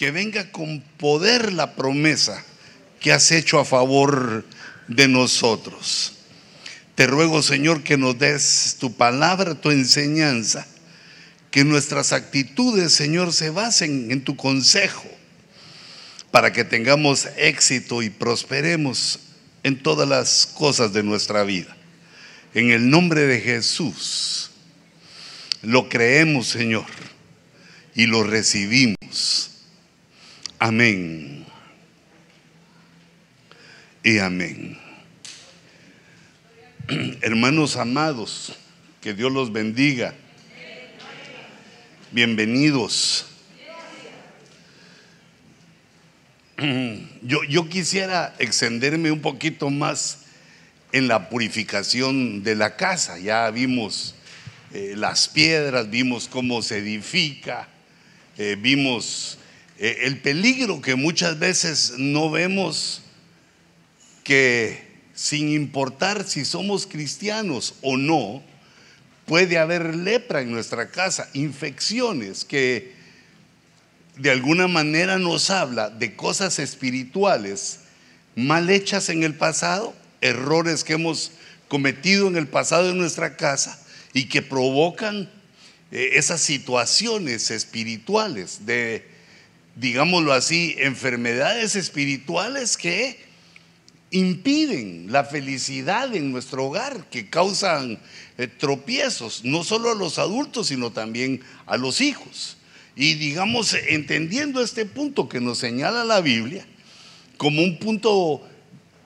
que 0.00 0.10
venga 0.10 0.50
con 0.50 0.80
poder 0.96 1.52
la 1.52 1.76
promesa 1.76 2.42
que 3.00 3.12
has 3.12 3.30
hecho 3.32 3.58
a 3.58 3.66
favor 3.66 4.46
de 4.88 5.08
nosotros. 5.08 6.14
Te 6.94 7.06
ruego, 7.06 7.42
Señor, 7.42 7.82
que 7.82 7.98
nos 7.98 8.18
des 8.18 8.78
tu 8.80 8.94
palabra, 8.94 9.56
tu 9.56 9.70
enseñanza, 9.70 10.66
que 11.50 11.64
nuestras 11.64 12.14
actitudes, 12.14 12.92
Señor, 12.92 13.34
se 13.34 13.50
basen 13.50 14.10
en 14.10 14.24
tu 14.24 14.36
consejo, 14.36 15.06
para 16.30 16.50
que 16.50 16.64
tengamos 16.64 17.28
éxito 17.36 18.00
y 18.00 18.08
prosperemos 18.08 19.18
en 19.64 19.82
todas 19.82 20.08
las 20.08 20.46
cosas 20.46 20.94
de 20.94 21.02
nuestra 21.02 21.42
vida. 21.42 21.76
En 22.54 22.70
el 22.70 22.88
nombre 22.88 23.26
de 23.26 23.38
Jesús, 23.38 24.50
lo 25.60 25.90
creemos, 25.90 26.48
Señor, 26.48 26.86
y 27.94 28.06
lo 28.06 28.22
recibimos. 28.22 29.49
Amén. 30.62 31.46
Y 34.04 34.18
amén. 34.18 34.76
Hermanos 37.22 37.76
amados, 37.76 38.52
que 39.00 39.14
Dios 39.14 39.32
los 39.32 39.50
bendiga. 39.50 40.12
Bienvenidos. 42.12 43.24
Yo, 47.22 47.42
yo, 47.44 47.68
quisiera 47.70 48.34
extenderme 48.38 49.10
un 49.10 49.22
poquito 49.22 49.70
más 49.70 50.24
en 50.92 51.08
la 51.08 51.30
purificación 51.30 52.42
de 52.42 52.54
la 52.54 52.76
casa. 52.76 53.18
Ya 53.18 53.50
vimos 53.50 54.14
eh, 54.74 54.92
las 54.94 55.26
piedras, 55.28 55.88
vimos 55.88 56.28
cómo 56.28 56.60
se 56.60 56.78
edifica, 56.78 57.66
eh, 58.36 58.56
vimos 58.58 59.39
el 59.80 60.18
peligro 60.18 60.82
que 60.82 60.94
muchas 60.94 61.38
veces 61.38 61.94
no 61.96 62.30
vemos 62.30 63.00
que 64.24 64.90
sin 65.14 65.48
importar 65.48 66.28
si 66.28 66.44
somos 66.44 66.86
cristianos 66.86 67.74
o 67.80 67.96
no, 67.96 68.42
puede 69.24 69.58
haber 69.58 69.94
lepra 69.94 70.42
en 70.42 70.50
nuestra 70.50 70.90
casa, 70.90 71.28
infecciones 71.34 72.44
que 72.44 72.92
de 74.16 74.30
alguna 74.30 74.68
manera 74.68 75.18
nos 75.18 75.50
habla 75.50 75.88
de 75.88 76.14
cosas 76.14 76.58
espirituales 76.58 77.80
mal 78.36 78.68
hechas 78.70 79.08
en 79.08 79.22
el 79.22 79.34
pasado, 79.34 79.94
errores 80.20 80.84
que 80.84 80.92
hemos 80.92 81.32
cometido 81.68 82.28
en 82.28 82.36
el 82.36 82.48
pasado 82.48 82.90
en 82.90 82.98
nuestra 82.98 83.36
casa 83.36 83.82
y 84.12 84.26
que 84.26 84.42
provocan 84.42 85.30
eh, 85.90 86.10
esas 86.14 86.42
situaciones 86.42 87.50
espirituales 87.50 88.66
de, 88.66 89.09
digámoslo 89.76 90.32
así, 90.32 90.74
enfermedades 90.78 91.76
espirituales 91.76 92.76
que 92.76 93.18
impiden 94.10 95.06
la 95.10 95.24
felicidad 95.24 96.14
en 96.14 96.32
nuestro 96.32 96.66
hogar, 96.66 97.08
que 97.10 97.30
causan 97.30 97.98
eh, 98.38 98.48
tropiezos, 98.48 99.44
no 99.44 99.64
solo 99.64 99.90
a 99.90 99.94
los 99.94 100.18
adultos, 100.18 100.68
sino 100.68 100.90
también 100.90 101.42
a 101.66 101.76
los 101.76 102.00
hijos. 102.00 102.56
Y 102.96 103.14
digamos, 103.14 103.74
entendiendo 103.88 104.62
este 104.62 104.84
punto 104.84 105.28
que 105.28 105.40
nos 105.40 105.58
señala 105.58 106.04
la 106.04 106.20
Biblia 106.20 106.66
como 107.36 107.62
un 107.62 107.78
punto 107.78 108.46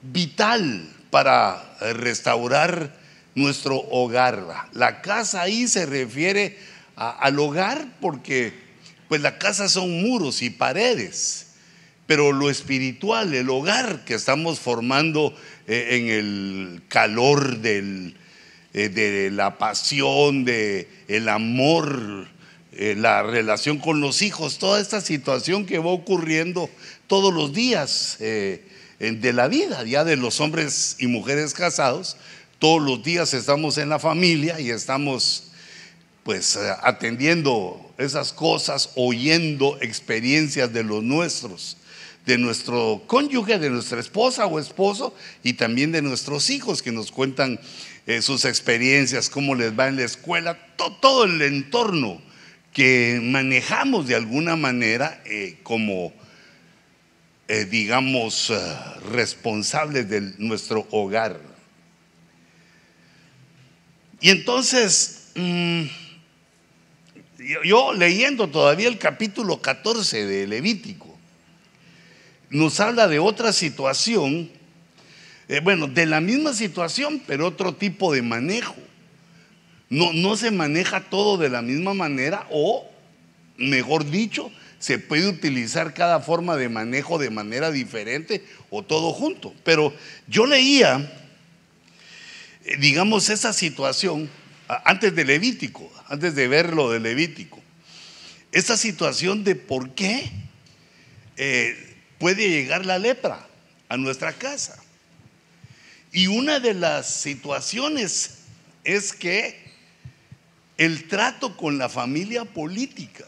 vital 0.01 0.89
para 1.09 1.77
restaurar 1.93 2.93
nuestro 3.35 3.77
hogar. 3.77 4.69
La 4.73 5.01
casa 5.01 5.41
ahí 5.41 5.67
se 5.67 5.85
refiere 5.85 6.57
al 6.95 7.39
hogar 7.39 7.87
porque 8.01 8.64
pues 9.07 9.21
la 9.21 9.37
casa 9.37 9.69
son 9.69 10.01
muros 10.01 10.41
y 10.41 10.49
paredes 10.49 11.45
pero 12.07 12.31
lo 12.31 12.49
espiritual, 12.49 13.33
el 13.33 13.49
hogar 13.49 14.05
que 14.05 14.13
estamos 14.13 14.59
formando 14.59 15.35
eh, 15.67 15.87
en 15.91 16.09
el 16.09 16.81
calor 16.87 17.57
del, 17.59 18.15
eh, 18.73 18.89
de 18.89 19.31
la 19.31 19.57
pasión, 19.57 20.45
de 20.45 20.87
el 21.07 21.29
amor, 21.29 22.27
eh, 22.73 22.95
la 22.95 23.23
relación 23.23 23.79
con 23.79 24.01
los 24.01 24.21
hijos, 24.21 24.59
toda 24.59 24.79
esta 24.79 25.01
situación 25.01 25.65
que 25.65 25.79
va 25.79 25.89
ocurriendo 25.89 26.69
todos 27.07 27.33
los 27.33 27.53
días 27.53 28.17
de 28.19 29.33
la 29.33 29.47
vida, 29.47 29.83
ya 29.83 30.03
de 30.03 30.15
los 30.15 30.39
hombres 30.39 30.97
y 30.99 31.07
mujeres 31.07 31.53
casados, 31.53 32.17
todos 32.59 32.81
los 32.81 33.03
días 33.03 33.33
estamos 33.33 33.77
en 33.77 33.89
la 33.89 33.99
familia 33.99 34.59
y 34.59 34.69
estamos 34.69 35.51
pues 36.23 36.57
atendiendo 36.81 37.84
esas 37.97 38.33
cosas, 38.33 38.91
oyendo 38.95 39.77
experiencias 39.81 40.71
de 40.73 40.83
los 40.83 41.03
nuestros 41.03 41.77
de 42.25 42.37
nuestro 42.37 43.03
cónyuge, 43.05 43.59
de 43.59 43.69
nuestra 43.69 43.99
esposa 43.99 44.47
o 44.47 44.59
esposo 44.59 45.15
y 45.43 45.53
también 45.53 45.91
de 45.91 46.01
nuestros 46.01 46.49
hijos 46.49 46.81
que 46.81 46.91
nos 46.91 47.11
cuentan 47.11 47.59
eh, 48.07 48.21
sus 48.21 48.45
experiencias, 48.45 49.29
cómo 49.29 49.55
les 49.55 49.77
va 49.77 49.87
en 49.87 49.95
la 49.95 50.03
escuela, 50.03 50.57
todo 50.75 51.25
el 51.25 51.41
entorno 51.41 52.21
que 52.73 53.19
manejamos 53.21 54.07
de 54.07 54.15
alguna 54.15 54.55
manera 54.55 55.21
eh, 55.25 55.57
como, 55.63 56.13
eh, 57.47 57.65
digamos, 57.65 58.51
responsables 59.11 60.09
de 60.09 60.33
nuestro 60.39 60.87
hogar. 60.91 61.39
Y 64.19 64.29
entonces, 64.29 65.31
mm, 65.35 65.83
yo 67.63 67.93
leyendo 67.93 68.47
todavía 68.47 68.87
el 68.87 68.97
capítulo 68.97 69.61
14 69.61 70.25
de 70.25 70.47
Levítico, 70.47 71.15
nos 72.49 72.79
habla 72.79 73.07
de 73.07 73.19
otra 73.19 73.51
situación, 73.53 74.49
eh, 75.47 75.59
bueno, 75.61 75.87
de 75.87 76.05
la 76.05 76.21
misma 76.21 76.53
situación, 76.53 77.21
pero 77.27 77.47
otro 77.47 77.75
tipo 77.75 78.13
de 78.13 78.21
manejo. 78.21 78.75
No, 79.89 80.13
no 80.13 80.35
se 80.35 80.51
maneja 80.51 81.09
todo 81.09 81.37
de 81.37 81.49
la 81.49 81.61
misma 81.61 81.93
manera 81.93 82.47
o, 82.49 82.89
mejor 83.57 84.09
dicho, 84.09 84.51
se 84.79 84.99
puede 84.99 85.27
utilizar 85.27 85.93
cada 85.93 86.19
forma 86.19 86.55
de 86.55 86.69
manejo 86.69 87.17
de 87.17 87.29
manera 87.29 87.71
diferente 87.71 88.43
o 88.69 88.83
todo 88.83 89.13
junto. 89.13 89.53
Pero 89.63 89.93
yo 90.27 90.45
leía, 90.45 91.11
eh, 92.65 92.77
digamos, 92.77 93.29
esa 93.29 93.53
situación 93.53 94.29
antes 94.67 95.15
de 95.15 95.25
Levítico, 95.25 95.91
antes 96.07 96.35
de 96.35 96.47
ver 96.47 96.73
lo 96.73 96.91
de 96.91 96.99
Levítico, 96.99 97.61
esa 98.51 98.77
situación 98.77 99.43
de 99.43 99.55
por 99.55 99.93
qué 99.95 100.31
eh, 101.37 101.95
puede 102.17 102.49
llegar 102.49 102.85
la 102.85 102.97
lepra 102.97 103.45
a 103.89 103.97
nuestra 103.97 104.33
casa. 104.33 104.81
Y 106.11 106.27
una 106.27 106.59
de 106.59 106.73
las 106.73 107.13
situaciones 107.13 108.39
es 108.83 109.11
que 109.11 109.65
el 110.77 111.07
trato 111.07 111.57
con 111.57 111.77
la 111.77 111.89
familia 111.89 112.45
política, 112.45 113.25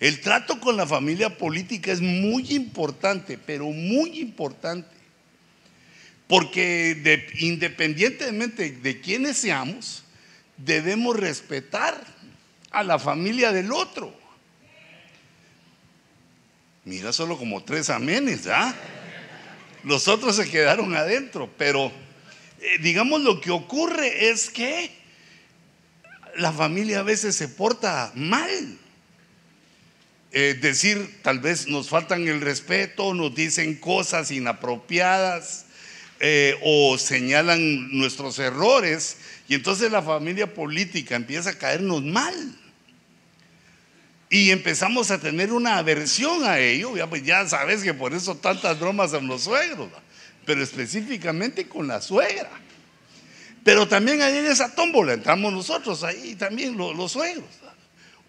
el 0.00 0.20
trato 0.20 0.60
con 0.60 0.76
la 0.76 0.86
familia 0.86 1.38
política 1.38 1.92
es 1.92 2.00
muy 2.00 2.54
importante, 2.54 3.38
pero 3.38 3.70
muy 3.70 4.20
importante. 4.20 4.93
Porque 6.26 7.28
independientemente 7.38 8.70
de 8.70 9.00
quiénes 9.00 9.36
seamos, 9.36 10.04
debemos 10.56 11.16
respetar 11.16 12.02
a 12.70 12.82
la 12.82 12.98
familia 12.98 13.52
del 13.52 13.72
otro. 13.72 14.14
Mira, 16.84 17.12
solo 17.12 17.38
como 17.38 17.62
tres 17.62 17.88
amenes, 17.90 18.46
¿ah? 18.46 18.74
Los 19.84 20.08
otros 20.08 20.36
se 20.36 20.50
quedaron 20.50 20.94
adentro, 20.96 21.50
pero 21.58 21.92
eh, 22.60 22.78
digamos 22.80 23.20
lo 23.20 23.40
que 23.40 23.50
ocurre 23.50 24.30
es 24.30 24.50
que 24.50 24.90
la 26.36 26.52
familia 26.52 27.00
a 27.00 27.02
veces 27.02 27.36
se 27.36 27.48
porta 27.48 28.12
mal. 28.14 28.78
Es 30.30 30.60
decir, 30.60 31.20
tal 31.22 31.38
vez 31.38 31.68
nos 31.68 31.88
faltan 31.88 32.26
el 32.26 32.40
respeto, 32.40 33.14
nos 33.14 33.34
dicen 33.34 33.76
cosas 33.76 34.30
inapropiadas 34.30 35.63
eh, 36.20 36.58
o 36.62 36.96
señalan 36.96 37.90
nuestros 37.96 38.38
errores 38.38 39.16
y 39.48 39.54
entonces 39.54 39.90
la 39.90 40.02
familia 40.02 40.52
política 40.52 41.16
empieza 41.16 41.50
a 41.50 41.58
caernos 41.58 42.02
mal. 42.02 42.34
Y 44.30 44.50
empezamos 44.50 45.10
a 45.10 45.20
tener 45.20 45.52
una 45.52 45.78
aversión 45.78 46.44
a 46.44 46.58
ello. 46.58 46.96
Ya, 46.96 47.08
pues 47.08 47.22
sabes 47.48 47.82
que 47.82 47.94
por 47.94 48.14
eso 48.14 48.36
tantas 48.36 48.80
bromas 48.80 49.10
son 49.10 49.26
los 49.26 49.42
suegros, 49.42 49.88
pero 50.44 50.62
específicamente 50.62 51.68
con 51.68 51.86
la 51.86 52.00
suegra. 52.00 52.50
Pero 53.62 53.86
también 53.86 54.22
ahí 54.22 54.38
en 54.38 54.46
esa 54.46 54.74
tómbola 54.74 55.14
entramos 55.14 55.52
nosotros, 55.52 56.02
ahí 56.04 56.34
también 56.34 56.76
los 56.76 57.12
suegros, 57.12 57.48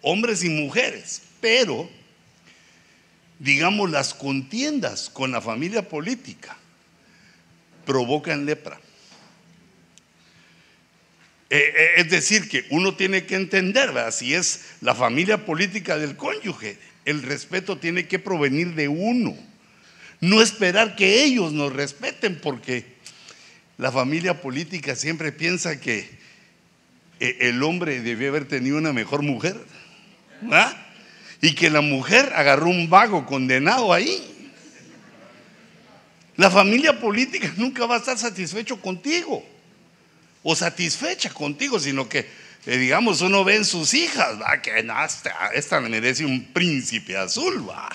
hombres 0.00 0.44
y 0.44 0.48
mujeres. 0.48 1.22
Pero, 1.40 1.90
digamos, 3.38 3.90
las 3.90 4.14
contiendas 4.14 5.10
con 5.10 5.32
la 5.32 5.40
familia 5.40 5.88
política 5.88 6.55
provocan 7.86 8.44
lepra. 8.44 8.78
Eh, 11.48 11.58
eh, 11.58 11.88
es 11.98 12.10
decir, 12.10 12.48
que 12.48 12.66
uno 12.70 12.96
tiene 12.96 13.24
que 13.24 13.36
entender, 13.36 13.90
si 14.12 14.34
es 14.34 14.64
la 14.80 14.94
familia 14.94 15.46
política 15.46 15.96
del 15.96 16.16
cónyuge, 16.16 16.76
el 17.04 17.22
respeto 17.22 17.78
tiene 17.78 18.08
que 18.08 18.18
provenir 18.18 18.74
de 18.74 18.88
uno. 18.88 19.36
No 20.20 20.42
esperar 20.42 20.96
que 20.96 21.22
ellos 21.24 21.52
nos 21.52 21.72
respeten 21.72 22.40
porque 22.40 22.84
la 23.78 23.92
familia 23.92 24.40
política 24.40 24.96
siempre 24.96 25.30
piensa 25.30 25.80
que 25.80 26.08
eh, 27.20 27.36
el 27.40 27.62
hombre 27.62 28.00
debió 28.00 28.30
haber 28.30 28.46
tenido 28.46 28.76
una 28.76 28.92
mejor 28.92 29.22
mujer. 29.22 29.56
Y 31.40 31.54
que 31.54 31.70
la 31.70 31.80
mujer 31.80 32.32
agarró 32.34 32.66
un 32.66 32.90
vago 32.90 33.24
condenado 33.24 33.92
ahí. 33.92 34.35
La 36.36 36.50
familia 36.50 36.98
política 36.98 37.52
nunca 37.56 37.86
va 37.86 37.96
a 37.96 37.98
estar 37.98 38.18
satisfecho 38.18 38.80
contigo 38.80 39.44
o 40.42 40.54
satisfecha 40.54 41.30
contigo, 41.30 41.80
sino 41.80 42.08
que, 42.08 42.28
eh, 42.66 42.76
digamos, 42.76 43.20
uno 43.20 43.42
ve 43.42 43.56
en 43.56 43.64
sus 43.64 43.94
hijas, 43.94 44.40
va, 44.40 44.60
que 44.60 44.78
esta, 44.78 45.48
esta 45.54 45.80
merece 45.80 46.24
un 46.24 46.52
príncipe 46.52 47.16
azul, 47.16 47.68
va. 47.68 47.88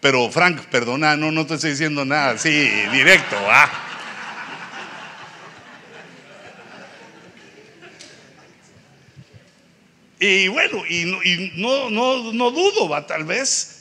Pero 0.00 0.30
Frank, 0.30 0.66
perdona, 0.66 1.16
no, 1.16 1.32
no 1.32 1.44
te 1.44 1.54
estoy 1.54 1.70
diciendo 1.70 2.04
nada 2.04 2.30
así, 2.30 2.50
directo, 2.92 3.34
va. 3.42 3.88
Y 10.20 10.48
bueno, 10.48 10.84
y, 10.86 11.04
no, 11.56 11.90
no, 11.90 12.32
no, 12.32 12.50
dudo, 12.50 12.88
va, 12.88 13.06
tal 13.06 13.24
vez 13.24 13.77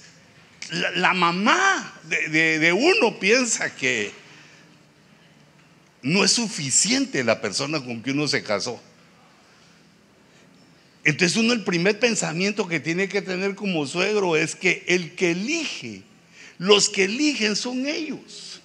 la, 0.72 1.14
mamá 1.14 1.94
de, 2.04 2.74
uno 2.74 3.20
piensa 3.20 3.74
que 3.76 4.12
no 6.02 6.24
es 6.24 6.32
suficiente 6.32 7.24
la 7.24 7.42
persona 7.42 7.84
con 7.84 8.02
que 8.02 8.12
uno 8.12 8.28
se 8.28 8.44
casó. 8.44 8.82
Entonces 11.04 11.38
uno 11.38 11.54
el 11.54 11.64
primer 11.64 12.00
pensamiento 12.00 12.68
que 12.68 12.80
tiene 12.80 13.08
que 13.08 13.22
tener 13.22 13.56
como 13.56 13.88
suegro 13.88 14.36
es 14.36 14.56
que 14.56 14.84
el 14.88 15.16
que 15.16 15.32
elige, 15.32 16.04
los 16.58 16.90
que 16.90 17.06
eligen 17.06 17.56
son 17.56 17.88
ellos. 17.88 18.62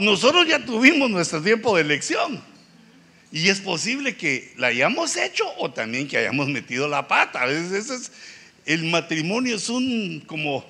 Nosotros 0.00 0.46
ya 0.48 0.64
tuvimos 0.64 1.10
nuestro 1.10 1.40
tiempo 1.42 1.76
de 1.76 1.82
elección. 1.82 2.42
Y 3.32 3.48
es 3.48 3.60
posible 3.60 4.16
que 4.16 4.52
la 4.56 4.68
hayamos 4.68 5.16
hecho 5.16 5.44
o 5.58 5.70
también 5.70 6.08
que 6.08 6.16
hayamos 6.16 6.48
metido 6.48 6.88
la 6.88 7.06
pata. 7.06 7.42
A 7.42 7.46
veces 7.46 8.10
el 8.66 8.84
matrimonio 8.84 9.56
es 9.56 9.68
un 9.68 10.22
como, 10.26 10.64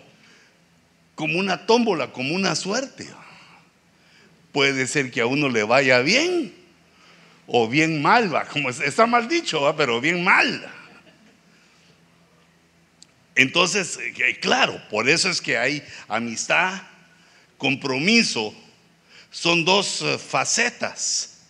como 1.21 1.39
una 1.39 1.67
tómbola, 1.67 2.13
como 2.13 2.35
una 2.35 2.57
suerte. 2.57 3.07
Puede 4.53 4.87
ser 4.87 5.11
que 5.11 5.21
a 5.21 5.27
uno 5.27 5.51
le 5.51 5.65
vaya 5.65 5.99
bien 5.99 6.55
o 7.47 7.69
bien 7.69 8.01
mal, 8.01 8.35
¿va? 8.35 8.47
como 8.47 8.71
está 8.71 9.05
mal 9.05 9.29
dicho, 9.29 9.61
¿va? 9.61 9.77
pero 9.77 10.01
bien 10.01 10.25
mal. 10.25 10.67
Entonces, 13.35 13.99
eh, 13.99 14.39
claro, 14.41 14.81
por 14.89 15.11
eso 15.11 15.29
es 15.29 15.43
que 15.43 15.59
hay 15.59 15.85
amistad, 16.09 16.81
compromiso, 17.59 18.55
son 19.31 19.67
dos 19.67 20.01
eh, 20.01 20.17
facetas 20.17 21.43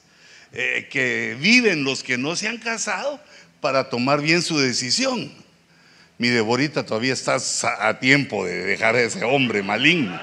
eh, 0.50 0.88
que 0.90 1.36
viven 1.38 1.84
los 1.84 2.02
que 2.02 2.18
no 2.18 2.34
se 2.34 2.48
han 2.48 2.58
casado 2.58 3.22
para 3.60 3.88
tomar 3.88 4.20
bien 4.20 4.42
su 4.42 4.58
decisión. 4.58 5.32
Mi 6.20 6.28
Deborita 6.28 6.84
todavía 6.84 7.14
está 7.14 7.38
a 7.78 7.98
tiempo 7.98 8.44
de 8.44 8.62
dejar 8.62 8.94
a 8.94 9.00
ese 9.00 9.24
hombre 9.24 9.62
maligno. 9.62 10.20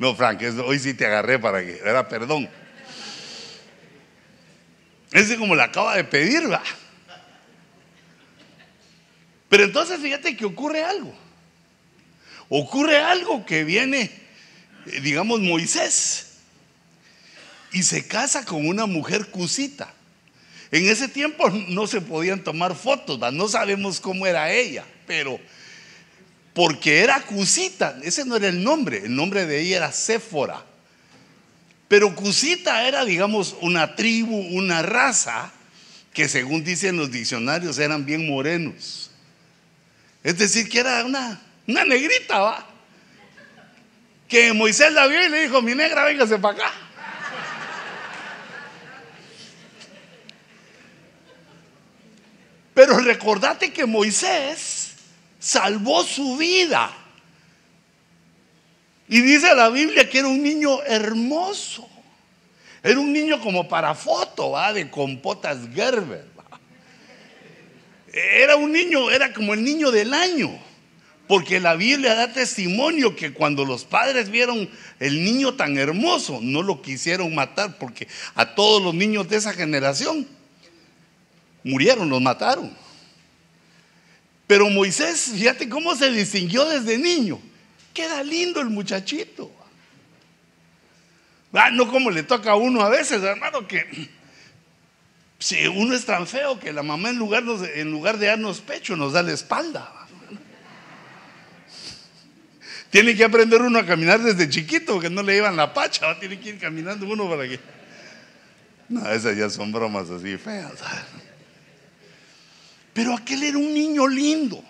No, 0.00 0.16
Frank, 0.16 0.42
hoy 0.64 0.80
sí 0.80 0.94
te 0.94 1.06
agarré 1.06 1.38
para 1.38 1.64
que, 1.64 1.78
era 1.84 2.08
perdón. 2.08 2.50
Ese 5.12 5.36
como 5.36 5.54
le 5.54 5.62
acaba 5.62 5.94
de 5.94 6.02
pedir, 6.02 6.50
va. 6.50 6.64
Pero 9.48 9.62
entonces 9.62 10.00
fíjate 10.00 10.36
que 10.36 10.44
ocurre 10.44 10.82
algo. 10.82 11.14
Ocurre 12.48 12.98
algo 12.98 13.46
que 13.46 13.62
viene 13.62 14.10
eh, 14.86 15.00
digamos, 15.02 15.38
Moisés 15.38 16.38
y 17.70 17.84
se 17.84 18.08
casa 18.08 18.44
con 18.44 18.66
una 18.66 18.86
mujer 18.86 19.30
cusita. 19.30 19.94
En 20.72 20.88
ese 20.88 21.08
tiempo 21.08 21.50
no 21.50 21.86
se 21.86 22.00
podían 22.00 22.44
tomar 22.44 22.74
fotos, 22.76 23.18
no 23.32 23.48
sabemos 23.48 24.00
cómo 24.00 24.26
era 24.26 24.52
ella, 24.52 24.84
pero 25.06 25.40
porque 26.54 27.00
era 27.00 27.20
cusita, 27.22 27.98
ese 28.02 28.24
no 28.24 28.36
era 28.36 28.48
el 28.48 28.62
nombre, 28.62 28.98
el 29.04 29.14
nombre 29.14 29.46
de 29.46 29.60
ella 29.60 29.76
era 29.78 29.92
Séfora. 29.92 30.64
Pero 31.88 32.14
cusita 32.14 32.86
era, 32.86 33.04
digamos, 33.04 33.56
una 33.60 33.96
tribu, 33.96 34.36
una 34.36 34.82
raza 34.82 35.52
que 36.12 36.28
según 36.28 36.62
dicen 36.62 36.96
los 36.96 37.10
diccionarios 37.10 37.78
eran 37.78 38.06
bien 38.06 38.28
morenos. 38.28 39.10
Es 40.22 40.38
decir, 40.38 40.68
que 40.68 40.80
era 40.80 41.04
una, 41.04 41.40
una 41.66 41.84
negrita, 41.84 42.38
¿va? 42.38 42.70
que 44.30 44.52
Moisés 44.52 44.92
la 44.92 45.08
vio 45.08 45.26
y 45.26 45.28
le 45.28 45.42
dijo, 45.42 45.60
mi 45.60 45.74
negra, 45.74 46.04
véngase 46.04 46.38
para 46.38 46.54
acá. 46.54 46.72
Pero 52.80 52.96
recordate 52.96 53.74
que 53.74 53.84
Moisés 53.84 54.92
salvó 55.38 56.02
su 56.02 56.38
vida. 56.38 56.90
Y 59.06 59.20
dice 59.20 59.54
la 59.54 59.68
Biblia 59.68 60.08
que 60.08 60.20
era 60.20 60.28
un 60.28 60.42
niño 60.42 60.82
hermoso. 60.84 61.86
Era 62.82 62.98
un 62.98 63.12
niño 63.12 63.38
como 63.42 63.68
para 63.68 63.94
foto, 63.94 64.54
de 64.72 64.88
compotas 64.88 65.58
Gerber. 65.74 66.24
Era 68.14 68.56
un 68.56 68.72
niño, 68.72 69.10
era 69.10 69.30
como 69.34 69.52
el 69.52 69.62
niño 69.62 69.90
del 69.90 70.14
año. 70.14 70.50
Porque 71.28 71.60
la 71.60 71.74
Biblia 71.74 72.14
da 72.14 72.32
testimonio 72.32 73.14
que 73.14 73.34
cuando 73.34 73.66
los 73.66 73.84
padres 73.84 74.30
vieron 74.30 74.70
el 75.00 75.22
niño 75.22 75.52
tan 75.52 75.76
hermoso, 75.76 76.38
no 76.40 76.62
lo 76.62 76.80
quisieron 76.80 77.34
matar 77.34 77.76
porque 77.76 78.08
a 78.34 78.54
todos 78.54 78.82
los 78.82 78.94
niños 78.94 79.28
de 79.28 79.36
esa 79.36 79.52
generación 79.52 80.39
murieron, 81.64 82.08
los 82.08 82.20
mataron. 82.20 82.76
Pero 84.46 84.68
Moisés, 84.68 85.30
fíjate 85.32 85.68
cómo 85.68 85.94
se 85.94 86.10
distinguió 86.10 86.64
desde 86.64 86.98
niño. 86.98 87.40
Queda 87.94 88.22
lindo 88.22 88.60
el 88.60 88.68
muchachito. 88.68 89.50
Ah, 91.52 91.70
no 91.70 91.88
como 91.88 92.10
le 92.10 92.22
toca 92.22 92.52
a 92.52 92.56
uno 92.56 92.80
a 92.82 92.88
veces, 92.88 93.22
hermano, 93.22 93.66
que 93.66 94.08
si 95.38 95.66
uno 95.66 95.94
es 95.94 96.04
tan 96.04 96.26
feo 96.26 96.60
que 96.60 96.72
la 96.72 96.82
mamá 96.82 97.10
en 97.10 97.16
lugar, 97.16 97.44
en 97.74 97.90
lugar 97.90 98.18
de 98.18 98.26
darnos 98.26 98.60
pecho 98.60 98.96
nos 98.96 99.12
da 99.12 99.22
la 99.22 99.32
espalda. 99.32 99.90
Tiene 102.90 103.16
que 103.16 103.24
aprender 103.24 103.62
uno 103.62 103.78
a 103.78 103.86
caminar 103.86 104.20
desde 104.20 104.48
chiquito, 104.48 104.94
porque 104.94 105.10
no 105.10 105.22
le 105.22 105.34
llevan 105.34 105.56
la 105.56 105.72
pacha, 105.72 106.18
tiene 106.18 106.40
que 106.40 106.50
ir 106.50 106.58
caminando 106.58 107.06
uno 107.06 107.28
para 107.28 107.48
que. 107.48 107.60
No, 108.88 109.08
esas 109.08 109.36
ya 109.36 109.48
son 109.48 109.70
bromas 109.70 110.10
así 110.10 110.36
feas. 110.36 110.72
Pero 113.00 113.14
aquel 113.14 113.42
era 113.44 113.56
un 113.56 113.72
niño 113.72 114.06
lindo. 114.06 114.62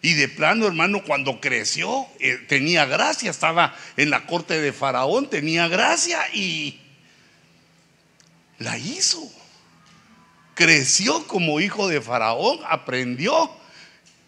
Y 0.00 0.14
de 0.14 0.26
plano, 0.26 0.66
hermano, 0.66 1.04
cuando 1.04 1.40
creció, 1.40 2.08
eh, 2.18 2.44
tenía 2.48 2.86
gracia, 2.86 3.30
estaba 3.30 3.72
en 3.96 4.10
la 4.10 4.26
corte 4.26 4.60
de 4.60 4.72
Faraón, 4.72 5.30
tenía 5.30 5.68
gracia 5.68 6.18
y 6.34 6.80
la 8.58 8.76
hizo. 8.78 9.22
Creció 10.54 11.24
como 11.28 11.60
hijo 11.60 11.86
de 11.86 12.00
Faraón, 12.00 12.58
aprendió, 12.68 13.48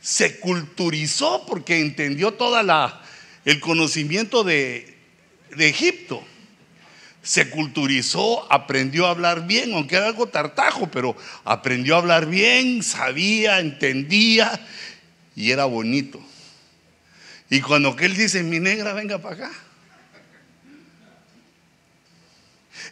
se 0.01 0.39
culturizó 0.39 1.45
porque 1.45 1.81
entendió 1.81 2.35
toda 2.35 2.63
la, 2.63 3.03
el 3.45 3.59
conocimiento 3.59 4.45
de, 4.45 4.97
Egipto. 5.59 6.25
Se 7.25 7.51
culturizó, 7.51 8.47
aprendió 8.53 9.07
a 9.07 9.11
hablar 9.11 9.47
bien, 9.47 9.73
aunque 9.73 9.97
era 9.97 10.07
algo 10.07 10.29
tartajo, 10.29 10.91
pero 10.91 11.17
aprendió 11.45 11.97
a 11.97 11.99
hablar 11.99 12.27
bien, 12.27 12.83
sabía, 12.83 13.59
entendía 13.59 14.61
y 15.35 15.51
era 15.51 15.65
bonito. 15.65 16.21
Y 17.51 17.61
cuando 17.61 17.97
él 17.99 18.17
dice, 18.17 18.43
mi 18.43 18.61
negra, 18.61 18.93
venga 18.93 19.19
para 19.19 19.35
acá. 19.35 19.53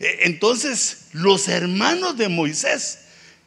E, 0.00 0.20
entonces, 0.22 1.08
los 1.12 1.48
hermanos 1.48 2.16
de 2.16 2.28
Moisés, 2.28 3.00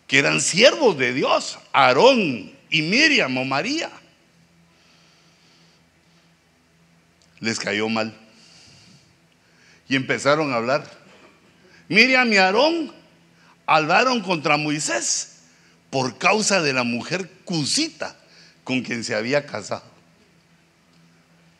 que 0.08 0.20
eran 0.20 0.40
siervos 0.40 0.98
de 0.98 1.14
Dios, 1.14 1.58
Aarón 1.74 2.54
y 2.70 2.82
Miriam 2.84 3.38
o 3.38 3.46
María, 3.46 3.90
les 7.40 7.60
cayó 7.60 7.90
mal. 7.90 8.25
Y 9.88 9.96
empezaron 9.96 10.52
a 10.52 10.56
hablar. 10.56 10.86
Miriam 11.88 12.32
y 12.32 12.38
Aarón 12.38 12.92
hablaron 13.66 14.22
contra 14.22 14.58
Moisés 14.58 15.38
por 15.90 16.18
causa 16.18 16.62
de 16.62 16.74
la 16.74 16.84
mujer 16.84 17.30
Cusita 17.46 18.16
con 18.64 18.82
quien 18.82 19.04
se 19.04 19.16
había 19.16 19.46
casado. 19.46 19.84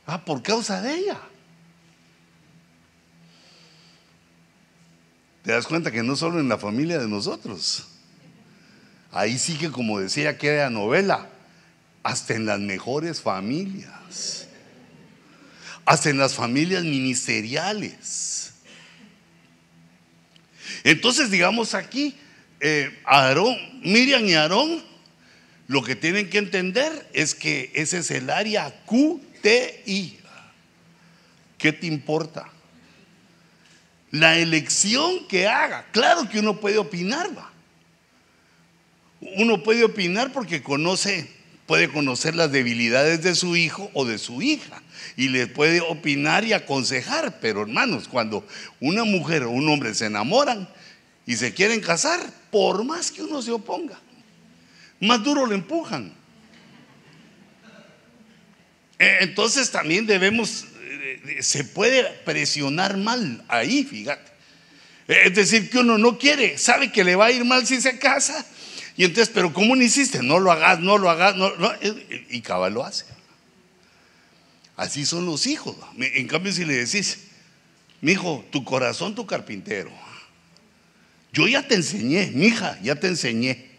Ah, 0.08 0.24
por 0.24 0.42
causa 0.44 0.82
de 0.82 0.94
ella. 0.96 1.20
¿Te 5.44 5.52
das 5.52 5.68
cuenta 5.68 5.92
que 5.92 6.02
no 6.02 6.16
solo 6.16 6.40
en 6.40 6.50
la 6.50 6.58
familia 6.58 6.98
de 6.98 7.08
nosotros? 7.08 7.88
Ahí 9.12 9.38
sí 9.38 9.58
que, 9.58 9.72
como 9.72 10.00
decía 10.00 10.32
aquella 10.32 10.70
novela, 10.70 11.30
hasta 12.04 12.34
en 12.34 12.46
las 12.46 12.60
mejores 12.60 13.22
familias, 13.22 14.45
hasta 15.86 16.10
en 16.10 16.18
las 16.18 16.34
familias 16.34 16.84
ministeriales. 16.84 18.54
Entonces, 20.84 21.32
digamos 21.32 21.74
aquí, 21.74 22.16
eh, 22.60 23.00
Aarón, 23.06 23.56
Miriam 23.82 24.26
y 24.26 24.34
Aarón, 24.34 24.84
lo 25.68 25.84
que 25.84 25.96
tienen 25.96 26.30
que 26.30 26.40
entender 26.40 27.10
es 27.14 27.36
que 27.36 27.72
ese 27.74 28.00
es 28.00 28.12
el 28.12 28.30
área 28.30 28.84
QTI. 28.86 30.20
¿Qué 31.58 31.74
te 31.74 31.88
importa? 31.88 32.50
La 34.12 34.38
elección 34.38 35.28
que 35.28 35.48
haga. 35.48 35.86
Claro 35.92 36.30
que 36.30 36.40
uno 36.40 36.60
puede 36.60 36.78
opinar, 36.78 37.36
va. 37.38 37.52
Uno 39.38 39.64
puede 39.64 39.84
opinar 39.84 40.32
porque 40.32 40.62
conoce, 40.62 41.32
puede 41.66 41.90
conocer 41.90 42.36
las 42.36 42.52
debilidades 42.52 43.24
de 43.24 43.34
su 43.34 43.56
hijo 43.56 43.90
o 43.94 44.06
de 44.06 44.20
su 44.20 44.42
hija 44.42 44.82
y 45.16 45.30
le 45.30 45.48
puede 45.48 45.82
opinar 45.82 46.46
y 46.46 46.54
aconsejar. 46.54 47.40
Pero 47.40 47.62
hermanos, 47.62 48.08
cuando 48.08 48.46
una 48.80 49.04
mujer 49.04 49.44
o 49.44 49.52
un 49.52 49.68
hombre 49.70 49.94
se 49.94 50.06
enamoran 50.06 50.68
y 51.26 51.36
se 51.36 51.54
quieren 51.54 51.82
casar, 51.82 52.20
por 52.52 52.84
más 52.84 53.12
que 53.12 53.24
uno 53.24 53.42
se 53.42 53.52
oponga, 53.52 54.00
más 55.00 55.24
duro 55.24 55.46
lo 55.46 55.56
empujan. 55.56 56.14
Eh, 59.00 59.18
entonces 59.22 59.72
también 59.72 60.06
debemos, 60.06 60.66
eh, 60.82 61.38
se 61.42 61.64
puede 61.64 62.04
presionar 62.24 62.98
mal 62.98 63.44
ahí, 63.48 63.84
fíjate. 63.84 64.32
Eh, 65.08 65.24
es 65.26 65.36
decir, 65.36 65.70
que 65.70 65.80
uno 65.80 65.98
no 65.98 66.18
quiere, 66.18 66.58
sabe 66.58 66.92
que 66.92 67.04
le 67.04 67.16
va 67.16 67.26
a 67.26 67.32
ir 67.32 67.44
mal 67.44 67.68
si 67.68 67.82
se 67.82 68.00
casa. 68.00 68.46
Y 68.98 69.04
entonces, 69.04 69.32
pero 69.34 69.52
¿cómo 69.52 69.76
no 69.76 69.84
hiciste? 69.84 70.24
No 70.24 70.40
lo 70.40 70.52
hagas, 70.52 70.80
no 70.80 70.98
lo 70.98 71.10
hagas, 71.10 71.36
no, 71.36 71.52
y 72.30 72.42
cabal 72.42 72.74
lo 72.74 72.86
hace. 72.86 73.06
Así 74.78 75.06
son 75.06 75.26
los 75.26 75.48
hijos. 75.48 75.76
En 75.98 76.28
cambio, 76.28 76.52
si 76.52 76.66
le 76.66 76.74
decís, 76.76 77.20
mi 78.02 78.14
hijo, 78.14 78.46
tu 78.52 78.64
corazón, 78.64 79.16
tu 79.16 79.26
carpintero. 79.26 79.92
Yo 81.32 81.48
ya 81.48 81.68
te 81.68 81.76
enseñé, 81.76 82.32
mi 82.34 82.48
hija, 82.48 82.80
ya 82.82 82.96
te 82.96 83.08
enseñé 83.08 83.76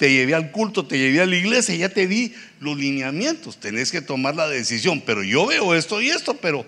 te 0.00 0.10
llevé 0.10 0.34
al 0.34 0.50
culto, 0.50 0.86
te 0.86 0.96
llevé 0.96 1.20
a 1.20 1.26
la 1.26 1.36
iglesia, 1.36 1.74
ya 1.74 1.90
te 1.90 2.06
di 2.06 2.34
los 2.58 2.78
lineamientos, 2.78 3.60
tenés 3.60 3.92
que 3.92 4.00
tomar 4.00 4.34
la 4.34 4.48
decisión, 4.48 5.02
pero 5.02 5.22
yo 5.22 5.44
veo 5.44 5.74
esto 5.74 6.00
y 6.00 6.08
esto, 6.08 6.32
pero 6.32 6.64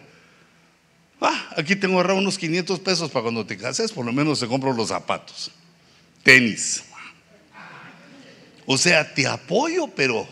ah, 1.19 1.54
aquí 1.57 1.75
tengo 1.75 1.95
ahorrado 1.95 2.19
unos 2.19 2.37
500 2.37 2.81
pesos 2.81 3.11
para 3.11 3.23
cuando 3.23 3.47
te 3.47 3.57
cases, 3.57 3.90
por 3.90 4.04
lo 4.04 4.12
menos 4.12 4.38
te 4.38 4.47
compro 4.47 4.75
los 4.75 4.88
zapatos, 4.88 5.50
tenis. 6.23 6.85
O 8.66 8.76
sea, 8.76 9.14
te 9.14 9.26
apoyo, 9.26 9.88
pero 9.88 10.28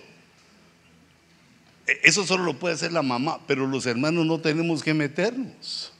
eso 2.02 2.26
solo 2.26 2.44
lo 2.44 2.58
puede 2.58 2.74
hacer 2.74 2.92
la 2.92 3.02
mamá, 3.02 3.40
pero 3.46 3.66
los 3.66 3.86
hermanos 3.86 4.26
no 4.26 4.40
tenemos 4.40 4.82
que 4.82 4.94
meternos. 4.94 5.92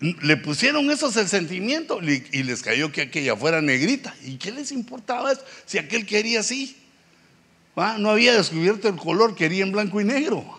Le 0.00 0.36
pusieron 0.36 0.90
esos 0.90 1.16
el 1.16 1.28
sentimiento 1.28 2.00
y 2.02 2.42
les 2.44 2.62
cayó 2.62 2.92
que 2.92 3.02
aquella 3.02 3.34
fuera 3.34 3.60
negrita. 3.60 4.14
¿Y 4.24 4.36
qué 4.36 4.52
les 4.52 4.70
importaba 4.70 5.32
eso? 5.32 5.42
Si 5.66 5.76
aquel 5.78 6.06
quería 6.06 6.40
así. 6.40 6.76
No 7.98 8.10
había 8.10 8.34
descubierto 8.34 8.88
el 8.88 8.96
color, 8.96 9.34
quería 9.34 9.64
en 9.64 9.72
blanco 9.72 10.00
y 10.00 10.04
negro. 10.04 10.58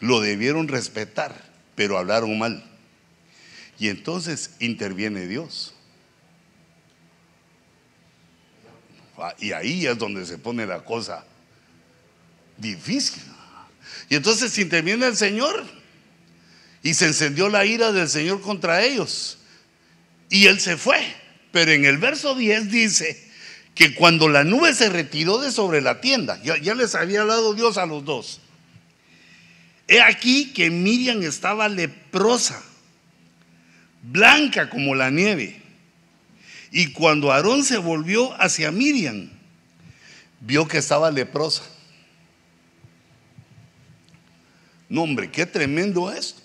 Lo 0.00 0.20
debieron 0.20 0.68
respetar, 0.68 1.34
pero 1.74 1.96
hablaron 1.96 2.38
mal. 2.38 2.64
Y 3.78 3.88
entonces 3.88 4.52
interviene 4.60 5.26
Dios. 5.26 5.73
Y 9.38 9.52
ahí 9.52 9.86
es 9.86 9.98
donde 9.98 10.26
se 10.26 10.38
pone 10.38 10.66
la 10.66 10.84
cosa 10.84 11.24
difícil. 12.56 13.22
Y 14.08 14.16
entonces 14.16 14.58
interviene 14.58 15.06
el 15.06 15.16
Señor 15.16 15.64
y 16.82 16.94
se 16.94 17.06
encendió 17.06 17.48
la 17.48 17.64
ira 17.64 17.92
del 17.92 18.08
Señor 18.08 18.40
contra 18.40 18.82
ellos. 18.82 19.38
Y 20.30 20.46
él 20.46 20.60
se 20.60 20.76
fue. 20.76 20.98
Pero 21.52 21.70
en 21.70 21.84
el 21.84 21.98
verso 21.98 22.34
10 22.34 22.70
dice 22.70 23.30
que 23.74 23.94
cuando 23.94 24.28
la 24.28 24.44
nube 24.44 24.74
se 24.74 24.88
retiró 24.88 25.38
de 25.38 25.50
sobre 25.50 25.80
la 25.80 26.00
tienda, 26.00 26.40
ya, 26.42 26.74
les 26.74 26.94
había 26.94 27.24
dado 27.24 27.54
Dios 27.54 27.78
a 27.78 27.86
los 27.86 28.04
dos. 28.04 28.40
He 29.86 30.00
aquí 30.00 30.52
que 30.52 30.70
Miriam 30.70 31.22
estaba 31.22 31.68
leprosa, 31.68 32.62
blanca 34.02 34.70
como 34.70 34.94
la 34.94 35.10
nieve. 35.10 35.60
Y 36.76 36.88
cuando 36.88 37.30
Aarón 37.30 37.62
se 37.62 37.76
volvió 37.76 38.32
hacia 38.42 38.72
Miriam, 38.72 39.30
vio 40.40 40.66
que 40.66 40.78
estaba 40.78 41.08
leprosa. 41.08 41.62
No, 44.88 45.02
hombre, 45.02 45.30
qué 45.30 45.46
tremendo 45.46 46.10
esto. 46.10 46.42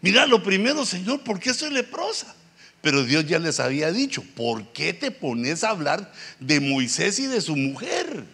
Mira, 0.00 0.26
lo 0.26 0.42
primero, 0.42 0.84
Señor, 0.84 1.20
¿por 1.20 1.38
qué 1.38 1.54
soy 1.54 1.70
leprosa? 1.70 2.34
Pero 2.82 3.04
Dios 3.04 3.24
ya 3.26 3.38
les 3.38 3.60
había 3.60 3.92
dicho, 3.92 4.24
¿por 4.34 4.72
qué 4.72 4.92
te 4.92 5.12
pones 5.12 5.62
a 5.62 5.70
hablar 5.70 6.12
de 6.40 6.58
Moisés 6.58 7.20
y 7.20 7.26
de 7.26 7.40
su 7.40 7.54
mujer? 7.54 8.24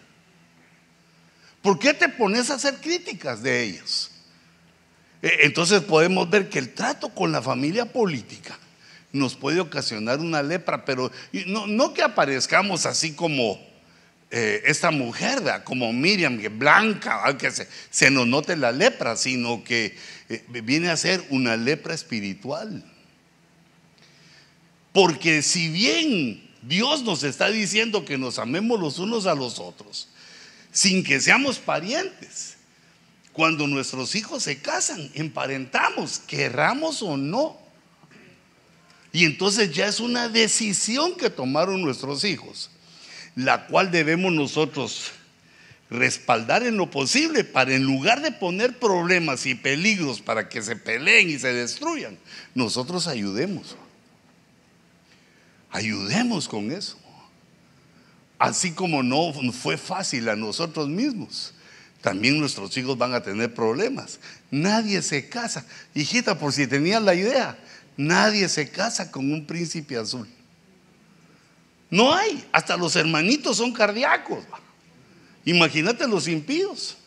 ¿Por 1.61 1.77
qué 1.77 1.93
te 1.93 2.09
pones 2.09 2.49
a 2.49 2.55
hacer 2.55 2.81
críticas 2.81 3.43
de 3.43 3.61
ellos? 3.61 4.09
E, 5.21 5.41
entonces 5.41 5.81
podemos 5.81 6.27
ver 6.31 6.49
que 6.49 6.57
el 6.57 6.73
trato 6.73 7.09
con 7.09 7.31
la 7.31 7.43
familia 7.43 7.85
política 7.85 8.57
nos 9.13 9.35
puede 9.35 9.59
ocasionar 9.59 10.19
una 10.19 10.41
lepra, 10.41 10.85
pero 10.85 11.11
no, 11.45 11.93
que 11.93 12.01
aparezcamos 12.01 12.85
así 12.85 13.13
como 13.13 13.59
eh, 14.29 14.63
esta 14.65 14.91
mujer, 14.91 15.41
como 15.63 15.91
Miriam, 15.91 16.39
que 16.39 16.49
blanca, 16.49 17.37
que 17.37 17.51
se, 17.51 17.67
se, 17.89 18.09
nos 18.09 18.27
note 18.27 18.55
la 18.55 18.71
lepra, 18.71 19.17
sino 19.17 19.63
que 19.63 19.97
eh, 20.29 20.43
viene 20.63 20.89
a 20.89 20.97
ser 20.97 21.23
una 21.29 21.57
lepra 21.57 21.93
espiritual. 21.93 22.83
Porque 24.93 25.41
si 25.41 25.69
bien 25.69 26.49
Dios 26.61 27.03
nos 27.03 27.23
está 27.23 27.49
diciendo 27.49 28.05
que 28.05 28.17
nos 28.17 28.39
amemos 28.39 28.79
los 28.79 28.99
unos 28.99 29.25
a 29.25 29.35
los 29.35 29.59
otros, 29.59 30.09
sin 30.71 31.03
que 31.03 31.19
seamos 31.19 31.59
parientes, 31.59 32.57
cuando 33.33 33.67
nuestros 33.67 34.15
hijos 34.15 34.43
se 34.43 34.61
casan, 34.61 35.09
emparentamos, 35.13 36.19
querramos 36.19 37.01
o 37.01 37.17
no. 37.17 37.60
Y 39.13 39.25
entonces 39.25 39.71
ya 39.73 39.87
es 39.87 39.99
una 39.99 40.29
decisión 40.29 41.15
que 41.17 41.29
tomaron 41.29 41.81
nuestros 41.81 42.23
hijos 42.23 42.69
la 43.35 43.67
cual 43.67 43.91
debemos 43.91 44.31
nosotros 44.31 45.11
respaldar 45.89 46.63
en 46.63 46.77
lo 46.77 46.89
posible 46.89 47.43
para 47.43 47.73
en 47.73 47.83
lugar 47.83 48.21
de 48.21 48.31
poner 48.31 48.79
problemas 48.79 49.45
y 49.45 49.55
peligros 49.55 50.21
para 50.21 50.47
que 50.47 50.61
se 50.61 50.75
peleen 50.75 51.29
y 51.29 51.39
se 51.39 51.53
destruyan, 51.53 52.17
nosotros 52.55 53.07
ayudemos. 53.07 53.75
Ayudemos 55.69 56.47
con 56.47 56.71
eso. 56.71 56.97
Así 58.37 58.71
como 58.71 59.03
no 59.03 59.33
fue 59.53 59.77
fácil 59.77 60.27
a 60.29 60.35
nosotros 60.35 60.87
mismos, 60.89 61.53
también 62.01 62.39
nuestros 62.39 62.75
hijos 62.77 62.97
van 62.97 63.13
a 63.13 63.21
tener 63.21 63.53
problemas. 63.53 64.19
Nadie 64.49 65.01
se 65.01 65.29
casa. 65.29 65.65
Hijita, 65.93 66.39
por 66.39 66.51
si 66.51 66.67
tenías 66.67 67.01
la 67.01 67.13
idea, 67.13 67.57
nadie 67.97 68.47
se 68.49 68.69
casa 68.69 69.11
con 69.11 69.31
un 69.31 69.45
príncipe 69.45 69.97
azul. 69.97 70.27
No 71.89 72.13
hay, 72.13 72.45
hasta 72.51 72.77
los 72.77 72.95
hermanitos 72.95 73.57
son 73.57 73.73
cardíacos. 73.73 74.43
Imagínate 75.43 76.07
los 76.07 76.27
impíos. 76.27 76.97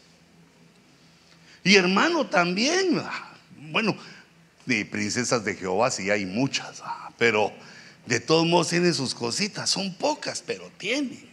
Y 1.62 1.76
hermano 1.76 2.26
también, 2.26 3.02
bueno, 3.70 3.96
de 4.66 4.84
princesas 4.84 5.44
de 5.44 5.54
Jehová 5.54 5.90
sí 5.90 6.10
hay 6.10 6.26
muchas, 6.26 6.82
pero 7.16 7.52
de 8.04 8.20
todos 8.20 8.46
modos 8.46 8.68
tienen 8.68 8.92
sus 8.92 9.14
cositas, 9.14 9.70
son 9.70 9.94
pocas, 9.94 10.42
pero 10.46 10.70
tienen. 10.76 11.32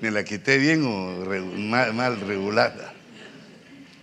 Me 0.00 0.10
la 0.10 0.24
quité 0.24 0.58
bien 0.58 0.84
o 0.84 1.24
mal, 1.56 1.92
mal, 1.94 2.20
regulada. 2.20 2.94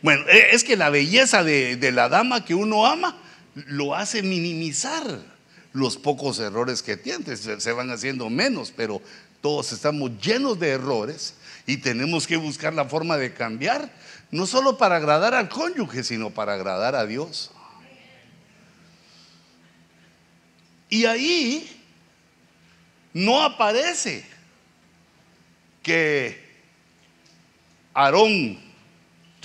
Bueno, 0.05 0.23
e, 0.27 0.53
es 0.53 0.63
que 0.63 0.77
la 0.77 0.91
belleza 0.91 1.43
de, 1.43 1.91
la 1.91 2.09
dama 2.09 2.45
que 2.45 2.53
uno 2.53 2.85
ama 2.85 3.17
lo 3.55 3.95
hace 3.95 4.21
minimizar 4.21 5.03
los 5.73 5.97
pocos 5.97 6.37
errores 6.37 6.83
que 6.83 6.95
tienen, 6.95 7.35
se 7.35 7.71
van 7.71 7.89
haciendo 7.89 8.29
menos, 8.29 8.71
pero 8.71 9.01
todos 9.41 9.71
estamos 9.71 10.11
llenos 10.21 10.59
de 10.59 10.69
errores 10.69 11.33
y 11.65 11.77
tenemos 11.77 12.27
que 12.27 12.37
buscar 12.37 12.75
la 12.75 12.85
forma 12.85 13.17
de 13.17 13.33
cambiar, 13.33 13.91
no 14.29 14.45
solo 14.45 14.77
para 14.77 14.97
agradar 14.97 15.33
al 15.33 15.49
cónyuge, 15.49 16.03
sino 16.03 16.29
para 16.29 16.53
agradar 16.53 16.93
a 16.93 17.07
Dios. 17.07 17.49
Y 20.87 21.05
ahí 21.05 21.81
no 23.11 23.41
aparece 23.41 24.23
que 25.81 26.45
Aarón 27.95 28.64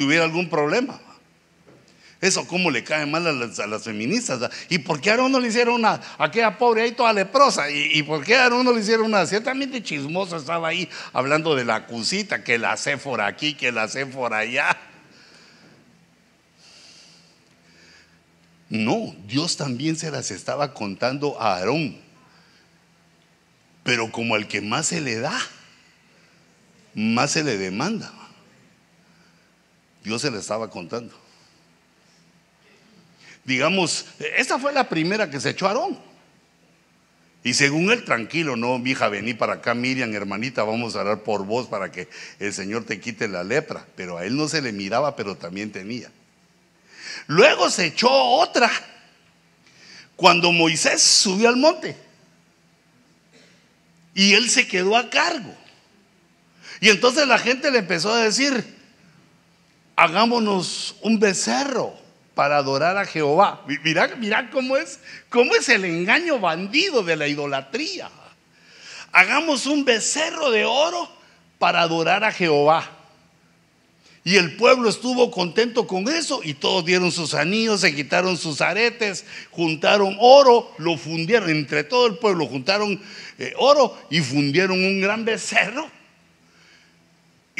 tuviera 0.01 0.25
algún 0.25 0.49
problema. 0.49 0.99
Eso 2.23 2.47
cómo 2.47 2.71
le 2.71 2.83
cae 2.83 3.05
mal 3.05 3.27
a 3.27 3.33
las, 3.67 3.83
feministas. 3.83 4.51
¿Y 4.71 4.79
por 4.79 4.99
qué 4.99 5.11
a 5.11 5.17
no 5.19 5.39
le 5.39 5.49
hicieron 5.49 5.75
una, 5.75 6.01
aquella 6.17 6.57
pobre 6.57 6.83
ahí 6.83 6.93
toda 6.93 7.13
leprosa? 7.13 7.71
¿Y, 7.71 8.03
por 8.03 8.25
qué 8.25 8.37
a 8.37 8.49
no 8.49 8.73
le 8.73 8.81
hicieron 8.81 9.07
una? 9.07 9.27
Ciertamente 9.27 9.83
chismoso 9.83 10.39
estaba 10.39 10.69
ahí 10.69 10.89
hablando 11.13 11.55
de 11.55 11.67
la 11.67 11.87
cusita, 11.87 12.43
que 12.43 12.57
la 12.57 12.79
por 13.03 13.21
aquí, 13.21 13.53
que 13.53 13.73
la 13.73 13.89
por 14.11 14.33
allá. 14.33 14.75
No, 18.71 19.15
Dios 19.27 19.59
también 19.59 19.97
se 19.97 20.11
las 20.11 20.31
estaba 20.31 20.73
contando 20.73 21.39
a 21.39 21.57
Aarón. 21.57 21.99
Pero 23.83 24.11
como 24.11 24.35
al 24.35 24.49
que 24.49 24.63
más 24.63 24.87
se 24.87 25.03
le 25.03 25.19
da, 25.19 25.39
más 26.95 27.33
se 27.33 27.45
le 27.45 27.59
demanda. 27.59 28.20
Dios 30.03 30.23
se 30.23 30.31
le 30.31 30.39
estaba 30.39 30.71
contando 30.71 31.15
digamos, 33.45 34.07
esa 34.37 34.59
fue 34.59 34.73
la 34.73 34.89
primera 34.89 35.31
que 35.31 35.41
se 35.41 35.51
echó 35.51 35.67
Aarón. 35.67 35.99
Y 37.43 37.55
según 37.55 37.91
él, 37.91 38.05
tranquilo, 38.05 38.55
no, 38.55 38.79
mi 38.79 38.91
hija, 38.91 39.09
vení 39.09 39.33
para 39.33 39.55
acá, 39.55 39.75
Miriam, 39.75 40.15
hermanita, 40.15 40.63
vamos 40.63 40.95
a 40.95 41.01
orar 41.01 41.23
por 41.23 41.47
vos 41.47 41.67
para 41.69 41.91
que 41.91 42.09
el 42.39 42.53
Señor 42.53 42.85
te 42.85 43.01
quite 43.01 43.29
la 43.29 43.43
lepra. 43.43 43.87
Pero 43.97 44.19
a 44.19 44.27
él 44.27 44.37
no 44.37 44.47
se 44.47 44.61
le 44.61 44.73
miraba, 44.73 45.17
pero 45.17 45.37
también 45.37 45.73
tenía. 45.73 46.11
Luego 47.27 47.71
se 47.71 47.87
echó 47.87 48.11
otra 48.11 48.71
cuando 50.17 50.53
Moisés 50.53 51.01
subió 51.01 51.49
al 51.49 51.57
monte. 51.57 51.97
Y 54.15 54.35
él 54.35 54.51
se 54.51 54.69
quedó 54.69 54.97
a 54.97 55.09
cargo. 55.09 55.55
Y 56.81 56.91
entonces 56.91 57.27
la 57.27 57.39
gente 57.39 57.71
le 57.71 57.79
empezó 57.79 58.13
a 58.13 58.23
decir, 58.23 58.80
hagámonos 60.01 60.97
un 61.03 61.21
becerro 61.21 61.93
para 62.35 62.57
adorar 62.57 62.97
a 62.97 63.05
Jehová. 63.05 63.63
Mira, 63.85 64.09
mira 64.17 64.49
cómo 64.49 64.79
es, 64.79 64.99
cómo 65.29 65.55
es 65.55 65.69
el 65.69 65.85
engaño 65.85 66.39
bandido 66.39 67.03
de 67.03 67.17
la 67.17 67.29
idolatría. 67.29 68.11
Hagamos 69.13 69.67
un 69.67 69.85
becerro 69.85 70.51
de 70.51 70.65
oro 70.65 71.07
para 71.59 71.83
adorar 71.83 72.25
a 72.25 72.33
Jehová. 72.33 72.89
Y 74.25 74.37
el 74.37 74.57
pueblo 74.57 74.89
estuvo 74.89 75.31
contento 75.31 75.87
con 75.87 76.09
eso 76.09 76.41
y 76.43 76.55
todos 76.55 76.87
dieron 76.87 77.13
sus 77.13 77.35
anillos, 77.35 77.83
se 77.83 77.95
quitaron 77.95 78.39
sus 78.39 78.63
aretes, 78.63 79.27
juntaron 79.51 80.17
oro, 80.19 80.73
lo 80.79 80.97
fundieron, 80.97 81.51
entre 81.51 81.85
todo 81.85 82.07
el 82.07 82.17
pueblo 82.17 82.47
juntaron 82.47 83.03
eh, 83.39 83.53
oro 83.59 83.99
y 84.09 84.21
fundieron 84.21 84.83
un 84.83 85.03
gran 85.03 85.27
becerro 85.27 86.00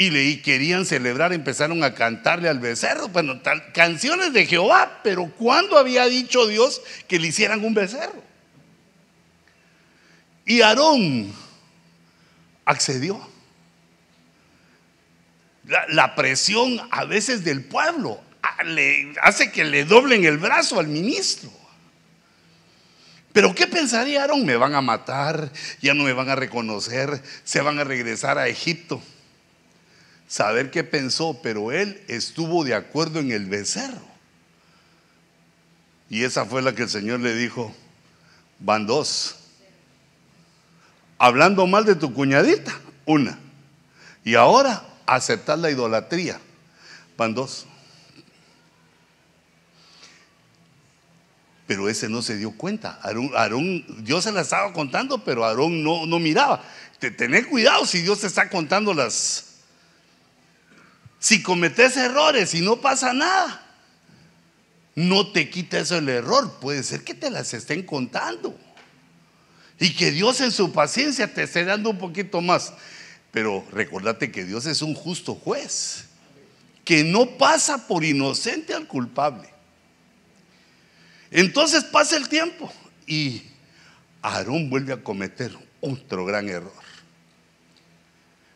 y 0.01 0.09
le 0.09 0.41
querían 0.41 0.83
celebrar, 0.83 1.31
empezaron 1.31 1.83
a 1.83 1.93
cantarle 1.93 2.49
al 2.49 2.57
becerro, 2.57 3.09
bueno, 3.09 3.39
canciones 3.71 4.33
de 4.33 4.47
Jehová, 4.47 4.99
pero 5.03 5.31
¿cuándo 5.37 5.77
había 5.77 6.07
dicho 6.07 6.47
Dios 6.47 6.81
que 7.07 7.19
le 7.19 7.27
hicieran 7.27 7.63
un 7.63 7.75
becerro? 7.75 8.23
Y 10.43 10.61
Aarón 10.61 11.31
accedió. 12.65 13.29
La, 15.89 16.15
presión 16.15 16.81
a 16.89 17.05
veces 17.05 17.43
del 17.43 17.63
pueblo 17.63 18.19
le 18.65 19.13
hace 19.21 19.51
que 19.51 19.63
le 19.63 19.85
doblen 19.85 20.25
el 20.25 20.39
brazo 20.39 20.79
al 20.79 20.87
ministro. 20.87 21.51
Pero 23.33 23.53
¿qué 23.53 23.67
pensaría 23.67 24.21
Aarón? 24.21 24.47
Me 24.47 24.55
van 24.55 24.73
a 24.73 24.81
matar, 24.81 25.51
ya 25.79 25.93
no 25.93 26.05
me 26.05 26.13
van 26.13 26.29
a 26.29 26.35
reconocer, 26.35 27.21
se 27.43 27.61
van 27.61 27.77
a 27.77 27.83
regresar 27.83 28.39
a 28.39 28.47
Egipto 28.47 28.99
saber 30.31 30.71
qué 30.71 30.85
pensó, 30.85 31.41
pero 31.43 31.73
él 31.73 32.01
estuvo 32.07 32.63
de 32.63 32.73
acuerdo 32.73 33.19
en 33.19 33.31
el 33.33 33.47
becerro. 33.47 33.99
Y 36.09 36.23
esa 36.23 36.45
fue 36.45 36.61
la 36.61 36.73
que 36.73 36.83
el 36.83 36.89
Señor 36.89 37.19
le 37.19 37.35
dijo, 37.35 37.75
van 38.57 38.87
dos. 38.87 39.35
Hablando 41.17 41.67
mal 41.67 41.83
de 41.83 41.95
tu 41.95 42.13
cuñadita, 42.13 42.73
una. 43.05 43.37
Y 44.23 44.35
ahora 44.35 44.85
aceptar 45.05 45.59
la 45.59 45.69
idolatría, 45.69 46.39
van 47.17 47.33
dos. 47.33 47.65
Pero 51.67 51.89
ese 51.89 52.07
no 52.07 52.21
se 52.21 52.37
dio 52.37 52.51
cuenta. 52.51 53.01
Aarón, 53.03 53.83
Dios 54.05 54.23
se 54.23 54.31
la 54.31 54.41
estaba 54.41 54.71
contando, 54.71 55.25
pero 55.25 55.43
Aarón 55.43 55.83
no, 55.83 56.05
no 56.05 56.19
miraba. 56.19 56.63
Tener 57.17 57.49
cuidado 57.49 57.85
si 57.85 58.01
Dios 58.01 58.21
te 58.21 58.27
está 58.27 58.49
contando 58.49 58.93
las, 58.93 59.50
si 61.21 61.43
cometes 61.43 61.95
errores 61.97 62.55
y 62.55 62.61
no 62.61 62.81
pasa 62.81 63.13
nada, 63.13 63.63
no 64.95 65.31
te 65.31 65.51
quita 65.51 65.77
eso 65.77 65.99
el 65.99 66.09
error. 66.09 66.57
Puede 66.59 66.81
ser 66.81 67.03
que 67.03 67.13
te 67.13 67.29
las 67.29 67.53
estén 67.53 67.83
contando. 67.83 68.59
Y 69.79 69.93
que 69.93 70.09
Dios 70.09 70.41
en 70.41 70.51
su 70.51 70.71
paciencia 70.73 71.31
te 71.31 71.43
esté 71.43 71.63
dando 71.63 71.91
un 71.91 71.99
poquito 71.99 72.41
más. 72.41 72.73
Pero 73.29 73.63
recordate 73.71 74.31
que 74.31 74.45
Dios 74.45 74.65
es 74.65 74.81
un 74.81 74.95
justo 74.95 75.35
juez. 75.35 76.05
Que 76.83 77.03
no 77.03 77.37
pasa 77.37 77.87
por 77.87 78.03
inocente 78.03 78.73
al 78.73 78.87
culpable. 78.87 79.47
Entonces 81.29 81.83
pasa 81.83 82.17
el 82.17 82.27
tiempo 82.29 82.73
y 83.05 83.43
Aarón 84.23 84.71
vuelve 84.71 84.93
a 84.93 85.03
cometer 85.03 85.55
otro 85.81 86.25
gran 86.25 86.49
error. 86.49 86.73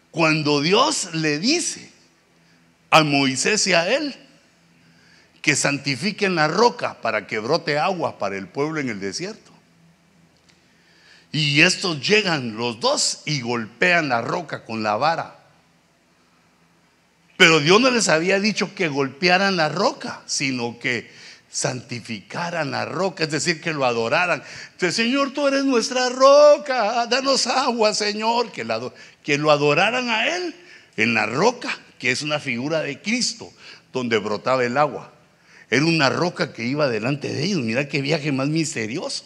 Cuando 0.09 0.61
Dios 0.61 1.13
le 1.13 1.37
dice, 1.37 1.93
a 2.95 3.03
Moisés 3.03 3.67
y 3.67 3.73
a 3.73 3.93
él 3.93 4.15
que 5.41 5.57
santifiquen 5.57 6.35
la 6.35 6.47
roca 6.47 7.01
para 7.01 7.27
que 7.27 7.39
brote 7.39 7.77
agua 7.77 8.17
para 8.17 8.37
el 8.37 8.47
pueblo 8.47 8.79
en 8.79 8.87
el 8.87 9.01
desierto. 9.01 9.51
Y 11.33 11.61
estos 11.61 11.99
llegan 11.99 12.55
los 12.55 12.79
dos 12.79 13.21
y 13.25 13.41
golpean 13.41 14.07
la 14.07 14.21
roca 14.21 14.63
con 14.63 14.81
la 14.81 14.95
vara. 14.95 15.35
Pero 17.35 17.59
Dios 17.59 17.81
no 17.81 17.91
les 17.91 18.07
había 18.07 18.39
dicho 18.39 18.73
que 18.73 18.87
golpearan 18.87 19.57
la 19.57 19.67
roca, 19.67 20.21
sino 20.25 20.79
que 20.79 21.11
santificaran 21.51 22.71
la 22.71 22.85
roca, 22.85 23.25
es 23.25 23.31
decir, 23.31 23.59
que 23.59 23.73
lo 23.73 23.83
adoraran. 23.83 24.41
Señor, 24.77 25.31
tú 25.31 25.49
eres 25.49 25.65
nuestra 25.65 26.07
roca, 26.07 27.05
danos 27.07 27.45
agua, 27.45 27.93
Señor, 27.93 28.53
que, 28.53 28.65
que 29.21 29.37
lo 29.37 29.51
adoraran 29.51 30.09
a 30.09 30.33
Él 30.33 30.55
en 30.95 31.13
la 31.13 31.25
roca 31.25 31.77
que 31.99 32.11
es 32.11 32.21
una 32.21 32.39
figura 32.39 32.81
de 32.81 33.01
Cristo, 33.01 33.51
donde 33.91 34.17
brotaba 34.17 34.63
el 34.63 34.77
agua. 34.77 35.13
Era 35.69 35.85
una 35.85 36.09
roca 36.09 36.53
que 36.53 36.65
iba 36.65 36.89
delante 36.89 37.33
de 37.33 37.43
ellos. 37.43 37.61
Mira 37.61 37.87
qué 37.87 38.01
viaje 38.01 38.31
más 38.31 38.47
misterioso. 38.47 39.25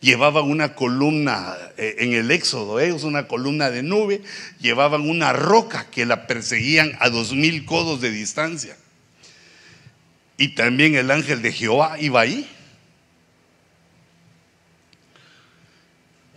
Llevaban 0.00 0.44
una 0.44 0.74
columna 0.74 1.56
eh, 1.76 1.96
en 1.98 2.12
el 2.12 2.30
éxodo, 2.32 2.80
ellos 2.80 3.04
una 3.04 3.28
columna 3.28 3.70
de 3.70 3.84
nube, 3.84 4.20
llevaban 4.60 5.08
una 5.08 5.32
roca 5.32 5.86
que 5.90 6.06
la 6.06 6.26
perseguían 6.26 6.96
a 6.98 7.08
dos 7.08 7.32
mil 7.32 7.64
codos 7.64 8.00
de 8.00 8.10
distancia. 8.10 8.76
Y 10.36 10.56
también 10.56 10.96
el 10.96 11.10
ángel 11.12 11.40
de 11.40 11.52
Jehová 11.52 12.00
iba 12.00 12.20
ahí. 12.20 12.50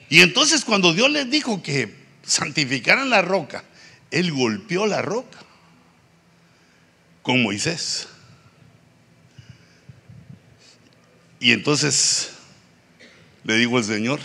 Y 0.10 0.22
entonces 0.22 0.64
cuando 0.64 0.94
Dios 0.94 1.10
les 1.10 1.30
dijo 1.32 1.64
que 1.64 1.92
santificaran 2.24 3.10
la 3.10 3.24
roca, 3.24 3.64
él 4.12 4.32
golpeó 4.32 4.86
la 4.88 5.02
roca 5.02 5.40
con 7.22 7.42
Moisés. 7.44 8.08
Y 11.40 11.52
entonces 11.52 12.32
le 13.44 13.56
digo 13.56 13.78
al 13.78 13.84
Señor, 13.84 14.20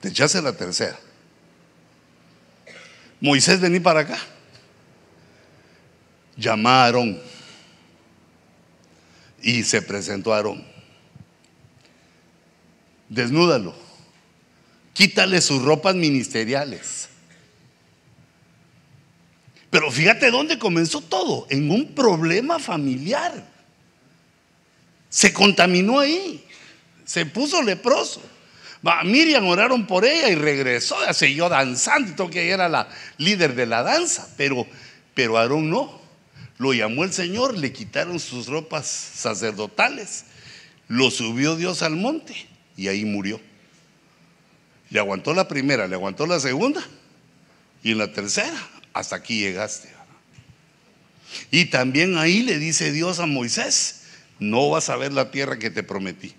te 0.00 0.08
echaste 0.08 0.42
la 0.42 0.52
tercera. 0.52 0.98
Moisés, 3.20 3.60
vení 3.60 3.78
para 3.78 4.00
acá. 4.00 4.18
Llamaron 6.36 7.22
Y 9.40 9.62
se 9.62 9.80
presentó 9.80 10.32
a 10.32 10.38
Aarón. 10.38 10.64
Desnúdalo. 13.08 13.74
Quítale 14.92 15.40
sus 15.40 15.62
ropas 15.62 15.94
ministeriales. 15.94 17.11
Pero 19.72 19.90
fíjate 19.90 20.30
dónde 20.30 20.58
comenzó 20.58 21.00
todo, 21.00 21.46
en 21.48 21.70
un 21.70 21.94
problema 21.94 22.58
familiar. 22.58 23.32
Se 25.08 25.32
contaminó 25.32 25.98
ahí, 25.98 26.44
se 27.06 27.24
puso 27.24 27.62
leproso. 27.62 28.20
Miriam 29.06 29.46
oraron 29.46 29.86
por 29.86 30.04
ella 30.04 30.28
y 30.28 30.34
regresó, 30.34 30.96
siguió 31.14 31.48
danzando, 31.48 32.28
que 32.28 32.44
ella 32.44 32.54
era 32.54 32.68
la 32.68 32.88
líder 33.16 33.54
de 33.54 33.64
la 33.64 33.82
danza, 33.82 34.28
pero, 34.36 34.66
pero 35.14 35.38
Aarón 35.38 35.70
no. 35.70 36.02
Lo 36.58 36.74
llamó 36.74 37.04
el 37.04 37.14
Señor, 37.14 37.56
le 37.56 37.72
quitaron 37.72 38.20
sus 38.20 38.48
ropas 38.48 38.86
sacerdotales, 38.86 40.26
lo 40.86 41.10
subió 41.10 41.56
Dios 41.56 41.80
al 41.80 41.96
monte 41.96 42.34
y 42.76 42.88
ahí 42.88 43.06
murió. 43.06 43.40
Le 44.90 44.98
aguantó 44.98 45.32
la 45.32 45.48
primera, 45.48 45.86
le 45.86 45.94
aguantó 45.94 46.26
la 46.26 46.40
segunda 46.40 46.86
y 47.82 47.92
en 47.92 47.98
la 47.98 48.12
tercera 48.12 48.68
hasta 48.92 49.16
aquí 49.16 49.40
llegaste. 49.40 49.88
Y 51.50 51.66
también 51.66 52.18
ahí 52.18 52.42
le 52.42 52.58
dice 52.58 52.92
Dios 52.92 53.18
a 53.18 53.26
Moisés, 53.26 54.02
no 54.38 54.70
vas 54.70 54.88
a 54.88 54.96
ver 54.96 55.12
la 55.12 55.30
tierra 55.30 55.58
que 55.58 55.70
te 55.70 55.82
prometí. 55.82 56.34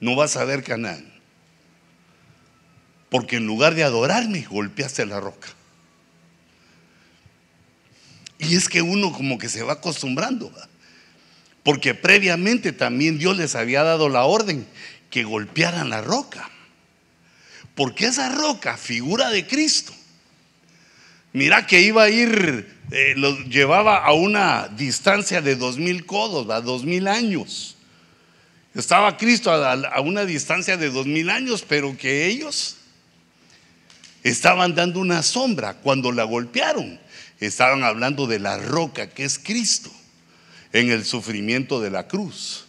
No 0.00 0.14
vas 0.14 0.36
a 0.36 0.44
ver 0.44 0.62
Canaán. 0.62 1.12
Porque 3.10 3.36
en 3.36 3.46
lugar 3.46 3.74
de 3.74 3.84
adorarme, 3.84 4.42
golpeaste 4.42 5.06
la 5.06 5.20
roca. 5.20 5.48
Y 8.38 8.54
es 8.54 8.68
que 8.68 8.82
uno 8.82 9.12
como 9.12 9.38
que 9.38 9.48
se 9.48 9.62
va 9.62 9.74
acostumbrando. 9.74 10.52
Porque 11.62 11.94
previamente 11.94 12.72
también 12.72 13.18
Dios 13.18 13.36
les 13.36 13.54
había 13.54 13.82
dado 13.82 14.08
la 14.08 14.24
orden 14.24 14.66
que 15.10 15.24
golpearan 15.24 15.90
la 15.90 16.02
roca. 16.02 16.50
Porque 17.74 18.06
esa 18.06 18.28
roca, 18.28 18.76
figura 18.76 19.30
de 19.30 19.46
Cristo, 19.46 19.92
mira 21.32 21.66
que 21.66 21.80
iba 21.80 22.04
a 22.04 22.10
ir, 22.10 22.76
eh, 22.90 23.14
lo 23.16 23.38
llevaba 23.44 24.04
a 24.04 24.12
una 24.12 24.68
distancia 24.68 25.40
de 25.40 25.56
dos 25.56 25.78
mil 25.78 26.06
codos, 26.06 26.48
a 26.50 26.60
dos 26.60 26.84
mil 26.84 27.08
años. 27.08 27.76
Estaba 28.74 29.16
Cristo 29.16 29.50
a, 29.50 29.72
a 29.72 30.00
una 30.00 30.24
distancia 30.24 30.76
de 30.76 30.90
dos 30.90 31.06
mil 31.06 31.30
años, 31.30 31.64
pero 31.66 31.96
que 31.96 32.26
ellos 32.26 32.76
estaban 34.22 34.74
dando 34.74 35.00
una 35.00 35.22
sombra 35.22 35.74
cuando 35.74 36.12
la 36.12 36.24
golpearon. 36.24 37.00
Estaban 37.40 37.84
hablando 37.84 38.26
de 38.26 38.40
la 38.40 38.58
roca 38.58 39.08
que 39.08 39.24
es 39.24 39.38
Cristo 39.38 39.90
en 40.72 40.90
el 40.90 41.04
sufrimiento 41.04 41.80
de 41.80 41.90
la 41.90 42.08
cruz. 42.08 42.66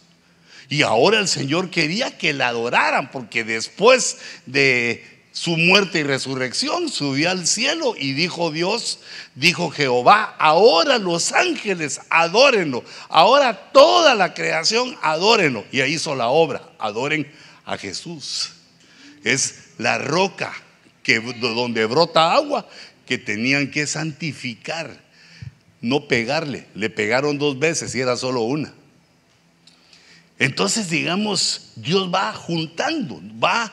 Y 0.68 0.82
ahora 0.82 1.18
el 1.18 1.26
Señor 1.26 1.70
quería 1.70 2.16
que 2.16 2.32
la 2.32 2.48
adoraran 2.48 3.10
porque 3.10 3.42
después 3.42 4.18
de 4.46 5.19
su 5.32 5.56
muerte 5.56 6.00
y 6.00 6.02
resurrección 6.02 6.88
subió 6.88 7.30
al 7.30 7.46
cielo 7.46 7.94
y 7.96 8.14
dijo 8.14 8.50
Dios, 8.50 8.98
dijo 9.34 9.70
Jehová, 9.70 10.34
ahora 10.38 10.98
los 10.98 11.32
ángeles 11.32 12.00
adórenlo, 12.10 12.84
ahora 13.08 13.70
toda 13.72 14.14
la 14.14 14.34
creación 14.34 14.98
adórenlo. 15.02 15.64
Y 15.70 15.80
ahí 15.82 15.94
hizo 15.94 16.16
la 16.16 16.28
obra, 16.28 16.62
adoren 16.78 17.30
a 17.64 17.78
Jesús. 17.78 18.50
Es 19.22 19.70
la 19.78 19.98
roca 19.98 20.52
que 21.02 21.20
donde 21.20 21.86
brota 21.86 22.32
agua 22.32 22.68
que 23.06 23.18
tenían 23.18 23.70
que 23.70 23.86
santificar, 23.86 25.00
no 25.80 26.08
pegarle. 26.08 26.66
Le 26.74 26.90
pegaron 26.90 27.38
dos 27.38 27.58
veces 27.58 27.94
y 27.94 28.00
era 28.00 28.16
solo 28.16 28.42
una. 28.42 28.72
Entonces, 30.38 30.90
digamos, 30.90 31.72
Dios 31.76 32.12
va 32.12 32.32
juntando, 32.32 33.20
va 33.42 33.72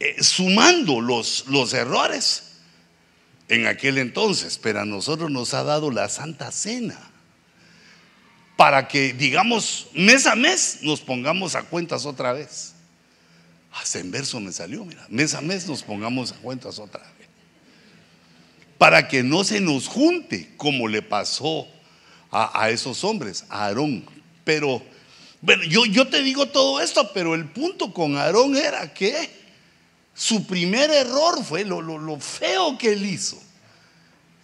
eh, 0.00 0.22
sumando 0.22 1.00
los, 1.00 1.46
los 1.48 1.72
errores 1.72 2.54
en 3.48 3.66
aquel 3.66 3.98
entonces, 3.98 4.58
pero 4.58 4.80
a 4.80 4.84
nosotros 4.84 5.30
nos 5.30 5.54
ha 5.54 5.62
dado 5.62 5.90
la 5.90 6.08
Santa 6.08 6.50
Cena 6.50 6.98
para 8.56 8.88
que, 8.88 9.12
digamos, 9.12 9.88
mes 9.94 10.26
a 10.26 10.34
mes 10.34 10.78
nos 10.82 11.00
pongamos 11.00 11.54
a 11.54 11.62
cuentas 11.62 12.06
otra 12.06 12.32
vez. 12.32 12.74
Hasta 13.72 13.98
en 13.98 14.10
verso 14.10 14.38
me 14.40 14.52
salió, 14.52 14.84
mira, 14.84 15.04
mes 15.08 15.34
a 15.34 15.40
mes 15.40 15.66
nos 15.66 15.82
pongamos 15.82 16.32
a 16.32 16.36
cuentas 16.36 16.78
otra 16.78 17.02
vez. 17.02 17.28
Para 18.78 19.08
que 19.08 19.22
no 19.22 19.44
se 19.44 19.60
nos 19.60 19.88
junte 19.88 20.54
como 20.56 20.86
le 20.88 21.02
pasó 21.02 21.66
a, 22.30 22.62
a 22.62 22.70
esos 22.70 23.02
hombres, 23.02 23.44
a 23.48 23.66
Aarón. 23.66 24.04
Pero 24.44 24.82
bueno, 25.40 25.64
yo, 25.64 25.84
yo 25.86 26.08
te 26.08 26.22
digo 26.22 26.46
todo 26.46 26.80
esto, 26.80 27.12
pero 27.12 27.34
el 27.34 27.46
punto 27.50 27.92
con 27.92 28.16
Aarón 28.16 28.56
era 28.56 28.94
que 28.94 29.43
su 30.14 30.46
primer 30.46 30.90
error 30.90 31.44
fue 31.44 31.64
lo, 31.64 32.20
feo 32.20 32.78
que 32.78 32.92
él 32.92 33.04
hizo. 33.04 33.40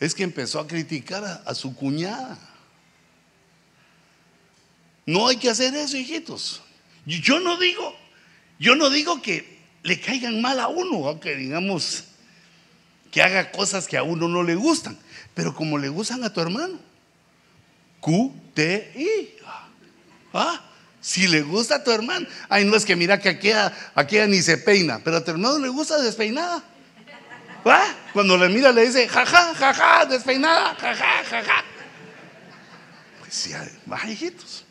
Es 0.01 0.15
que 0.15 0.23
empezó 0.23 0.59
a 0.59 0.67
criticar 0.67 1.25
a, 1.25 1.35
a 1.47 1.55
su 1.55 1.75
cuñada. 1.75 2.39
No 5.07 5.29
hay 5.29 5.37
que 5.37 5.51
hacer 5.51 5.75
eso, 5.75 5.97
hijitos. 5.97 6.63
Yo 7.07 7.41
no 7.41 7.57
digo, 7.57 7.97
yo 8.59 8.77
no 8.77 8.91
digo 8.91 9.23
que 9.23 9.61
le 9.83 10.01
caigan 10.01 10.41
mal 10.41 10.61
a 10.61 10.69
uno, 10.69 11.09
aunque 11.09 11.37
digamos 11.37 12.05
que 13.11 13.23
haga 13.23 13.51
cosas 13.51 13.89
que 13.89 13.97
a 13.97 14.03
uno 14.03 14.29
no 14.29 14.43
le 14.43 14.55
gustan, 14.55 14.99
pero 15.35 15.55
como 15.55 15.79
le 15.79 15.89
gustan 15.89 16.23
a 16.25 16.33
tu 16.33 16.41
hermano. 16.41 16.79
Q, 18.01 18.33
T, 18.55 18.93
I. 18.97 19.43
¿Ah? 20.33 20.70
Si 21.01 21.27
le 21.27 21.43
gusta 21.43 21.77
a 21.77 21.85
tu 21.85 21.91
hermano, 21.91 22.27
ay, 22.49 22.65
no 22.65 22.77
es 22.77 22.85
que 22.85 22.95
mira 22.95 23.19
que 23.19 23.31
aquella, 23.31 23.73
aquella 23.95 24.27
ni 24.27 24.43
se 24.43 24.59
peina, 24.59 25.01
pero 25.03 25.17
a 25.17 25.25
tu 25.25 25.31
hermano 25.31 25.59
le 25.59 25.69
gusta 25.69 26.01
despeinada. 26.01 26.63
¿Va? 27.67 27.83
Cuando 28.13 28.37
le 28.37 28.49
mira 28.49 28.73
le 28.73 28.87
dice, 28.87 29.09
jaja, 29.09 29.55
jaja, 29.55 30.05
despeinada, 30.07 30.75
jaja, 30.75 31.25
jaja. 31.25 31.65
Pues 33.21 33.35
sí, 33.35 33.53
va, 33.91 34.01
hijitos. 34.09 34.65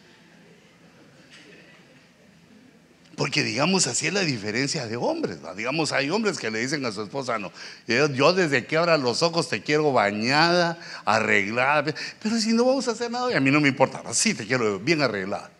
Porque 3.16 3.44
digamos 3.44 3.86
así 3.86 4.08
es 4.08 4.14
la 4.14 4.22
diferencia 4.22 4.88
de 4.88 4.96
hombres. 4.96 5.40
Digamos, 5.58 5.92
hay 5.92 6.10
hombres 6.10 6.40
que 6.40 6.50
le 6.50 6.60
dicen 6.60 6.86
a 6.86 6.92
su 6.92 7.04
esposa, 7.04 7.38
no, 7.38 7.52
yo 7.86 8.34
desde 8.34 8.66
que 8.66 8.78
abra 8.78 8.98
los 8.98 9.24
ojos 9.24 9.50
te 9.50 9.62
quiero 9.62 9.92
bañada, 9.92 10.80
arreglada. 11.04 11.94
Pero 12.22 12.40
si 12.40 12.54
no 12.54 12.64
vamos 12.66 12.88
a 12.88 12.92
hacer 12.92 13.12
nada, 13.12 13.30
y 13.32 13.36
a 13.36 13.42
mí 13.42 13.52
no 13.52 13.60
me 13.60 13.68
importa, 13.68 14.02
sí 14.14 14.34
te 14.34 14.48
quiero 14.48 14.80
bien 14.80 15.02
arreglada. 15.02 15.52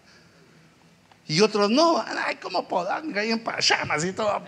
Y 1.30 1.42
otros 1.42 1.70
no, 1.70 2.04
ay, 2.26 2.38
como 2.38 2.68
podan, 2.68 3.16
hay 3.16 3.30
en 3.30 3.44
pachamas 3.44 4.04
y 4.04 4.12
todo. 4.12 4.44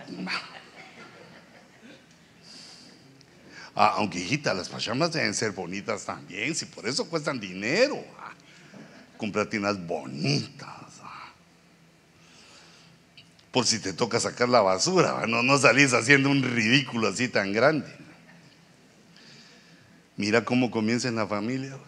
Ah, 3.72 3.94
aunque 3.98 4.18
hijita, 4.18 4.52
las 4.52 4.68
pachamas 4.68 5.12
deben 5.12 5.32
ser 5.32 5.52
bonitas 5.52 6.04
también, 6.04 6.56
si 6.56 6.66
por 6.66 6.88
eso 6.88 7.08
cuestan 7.08 7.38
dinero. 7.38 8.04
Ah, 8.18 8.34
bonitas. 9.86 11.00
Ah. 11.04 11.32
Por 13.52 13.64
si 13.64 13.78
te 13.78 13.92
toca 13.92 14.18
sacar 14.18 14.48
la 14.48 14.60
basura, 14.60 15.24
no, 15.28 15.44
no 15.44 15.58
salís 15.58 15.94
haciendo 15.94 16.30
un 16.30 16.42
ridículo 16.42 17.06
así 17.06 17.28
tan 17.28 17.52
grande. 17.52 17.86
Mira 20.16 20.44
cómo 20.44 20.72
comienza 20.72 21.06
en 21.06 21.14
la 21.14 21.28
familia. 21.28 21.78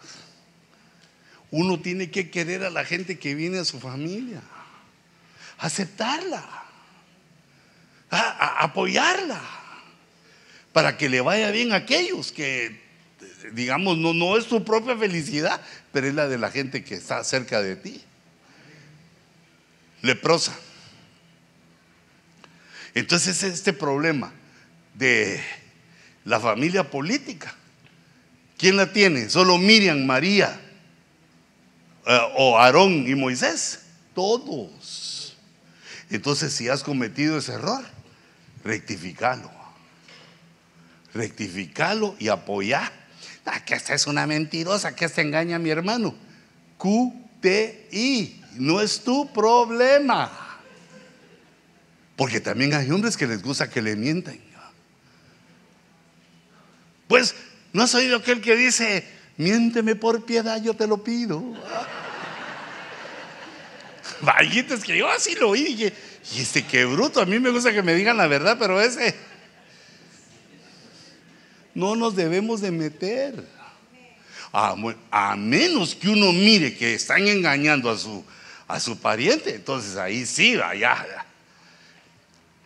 Uno 1.51 1.81
tiene 1.81 2.09
que 2.09 2.31
querer 2.31 2.63
a 2.63 2.69
la 2.69 2.85
gente 2.85 3.19
que 3.19 3.35
viene 3.35 3.59
a 3.59 3.65
su 3.65 3.81
familia 3.81 4.41
aceptarla, 5.57 6.43
apoyarla, 8.09 9.41
para 10.73 10.97
que 10.97 11.09
le 11.09 11.21
vaya 11.21 11.51
bien 11.51 11.71
a 11.71 11.77
aquellos 11.77 12.31
que, 12.31 12.81
digamos, 13.53 13.97
no, 13.97 14.13
no 14.13 14.37
es 14.37 14.47
tu 14.47 14.63
propia 14.63 14.97
felicidad, 14.97 15.61
pero 15.91 16.07
es 16.07 16.13
la 16.13 16.27
de 16.27 16.37
la 16.37 16.51
gente 16.51 16.83
que 16.83 16.95
está 16.95 17.23
cerca 17.23 17.61
de 17.61 17.75
ti. 17.75 18.03
Leprosa. 20.01 20.53
Entonces 22.93 23.43
este 23.43 23.73
problema 23.73 24.31
de 24.93 25.41
la 26.23 26.39
familia 26.39 26.89
política. 26.89 27.53
¿Quién 28.57 28.77
la 28.77 28.91
tiene? 28.91 29.29
Solo 29.29 29.57
Miriam, 29.57 30.05
María 30.05 30.59
eh, 32.07 32.19
o 32.37 32.57
Aarón 32.57 33.05
y 33.07 33.15
Moisés. 33.15 33.81
Todos. 34.13 35.14
Entonces, 36.09 36.53
si 36.53 36.69
has 36.69 36.83
cometido 36.83 37.37
ese 37.37 37.53
error, 37.53 37.83
rectificalo. 38.63 39.51
Rectificalo 41.13 42.15
y 42.19 42.27
apoyar. 42.27 42.91
Ah, 43.45 43.63
que 43.63 43.75
esta 43.75 43.93
es 43.93 44.07
una 44.07 44.25
mentirosa, 44.25 44.95
que 44.95 45.05
esta 45.05 45.21
engaña 45.21 45.57
a 45.57 45.59
mi 45.59 45.69
hermano. 45.69 46.15
QTI, 46.77 48.41
no 48.55 48.81
es 48.81 49.03
tu 49.03 49.31
problema. 49.31 50.31
Porque 52.15 52.39
también 52.39 52.73
hay 52.73 52.89
hombres 52.91 53.17
que 53.17 53.27
les 53.27 53.41
gusta 53.41 53.69
que 53.69 53.81
le 53.81 53.95
mientan. 53.95 54.39
Pues, 57.07 57.35
¿no 57.71 57.83
has 57.83 57.93
oído 57.93 58.17
aquel 58.17 58.41
que 58.41 58.55
dice, 58.55 59.07
miénteme 59.37 59.95
por 59.95 60.25
piedad, 60.25 60.61
yo 60.61 60.73
te 60.73 60.87
lo 60.87 61.03
pido? 61.03 61.43
Vallitas 64.21 64.83
que 64.83 64.97
yo 64.97 65.09
así 65.09 65.35
lo 65.35 65.49
oí 65.49 65.61
y 65.61 65.75
dije, 65.75 65.93
este 66.37 66.65
qué 66.65 66.85
bruto, 66.85 67.21
a 67.21 67.25
mí 67.25 67.39
me 67.39 67.49
gusta 67.49 67.73
que 67.73 67.81
me 67.81 67.93
digan 67.93 68.17
la 68.17 68.27
verdad, 68.27 68.57
pero 68.59 68.81
ese 68.81 69.15
no 71.73 71.95
nos 71.95 72.15
debemos 72.15 72.61
de 72.61 72.71
meter. 72.71 73.55
A, 74.57 74.73
a 75.11 75.35
menos 75.35 75.93
que 75.95 76.07
uno 76.07 76.31
mire 76.31 76.77
que 76.77 76.93
están 76.93 77.27
engañando 77.27 77.89
a 77.89 77.97
su, 77.97 78.23
a 78.69 78.79
su 78.79 78.97
pariente, 78.97 79.55
entonces 79.55 79.97
ahí 79.97 80.25
sí, 80.25 80.55
vaya. 80.55 81.25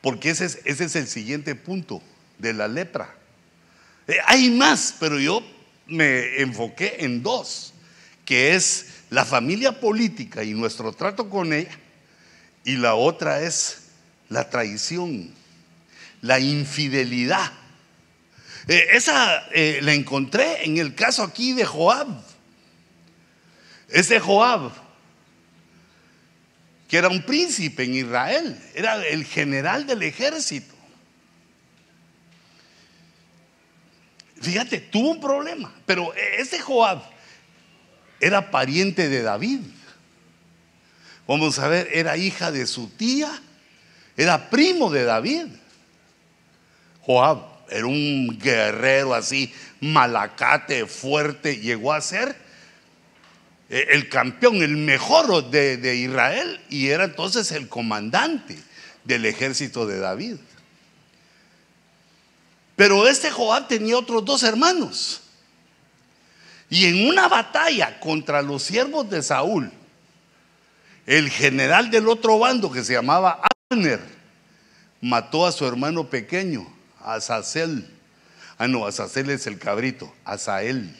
Porque 0.02 0.30
ese 0.30 0.46
es, 0.46 0.60
ese 0.66 0.86
es 0.86 0.96
el 0.96 1.08
siguiente 1.08 1.56
punto 1.56 2.02
de 2.38 2.54
la 2.54 2.68
lepra. 2.68 3.16
Eh, 4.08 4.18
hay 4.26 4.52
más, 4.52 4.96
pero 5.00 5.20
yo 5.20 5.44
me 5.88 6.42
enfoqué 6.42 6.98
en 7.00 7.24
dos, 7.24 7.74
que 8.24 8.56
es 8.56 8.99
la 9.10 9.26
familia 9.26 9.80
política 9.80 10.44
y 10.44 10.54
nuestro 10.54 10.94
trato 10.94 11.30
con 11.30 11.54
ella, 11.54 11.78
y 12.64 12.78
la 12.78 12.96
otra 12.96 13.42
es 13.42 13.90
la 14.30 14.50
traición, 14.50 15.34
la 16.22 16.40
infidelidad. 16.40 17.52
Eh, 18.68 18.88
esa 18.92 19.48
eh, 19.52 19.80
la 19.82 19.94
encontré 19.94 20.66
en 20.66 20.78
el 20.78 20.94
caso 20.94 21.24
aquí 21.24 21.54
de 21.54 21.66
Joab. 21.66 22.08
Ese 23.88 24.20
Joab, 24.20 24.72
que 26.88 26.98
era 26.98 27.08
un 27.08 27.24
príncipe 27.24 27.84
en 27.84 27.96
Israel, 27.96 28.62
era 28.76 29.04
el 29.08 29.26
general 29.26 29.88
del 29.88 30.04
ejército. 30.04 30.76
Fíjate, 34.42 34.80
tuvo 34.80 35.12
un 35.12 35.20
problema, 35.20 35.74
pero 35.86 36.14
ese 36.14 36.60
Joab 36.60 37.02
era 38.20 38.52
pariente 38.52 39.10
de 39.10 39.22
David. 39.22 39.60
Vamos 41.28 41.60
a 41.60 41.68
ver, 41.68 41.90
era 41.94 42.18
hija 42.18 42.52
de 42.52 42.66
su 42.66 42.90
tía, 42.90 43.30
era 44.18 44.50
primo 44.50 44.90
de 44.90 45.04
David. 45.04 45.48
Joab 47.02 47.44
era 47.70 47.86
un 47.86 48.40
guerrero 48.40 49.14
así, 49.14 49.54
malacate, 49.80 50.86
fuerte, 50.86 51.58
llegó 51.58 51.94
a 51.94 52.02
ser 52.02 52.36
eh, 53.70 53.88
el 53.92 54.10
campeón, 54.10 54.62
el 54.64 54.76
mejor 54.78 55.50
de, 55.50 55.78
de 55.78 55.96
Israel 55.96 56.60
y 56.70 56.88
era 56.88 57.06
entonces 57.06 57.52
el 57.52 57.70
comandante 57.70 58.58
del 59.04 59.26
ejército 59.26 59.86
de 59.86 60.00
David. 60.00 60.38
Pero 62.76 63.08
este 63.08 63.30
Joab 63.30 63.68
tenía 63.68 63.98
otros 63.98 64.24
dos 64.26 64.42
hermanos. 64.44 65.22
Y 66.70 66.86
en 66.86 67.08
una 67.08 67.28
batalla 67.28 68.00
contra 68.00 68.42
los 68.42 68.62
siervos 68.64 69.10
de 69.10 69.24
Saúl, 69.24 69.72
el 71.08 71.30
general 71.30 71.90
del 71.90 72.08
otro 72.08 72.38
bando 72.38 72.72
que 72.72 72.84
se 72.84 72.94
llamaba 72.94 73.42
Abner 73.72 74.00
mató 75.02 75.48
a 75.48 75.52
su 75.52 75.66
hermano 75.66 76.08
pequeño, 76.10 76.72
Azazel. 77.02 77.90
Ah, 78.60 78.68
no, 78.68 78.86
Azazel 78.86 79.32
es 79.32 79.48
el 79.48 79.58
cabrito, 79.58 80.14
Azael. 80.24 80.96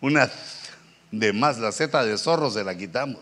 Una 0.00 0.30
de 1.10 1.32
más, 1.32 1.58
la 1.58 1.72
zeta 1.72 2.04
de 2.04 2.16
zorro 2.16 2.50
se 2.50 2.62
la 2.62 2.76
quitamos. 2.76 3.20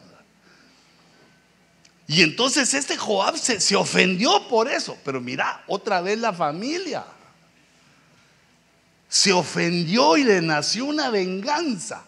Y 2.06 2.22
entonces 2.22 2.72
este 2.74 2.96
Joab 2.96 3.36
se, 3.38 3.60
se 3.60 3.76
ofendió 3.76 4.46
por 4.48 4.68
eso. 4.68 4.96
Pero 5.04 5.20
mira, 5.20 5.62
otra 5.66 6.00
vez 6.00 6.18
la 6.18 6.32
familia 6.32 7.04
se 9.08 9.32
ofendió 9.32 10.16
y 10.16 10.24
le 10.24 10.42
nació 10.42 10.84
una 10.84 11.10
venganza, 11.10 12.04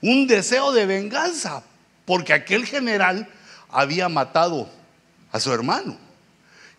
un 0.00 0.26
deseo 0.26 0.72
de 0.72 0.86
venganza, 0.86 1.62
porque 2.04 2.32
aquel 2.32 2.66
general 2.66 3.28
había 3.70 4.08
matado 4.08 4.68
a 5.30 5.40
su 5.40 5.52
hermano. 5.52 5.96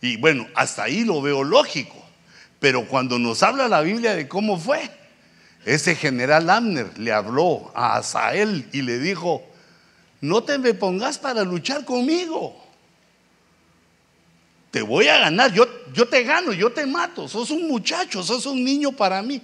Y 0.02 0.18
bueno, 0.18 0.48
hasta 0.56 0.84
ahí 0.84 1.04
lo 1.04 1.22
veo 1.22 1.44
lógico. 1.44 1.96
Pero 2.60 2.88
cuando 2.88 3.20
nos 3.20 3.44
habla 3.44 3.68
la 3.68 3.82
Biblia 3.82 4.16
de 4.16 4.28
cómo 4.28 4.60
fue, 4.60 4.90
ese 5.66 5.96
general 5.96 6.50
Amner 6.50 6.98
le 6.98 7.12
habló 7.12 7.72
a 7.76 7.96
Asael 7.98 8.68
y 8.72 8.82
le 8.82 9.00
dijo, 9.00 9.44
no 10.22 10.44
te 10.44 10.58
me 10.58 10.74
pongas 10.74 11.18
para 11.18 11.44
luchar 11.44 11.84
conmigo 11.86 12.63
te 14.74 14.82
voy 14.82 15.08
a 15.08 15.20
ganar, 15.20 15.54
yo, 15.54 15.68
yo 15.94 16.08
te 16.08 16.24
gano, 16.24 16.52
yo 16.52 16.74
te 16.74 16.88
mato, 16.88 17.30
sos 17.30 17.52
un 17.52 17.68
muchacho, 17.68 18.24
sos 18.24 18.48
un 18.48 18.64
niño 18.64 18.92
para 18.92 19.22
mí. 19.22 19.40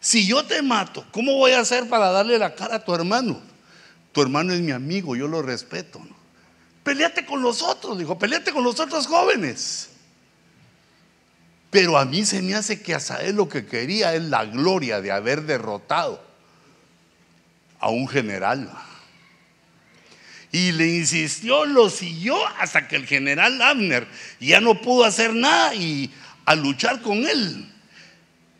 Si 0.00 0.26
yo 0.26 0.42
te 0.46 0.62
mato, 0.62 1.04
¿cómo 1.12 1.34
voy 1.34 1.52
a 1.52 1.60
hacer 1.60 1.86
para 1.86 2.10
darle 2.10 2.38
la 2.38 2.54
cara 2.54 2.76
a 2.76 2.82
tu 2.82 2.94
hermano? 2.94 3.42
Tu 4.12 4.22
hermano 4.22 4.54
es 4.54 4.60
mi 4.62 4.72
amigo, 4.72 5.14
yo 5.14 5.28
lo 5.28 5.42
respeto. 5.42 5.98
¿no? 5.98 6.16
Peleate 6.82 7.26
con 7.26 7.42
los 7.42 7.60
otros, 7.60 7.98
dijo, 7.98 8.18
peleate 8.18 8.52
con 8.52 8.64
los 8.64 8.80
otros 8.80 9.06
jóvenes. 9.06 9.90
Pero 11.68 11.98
a 11.98 12.06
mí 12.06 12.24
se 12.24 12.40
me 12.40 12.54
hace 12.54 12.80
que 12.80 12.94
a 12.94 13.00
él 13.20 13.36
lo 13.36 13.50
que 13.50 13.66
quería 13.66 14.14
es 14.14 14.22
la 14.22 14.46
gloria 14.46 15.02
de 15.02 15.12
haber 15.12 15.42
derrotado 15.42 16.24
a 17.80 17.90
un 17.90 18.08
general. 18.08 18.70
Y 20.52 20.72
le 20.72 20.88
insistió, 20.88 21.64
lo 21.64 21.90
siguió 21.90 22.36
hasta 22.58 22.88
que 22.88 22.96
el 22.96 23.06
general 23.06 23.62
Abner 23.62 24.08
ya 24.40 24.60
no 24.60 24.80
pudo 24.80 25.04
hacer 25.04 25.32
nada 25.32 25.74
y 25.74 26.10
a 26.44 26.56
luchar 26.56 27.00
con 27.02 27.24
él. 27.24 27.72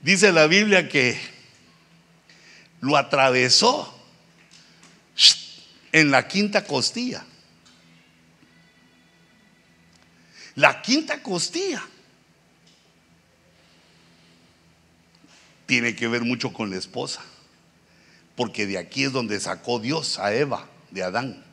Dice 0.00 0.30
la 0.30 0.46
Biblia 0.46 0.88
que 0.88 1.20
lo 2.80 2.96
atravesó 2.96 3.98
en 5.90 6.12
la 6.12 6.28
quinta 6.28 6.64
costilla. 6.64 7.24
La 10.54 10.80
quinta 10.80 11.22
costilla 11.22 11.82
tiene 15.66 15.96
que 15.96 16.06
ver 16.06 16.22
mucho 16.22 16.52
con 16.52 16.70
la 16.70 16.76
esposa, 16.76 17.22
porque 18.36 18.66
de 18.66 18.78
aquí 18.78 19.04
es 19.04 19.12
donde 19.12 19.40
sacó 19.40 19.80
Dios 19.80 20.18
a 20.18 20.32
Eva, 20.34 20.68
de 20.90 21.02
Adán 21.02 21.49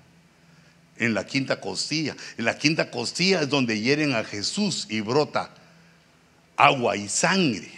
en 1.00 1.14
la 1.14 1.26
quinta 1.26 1.60
costilla. 1.60 2.16
En 2.38 2.46
la 2.46 2.58
quinta 2.58 2.92
costilla 2.92 3.42
es 3.42 3.50
donde 3.50 3.80
hieren 3.80 4.14
a 4.16 4.24
Jesús 4.24 4.88
y 4.90 5.02
brota 5.02 5.54
agua 6.56 6.98
y 6.98 7.08
sangre 7.08 7.72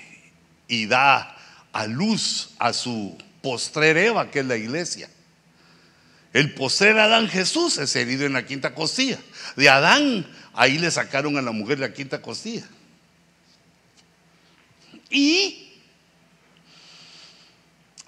y 0.68 0.86
da 0.86 1.36
a 1.72 1.88
luz 1.88 2.52
a 2.58 2.74
su 2.74 3.18
postrer 3.42 3.98
Eva, 3.98 4.32
que 4.32 4.40
es 4.40 4.46
la 4.46 4.56
iglesia. 4.56 5.10
El 6.32 6.54
postrer 6.54 6.98
Adán 6.98 7.28
Jesús 7.28 7.78
es 7.78 7.96
herido 7.96 8.26
en 8.26 8.34
la 8.34 8.46
quinta 8.46 8.76
costilla. 8.76 9.20
De 9.56 9.68
Adán, 9.68 10.28
ahí 10.54 10.78
le 10.78 10.92
sacaron 10.92 11.38
a 11.38 11.42
la 11.42 11.52
mujer 11.52 11.80
la 11.80 11.94
quinta 11.94 12.22
costilla. 12.22 12.68
Y, 15.10 15.74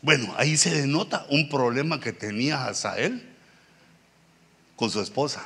bueno, 0.02 0.34
ahí 0.38 0.56
se 0.56 0.70
denota 0.70 1.26
un 1.30 1.50
problema 1.50 2.00
que 2.00 2.14
tenía 2.14 2.66
Asael 2.66 3.31
con 4.82 4.90
su 4.90 5.00
esposa. 5.00 5.44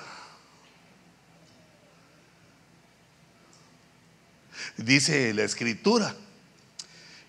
Dice 4.78 5.34
la 5.34 5.44
escritura 5.44 6.16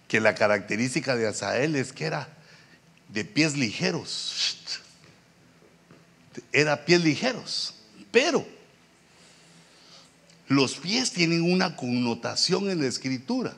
que 0.07 0.21
la 0.21 0.37
característica 0.37 1.17
de 1.17 1.27
Asael 1.27 1.75
es 1.75 1.93
que 1.93 2.05
era 2.05 2.29
de 3.09 3.25
pies 3.25 3.57
ligeros. 3.57 4.61
Era 6.53 6.85
pies 6.85 7.03
ligeros. 7.03 7.75
Pero 8.13 8.47
los 10.47 10.77
pies 10.77 11.11
tienen 11.11 11.43
una 11.43 11.75
connotación 11.75 12.71
en 12.71 12.83
la 12.83 12.87
escritura 12.87 13.57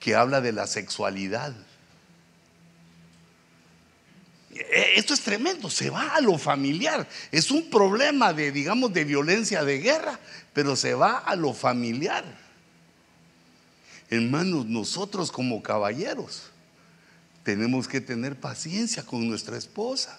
que 0.00 0.16
habla 0.16 0.40
de 0.40 0.50
la 0.50 0.66
sexualidad. 0.66 1.54
Eh, 4.54 4.94
esto 4.96 5.14
es 5.14 5.20
tremendo, 5.20 5.70
se 5.70 5.90
va 5.90 6.14
a 6.14 6.20
lo 6.20 6.36
familiar. 6.38 7.08
Es 7.30 7.50
un 7.50 7.70
problema 7.70 8.32
de, 8.32 8.52
digamos, 8.52 8.92
de 8.92 9.04
violencia 9.04 9.64
de 9.64 9.78
guerra, 9.78 10.18
pero 10.52 10.76
se 10.76 10.94
va 10.94 11.18
a 11.18 11.34
lo 11.36 11.54
familiar. 11.54 12.24
Hermanos, 14.10 14.66
nosotros 14.66 15.32
como 15.32 15.62
caballeros 15.62 16.50
tenemos 17.44 17.88
que 17.88 18.00
tener 18.00 18.38
paciencia 18.38 19.02
con 19.02 19.26
nuestra 19.26 19.56
esposa. 19.56 20.18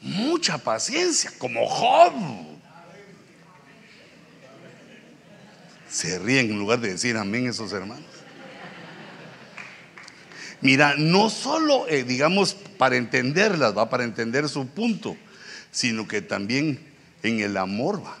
Mucha 0.00 0.56
paciencia, 0.58 1.30
como 1.38 1.68
Job. 1.68 2.12
Se 5.90 6.18
ríen 6.18 6.50
en 6.50 6.58
lugar 6.58 6.80
de 6.80 6.92
decir 6.92 7.16
amén 7.16 7.46
esos 7.46 7.72
hermanos. 7.72 8.15
Mira, 10.60 10.94
no 10.96 11.28
solo, 11.30 11.86
eh, 11.88 12.04
digamos, 12.04 12.54
para 12.54 12.96
entenderlas, 12.96 13.76
va 13.76 13.90
para 13.90 14.04
entender 14.04 14.48
su 14.48 14.66
punto, 14.66 15.16
sino 15.70 16.08
que 16.08 16.22
también 16.22 16.80
en 17.22 17.40
el 17.40 17.56
amor 17.56 18.04
va. 18.04 18.16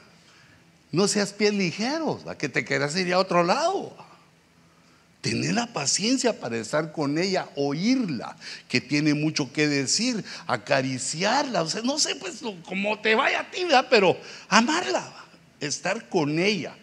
No 0.92 1.08
seas 1.08 1.32
pies 1.32 1.54
ligeros, 1.54 2.26
a 2.26 2.36
que 2.36 2.48
te 2.48 2.64
quieras 2.64 2.96
ir 2.96 3.12
a 3.12 3.18
otro 3.18 3.42
lado. 3.42 3.96
Tener 5.20 5.54
la 5.54 5.72
paciencia 5.72 6.38
para 6.38 6.56
estar 6.56 6.92
con 6.92 7.18
ella, 7.18 7.48
oírla, 7.56 8.36
que 8.68 8.80
tiene 8.80 9.14
mucho 9.14 9.52
que 9.52 9.66
decir, 9.66 10.24
acariciarla, 10.46 11.62
o 11.62 11.68
sea, 11.68 11.82
no 11.82 11.98
sé, 11.98 12.14
pues 12.16 12.42
como 12.64 13.00
te 13.00 13.14
vaya 13.14 13.40
a 13.40 13.50
ti, 13.50 13.66
pero 13.90 14.16
amarla, 14.48 15.12
estar 15.58 16.08
con 16.08 16.38
ella. 16.38 16.76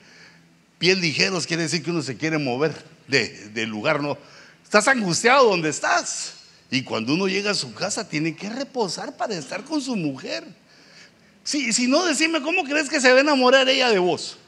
Pies 0.78 0.98
ligeros 0.98 1.48
quiere 1.48 1.64
decir 1.64 1.84
que 1.84 1.92
uno 1.92 2.02
se 2.02 2.18
quiere 2.18 2.38
mover 2.38 2.74
de, 3.08 3.50
de 3.50 3.66
lugar, 3.66 4.02
no, 4.02 4.18
Estás 4.74 4.88
angustiado 4.88 5.50
donde 5.50 5.70
estás. 5.70 6.34
Y 6.72 6.82
cuando 6.82 7.14
uno 7.14 7.28
llega 7.28 7.52
a 7.52 7.54
su 7.54 7.76
casa 7.76 8.10
tiene 8.10 8.36
que 8.36 8.50
reposar 8.50 9.16
para 9.16 9.36
estar 9.36 9.64
con 9.64 9.80
su 9.80 9.96
mujer. 9.96 10.44
Si, 11.44 11.72
si 11.72 11.86
no, 11.86 12.04
decime, 12.04 12.42
¿cómo 12.42 12.64
crees 12.64 12.90
que 12.90 13.00
se 13.00 13.12
va 13.12 13.20
a 13.20 13.22
enamorar 13.22 13.70
ella 13.70 13.92
de 13.92 14.00
vos? 14.00 14.40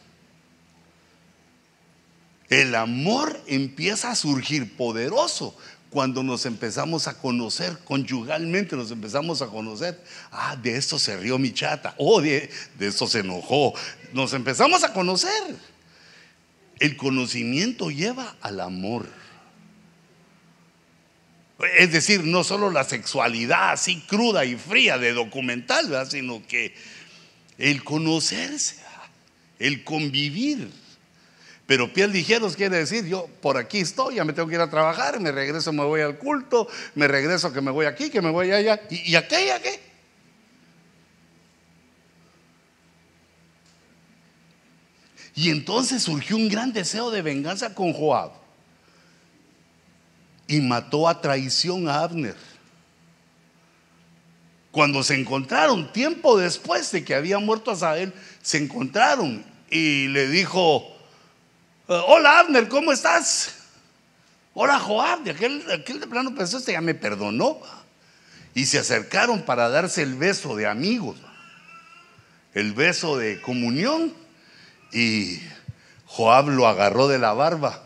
El 2.49 2.73
amor 2.73 3.39
empieza 3.45 4.09
a 4.09 4.15
surgir 4.15 4.75
poderoso 4.75 5.55
cuando 5.91 6.23
nos 6.23 6.47
empezamos 6.47 7.07
a 7.07 7.19
conocer 7.19 7.77
conyugalmente, 7.83 8.75
nos 8.75 8.89
empezamos 8.89 9.43
a 9.43 9.45
conocer. 9.45 10.03
Ah, 10.31 10.55
de 10.55 10.75
esto 10.75 10.97
se 10.97 11.15
rió 11.17 11.37
mi 11.37 11.53
chata. 11.53 11.93
Oh, 11.99 12.19
de, 12.19 12.49
de 12.79 12.87
esto 12.87 13.05
se 13.05 13.19
enojó. 13.19 13.75
Nos 14.11 14.33
empezamos 14.33 14.83
a 14.83 14.91
conocer. 14.91 15.55
El 16.79 16.97
conocimiento 16.97 17.91
lleva 17.91 18.35
al 18.41 18.59
amor. 18.59 19.05
Es 21.77 21.91
decir, 21.91 22.23
no 22.25 22.43
solo 22.43 22.69
la 22.69 22.83
sexualidad 22.83 23.71
así 23.71 24.01
cruda 24.01 24.43
y 24.43 24.55
fría 24.55 24.97
de 24.97 25.13
documental, 25.13 26.05
sino 26.09 26.45
que 26.47 26.75
el 27.57 27.83
conocerse, 27.83 28.77
el 29.59 29.83
convivir. 29.85 30.69
Pero 31.65 31.91
piel 31.93 32.11
ligeros 32.11 32.55
quiere 32.55 32.77
decir, 32.77 33.05
yo 33.05 33.27
por 33.41 33.57
aquí 33.57 33.79
estoy, 33.79 34.15
ya 34.15 34.25
me 34.25 34.33
tengo 34.33 34.47
que 34.49 34.55
ir 34.55 34.61
a 34.61 34.69
trabajar, 34.69 35.19
me 35.19 35.31
regreso, 35.31 35.71
me 35.71 35.83
voy 35.83 36.01
al 36.01 36.17
culto, 36.17 36.67
me 36.93 37.07
regreso 37.07 37.51
que 37.53 37.61
me 37.61 37.71
voy 37.71 37.85
aquí, 37.85 38.09
que 38.09 38.21
me 38.21 38.29
voy 38.29 38.51
allá. 38.51 38.81
¿Y, 38.89 39.11
y 39.11 39.15
aquella 39.15 39.59
qué? 39.61 39.79
Y 45.35 45.49
entonces 45.49 46.03
surgió 46.03 46.35
un 46.35 46.49
gran 46.49 46.71
deseo 46.71 47.11
de 47.11 47.21
venganza 47.21 47.73
con 47.73 47.93
Joab. 47.93 48.44
Y 50.47 50.61
mató 50.61 51.07
a 51.07 51.21
traición 51.21 51.87
a 51.87 52.01
Abner. 52.01 52.35
Cuando 54.71 55.03
se 55.03 55.15
encontraron, 55.15 55.91
tiempo 55.93 56.37
después 56.37 56.91
de 56.91 57.05
que 57.05 57.15
había 57.15 57.39
muerto 57.39 57.71
Asael, 57.71 58.13
se 58.41 58.57
encontraron 58.57 59.45
y 59.69 60.07
le 60.09 60.27
dijo, 60.27 60.85
eh, 61.87 62.01
hola 62.07 62.39
Abner, 62.39 62.67
¿cómo 62.67 62.91
estás? 62.91 63.55
Hola 64.53 64.79
Joab, 64.79 65.23
de 65.23 65.31
aquel, 65.31 65.63
aquel 65.71 65.99
de 65.99 66.07
plano 66.07 66.35
pensó, 66.35 66.57
este 66.57 66.73
ya 66.73 66.81
me 66.81 66.93
perdonó. 66.93 67.59
Y 68.53 68.65
se 68.65 68.79
acercaron 68.79 69.43
para 69.43 69.69
darse 69.69 70.01
el 70.01 70.15
beso 70.15 70.55
de 70.55 70.67
amigos, 70.67 71.17
el 72.53 72.73
beso 72.73 73.17
de 73.17 73.41
comunión. 73.41 74.13
Y 74.91 75.41
Joab 76.05 76.49
lo 76.49 76.67
agarró 76.67 77.07
de 77.07 77.19
la 77.19 77.33
barba 77.33 77.84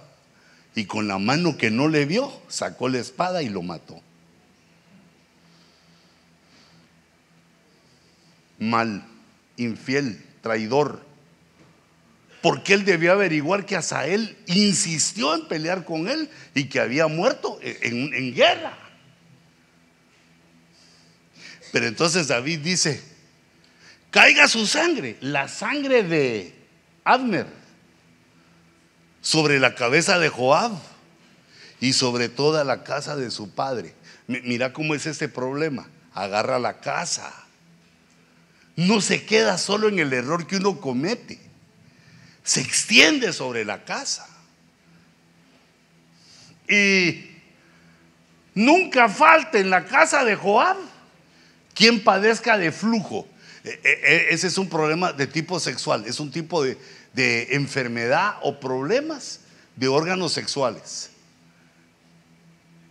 y 0.76 0.86
con 0.86 1.08
la 1.08 1.18
mano 1.18 1.58
que 1.58 1.72
no 1.72 1.88
le 1.88 2.06
vio, 2.06 2.32
sacó 2.48 2.90
la 2.90 3.00
espada 3.00 3.42
y 3.42 3.50
lo 3.50 3.62
mató. 3.62 4.02
Mal, 8.60 9.04
infiel, 9.58 10.24
traidor. 10.42 11.06
Porque 12.42 12.74
él 12.74 12.86
debió 12.86 13.12
averiguar 13.12 13.66
que 13.66 13.76
Asael 13.76 14.38
insistió 14.46 15.36
en 15.36 15.48
pelear 15.48 15.84
con 15.84 16.08
él 16.08 16.30
y 16.56 16.66
que 16.66 16.80
había 16.80 17.08
muerto 17.08 17.60
en, 17.62 18.14
en 18.14 18.34
guerra. 18.34 18.78
Pero 21.72 21.88
entonces 21.88 22.28
David 22.28 22.60
dice, 22.60 23.04
caiga 24.12 24.48
su 24.48 24.66
sangre, 24.66 25.18
la 25.22 25.48
sangre 25.48 26.04
de 26.04 26.56
Abner, 27.04 27.59
sobre 29.22 29.60
la 29.60 29.76
cabeza 29.76 30.20
de 30.20 30.30
Joab 30.30 30.72
y 31.80 31.94
sobre 31.94 32.30
toda 32.30 32.64
la 32.64 32.84
casa 32.84 33.16
de 33.16 33.32
su 33.32 33.52
padre. 33.52 33.94
Mira 34.28 34.74
cómo 34.74 34.96
es 34.96 35.06
este 35.06 35.28
problema. 35.28 35.88
Agarra 36.14 36.60
la 36.60 36.80
casa. 36.80 37.34
No 38.76 39.02
se 39.02 39.26
queda 39.26 39.58
solo 39.58 39.90
en 39.90 40.00
el 40.00 40.14
error 40.14 40.48
que 40.48 40.58
uno 40.58 40.80
comete. 40.80 41.40
Se 42.44 42.62
extiende 42.62 43.34
sobre 43.34 43.66
la 43.66 43.84
casa. 43.84 44.28
Y 46.68 47.26
nunca 48.54 49.10
falta 49.10 49.58
en 49.60 49.70
la 49.70 49.86
casa 49.86 50.24
de 50.24 50.36
Joab 50.36 50.78
quien 51.74 52.04
padezca 52.04 52.58
de 52.58 52.72
flujo. 52.72 53.28
E, 53.64 53.80
e, 53.84 53.90
e, 53.92 54.34
ese 54.34 54.48
es 54.48 54.58
un 54.58 54.70
problema 54.70 55.12
de 55.12 55.28
tipo 55.28 55.60
sexual, 55.60 56.06
es 56.06 56.20
un 56.20 56.32
tipo 56.32 56.64
de, 56.64 56.78
de 57.14 57.56
enfermedad 57.56 58.36
o 58.42 58.60
problemas 58.60 59.42
de 59.76 59.88
órganos 59.88 60.34
sexuales. 60.34 61.12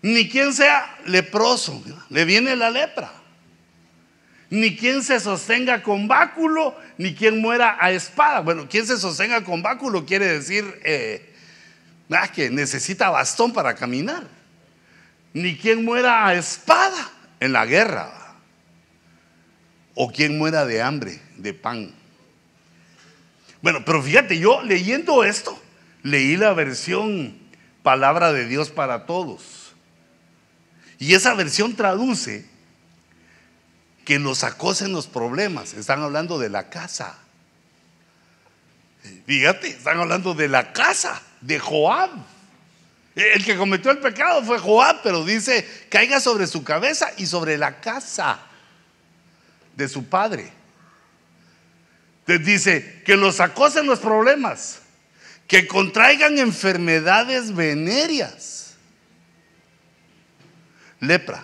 Ni 0.03 0.29
quien 0.29 0.53
sea 0.53 0.99
leproso, 1.07 1.83
le 2.09 2.25
viene 2.25 2.57
la 2.57 2.71
lepra. 2.71 3.13
Ni 4.51 4.77
quien 4.77 5.03
se 5.03 5.21
sostenga 5.21 5.83
con 5.83 6.09
báculo, 6.09 6.75
ni 6.97 7.15
quien 7.15 7.41
muera 7.41 7.77
a 7.81 7.91
espada. 7.91 8.41
Bueno, 8.41 8.69
quien 8.69 8.87
se 8.87 8.97
sostenga 8.97 9.45
con 9.45 9.63
báculo 9.63 10.07
quiere 10.07 10.27
decir 10.27 10.81
eh, 10.85 11.35
ah, 12.11 12.29
que 12.29 12.49
necesita 12.49 13.11
bastón 13.11 13.53
para 13.53 13.75
caminar. 13.75 14.27
Ni 15.35 15.57
quien 15.57 15.85
muera 15.85 16.27
a 16.27 16.35
espada 16.35 17.11
en 17.41 17.53
la 17.53 17.67
guerra. 17.67 18.11
O 19.95 20.11
quien 20.11 20.39
muera 20.39 20.65
de 20.65 20.81
hambre, 20.81 21.21
de 21.37 21.53
pan. 21.53 21.98
Bueno, 23.63 23.85
pero 23.85 24.03
fíjate, 24.03 24.39
yo 24.39 24.63
leyendo 24.63 25.25
esto, 25.25 25.61
leí 26.03 26.37
la 26.37 26.53
versión 26.53 27.37
Palabra 27.83 28.33
de 28.33 28.47
Dios 28.47 28.71
para 28.71 29.07
Todos. 29.07 29.73
Y 30.99 31.15
esa 31.15 31.35
versión 31.35 31.75
traduce 31.75 32.47
que 34.05 34.19
los 34.19 34.45
acosen 34.45 34.93
los 34.93 35.07
problemas. 35.07 35.75
Están 35.75 36.03
hablando 36.03 36.39
de 36.39 36.51
la 36.51 36.71
casa. 36.71 37.19
Fíjate, 39.27 39.69
están 39.69 40.01
hablando 40.01 40.35
de 40.35 40.49
la 40.49 40.73
casa 40.73 41.23
de 41.41 41.59
Joab. 41.59 42.11
El 43.15 43.45
que 43.45 43.57
cometió 43.57 43.91
el 43.91 43.99
pecado 43.99 44.43
fue 44.45 44.59
Joab, 44.59 45.03
pero 45.03 45.25
dice, 45.25 45.67
caiga 45.89 46.21
sobre 46.21 46.47
su 46.47 46.63
cabeza 46.63 47.11
y 47.17 47.27
sobre 47.27 47.59
la 47.59 47.81
casa 47.81 48.41
de 49.77 49.89
su 49.89 50.05
padre 50.05 50.58
dice 52.37 53.03
que 53.07 53.17
los 53.17 53.41
acosen 53.41 53.87
los 53.87 54.01
problemas, 54.01 54.81
que 55.47 55.67
contraigan 55.67 56.39
enfermedades 56.39 57.55
venéreas. 57.55 58.75
Lepra. 61.01 61.43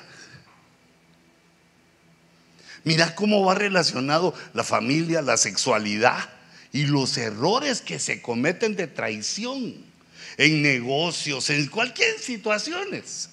Mira 2.84 3.14
cómo 3.14 3.42
va 3.42 3.54
relacionado 3.54 4.34
la 4.52 4.62
familia, 4.62 5.22
la 5.22 5.38
sexualidad 5.38 6.28
y 6.70 6.84
los 6.84 7.16
errores 7.16 7.80
que 7.80 7.98
se 7.98 8.20
cometen 8.20 8.76
de 8.76 8.86
traición 8.86 9.74
en 10.36 10.62
negocios, 10.62 11.48
en 11.48 11.66
cualquier 11.68 12.18
situaciones. 12.18 13.30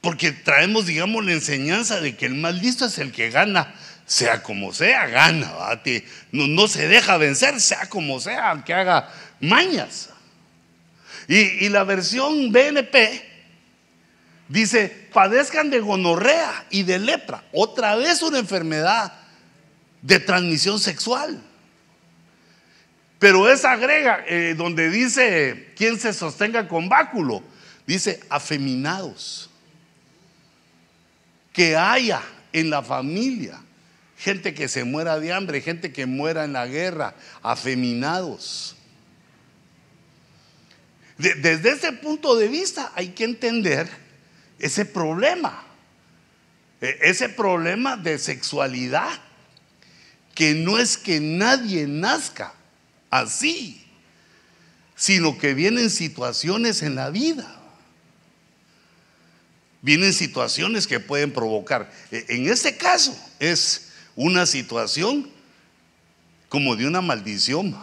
Porque 0.00 0.30
traemos, 0.30 0.86
digamos, 0.86 1.24
la 1.24 1.32
enseñanza 1.32 2.00
de 2.00 2.14
que 2.14 2.26
el 2.26 2.34
más 2.34 2.54
listo 2.54 2.84
es 2.84 2.98
el 2.98 3.10
que 3.10 3.30
gana 3.30 3.74
sea 4.06 4.42
como 4.42 4.72
sea, 4.72 5.06
gana. 5.06 5.52
No, 6.32 6.46
no, 6.46 6.68
se 6.68 6.88
deja 6.88 7.16
vencer, 7.16 7.60
sea 7.60 7.88
como 7.88 8.20
sea, 8.20 8.50
aunque 8.50 8.74
haga 8.74 9.10
mañas. 9.40 10.10
Y, 11.26 11.36
y 11.64 11.68
la 11.68 11.84
versión 11.84 12.52
BNP 12.52 13.22
dice, 14.48 15.08
padezcan 15.12 15.70
de 15.70 15.80
gonorrea 15.80 16.66
y 16.70 16.82
de 16.82 16.98
lepra. 16.98 17.44
Otra 17.52 17.96
vez 17.96 18.22
una 18.22 18.38
enfermedad 18.38 19.12
de 20.02 20.20
transmisión 20.20 20.78
sexual. 20.78 21.42
Pero 23.18 23.50
esa 23.50 23.72
agrega, 23.72 24.22
eh, 24.26 24.54
donde 24.54 24.90
dice, 24.90 25.72
quien 25.76 25.98
se 25.98 26.12
sostenga 26.12 26.68
con 26.68 26.90
báculo, 26.90 27.42
dice 27.86 28.20
afeminados. 28.28 29.48
Que 31.54 31.74
haya 31.74 32.20
en 32.52 32.68
la 32.68 32.82
familia 32.82 33.63
gente 34.24 34.54
que 34.54 34.68
se 34.68 34.84
muera 34.84 35.20
de 35.20 35.34
hambre, 35.34 35.60
gente 35.60 35.92
que 35.92 36.06
muera 36.06 36.44
en 36.44 36.54
la 36.54 36.66
guerra, 36.66 37.14
afeminados. 37.42 38.74
desde 41.18 41.70
ese 41.70 41.92
punto 41.92 42.34
de 42.34 42.48
vista 42.48 42.90
hay 42.96 43.08
que 43.08 43.24
entender 43.24 43.86
ese 44.58 44.86
problema, 44.86 45.62
e, 46.80 46.98
ese 47.02 47.28
problema 47.28 47.98
de 47.98 48.18
sexualidad, 48.18 49.12
que 50.34 50.54
no 50.54 50.78
es 50.78 50.96
que 50.96 51.20
nadie 51.20 51.86
nazca 51.86 52.54
así, 53.10 53.86
sino 54.96 55.36
que 55.36 55.52
vienen 55.52 55.90
situaciones 55.90 56.82
en 56.82 56.94
la 56.94 57.10
vida. 57.10 57.60
Vienen 59.82 60.14
situaciones 60.14 60.86
que 60.86 60.98
pueden 60.98 61.30
provocar. 61.30 61.92
E, 62.10 62.24
en 62.30 62.48
este 62.48 62.78
caso 62.78 63.14
es 63.38 63.83
una 64.16 64.46
situación 64.46 65.30
como 66.48 66.76
de 66.76 66.86
una 66.86 67.00
maldición 67.00 67.76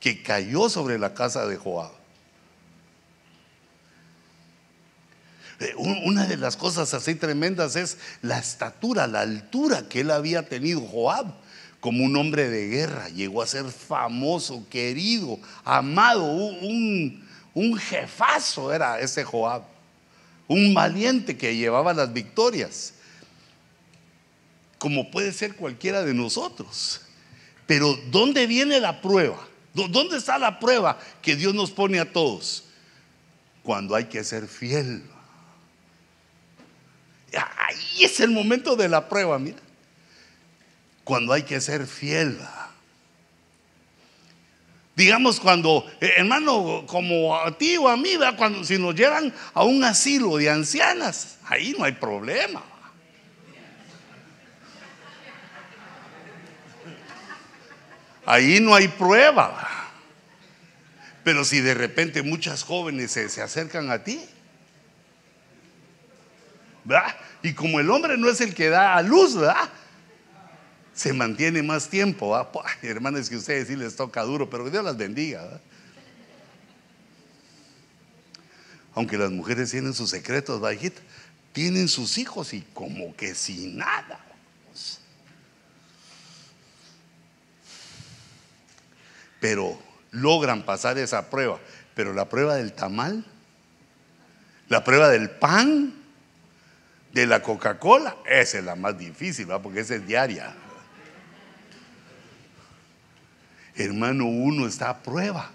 que 0.00 0.22
cayó 0.22 0.68
sobre 0.68 0.98
la 0.98 1.14
casa 1.14 1.46
de 1.46 1.56
Joab. 1.56 1.92
Eh, 5.60 5.74
una 5.76 6.26
de 6.26 6.36
las 6.36 6.56
cosas 6.56 6.92
así 6.94 7.14
tremendas 7.14 7.76
es 7.76 7.98
la 8.20 8.38
estatura, 8.38 9.06
la 9.06 9.20
altura 9.20 9.88
que 9.88 10.00
él 10.00 10.10
había 10.10 10.48
tenido 10.48 10.80
Joab 10.80 11.34
como 11.78 12.04
un 12.04 12.16
hombre 12.16 12.48
de 12.48 12.68
guerra. 12.68 13.08
Llegó 13.10 13.42
a 13.42 13.46
ser 13.46 13.66
famoso, 13.66 14.66
querido, 14.70 15.38
amado, 15.64 16.24
un, 16.24 17.24
un 17.54 17.76
jefazo 17.76 18.72
era 18.72 18.98
ese 18.98 19.24
Joab, 19.24 19.62
un 20.48 20.74
valiente 20.74 21.36
que 21.36 21.54
llevaba 21.54 21.92
las 21.92 22.12
victorias 22.12 22.94
como 24.82 25.12
puede 25.12 25.30
ser 25.30 25.54
cualquiera 25.54 26.02
de 26.02 26.12
nosotros. 26.12 27.02
Pero 27.68 27.96
¿dónde 28.10 28.48
viene 28.48 28.80
la 28.80 29.00
prueba? 29.00 29.38
¿Dónde 29.74 30.16
está 30.16 30.40
la 30.40 30.58
prueba 30.58 30.98
que 31.22 31.36
Dios 31.36 31.54
nos 31.54 31.70
pone 31.70 32.00
a 32.00 32.12
todos? 32.12 32.64
Cuando 33.62 33.94
hay 33.94 34.06
que 34.06 34.24
ser 34.24 34.48
fiel. 34.48 35.04
Ahí 37.32 38.02
es 38.02 38.18
el 38.18 38.32
momento 38.32 38.74
de 38.74 38.88
la 38.88 39.08
prueba, 39.08 39.38
mira. 39.38 39.60
Cuando 41.04 41.32
hay 41.32 41.44
que 41.44 41.60
ser 41.60 41.86
fiel. 41.86 42.40
Digamos 44.96 45.38
cuando, 45.38 45.88
eh, 46.00 46.14
hermano, 46.16 46.86
como 46.88 47.36
a 47.36 47.56
ti 47.56 47.76
o 47.76 47.86
a 47.86 47.96
mí, 47.96 48.16
cuando 48.36 48.64
si 48.64 48.78
nos 48.78 48.96
llevan 48.96 49.32
a 49.54 49.62
un 49.62 49.84
asilo 49.84 50.38
de 50.38 50.50
ancianas, 50.50 51.38
ahí 51.44 51.72
no 51.78 51.84
hay 51.84 51.92
problema. 51.92 52.71
Ahí 58.24 58.60
no 58.60 58.74
hay 58.74 58.88
prueba. 58.88 59.68
Pero 61.24 61.44
si 61.44 61.60
de 61.60 61.74
repente 61.74 62.22
muchas 62.22 62.62
jóvenes 62.62 63.12
se, 63.12 63.42
acercan 63.42 63.90
a 63.90 64.02
ti. 64.02 64.20
Y 67.42 67.54
como 67.54 67.80
el 67.80 67.90
hombre 67.90 68.16
no 68.16 68.28
es 68.28 68.40
el 68.40 68.54
que 68.54 68.68
da 68.68 68.96
a 68.96 69.02
luz. 69.02 69.36
Se 70.94 71.12
mantiene 71.12 71.62
más 71.62 71.88
tiempo, 71.88 72.32
¿verdad? 72.32 72.50
Hermanos, 72.82 73.30
que 73.30 73.36
ustedes 73.36 73.68
sí 73.68 73.76
les 73.76 73.96
toca 73.96 74.22
duro, 74.22 74.50
pero 74.50 74.64
que 74.64 74.70
Dios 74.70 74.84
las 74.84 74.96
bendiga. 74.96 75.60
Aunque 78.94 79.16
las 79.16 79.30
mujeres 79.30 79.70
tienen 79.70 79.94
sus 79.94 80.10
secretos, 80.10 80.60
bajita, 80.60 81.00
tienen 81.52 81.88
sus 81.88 82.18
hijos 82.18 82.52
y 82.52 82.62
como 82.74 83.16
que 83.16 83.34
sin 83.34 83.78
nada. 83.78 84.20
Pero 89.42 89.76
logran 90.12 90.62
pasar 90.62 90.98
esa 90.98 91.28
prueba. 91.28 91.58
Pero 91.96 92.12
la 92.12 92.28
prueba 92.28 92.54
del 92.54 92.72
tamal, 92.72 93.26
la 94.68 94.84
prueba 94.84 95.08
del 95.08 95.30
pan, 95.30 95.94
de 97.12 97.26
la 97.26 97.42
Coca-Cola, 97.42 98.16
esa 98.24 98.58
es 98.58 98.64
la 98.64 98.76
más 98.76 98.96
difícil, 98.96 99.48
porque 99.60 99.80
esa 99.80 99.96
es 99.96 100.06
diaria. 100.06 100.54
Hermano, 103.74 104.26
uno 104.26 104.68
está 104.68 104.90
a 104.90 105.02
prueba. 105.02 105.50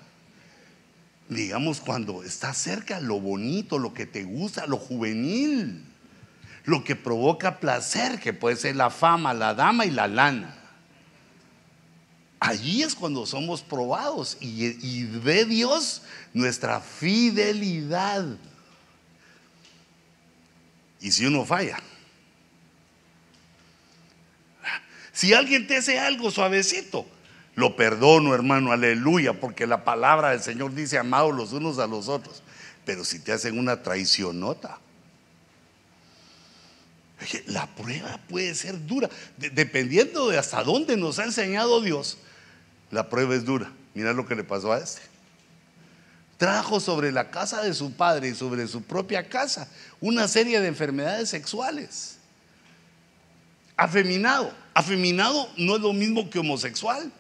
Digamos, 1.30 1.80
cuando 1.80 2.24
está 2.24 2.54
cerca 2.54 3.00
lo 3.00 3.22
bonito, 3.22 3.80
lo 3.80 3.94
que 3.94 4.06
te 4.06 4.24
gusta, 4.24 4.68
lo 4.68 4.78
juvenil, 4.78 5.86
lo 6.66 6.84
que 6.84 6.98
provoca 6.98 7.62
placer, 7.62 8.20
que 8.20 8.34
puede 8.34 8.58
ser 8.58 8.76
la 8.76 8.90
fama, 8.90 9.34
la 9.34 9.54
dama 9.54 9.86
y 9.86 9.92
la 9.92 10.10
lana. 10.10 10.67
Allí 12.40 12.84
es 12.84 12.94
cuando 12.94 13.26
somos 13.26 13.62
probados 13.62 14.38
y, 14.40 15.04
ve 15.06 15.46
Dios 15.46 16.04
nuestra 16.34 16.80
fidelidad. 16.80 18.26
Y 21.00 21.12
si 21.12 21.26
uno 21.26 21.46
falla, 21.46 21.80
si 25.12 25.34
alguien 25.34 25.66
te 25.66 25.78
hace 25.78 26.00
algo 26.00 26.30
suavecito, 26.30 27.08
lo 27.56 27.76
perdono, 27.76 28.36
hermano, 28.36 28.72
aleluya, 28.72 29.34
porque 29.34 29.66
la 29.66 29.84
palabra 29.84 30.30
del 30.30 30.42
Señor 30.42 30.76
dice 30.76 31.00
amados 31.00 31.36
los 31.36 31.54
unos 31.54 31.80
a 31.80 31.88
los 31.88 32.08
otros. 32.08 32.44
Pero 32.86 33.04
si 33.04 33.20
te 33.20 33.32
hacen 33.32 33.58
una 33.58 33.82
traicionota, 33.82 34.80
la 37.48 37.66
prueba 37.76 38.20
puede 38.30 38.54
ser 38.54 38.86
dura, 38.86 39.10
dependiendo 39.38 40.30
de 40.30 40.38
hasta 40.38 40.64
dónde 40.64 40.98
nos 40.98 41.18
ha 41.18 41.24
enseñado 41.24 41.82
Dios. 41.82 42.20
La 42.92 43.10
prueba 43.10 43.36
es 43.36 43.46
dura. 43.46 43.72
Mira 43.94 44.14
lo 44.14 44.26
que 44.28 44.36
le 44.36 44.44
pasó 44.44 44.72
a 44.72 44.80
este. 44.80 45.02
Trajo 46.38 46.80
sobre 46.80 47.12
la 47.12 47.32
casa 47.32 47.64
de 47.64 47.74
su 47.74 47.94
padre 47.94 48.30
y 48.30 48.36
sobre 48.36 48.68
su 48.68 48.84
propia 48.84 49.28
casa 49.28 49.68
una 50.00 50.28
serie 50.28 50.62
de 50.62 50.68
enfermedades 50.68 51.30
sexuales. 51.30 52.20
Afeminado. 53.76 54.54
Afeminado 54.74 55.50
no 55.58 55.76
es 55.76 55.82
lo 55.82 55.94
mismo 55.94 56.30
que 56.30 56.40
homosexual. 56.40 57.12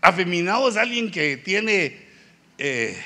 Afeminado 0.00 0.68
es 0.68 0.76
alguien 0.76 1.10
que 1.10 1.36
tiene 1.36 2.04
eh, 2.58 3.00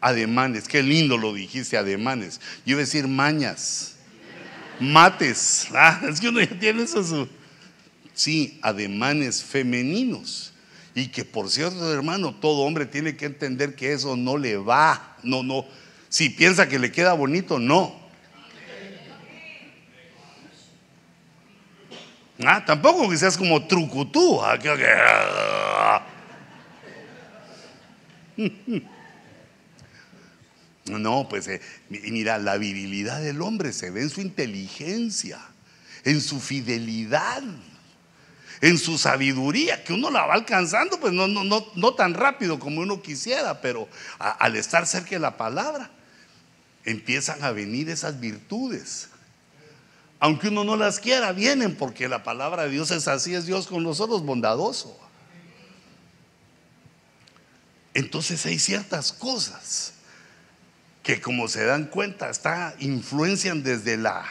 ademanes. 0.00 0.68
Qué 0.68 0.82
lindo 0.82 1.18
lo 1.18 1.34
dijiste, 1.34 1.76
ademanes. 1.76 2.40
Yo 2.64 2.72
iba 2.72 2.78
a 2.78 2.84
decir 2.84 3.06
mañas, 3.06 3.96
mates. 4.80 5.68
Ah, 5.74 6.00
es 6.08 6.20
que 6.20 6.28
uno 6.28 6.40
ya 6.40 6.58
tiene 6.58 6.82
eso 6.82 7.04
su 7.04 7.28
sí, 8.16 8.58
ademanes 8.62 9.44
femeninos. 9.44 10.52
Y 10.96 11.08
que 11.08 11.24
por 11.24 11.48
cierto, 11.50 11.92
hermano, 11.92 12.34
todo 12.34 12.62
hombre 12.62 12.86
tiene 12.86 13.16
que 13.16 13.26
entender 13.26 13.76
que 13.76 13.92
eso 13.92 14.16
no 14.16 14.36
le 14.38 14.56
va. 14.56 15.18
No, 15.22 15.44
no. 15.44 15.66
Si 16.08 16.30
piensa 16.30 16.68
que 16.68 16.78
le 16.80 16.90
queda 16.90 17.12
bonito, 17.12 17.58
no. 17.58 18.04
Ah, 22.44 22.64
tampoco 22.64 23.08
que 23.08 23.16
seas 23.16 23.36
como 23.36 23.66
trucutú. 23.66 24.40
Ah, 24.42 24.58
no, 30.86 31.28
pues 31.28 31.48
eh, 31.48 31.60
mira, 31.88 32.38
la 32.38 32.56
virilidad 32.56 33.22
del 33.22 33.40
hombre 33.42 33.72
se 33.72 33.90
ve 33.90 34.02
en 34.02 34.10
su 34.10 34.20
inteligencia, 34.20 35.40
en 36.04 36.20
su 36.20 36.40
fidelidad 36.40 37.42
en 38.60 38.78
su 38.78 38.98
sabiduría, 38.98 39.84
que 39.84 39.92
uno 39.92 40.10
la 40.10 40.26
va 40.26 40.34
alcanzando, 40.34 40.98
pues 40.98 41.12
no, 41.12 41.28
no, 41.28 41.44
no, 41.44 41.66
no 41.74 41.94
tan 41.94 42.14
rápido 42.14 42.58
como 42.58 42.80
uno 42.80 43.02
quisiera, 43.02 43.60
pero 43.60 43.88
al 44.18 44.56
estar 44.56 44.86
cerca 44.86 45.10
de 45.10 45.18
la 45.18 45.36
palabra, 45.36 45.90
empiezan 46.84 47.42
a 47.44 47.50
venir 47.50 47.90
esas 47.90 48.20
virtudes. 48.20 49.08
Aunque 50.18 50.48
uno 50.48 50.64
no 50.64 50.76
las 50.76 50.98
quiera, 50.98 51.32
vienen 51.32 51.76
porque 51.76 52.08
la 52.08 52.22
palabra 52.22 52.64
de 52.64 52.70
Dios 52.70 52.90
es 52.90 53.06
así, 53.08 53.34
es 53.34 53.44
Dios 53.44 53.66
con 53.66 53.82
nosotros, 53.82 54.24
bondadoso. 54.24 54.98
Entonces 57.92 58.44
hay 58.46 58.58
ciertas 58.58 59.12
cosas 59.12 59.92
que 61.02 61.20
como 61.20 61.48
se 61.48 61.64
dan 61.64 61.84
cuenta, 61.86 62.30
está, 62.30 62.74
influencian 62.78 63.62
desde 63.62 63.96
la, 63.96 64.24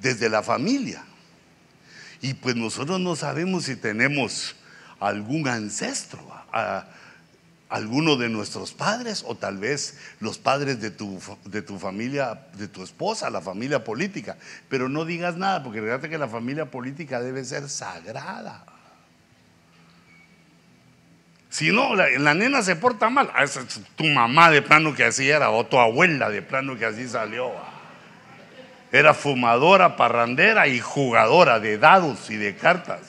desde 0.00 0.28
la 0.28 0.42
familia. 0.42 1.04
Y 2.22 2.34
pues 2.34 2.54
nosotros 2.54 3.00
no 3.00 3.16
sabemos 3.16 3.64
si 3.64 3.76
tenemos 3.76 4.54
algún 5.00 5.48
ancestro, 5.48 6.20
a, 6.52 6.86
alguno 7.68 8.16
de 8.16 8.28
nuestros 8.28 8.72
padres 8.72 9.24
o 9.26 9.34
tal 9.34 9.58
vez 9.58 9.98
los 10.20 10.38
padres 10.38 10.80
de 10.80 10.90
tu, 10.90 11.20
de 11.44 11.62
tu 11.62 11.78
familia, 11.78 12.46
de 12.54 12.68
tu 12.68 12.84
esposa, 12.84 13.28
la 13.28 13.40
familia 13.40 13.82
política. 13.82 14.36
Pero 14.68 14.88
no 14.88 15.04
digas 15.04 15.36
nada, 15.36 15.64
porque 15.64 15.82
fíjate 15.82 16.08
que 16.08 16.18
la 16.18 16.28
familia 16.28 16.70
política 16.70 17.20
debe 17.20 17.44
ser 17.44 17.68
sagrada. 17.68 18.66
Si 21.48 21.72
no, 21.72 21.94
la, 21.96 22.34
nena 22.34 22.62
se 22.62 22.76
porta 22.76 23.10
mal. 23.10 23.30
Ah, 23.34 23.44
tu 23.96 24.04
mamá 24.04 24.50
de 24.50 24.62
plano 24.62 24.94
que 24.94 25.04
así 25.04 25.28
era, 25.28 25.50
o 25.50 25.66
tu 25.66 25.78
abuela 25.78 26.30
de 26.30 26.40
plano 26.40 26.78
que 26.78 26.86
así 26.86 27.08
salió. 27.08 27.52
Era 28.92 29.14
fumadora, 29.14 29.96
parrandera 29.96 30.68
y 30.68 30.78
jugadora 30.78 31.58
de 31.58 31.78
dados 31.78 32.28
y 32.28 32.36
de 32.36 32.54
cartas. 32.54 33.00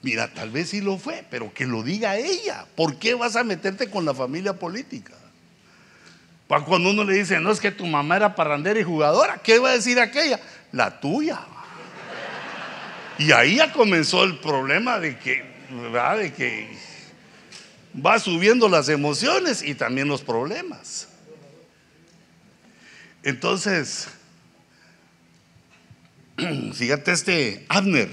Mira, 0.00 0.32
tal 0.32 0.50
vez 0.50 0.70
sí 0.70 0.80
lo 0.80 0.98
fue, 0.98 1.24
pero 1.30 1.52
que 1.52 1.66
lo 1.66 1.82
diga 1.82 2.16
ella. 2.16 2.66
¿Por 2.74 2.96
qué 2.96 3.14
vas 3.14 3.36
a 3.36 3.44
meterte 3.44 3.90
con 3.90 4.06
la 4.06 4.14
familia 4.14 4.54
política? 4.54 5.12
Cuando 6.48 6.90
uno 6.90 7.04
le 7.04 7.14
dice, 7.14 7.38
no 7.40 7.50
es 7.50 7.60
que 7.60 7.70
tu 7.70 7.86
mamá 7.86 8.16
era 8.16 8.34
parrandera 8.34 8.78
y 8.80 8.82
jugadora, 8.82 9.40
¿qué 9.42 9.58
va 9.58 9.70
a 9.70 9.72
decir 9.72 9.98
aquella? 10.00 10.40
La 10.72 11.00
tuya. 11.00 11.40
Y 13.18 13.32
ahí 13.32 13.56
ya 13.56 13.72
comenzó 13.72 14.24
el 14.24 14.38
problema 14.38 14.98
de 14.98 15.18
que. 15.18 15.52
De 15.70 16.32
que 16.34 16.68
va 17.94 18.18
subiendo 18.18 18.68
las 18.68 18.90
emociones 18.90 19.62
y 19.62 19.74
también 19.74 20.08
los 20.08 20.20
problemas. 20.20 21.08
Entonces, 23.22 24.08
fíjate 26.74 27.12
este 27.12 27.66
Abner. 27.68 28.10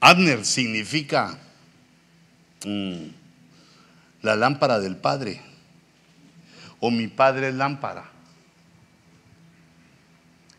Abner 0.00 0.44
significa 0.44 1.38
mm, 2.64 3.06
la 4.22 4.36
lámpara 4.36 4.78
del 4.78 4.96
Padre 4.96 5.40
o 6.80 6.90
mi 6.90 7.08
Padre 7.08 7.48
es 7.48 7.54
lámpara. 7.54 8.04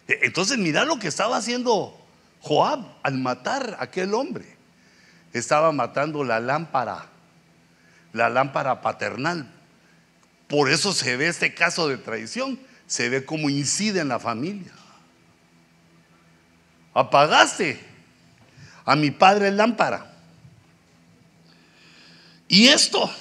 E, 0.08 0.20
entonces 0.24 0.58
mira 0.58 0.84
lo 0.84 0.98
que 0.98 1.08
estaba 1.08 1.38
haciendo 1.38 1.96
Joab 2.42 2.86
al 3.04 3.18
matar 3.20 3.78
a 3.80 3.84
aquel 3.84 4.14
hombre. 4.14 4.56
Estaba 5.34 5.72
matando 5.72 6.24
la 6.24 6.40
lámpara, 6.40 7.06
la 8.14 8.30
lámpara 8.30 8.82
paternal. 8.82 9.52
Por 10.56 10.72
eso 10.72 10.94
se 10.94 11.18
ve 11.18 11.28
este 11.28 11.54
caso 11.54 11.90
de 11.90 11.98
traición, 11.98 12.58
se 12.88 13.10
ve 13.10 13.26
cómo 13.26 13.50
incide 13.50 14.00
en 14.00 14.08
la 14.08 14.22
familia. 14.22 14.72
Apagaste 16.94 17.78
a 18.86 18.96
mi 18.96 19.12
padre 19.12 19.52
lámpara. 19.52 20.14
Y 22.48 22.68
esto 22.68 23.14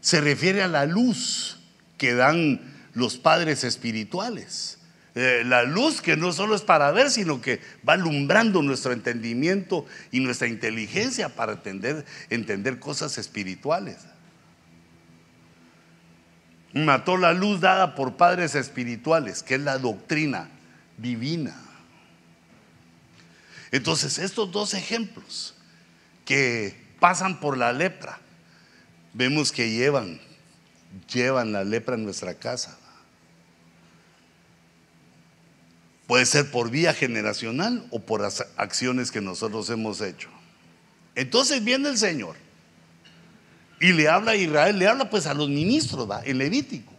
se 0.00 0.20
refiere 0.20 0.62
a 0.62 0.68
la 0.68 0.86
luz 0.86 1.58
que 1.98 2.14
dan 2.14 2.60
los 2.92 3.16
padres 3.16 3.64
espirituales. 3.64 4.78
Eh, 5.16 5.42
la 5.44 5.64
luz 5.64 6.00
que 6.00 6.16
no 6.16 6.32
solo 6.32 6.54
es 6.54 6.62
para 6.62 6.92
ver, 6.92 7.10
sino 7.10 7.40
que 7.40 7.60
va 7.88 7.94
alumbrando 7.94 8.62
nuestro 8.62 8.92
entendimiento 8.92 9.86
y 10.12 10.20
nuestra 10.20 10.46
inteligencia 10.46 11.30
para 11.30 11.54
entender, 11.54 12.04
entender 12.30 12.78
cosas 12.78 13.18
espirituales. 13.18 14.13
Mató 16.74 17.16
la 17.16 17.32
luz 17.32 17.60
dada 17.60 17.94
por 17.94 18.16
padres 18.16 18.56
espirituales, 18.56 19.42
que 19.42 19.54
es 19.54 19.60
la 19.60 19.78
doctrina 19.78 20.50
divina. 20.98 21.54
Entonces, 23.70 24.18
estos 24.18 24.50
dos 24.50 24.74
ejemplos 24.74 25.54
que 26.24 26.76
pasan 26.98 27.38
por 27.38 27.56
la 27.56 27.72
lepra, 27.72 28.18
vemos 29.12 29.52
que 29.52 29.70
llevan, 29.70 30.20
llevan 31.12 31.52
la 31.52 31.62
lepra 31.62 31.94
en 31.94 32.04
nuestra 32.04 32.34
casa. 32.34 32.76
Puede 36.06 36.26
ser 36.26 36.50
por 36.50 36.70
vía 36.70 36.92
generacional 36.92 37.86
o 37.90 38.00
por 38.00 38.28
acciones 38.56 39.10
que 39.10 39.20
nosotros 39.20 39.70
hemos 39.70 40.00
hecho. 40.00 40.28
Entonces 41.14 41.62
viene 41.62 41.88
el 41.88 41.98
Señor 41.98 42.43
y 43.84 43.92
le 43.92 44.08
habla 44.08 44.30
a 44.30 44.34
Israel, 44.34 44.78
le 44.78 44.88
habla 44.88 45.10
pues 45.10 45.26
a 45.26 45.34
los 45.34 45.50
ministros, 45.50 46.10
¿va? 46.10 46.22
el 46.22 46.38
Levítico. 46.38 46.90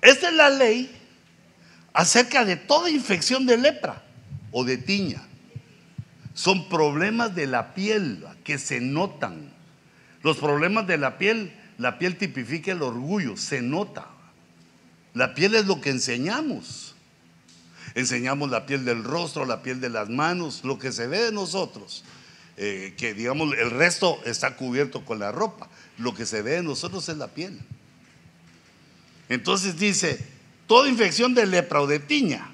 Esta 0.00 0.28
es 0.28 0.34
la 0.34 0.50
ley 0.50 0.88
acerca 1.92 2.44
de 2.44 2.54
toda 2.54 2.88
infección 2.88 3.44
de 3.44 3.56
lepra 3.56 4.04
o 4.52 4.62
de 4.62 4.76
tiña. 4.76 5.20
Son 6.32 6.68
problemas 6.68 7.34
de 7.34 7.48
la 7.48 7.74
piel 7.74 8.24
que 8.44 8.56
se 8.56 8.80
notan. 8.80 9.50
Los 10.22 10.36
problemas 10.36 10.86
de 10.86 10.96
la 10.96 11.18
piel, 11.18 11.52
la 11.76 11.98
piel 11.98 12.16
tipifica 12.16 12.70
el 12.70 12.82
orgullo, 12.82 13.36
se 13.36 13.60
nota. 13.60 14.06
La 15.12 15.34
piel 15.34 15.56
es 15.56 15.66
lo 15.66 15.80
que 15.80 15.90
enseñamos. 15.90 16.94
Enseñamos 17.96 18.48
la 18.48 18.64
piel 18.64 18.84
del 18.84 19.02
rostro, 19.02 19.44
la 19.44 19.60
piel 19.60 19.80
de 19.80 19.90
las 19.90 20.08
manos, 20.08 20.60
lo 20.62 20.78
que 20.78 20.92
se 20.92 21.08
ve 21.08 21.18
de 21.18 21.32
nosotros. 21.32 22.04
Eh, 22.60 22.94
que 22.98 23.14
digamos 23.14 23.56
el 23.56 23.70
resto 23.70 24.20
está 24.24 24.56
cubierto 24.56 25.04
con 25.04 25.20
la 25.20 25.30
ropa. 25.30 25.68
Lo 25.96 26.12
que 26.12 26.26
se 26.26 26.42
ve 26.42 26.52
de 26.52 26.62
nosotros 26.64 27.08
es 27.08 27.16
la 27.16 27.28
piel. 27.28 27.56
Entonces 29.28 29.78
dice, 29.78 30.18
toda 30.66 30.88
infección 30.88 31.34
de 31.34 31.46
lepra 31.46 31.80
o 31.80 31.86
de 31.86 32.00
tiña, 32.00 32.50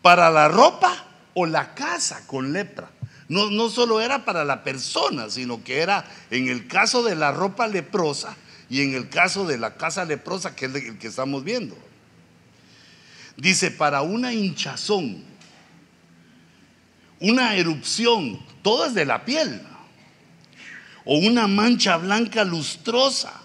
para 0.00 0.30
la 0.30 0.48
ropa 0.48 1.06
o 1.34 1.44
la 1.44 1.74
casa 1.74 2.26
con 2.26 2.54
lepra. 2.54 2.90
No, 3.28 3.50
no 3.50 3.68
solo 3.68 4.00
era 4.00 4.24
para 4.24 4.44
la 4.44 4.64
persona, 4.64 5.28
sino 5.28 5.62
que 5.62 5.80
era 5.80 6.06
en 6.30 6.48
el 6.48 6.66
caso 6.66 7.02
de 7.02 7.16
la 7.16 7.30
ropa 7.30 7.66
leprosa 7.66 8.36
y 8.70 8.80
en 8.80 8.94
el 8.94 9.10
caso 9.10 9.46
de 9.46 9.58
la 9.58 9.76
casa 9.76 10.06
leprosa, 10.06 10.56
que 10.56 10.64
es 10.64 10.74
el 10.74 10.98
que 10.98 11.08
estamos 11.08 11.44
viendo. 11.44 11.76
Dice, 13.36 13.70
para 13.70 14.00
una 14.00 14.32
hinchazón 14.32 15.33
una 17.24 17.56
erupción, 17.56 18.38
todo 18.62 18.84
es 18.84 18.94
de 18.94 19.06
la 19.06 19.24
piel, 19.24 19.62
o 21.06 21.16
una 21.16 21.46
mancha 21.46 21.96
blanca 21.96 22.44
lustrosa, 22.44 23.40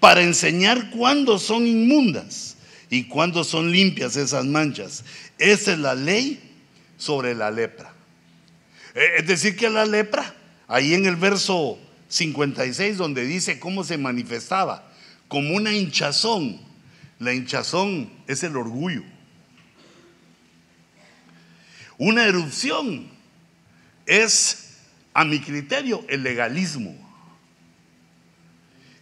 para 0.00 0.22
enseñar 0.22 0.90
cuándo 0.90 1.38
son 1.38 1.66
inmundas 1.66 2.56
y 2.88 3.04
cuándo 3.04 3.44
son 3.44 3.70
limpias 3.70 4.16
esas 4.16 4.44
manchas. 4.46 5.04
Esa 5.38 5.72
es 5.74 5.78
la 5.78 5.94
ley 5.94 6.40
sobre 6.96 7.34
la 7.34 7.52
lepra. 7.52 7.92
Eh, 8.94 9.18
es 9.18 9.26
decir, 9.28 9.56
que 9.56 9.70
la 9.70 9.84
lepra, 9.84 10.34
ahí 10.66 10.94
en 10.94 11.06
el 11.06 11.16
verso 11.16 11.78
56, 12.08 12.96
donde 12.96 13.24
dice 13.24 13.60
cómo 13.60 13.84
se 13.84 13.96
manifestaba, 13.96 14.90
como 15.28 15.54
una 15.54 15.72
hinchazón. 15.72 16.58
La 17.20 17.32
hinchazón 17.32 18.10
es 18.26 18.42
el 18.42 18.56
orgullo. 18.56 19.04
Una 22.00 22.24
erupción 22.24 23.10
es, 24.06 24.78
a 25.12 25.22
mi 25.22 25.38
criterio, 25.38 26.02
el 26.08 26.22
legalismo. 26.22 26.96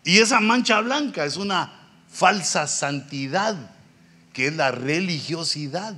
Y 0.02 0.18
esa 0.18 0.40
mancha 0.40 0.80
blanca 0.80 1.24
es 1.24 1.36
una 1.36 1.92
falsa 2.10 2.66
santidad, 2.66 3.70
que 4.32 4.48
es 4.48 4.56
la 4.56 4.72
religiosidad. 4.72 5.94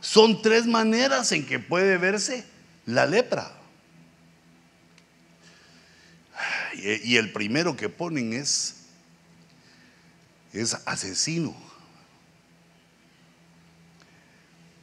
Son 0.00 0.42
tres 0.42 0.66
maneras 0.66 1.30
en 1.30 1.46
que 1.46 1.60
puede 1.60 1.96
verse 1.96 2.44
la 2.84 3.06
lepra. 3.06 3.52
Y 7.04 7.18
el 7.18 7.30
primero 7.30 7.76
que 7.76 7.88
ponen 7.88 8.32
es, 8.32 8.78
es 10.52 10.76
asesino. 10.86 11.65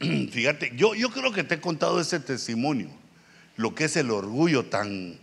Fíjate, 0.00 0.72
yo, 0.76 0.94
yo 0.94 1.10
creo 1.10 1.32
que 1.32 1.44
te 1.44 1.56
he 1.56 1.60
contado 1.60 2.00
ese 2.00 2.20
testimonio, 2.20 2.88
lo 3.56 3.74
que 3.74 3.84
es 3.84 3.96
el 3.96 4.10
orgullo 4.10 4.64
tan 4.66 5.18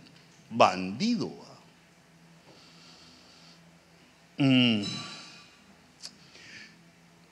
bandido. 0.50 1.30
Mm. 4.38 4.82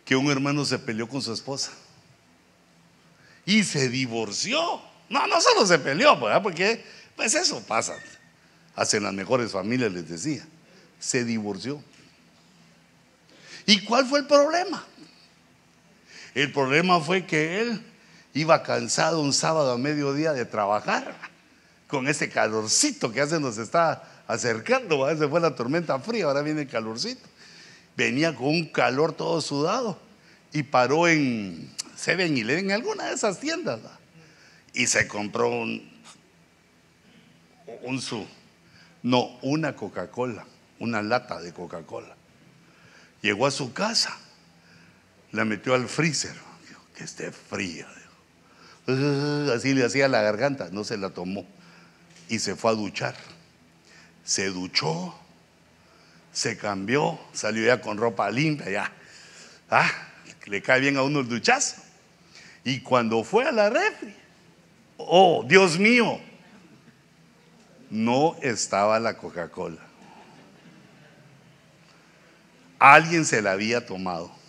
Que 0.05 0.17
un 0.17 0.31
hermano 0.31 0.65
se 0.65 0.79
peleó 0.79 1.09
con 1.09 1.23
su 1.23 1.33
esposa 1.33 1.73
y 3.45 3.65
se 3.65 3.89
divorció. 3.89 4.81
No, 5.09 5.27
no 5.27 5.41
solo 5.41 5.67
se 5.67 5.79
peleó, 5.79 6.19
porque 6.43 6.85
pues 7.17 7.35
eso 7.35 7.61
pasa. 7.67 7.95
Hacen 8.77 9.03
las 9.03 9.13
mejores 9.13 9.51
familias, 9.51 9.93
les 9.93 10.09
decía. 10.09 10.47
Se 10.99 11.25
divorció. 11.25 11.83
¿Y 13.67 13.81
cuál 13.81 14.07
fue 14.07 14.21
el 14.21 14.27
problema? 14.27 14.85
El 16.35 16.53
problema 16.53 17.01
fue 17.01 17.27
que 17.27 17.61
él 17.61 17.83
iba 18.35 18.63
cansado 18.63 19.21
un 19.21 19.33
sábado 19.33 19.73
a 19.73 19.79
mediodía 19.79 20.33
de 20.33 20.45
trabajar 20.45 21.17
con 21.89 22.07
ese 22.07 22.29
calorcito 22.29 23.11
que 23.13 23.21
hace 23.21 23.41
nos 23.41 23.59
está 23.59 24.23
acercando. 24.29 25.09
Se 25.17 25.29
fue 25.29 25.41
la 25.41 25.55
tormenta 25.55 25.99
fría, 25.99 26.27
ahora 26.27 26.43
viene 26.43 26.63
el 26.63 26.69
calorcito. 26.69 27.29
Venía 27.97 28.35
con 28.35 28.47
un 28.47 28.67
calor 28.67 29.13
todo 29.13 29.41
sudado 29.41 29.99
y 30.53 30.63
paró 30.63 31.09
en 31.09 31.69
Seven 31.97 32.37
Eleven, 32.37 32.67
en 32.67 32.73
alguna 32.73 33.07
de 33.07 33.15
esas 33.15 33.41
tiendas. 33.41 33.81
Y 34.73 34.87
se 34.87 35.09
compró 35.09 35.51
un, 35.51 35.91
un 37.83 38.01
su, 38.01 38.25
no, 39.03 39.37
una 39.43 39.75
Coca-Cola, 39.75 40.45
una 40.79 41.03
lata 41.03 41.41
de 41.41 41.53
Coca-Cola. 41.53 42.15
Llegó 43.21 43.47
a 43.47 43.51
su 43.51 43.73
casa 43.73 44.17
la 45.33 45.45
metió 45.45 45.75
al 45.75 45.89
freezer, 45.89 46.35
que 46.95 47.05
esté 47.05 47.31
fría. 47.33 47.87
Así 49.55 49.75
le 49.75 49.85
hacía 49.85 50.09
la 50.09 50.23
garganta, 50.23 50.69
no 50.73 50.85
se 50.85 50.97
la 50.97 51.11
tomó. 51.11 51.47
Y 52.29 52.39
se 52.39 52.57
fue 52.57 52.73
a 52.73 52.75
duchar. 52.75 53.15
Se 54.25 54.47
duchó, 54.47 55.15
se 56.33 56.57
cambió, 56.57 57.19
salió 57.33 57.67
ya 57.67 57.81
con 57.81 57.99
ropa 57.99 58.31
limpia, 58.31 58.71
ya. 58.71 58.93
Ah, 59.71 59.91
le 60.47 60.63
cae 60.63 60.81
bien 60.81 60.97
a 60.97 61.03
uno 61.03 61.21
el 61.21 61.29
duchazo. 61.29 61.77
Y 62.65 62.81
cuando 62.81 63.25
fue 63.25 63.45
a 63.45 63.53
la 63.53 63.71
refri, 63.71 64.15
oh, 64.99 65.45
Dios 65.47 65.79
mío, 65.79 66.21
no 67.89 68.37
estaba 68.43 69.01
la 69.01 69.17
Coca-Cola. 69.17 69.81
Alguien 72.79 73.25
se 73.25 73.43
la 73.43 73.53
había 73.53 73.85
tomado. 73.85 74.40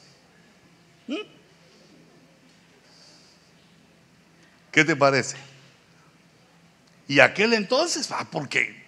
¿Qué 4.81 4.85
te 4.85 4.95
parece? 4.95 5.37
Y 7.07 7.19
aquel 7.19 7.53
entonces, 7.53 8.09
ah, 8.09 8.27
porque 8.31 8.83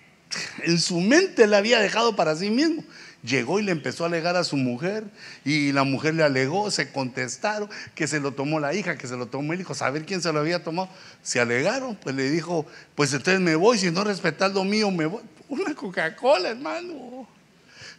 en 0.64 0.80
su 0.80 1.00
mente 1.00 1.46
le 1.46 1.56
había 1.56 1.80
dejado 1.80 2.16
para 2.16 2.36
sí 2.36 2.50
mismo. 2.50 2.84
Llegó 3.22 3.60
y 3.60 3.64
le 3.64 3.72
empezó 3.72 4.04
a 4.04 4.08
alegar 4.08 4.36
a 4.36 4.44
su 4.44 4.58
mujer 4.58 5.04
y 5.46 5.72
la 5.72 5.84
mujer 5.84 6.16
le 6.16 6.24
alegó, 6.24 6.72
se 6.72 6.92
contestaron 6.92 7.70
que 7.94 8.08
se 8.08 8.20
lo 8.20 8.32
tomó 8.32 8.60
la 8.60 8.74
hija, 8.74 8.98
que 8.98 9.08
se 9.08 9.16
lo 9.16 9.28
tomó 9.28 9.54
el 9.54 9.62
hijo, 9.62 9.76
saber 9.76 10.04
quién 10.04 10.24
se 10.24 10.34
lo 10.34 10.40
había 10.40 10.64
tomado. 10.64 10.90
Se 11.22 11.40
alegaron, 11.40 11.96
pues 11.96 12.16
le 12.16 12.28
dijo, 12.32 12.66
pues 12.96 13.14
entonces 13.14 13.40
me 13.40 13.56
voy, 13.56 13.78
si 13.78 13.92
no 13.92 14.04
respetas 14.04 14.52
lo 14.52 14.64
mío, 14.64 14.90
me 14.90 15.06
voy. 15.06 15.22
Una 15.48 15.76
Coca-Cola, 15.76 16.50
hermano. 16.50 17.28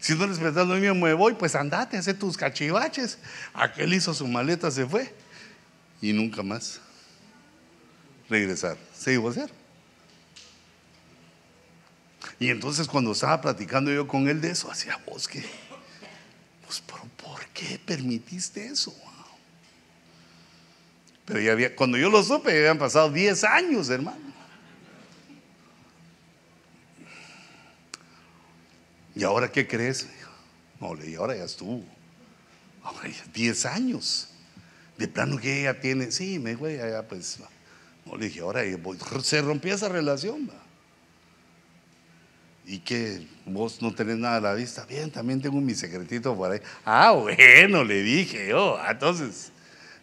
Si 0.01 0.17
no 0.17 0.27
respetas 0.27 0.67
lo 0.67 0.75
mío, 0.75 0.97
me 0.97 1.13
voy, 1.13 1.35
pues 1.35 1.55
andate, 1.55 1.97
hace 1.97 2.13
tus 2.13 2.37
cachivaches. 2.37 3.19
Aquel 3.53 3.95
hizo 3.95 4.13
su 4.13 4.27
maleta, 4.27 4.69
se 4.73 4.85
fue 4.85 5.15
y 6.03 6.13
nunca 6.13 6.43
más 6.43 6.81
regresar. 8.29 8.77
Se 8.95 9.13
divorciaron. 9.13 9.55
Y 12.39 12.51
entonces 12.51 12.89
cuando 12.89 13.13
estaba 13.13 13.41
platicando 13.41 13.93
yo 13.93 14.09
con 14.09 14.29
él 14.29 14.41
de 14.41 14.51
eso, 14.51 14.71
hacía 14.71 14.99
vos 15.07 15.29
que, 15.29 15.45
pues, 16.67 16.81
¿por 16.81 17.47
qué 17.55 17.79
permitiste 17.85 18.67
eso? 18.67 18.95
Pero 21.25 21.41
ya 21.41 21.53
había, 21.53 21.75
cuando 21.75 21.97
yo 21.97 22.11
lo 22.11 22.23
supe, 22.23 22.51
ya 22.53 22.59
habían 22.59 22.79
pasado 22.79 23.11
10 23.11 23.45
años, 23.45 23.89
hermano. 23.89 24.35
¿Y 29.15 29.23
ahora 29.23 29.51
qué 29.51 29.67
crees? 29.67 30.09
No, 30.81 30.95
le 30.95 31.05
dije, 31.05 31.17
ahora 31.17 31.37
ya 31.37 31.45
estuvo. 31.45 31.83
Ahora 32.83 33.09
ya 33.09 33.25
10 33.33 33.67
años. 33.67 34.29
De 34.99 35.09
plano 35.09 35.39
que 35.39 35.61
ella 35.61 35.81
tiene, 35.81 36.11
sí, 36.11 36.39
me 36.39 36.51
dijo, 36.51 36.69
ya, 36.69 37.07
pues. 37.09 37.39
No, 38.07 38.17
le 38.17 38.27
dije, 38.27 38.41
ahora 38.41 38.63
se 39.23 39.43
rompió 39.43 39.75
esa 39.75 39.89
relación. 39.89 40.49
¿va? 40.49 40.65
Y 42.67 42.79
que 42.79 43.27
vos 43.45 43.83
no 43.83 43.95
tenés 43.95 44.17
nada 44.17 44.37
a 44.37 44.41
la 44.41 44.55
vista. 44.55 44.87
Bien, 44.87 45.11
también 45.11 45.41
tengo 45.41 45.61
mi 45.61 45.75
secretito 45.75 46.35
por 46.35 46.51
ahí. 46.51 46.61
Ah, 46.85 47.13
bueno, 47.13 47.85
le 47.85 48.03
dije 48.03 48.49
yo. 48.49 48.75
Oh, 48.75 48.81
entonces, 48.89 49.53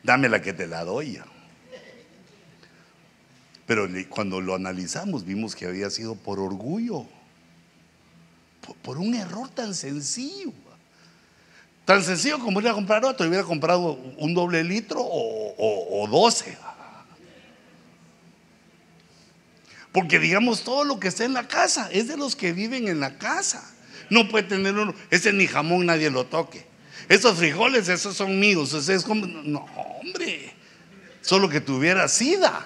dame 0.03 0.29
la 0.29 0.41
que 0.41 0.53
te 0.53 0.67
la 0.67 0.83
doy. 0.83 1.19
Pero 3.65 3.87
cuando 4.09 4.41
lo 4.41 4.53
analizamos, 4.53 5.25
vimos 5.25 5.55
que 5.55 5.65
había 5.65 5.89
sido 5.89 6.15
por 6.15 6.39
orgullo. 6.39 7.05
Por, 8.83 8.99
un 8.99 9.15
error 9.15 9.49
tan 9.49 9.73
sencillo. 9.73 10.51
Tan 11.85 12.03
sencillo 12.03 12.37
como 12.37 12.61
ir 12.61 12.67
a 12.67 12.73
comprar 12.73 13.03
otro. 13.05 13.27
Hubiera 13.27 13.43
comprado 13.43 13.93
un 14.17 14.35
doble 14.35 14.63
litro 14.63 14.99
o 15.03 16.07
doce. 16.11 16.57
Porque 19.91 20.19
digamos, 20.19 20.63
todo 20.63 20.83
lo 20.83 20.99
que 20.99 21.09
está 21.09 21.25
en 21.25 21.33
la 21.33 21.47
casa 21.47 21.89
es 21.91 22.07
de 22.07 22.17
los 22.17 22.35
que 22.35 22.53
viven 22.53 22.87
en 22.87 22.99
la 22.99 23.17
casa. 23.17 23.69
No 24.09 24.27
puede 24.29 24.47
tener 24.47 24.77
uno, 24.77 24.93
ese 25.09 25.33
ni 25.33 25.47
jamón 25.47 25.85
nadie 25.85 26.09
lo 26.09 26.25
toque. 26.25 26.65
Esos 27.09 27.37
frijoles, 27.37 27.89
esos 27.89 28.15
son 28.15 28.39
míos. 28.39 28.73
es 28.73 29.03
como, 29.03 29.25
no, 29.25 29.65
hombre, 30.01 30.53
solo 31.21 31.49
que 31.49 31.59
tuviera 31.59 32.07
sida. 32.07 32.65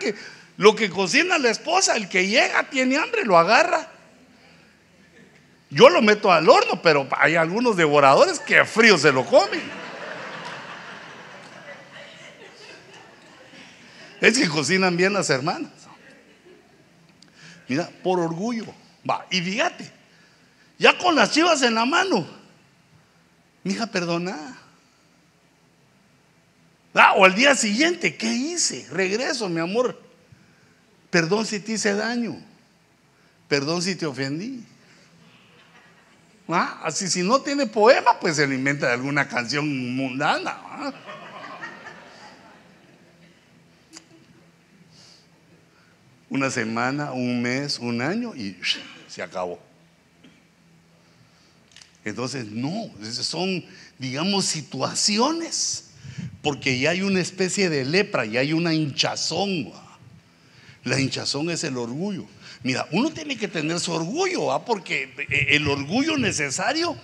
Que 0.00 0.14
lo 0.56 0.74
que 0.74 0.88
cocina 0.88 1.38
la 1.38 1.50
esposa, 1.50 1.96
el 1.96 2.08
que 2.08 2.26
llega 2.26 2.68
tiene 2.70 2.96
hambre, 2.96 3.24
lo 3.24 3.36
agarra. 3.36 3.88
Yo 5.68 5.88
lo 5.90 6.00
meto 6.00 6.32
al 6.32 6.48
horno, 6.48 6.80
pero 6.80 7.06
hay 7.18 7.36
algunos 7.36 7.76
devoradores 7.76 8.38
que 8.38 8.64
frío 8.64 8.96
se 8.96 9.12
lo 9.12 9.26
comen. 9.26 9.85
Es 14.20 14.38
que 14.38 14.48
cocinan 14.48 14.96
bien 14.96 15.12
las 15.12 15.30
hermanas. 15.30 15.72
Mira, 17.68 17.90
por 18.02 18.20
orgullo. 18.20 18.66
Va, 19.08 19.26
y 19.30 19.40
fíjate, 19.40 19.90
ya 20.78 20.96
con 20.98 21.14
las 21.14 21.30
chivas 21.32 21.62
en 21.62 21.74
la 21.74 21.84
mano. 21.84 22.26
Mija, 23.64 23.86
perdona. 23.86 24.58
Ah, 26.94 27.12
o 27.16 27.24
al 27.24 27.34
día 27.34 27.54
siguiente, 27.54 28.16
¿qué 28.16 28.32
hice? 28.32 28.86
Regreso, 28.90 29.48
mi 29.48 29.60
amor. 29.60 30.00
Perdón 31.10 31.44
si 31.46 31.60
te 31.60 31.72
hice 31.72 31.94
daño. 31.94 32.36
Perdón 33.48 33.82
si 33.82 33.94
te 33.94 34.06
ofendí. 34.06 34.64
Ah, 36.48 36.80
así 36.84 37.08
si 37.08 37.22
no 37.22 37.40
tiene 37.40 37.66
poema, 37.66 38.18
pues 38.20 38.36
se 38.36 38.44
inventa 38.44 38.92
alguna 38.92 39.28
canción 39.28 39.96
mundana. 39.96 40.58
Una 46.28 46.50
semana, 46.50 47.12
un 47.12 47.42
mes, 47.42 47.78
un 47.78 48.00
año 48.00 48.34
y 48.34 48.56
se 49.08 49.22
acabó. 49.22 49.60
Entonces, 52.04 52.46
no, 52.46 52.90
son, 53.12 53.64
digamos, 53.98 54.44
situaciones, 54.44 55.86
porque 56.42 56.78
ya 56.78 56.90
hay 56.90 57.02
una 57.02 57.20
especie 57.20 57.68
de 57.68 57.84
lepra, 57.84 58.24
ya 58.24 58.40
hay 58.40 58.52
una 58.52 58.72
hinchazón. 58.74 59.72
La 60.84 61.00
hinchazón 61.00 61.50
es 61.50 61.64
el 61.64 61.76
orgullo. 61.76 62.26
Mira, 62.62 62.86
uno 62.92 63.10
tiene 63.10 63.36
que 63.36 63.48
tener 63.48 63.80
su 63.80 63.92
orgullo, 63.92 64.64
porque 64.64 65.12
eh, 65.28 65.46
el 65.50 65.66
orgullo 65.66 66.16
necesario 66.16 66.96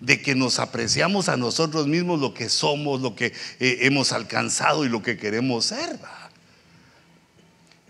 de 0.00 0.22
que 0.22 0.34
nos 0.34 0.58
apreciamos 0.58 1.28
a 1.28 1.36
nosotros 1.36 1.86
mismos 1.86 2.20
lo 2.20 2.32
que 2.32 2.48
somos, 2.48 3.02
lo 3.02 3.14
que 3.14 3.32
eh, 3.60 3.78
hemos 3.82 4.12
alcanzado 4.12 4.84
y 4.84 4.88
lo 4.88 5.02
que 5.02 5.18
queremos 5.18 5.66
ser 5.66 5.98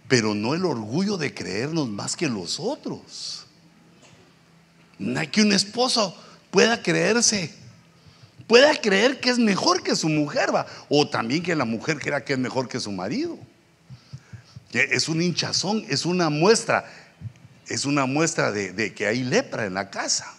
pero 0.08 0.34
no 0.34 0.54
el 0.54 0.64
orgullo 0.64 1.18
de 1.18 1.34
creernos 1.34 1.88
más 1.88 2.16
que 2.16 2.28
los 2.28 2.58
otros. 2.58 3.44
No 4.98 5.20
hay 5.20 5.28
que 5.28 5.42
un 5.42 5.52
esposo 5.52 6.16
pueda 6.50 6.82
creerse, 6.82 7.54
pueda 8.46 8.74
creer 8.80 9.20
que 9.20 9.28
es 9.28 9.38
mejor 9.38 9.82
que 9.82 9.94
su 9.94 10.08
mujer, 10.08 10.52
¿va? 10.52 10.66
o 10.88 11.06
también 11.08 11.42
que 11.42 11.54
la 11.54 11.66
mujer 11.66 11.98
crea 11.98 12.24
que 12.24 12.32
es 12.32 12.38
mejor 12.38 12.68
que 12.68 12.80
su 12.80 12.90
marido. 12.90 13.38
Es 14.72 15.08
un 15.08 15.22
hinchazón, 15.22 15.84
es 15.88 16.04
una 16.04 16.30
muestra, 16.30 16.90
es 17.68 17.84
una 17.84 18.06
muestra 18.06 18.50
de, 18.50 18.72
de 18.72 18.94
que 18.94 19.06
hay 19.06 19.22
lepra 19.22 19.66
en 19.66 19.74
la 19.74 19.90
casa. 19.90 20.34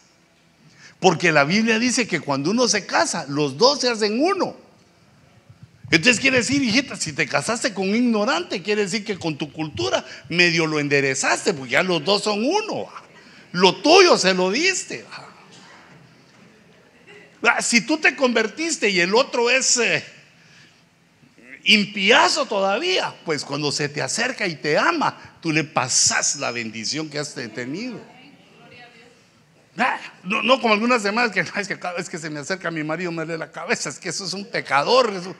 Porque 0.99 1.31
la 1.31 1.45
Biblia 1.45 1.79
dice 1.79 2.07
que 2.07 2.19
cuando 2.19 2.51
uno 2.51 2.67
se 2.67 2.85
casa, 2.85 3.25
los 3.29 3.57
dos 3.57 3.79
se 3.79 3.89
hacen 3.89 4.19
uno. 4.21 4.68
Entonces 5.91 6.19
quiere 6.19 6.37
decir, 6.37 6.61
hijita, 6.61 6.95
si 6.95 7.13
te 7.13 7.27
casaste 7.27 7.73
con 7.73 7.89
un 7.89 7.95
ignorante, 7.95 8.61
quiere 8.61 8.83
decir 8.83 9.03
que 9.03 9.17
con 9.17 9.37
tu 9.37 9.51
cultura 9.51 10.05
medio 10.29 10.67
lo 10.67 10.79
enderezaste, 10.79 11.53
porque 11.53 11.71
ya 11.71 11.83
los 11.83 12.03
dos 12.03 12.23
son 12.23 12.43
uno. 12.43 12.87
Lo 13.51 13.75
tuyo 13.77 14.17
se 14.17 14.33
lo 14.35 14.51
diste. 14.51 15.05
Si 17.61 17.81
tú 17.81 17.97
te 17.97 18.15
convertiste 18.15 18.89
y 18.89 18.99
el 18.99 19.15
otro 19.15 19.49
es 19.49 19.77
eh, 19.77 20.03
impiazo 21.63 22.45
todavía, 22.45 23.15
pues 23.25 23.43
cuando 23.43 23.71
se 23.71 23.89
te 23.89 24.03
acerca 24.03 24.45
y 24.45 24.57
te 24.57 24.77
ama, 24.77 25.37
tú 25.41 25.51
le 25.51 25.63
pasas 25.63 26.35
la 26.35 26.51
bendición 26.51 27.09
que 27.09 27.17
has 27.17 27.33
tenido. 27.33 27.99
No, 30.23 30.43
no 30.43 30.59
como 30.59 30.73
algunas 30.73 31.01
demás 31.03 31.31
que 31.31 31.79
cada 31.79 31.95
vez 31.95 32.09
que 32.09 32.17
se 32.17 32.29
me 32.29 32.41
acerca 32.41 32.69
mi 32.69 32.83
marido 32.83 33.11
me 33.11 33.25
lee 33.25 33.37
la 33.37 33.49
cabeza, 33.49 33.89
es 33.89 33.97
que 33.97 34.09
eso 34.09 34.25
es 34.25 34.33
un 34.33 34.45
pecador. 34.45 35.11
Eso 35.15 35.33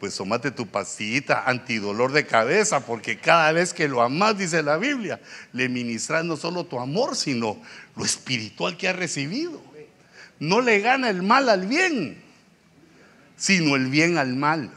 pues 0.00 0.16
tomate 0.16 0.50
tu 0.50 0.66
pastillita 0.66 1.44
antidolor 1.44 2.10
de 2.12 2.26
cabeza, 2.26 2.86
porque 2.86 3.18
cada 3.18 3.52
vez 3.52 3.74
que 3.74 3.86
lo 3.86 4.00
amas, 4.00 4.38
dice 4.38 4.62
la 4.62 4.78
Biblia, 4.78 5.20
le 5.52 5.68
ministras 5.68 6.24
no 6.24 6.38
solo 6.38 6.64
tu 6.64 6.80
amor, 6.80 7.14
sino 7.14 7.60
lo 7.94 8.04
espiritual 8.06 8.78
que 8.78 8.88
has 8.88 8.96
recibido. 8.96 9.62
No 10.38 10.62
le 10.62 10.80
gana 10.80 11.10
el 11.10 11.22
mal 11.22 11.50
al 11.50 11.66
bien, 11.66 12.18
sino 13.36 13.76
el 13.76 13.88
bien 13.88 14.16
al 14.16 14.34
mal. 14.34 14.72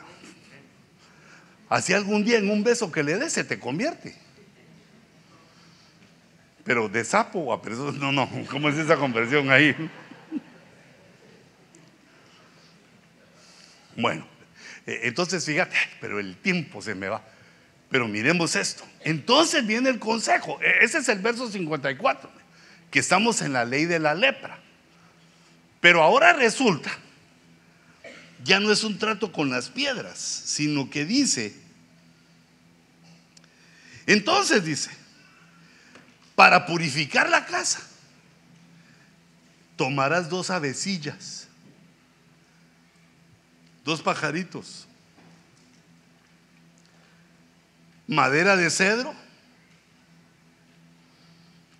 Así 1.69 1.93
algún 1.93 2.25
día 2.25 2.37
en 2.37 2.49
un 2.49 2.61
beso 2.61 2.91
que 2.91 3.01
le 3.01 3.17
des 3.17 3.31
se 3.31 3.45
te 3.45 3.57
convierte. 3.57 4.13
Pero 6.65 6.89
de 6.89 7.05
sapo 7.05 7.53
a 7.53 7.61
persona, 7.61 7.97
no, 7.97 8.11
no, 8.11 8.29
¿cómo 8.51 8.67
es 8.67 8.77
esa 8.77 8.97
conversión 8.97 9.49
ahí? 9.49 9.73
Bueno, 13.95 14.32
entonces, 14.85 15.45
fíjate, 15.45 15.75
pero 16.01 16.19
el 16.19 16.35
tiempo 16.37 16.81
se 16.81 16.95
me 16.95 17.07
va. 17.07 17.23
Pero 17.89 18.07
miremos 18.07 18.55
esto. 18.55 18.83
Entonces 19.01 19.65
viene 19.65 19.89
el 19.89 19.99
consejo. 19.99 20.59
E, 20.61 20.83
ese 20.83 20.97
es 20.97 21.09
el 21.09 21.19
verso 21.19 21.49
54, 21.49 22.29
que 22.91 22.99
estamos 22.99 23.41
en 23.41 23.53
la 23.53 23.65
ley 23.65 23.85
de 23.85 23.99
la 23.99 24.13
lepra. 24.13 24.59
Pero 25.79 26.01
ahora 26.01 26.33
resulta, 26.33 26.91
ya 28.43 28.59
no 28.59 28.71
es 28.71 28.83
un 28.83 28.97
trato 28.97 29.31
con 29.31 29.49
las 29.49 29.69
piedras, 29.69 30.17
sino 30.17 30.89
que 30.89 31.05
dice, 31.05 31.55
entonces 34.05 34.65
dice, 34.65 34.91
para 36.35 36.65
purificar 36.65 37.29
la 37.29 37.45
casa, 37.45 37.81
tomarás 39.75 40.29
dos 40.29 40.49
avecillas 40.49 41.42
dos 43.83 44.01
pajaritos, 44.01 44.87
madera 48.07 48.55
de 48.55 48.69
cedro, 48.69 49.13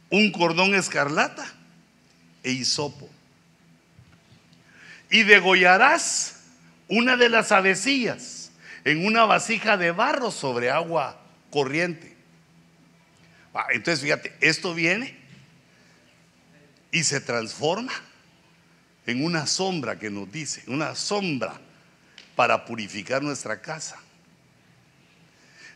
un 0.10 0.32
cordón 0.32 0.76
escarlata 0.76 1.46
e 2.44 2.52
hisopo. 2.52 3.10
Y 5.10 5.24
degollarás 5.24 6.42
una 6.88 7.18
de 7.18 7.30
las 7.30 7.52
avecillas 7.52 8.52
en 8.84 9.06
una 9.06 9.26
vasija 9.26 9.78
de 9.78 9.92
barro 9.92 10.32
sobre 10.32 10.70
agua 10.70 11.20
corriente. 11.50 12.16
Entonces, 13.72 14.02
fíjate, 14.02 14.36
esto 14.42 14.74
viene 14.74 15.18
y 16.92 17.04
se 17.04 17.22
transforma 17.22 17.94
en 19.06 19.24
una 19.24 19.48
sombra 19.48 20.00
que 20.00 20.10
nos 20.10 20.32
dice, 20.32 20.64
una 20.68 20.96
sombra 20.96 21.60
para 22.36 22.66
purificar 22.66 23.22
nuestra 23.22 23.62
casa. 23.62 23.98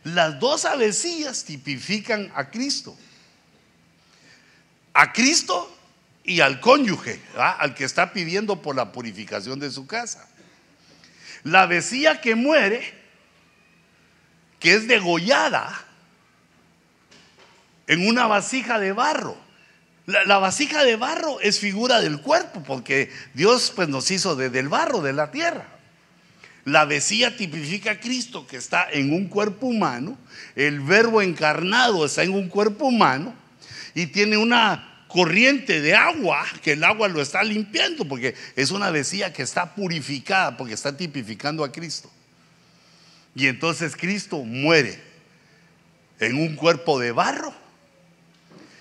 Las 0.04 0.38
dos 0.38 0.64
avecillas 0.64 1.44
tipifican 1.44 2.30
a 2.34 2.50
Cristo. 2.50 2.96
A 4.94 5.12
Cristo 5.12 5.76
y 6.24 6.40
al 6.40 6.60
cónyuge, 6.60 7.20
al 7.36 7.74
que 7.74 7.84
está 7.84 8.12
pidiendo 8.12 8.62
por 8.62 8.76
la 8.76 8.92
purificación 8.92 9.58
de 9.58 9.70
su 9.70 9.86
casa. 9.86 10.28
La 11.42 11.66
vecía 11.66 12.20
que 12.20 12.34
muere, 12.34 12.94
que 14.60 14.74
es 14.74 14.88
degollada 14.88 15.84
en 17.86 18.06
una 18.06 18.26
vasija 18.26 18.78
de 18.78 18.92
barro. 18.92 19.36
La, 20.06 20.38
vasija 20.38 20.84
de 20.84 20.96
barro 20.96 21.38
es 21.40 21.58
figura 21.58 22.00
del 22.00 22.22
cuerpo, 22.22 22.62
porque 22.62 23.12
Dios 23.34 23.72
pues, 23.76 23.88
nos 23.88 24.10
hizo 24.10 24.36
desde 24.36 24.58
el 24.58 24.68
barro, 24.68 25.02
de 25.02 25.12
la 25.12 25.30
tierra. 25.30 25.66
La 26.68 26.84
vecía 26.84 27.34
tipifica 27.34 27.92
a 27.92 28.00
Cristo 28.00 28.46
que 28.46 28.58
está 28.58 28.88
en 28.90 29.12
un 29.12 29.28
cuerpo 29.28 29.66
humano, 29.66 30.18
el 30.54 30.80
verbo 30.80 31.22
encarnado 31.22 32.04
está 32.04 32.22
en 32.22 32.32
un 32.32 32.48
cuerpo 32.48 32.86
humano 32.86 33.34
y 33.94 34.06
tiene 34.06 34.36
una 34.36 35.06
corriente 35.08 35.80
de 35.80 35.94
agua, 35.94 36.44
que 36.62 36.72
el 36.72 36.84
agua 36.84 37.08
lo 37.08 37.22
está 37.22 37.42
limpiando, 37.42 38.06
porque 38.06 38.34
es 38.54 38.70
una 38.70 38.90
vecía 38.90 39.32
que 39.32 39.42
está 39.42 39.74
purificada, 39.74 40.58
porque 40.58 40.74
está 40.74 40.94
tipificando 40.94 41.64
a 41.64 41.72
Cristo. 41.72 42.10
Y 43.34 43.46
entonces 43.46 43.96
Cristo 43.96 44.44
muere 44.44 45.00
en 46.20 46.36
un 46.36 46.54
cuerpo 46.54 47.00
de 47.00 47.12
barro 47.12 47.54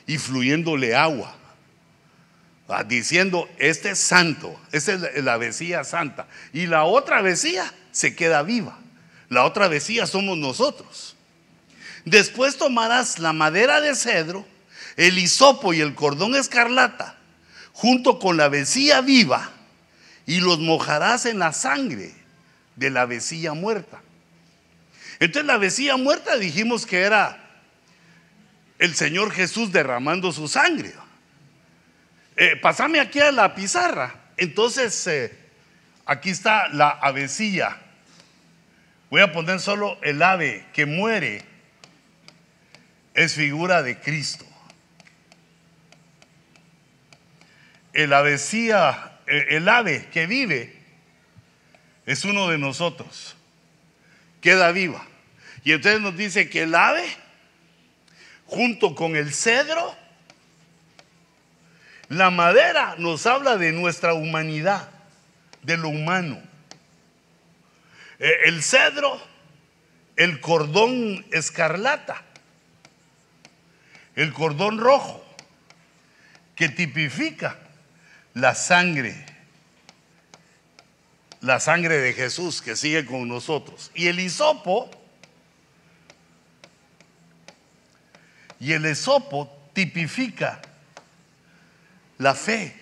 y 0.05 0.17
fluyéndole 0.17 0.93
agua, 0.93 1.37
diciendo, 2.87 3.49
este 3.57 3.91
es 3.91 3.99
santo, 3.99 4.59
esta 4.71 4.93
es 4.93 5.23
la 5.23 5.37
vecía 5.37 5.83
santa. 5.83 6.27
Y 6.53 6.67
la 6.67 6.83
otra 6.83 7.21
vecía 7.21 7.73
se 7.91 8.15
queda 8.15 8.43
viva. 8.43 8.77
La 9.29 9.45
otra 9.45 9.67
vecía 9.67 10.05
somos 10.05 10.37
nosotros. 10.37 11.15
Después 12.05 12.57
tomarás 12.57 13.19
la 13.19 13.33
madera 13.33 13.81
de 13.81 13.95
cedro, 13.95 14.45
el 14.95 15.17
hisopo 15.17 15.73
y 15.73 15.81
el 15.81 15.95
cordón 15.95 16.35
escarlata, 16.35 17.17
junto 17.73 18.19
con 18.19 18.37
la 18.37 18.49
vecía 18.49 19.01
viva, 19.01 19.51
y 20.25 20.39
los 20.39 20.59
mojarás 20.59 21.25
en 21.25 21.39
la 21.39 21.53
sangre 21.53 22.13
de 22.75 22.89
la 22.89 23.05
vecía 23.05 23.53
muerta. 23.53 24.01
Entonces 25.19 25.45
la 25.45 25.57
vecía 25.57 25.97
muerta 25.97 26.37
dijimos 26.37 26.85
que 26.85 27.01
era 27.01 27.43
el 28.77 28.93
Señor 28.95 29.31
Jesús 29.31 29.71
derramando 29.71 30.31
su 30.31 30.47
sangre. 30.47 30.93
Eh, 32.37 32.55
pasame 32.55 32.99
aquí 32.99 33.19
a 33.19 33.31
la 33.31 33.53
pizarra. 33.55 34.15
Entonces, 34.37 35.07
eh, 35.07 35.35
aquí 36.05 36.29
está 36.29 36.69
la 36.69 36.89
avecilla. 36.89 37.77
Voy 39.09 39.21
a 39.21 39.31
poner 39.31 39.59
solo 39.59 39.97
el 40.03 40.21
ave 40.21 40.65
que 40.73 40.85
muere. 40.85 41.43
Es 43.13 43.33
figura 43.33 43.81
de 43.81 43.99
Cristo. 43.99 44.45
el 47.97 48.13
avecía, 48.13 49.19
el 49.25 49.67
ave 49.67 50.07
que 50.13 50.27
vive, 50.27 50.71
es 52.05 52.25
uno 52.25 52.47
de 52.47 52.59
nosotros. 52.59 53.35
Queda 54.39 54.71
viva. 54.71 55.03
Y 55.63 55.71
entonces 55.71 55.99
nos 55.99 56.15
dice 56.15 56.47
que 56.47 56.61
el 56.61 56.75
ave, 56.75 57.03
junto 58.45 58.93
con 58.93 59.15
el 59.15 59.33
cedro, 59.33 59.95
la 62.09 62.29
madera 62.29 62.95
nos 62.97 63.25
habla 63.25 63.57
de 63.57 63.71
nuestra 63.73 64.13
humanidad, 64.13 64.89
de 65.63 65.77
lo 65.77 65.89
humano. 65.89 66.41
Eh, 68.19 68.31
el 68.45 68.63
cedro, 68.63 69.21
el 70.15 70.39
cordón 70.39 71.25
escarlata, 71.31 72.23
el 74.15 74.31
cordón 74.33 74.79
rojo, 74.79 75.23
que 76.55 76.69
tipifica 76.69 77.59
la 78.33 78.55
sangre, 78.55 79.25
la 81.41 81.59
sangre 81.59 81.97
de 81.97 82.13
Jesús 82.13 82.61
que 82.61 82.75
sigue 82.75 83.05
con 83.05 83.27
nosotros. 83.27 83.91
Y 83.93 84.07
el 84.07 84.19
hisopo, 84.19 84.89
y 88.59 88.71
el 88.71 88.85
hisopo 88.85 89.69
tipifica 89.73 90.61
la 92.17 92.33
fe. 92.35 92.75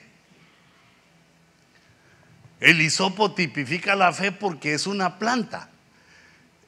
El 2.60 2.82
hisopo 2.82 3.34
tipifica 3.34 3.96
la 3.96 4.14
fe 4.14 4.32
porque 4.32 4.74
es 4.74 4.88
una 4.88 5.20
planta 5.20 5.70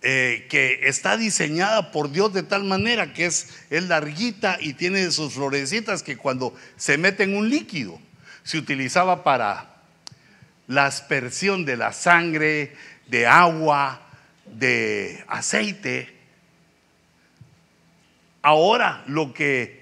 eh, 0.02 0.46
que 0.50 0.88
está 0.88 1.18
diseñada 1.18 1.92
por 1.92 2.12
Dios 2.12 2.34
de 2.34 2.44
tal 2.44 2.64
manera 2.64 3.14
que 3.14 3.26
es, 3.26 3.50
es 3.70 3.84
larguita 3.84 4.58
y 4.60 4.74
tiene 4.74 5.10
sus 5.12 5.34
florecitas 5.34 6.04
que 6.04 6.18
cuando 6.18 6.54
se 6.76 6.98
mete 6.98 7.24
en 7.24 7.36
un 7.36 7.50
líquido 7.50 8.00
se 8.44 8.58
utilizaba 8.58 9.24
para 9.24 9.78
la 10.68 10.86
aspersión 10.86 11.66
de 11.66 11.78
la 11.78 11.94
sangre, 11.94 12.76
de 13.08 13.26
agua, 13.26 14.02
de 14.46 15.24
aceite. 15.28 16.14
Ahora 18.42 19.04
lo 19.08 19.34
que 19.34 19.77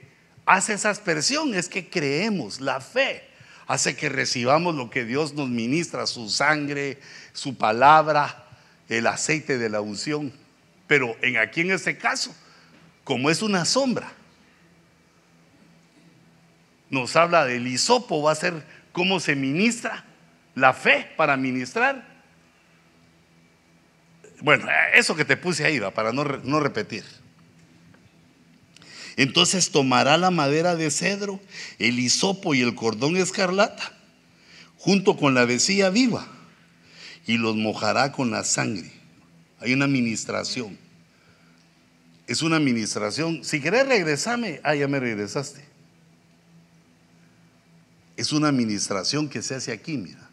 hace 0.45 0.73
esa 0.73 0.89
aspersión 0.89 1.53
es 1.53 1.69
que 1.69 1.89
creemos, 1.89 2.61
la 2.61 2.79
fe 2.81 3.23
hace 3.67 3.95
que 3.95 4.09
recibamos 4.09 4.75
lo 4.75 4.89
que 4.89 5.05
Dios 5.05 5.33
nos 5.33 5.49
ministra, 5.49 6.05
su 6.05 6.29
sangre, 6.29 6.99
su 7.33 7.57
palabra, 7.57 8.47
el 8.89 9.07
aceite 9.07 9.57
de 9.57 9.69
la 9.69 9.81
unción. 9.81 10.31
Pero 10.87 11.15
en 11.21 11.37
aquí 11.37 11.61
en 11.61 11.71
este 11.71 11.97
caso, 11.97 12.35
como 13.03 13.29
es 13.29 13.41
una 13.41 13.65
sombra, 13.65 14.11
nos 16.89 17.15
habla 17.15 17.45
del 17.45 17.67
hisopo, 17.67 18.21
va 18.21 18.31
a 18.31 18.35
ser 18.35 18.63
cómo 18.91 19.19
se 19.19 19.35
ministra 19.35 20.05
la 20.53 20.73
fe 20.73 21.11
para 21.17 21.35
ministrar. 21.35 22.05
Bueno, 24.41 24.67
eso 24.93 25.15
que 25.15 25.25
te 25.25 25.37
puse 25.37 25.65
ahí 25.65 25.79
va, 25.79 25.91
para 25.91 26.13
no, 26.13 26.23
no 26.23 26.59
repetir. 26.59 27.03
Entonces 29.17 29.71
tomará 29.71 30.17
la 30.17 30.31
madera 30.31 30.75
de 30.75 30.91
cedro, 30.91 31.39
el 31.79 31.99
hisopo 31.99 32.53
y 32.53 32.61
el 32.61 32.75
cordón 32.75 33.15
escarlata, 33.15 33.93
junto 34.77 35.15
con 35.15 35.33
la 35.33 35.45
vecilla 35.45 35.89
viva, 35.89 36.27
y 37.25 37.37
los 37.37 37.55
mojará 37.55 38.11
con 38.11 38.31
la 38.31 38.43
sangre. 38.43 38.91
Hay 39.59 39.73
una 39.73 39.85
administración. 39.85 40.77
Es 42.27 42.41
una 42.41 42.57
administración. 42.57 43.43
Si 43.43 43.61
querés 43.61 43.87
regresarme, 43.87 44.59
ah, 44.63 44.75
ya 44.75 44.87
me 44.87 44.99
regresaste. 44.99 45.63
Es 48.17 48.31
una 48.31 48.49
administración 48.49 49.29
que 49.29 49.41
se 49.41 49.55
hace 49.55 49.71
aquí, 49.71 49.97
mira. 49.97 50.29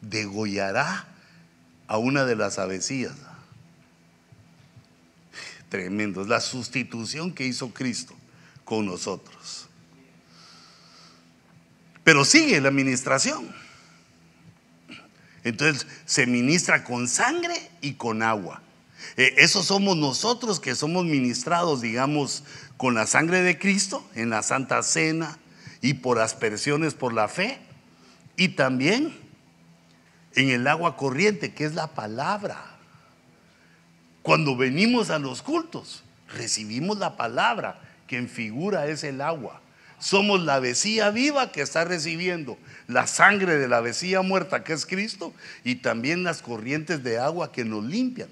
Degollará 0.00 1.06
a 1.86 1.98
una 1.98 2.24
de 2.24 2.36
las 2.36 2.58
avecillas. 2.58 3.14
Tremendo. 5.72 6.20
Es 6.20 6.28
la 6.28 6.42
sustitución 6.42 7.32
que 7.32 7.46
hizo 7.46 7.72
Cristo 7.72 8.14
con 8.62 8.84
nosotros. 8.84 9.70
Pero 12.04 12.26
sigue 12.26 12.60
la 12.60 12.68
administración. 12.68 13.50
Entonces 15.44 15.86
se 16.04 16.26
ministra 16.26 16.84
con 16.84 17.08
sangre 17.08 17.54
y 17.80 17.94
con 17.94 18.22
agua. 18.22 18.60
Eh, 19.16 19.32
eso 19.38 19.62
somos 19.62 19.96
nosotros 19.96 20.60
que 20.60 20.74
somos 20.74 21.06
ministrados, 21.06 21.80
digamos, 21.80 22.44
con 22.76 22.92
la 22.92 23.06
sangre 23.06 23.40
de 23.40 23.58
Cristo 23.58 24.06
en 24.14 24.28
la 24.28 24.42
Santa 24.42 24.82
Cena, 24.82 25.38
y 25.80 25.94
por 25.94 26.18
aspersiones 26.18 26.92
por 26.92 27.14
la 27.14 27.28
fe 27.28 27.58
y 28.36 28.48
también 28.48 29.18
en 30.34 30.50
el 30.50 30.66
agua 30.66 30.98
corriente, 30.98 31.54
que 31.54 31.64
es 31.64 31.72
la 31.74 31.94
palabra. 31.94 32.71
Cuando 34.22 34.56
venimos 34.56 35.10
a 35.10 35.18
los 35.18 35.42
cultos, 35.42 36.02
recibimos 36.34 36.98
la 36.98 37.16
palabra, 37.16 37.80
que 38.06 38.16
en 38.16 38.28
figura 38.28 38.86
es 38.86 39.04
el 39.04 39.20
agua. 39.20 39.60
Somos 39.98 40.42
la 40.42 40.58
vecía 40.58 41.10
viva 41.10 41.52
que 41.52 41.62
está 41.62 41.84
recibiendo 41.84 42.58
la 42.88 43.06
sangre 43.06 43.56
de 43.56 43.68
la 43.68 43.80
vecía 43.80 44.22
muerta, 44.22 44.64
que 44.64 44.72
es 44.72 44.86
Cristo, 44.86 45.32
y 45.64 45.76
también 45.76 46.24
las 46.24 46.42
corrientes 46.42 47.02
de 47.02 47.18
agua 47.18 47.52
que 47.52 47.64
nos 47.64 47.84
limpian. 47.84 48.28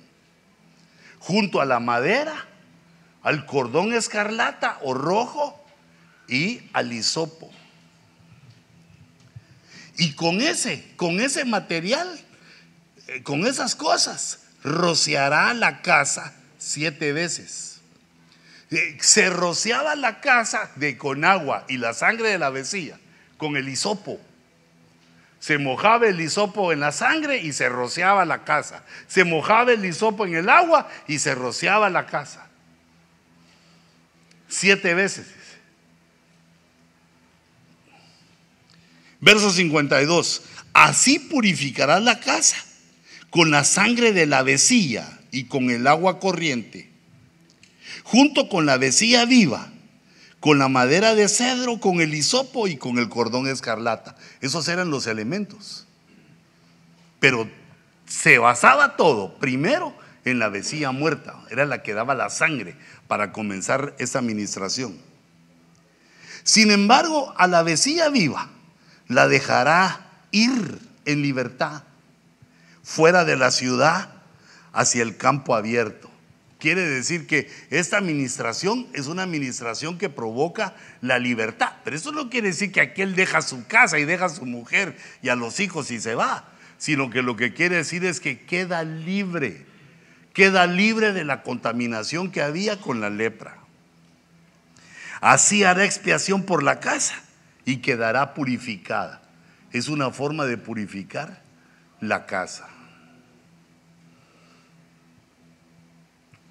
Junto 1.18 1.60
a 1.60 1.64
la 1.64 1.80
madera, 1.80 2.46
al 3.22 3.46
cordón 3.46 3.92
escarlata 3.92 4.78
o 4.82 4.94
rojo, 4.94 5.60
y 6.30 6.62
al 6.72 6.92
hisopo. 6.92 7.50
Y 9.98 10.12
con 10.12 10.40
ese, 10.40 10.92
con 10.96 11.20
ese 11.20 11.44
material, 11.44 12.08
eh, 13.08 13.22
con 13.22 13.46
esas 13.46 13.74
cosas, 13.74 14.44
rociará 14.62 15.54
la 15.54 15.82
casa 15.82 16.34
siete 16.58 17.12
veces. 17.12 17.80
Eh, 18.70 18.98
se 19.00 19.30
rociaba 19.30 19.96
la 19.96 20.20
casa 20.20 20.70
de 20.76 20.96
con 20.96 21.24
agua 21.24 21.64
y 21.68 21.78
la 21.78 21.92
sangre 21.92 22.28
de 22.28 22.38
la 22.38 22.50
vecilla 22.50 22.98
con 23.36 23.56
el 23.56 23.68
hisopo. 23.68 24.20
Se 25.40 25.58
mojaba 25.58 26.06
el 26.06 26.20
hisopo 26.20 26.70
en 26.70 26.80
la 26.80 26.92
sangre 26.92 27.38
y 27.38 27.52
se 27.52 27.68
rociaba 27.68 28.24
la 28.26 28.44
casa. 28.44 28.84
Se 29.08 29.24
mojaba 29.24 29.72
el 29.72 29.84
hisopo 29.84 30.26
en 30.26 30.36
el 30.36 30.48
agua 30.50 30.88
y 31.08 31.18
se 31.18 31.34
rociaba 31.34 31.88
la 31.88 32.06
casa. 32.06 32.46
Siete 34.48 34.94
veces. 34.94 35.26
Verso 39.20 39.50
52. 39.50 40.42
Así 40.72 41.18
purificarás 41.18 42.02
la 42.02 42.20
casa 42.20 42.56
con 43.30 43.50
la 43.50 43.64
sangre 43.64 44.12
de 44.12 44.26
la 44.26 44.42
vecilla 44.42 45.18
y 45.30 45.44
con 45.44 45.70
el 45.70 45.86
agua 45.86 46.18
corriente, 46.18 46.90
junto 48.02 48.48
con 48.48 48.66
la 48.66 48.76
vecilla 48.76 49.24
viva, 49.24 49.70
con 50.40 50.58
la 50.58 50.68
madera 50.68 51.14
de 51.14 51.28
cedro, 51.28 51.78
con 51.78 52.00
el 52.00 52.14
hisopo 52.14 52.66
y 52.66 52.76
con 52.76 52.98
el 52.98 53.08
cordón 53.08 53.46
escarlata. 53.46 54.16
Esos 54.40 54.68
eran 54.68 54.90
los 54.90 55.06
elementos. 55.06 55.86
Pero 57.20 57.48
se 58.06 58.38
basaba 58.38 58.96
todo 58.96 59.38
primero 59.38 59.94
en 60.24 60.38
la 60.38 60.48
vecilla 60.48 60.90
muerta, 60.90 61.36
era 61.50 61.64
la 61.66 61.82
que 61.82 61.94
daba 61.94 62.14
la 62.14 62.30
sangre 62.30 62.76
para 63.06 63.32
comenzar 63.32 63.94
esa 63.98 64.18
administración. 64.18 64.98
Sin 66.42 66.70
embargo, 66.70 67.32
a 67.36 67.46
la 67.46 67.62
vecilla 67.62 68.08
viva 68.08 68.48
la 69.08 69.28
dejará 69.28 70.08
ir 70.30 70.78
en 71.04 71.22
libertad 71.22 71.82
fuera 72.90 73.24
de 73.24 73.36
la 73.36 73.52
ciudad 73.52 74.10
hacia 74.72 75.02
el 75.02 75.16
campo 75.16 75.54
abierto. 75.54 76.10
Quiere 76.58 76.82
decir 76.82 77.28
que 77.28 77.48
esta 77.70 77.98
administración 77.98 78.88
es 78.94 79.06
una 79.06 79.22
administración 79.22 79.96
que 79.96 80.10
provoca 80.10 80.74
la 81.00 81.20
libertad. 81.20 81.74
Pero 81.84 81.94
eso 81.94 82.10
no 82.10 82.28
quiere 82.28 82.48
decir 82.48 82.72
que 82.72 82.80
aquel 82.80 83.14
deja 83.14 83.42
su 83.42 83.64
casa 83.68 84.00
y 84.00 84.04
deja 84.04 84.24
a 84.24 84.28
su 84.28 84.44
mujer 84.44 84.98
y 85.22 85.28
a 85.28 85.36
los 85.36 85.60
hijos 85.60 85.92
y 85.92 86.00
se 86.00 86.16
va, 86.16 86.48
sino 86.78 87.10
que 87.10 87.22
lo 87.22 87.36
que 87.36 87.54
quiere 87.54 87.76
decir 87.76 88.04
es 88.04 88.18
que 88.18 88.44
queda 88.44 88.82
libre, 88.82 89.64
queda 90.32 90.66
libre 90.66 91.12
de 91.12 91.24
la 91.24 91.44
contaminación 91.44 92.32
que 92.32 92.42
había 92.42 92.80
con 92.80 93.00
la 93.00 93.08
lepra. 93.08 93.56
Así 95.20 95.62
hará 95.62 95.84
expiación 95.84 96.42
por 96.42 96.64
la 96.64 96.80
casa 96.80 97.14
y 97.64 97.76
quedará 97.76 98.34
purificada. 98.34 99.22
Es 99.70 99.88
una 99.88 100.10
forma 100.10 100.44
de 100.44 100.58
purificar 100.58 101.40
la 102.00 102.26
casa. 102.26 102.68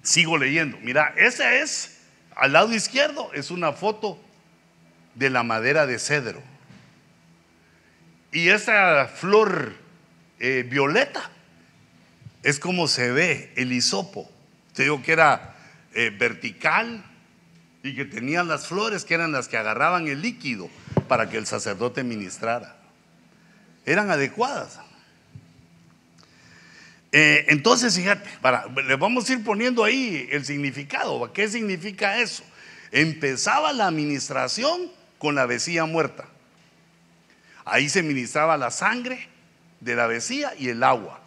Sigo 0.02 0.38
leyendo. 0.38 0.78
Mira, 0.82 1.14
esa 1.16 1.54
es, 1.54 1.98
al 2.34 2.52
lado 2.52 2.72
izquierdo, 2.74 3.30
es 3.34 3.50
una 3.50 3.72
foto 3.72 4.20
de 5.14 5.30
la 5.30 5.42
madera 5.42 5.86
de 5.86 5.98
cedro. 5.98 6.42
Y 8.32 8.48
esa 8.48 9.06
flor 9.06 9.74
eh, 10.38 10.66
violeta 10.68 11.30
es 12.42 12.58
como 12.58 12.88
se 12.88 13.10
ve 13.10 13.52
el 13.56 13.72
hisopo. 13.72 14.30
Te 14.74 14.84
digo 14.84 15.02
que 15.02 15.12
era 15.12 15.56
eh, 15.94 16.10
vertical 16.16 17.04
y 17.82 17.94
que 17.94 18.04
tenían 18.04 18.48
las 18.48 18.66
flores 18.66 19.04
que 19.04 19.14
eran 19.14 19.32
las 19.32 19.48
que 19.48 19.56
agarraban 19.56 20.06
el 20.08 20.22
líquido 20.22 20.70
para 21.08 21.28
que 21.28 21.38
el 21.38 21.46
sacerdote 21.46 22.04
ministrara. 22.04 22.76
Eran 23.84 24.10
adecuadas. 24.10 24.78
Eh, 27.12 27.46
entonces, 27.48 27.96
fíjate, 27.96 28.28
para, 28.40 28.66
le 28.66 28.96
vamos 28.96 29.28
a 29.28 29.32
ir 29.32 29.42
poniendo 29.42 29.84
ahí 29.84 30.28
el 30.30 30.44
significado. 30.44 31.32
¿Qué 31.32 31.48
significa 31.48 32.18
eso? 32.18 32.44
Empezaba 32.92 33.72
la 33.72 33.86
administración 33.86 34.90
con 35.18 35.34
la 35.34 35.46
vecía 35.46 35.84
muerta. 35.84 36.26
Ahí 37.64 37.88
se 37.88 38.02
ministraba 38.02 38.56
la 38.56 38.70
sangre 38.70 39.28
de 39.80 39.94
la 39.96 40.06
vecía 40.06 40.54
y 40.58 40.68
el 40.68 40.82
agua. 40.82 41.20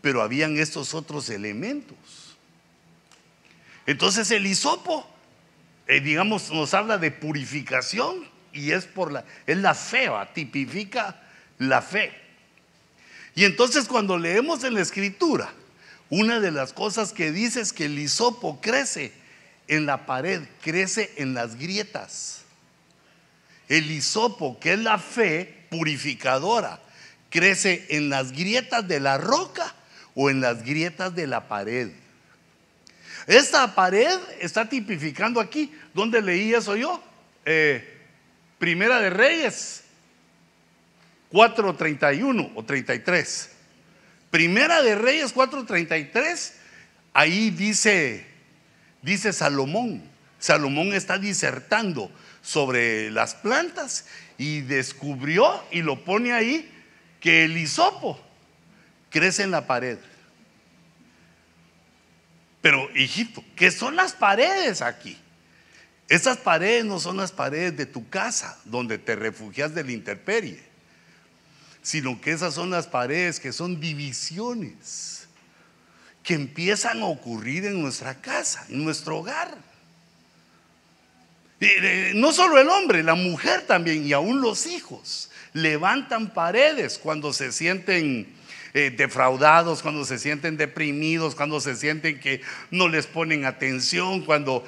Pero 0.00 0.22
habían 0.22 0.58
estos 0.58 0.94
otros 0.94 1.30
elementos. 1.30 2.36
Entonces 3.86 4.30
el 4.30 4.46
hisopo, 4.46 5.08
eh, 5.86 6.00
digamos, 6.00 6.50
nos 6.50 6.74
habla 6.74 6.98
de 6.98 7.10
purificación 7.10 8.28
y 8.52 8.72
es 8.72 8.84
por 8.84 9.12
la, 9.12 9.24
es 9.46 9.56
la 9.56 9.74
fe, 9.74 10.08
tipifica 10.34 11.20
la 11.58 11.82
fe. 11.82 12.21
Y 13.34 13.44
entonces 13.44 13.86
cuando 13.86 14.18
leemos 14.18 14.64
en 14.64 14.74
la 14.74 14.82
escritura, 14.82 15.52
una 16.10 16.40
de 16.40 16.50
las 16.50 16.72
cosas 16.72 17.12
que 17.12 17.32
dice 17.32 17.60
es 17.60 17.72
que 17.72 17.86
el 17.86 17.98
hisopo 17.98 18.60
crece 18.60 19.12
en 19.68 19.86
la 19.86 20.04
pared, 20.04 20.42
crece 20.60 21.12
en 21.16 21.34
las 21.34 21.56
grietas. 21.56 22.42
El 23.68 23.90
hisopo, 23.90 24.60
que 24.60 24.74
es 24.74 24.78
la 24.80 24.98
fe 24.98 25.64
purificadora, 25.70 26.80
crece 27.30 27.86
en 27.88 28.10
las 28.10 28.32
grietas 28.32 28.86
de 28.86 29.00
la 29.00 29.16
roca 29.16 29.74
o 30.14 30.28
en 30.28 30.42
las 30.42 30.62
grietas 30.62 31.14
de 31.14 31.26
la 31.26 31.48
pared. 31.48 31.90
Esta 33.26 33.74
pared 33.74 34.18
está 34.40 34.68
tipificando 34.68 35.40
aquí. 35.40 35.72
¿Dónde 35.94 36.20
leí 36.20 36.52
eso 36.52 36.76
yo? 36.76 37.02
Eh, 37.46 38.00
Primera 38.58 39.00
de 39.00 39.10
Reyes, 39.10 39.81
4.31 41.32 42.52
o 42.54 42.64
33. 42.64 43.50
Primera 44.30 44.82
de 44.82 44.94
Reyes 44.94 45.34
4.33, 45.34 46.52
ahí 47.12 47.50
dice, 47.50 48.26
dice 49.02 49.32
Salomón. 49.32 50.02
Salomón 50.38 50.92
está 50.92 51.18
disertando 51.18 52.10
sobre 52.42 53.10
las 53.10 53.34
plantas 53.34 54.06
y 54.38 54.60
descubrió 54.62 55.62
y 55.70 55.82
lo 55.82 56.04
pone 56.04 56.32
ahí 56.32 56.68
que 57.20 57.44
el 57.44 57.56
hisopo 57.56 58.20
crece 59.10 59.44
en 59.44 59.52
la 59.52 59.66
pared. 59.66 59.98
Pero, 62.60 62.88
hijito, 62.96 63.44
¿qué 63.56 63.70
son 63.70 63.96
las 63.96 64.12
paredes 64.12 64.82
aquí? 64.82 65.18
Esas 66.08 66.36
paredes 66.38 66.84
no 66.84 67.00
son 67.00 67.16
las 67.16 67.32
paredes 67.32 67.76
de 67.76 67.86
tu 67.86 68.08
casa 68.08 68.58
donde 68.64 68.98
te 68.98 69.14
refugias 69.16 69.74
de 69.74 69.84
la 69.84 69.92
intemperie 69.92 70.71
sino 71.82 72.20
que 72.20 72.32
esas 72.32 72.54
son 72.54 72.70
las 72.70 72.86
paredes 72.86 73.40
que 73.40 73.52
son 73.52 73.80
divisiones 73.80 75.28
que 76.22 76.34
empiezan 76.34 77.02
a 77.02 77.06
ocurrir 77.06 77.66
en 77.66 77.82
nuestra 77.82 78.20
casa, 78.20 78.64
en 78.68 78.84
nuestro 78.84 79.18
hogar. 79.18 79.56
No 82.14 82.32
solo 82.32 82.58
el 82.58 82.68
hombre, 82.68 83.02
la 83.02 83.14
mujer 83.14 83.62
también 83.66 84.06
y 84.06 84.12
aún 84.12 84.40
los 84.40 84.66
hijos 84.66 85.30
levantan 85.52 86.32
paredes 86.32 86.98
cuando 86.98 87.32
se 87.32 87.52
sienten 87.52 88.34
eh, 88.74 88.90
defraudados, 88.96 89.82
cuando 89.82 90.04
se 90.04 90.18
sienten 90.18 90.56
deprimidos, 90.56 91.34
cuando 91.34 91.60
se 91.60 91.76
sienten 91.76 92.18
que 92.18 92.40
no 92.70 92.88
les 92.88 93.06
ponen 93.06 93.44
atención, 93.44 94.24
cuando, 94.24 94.64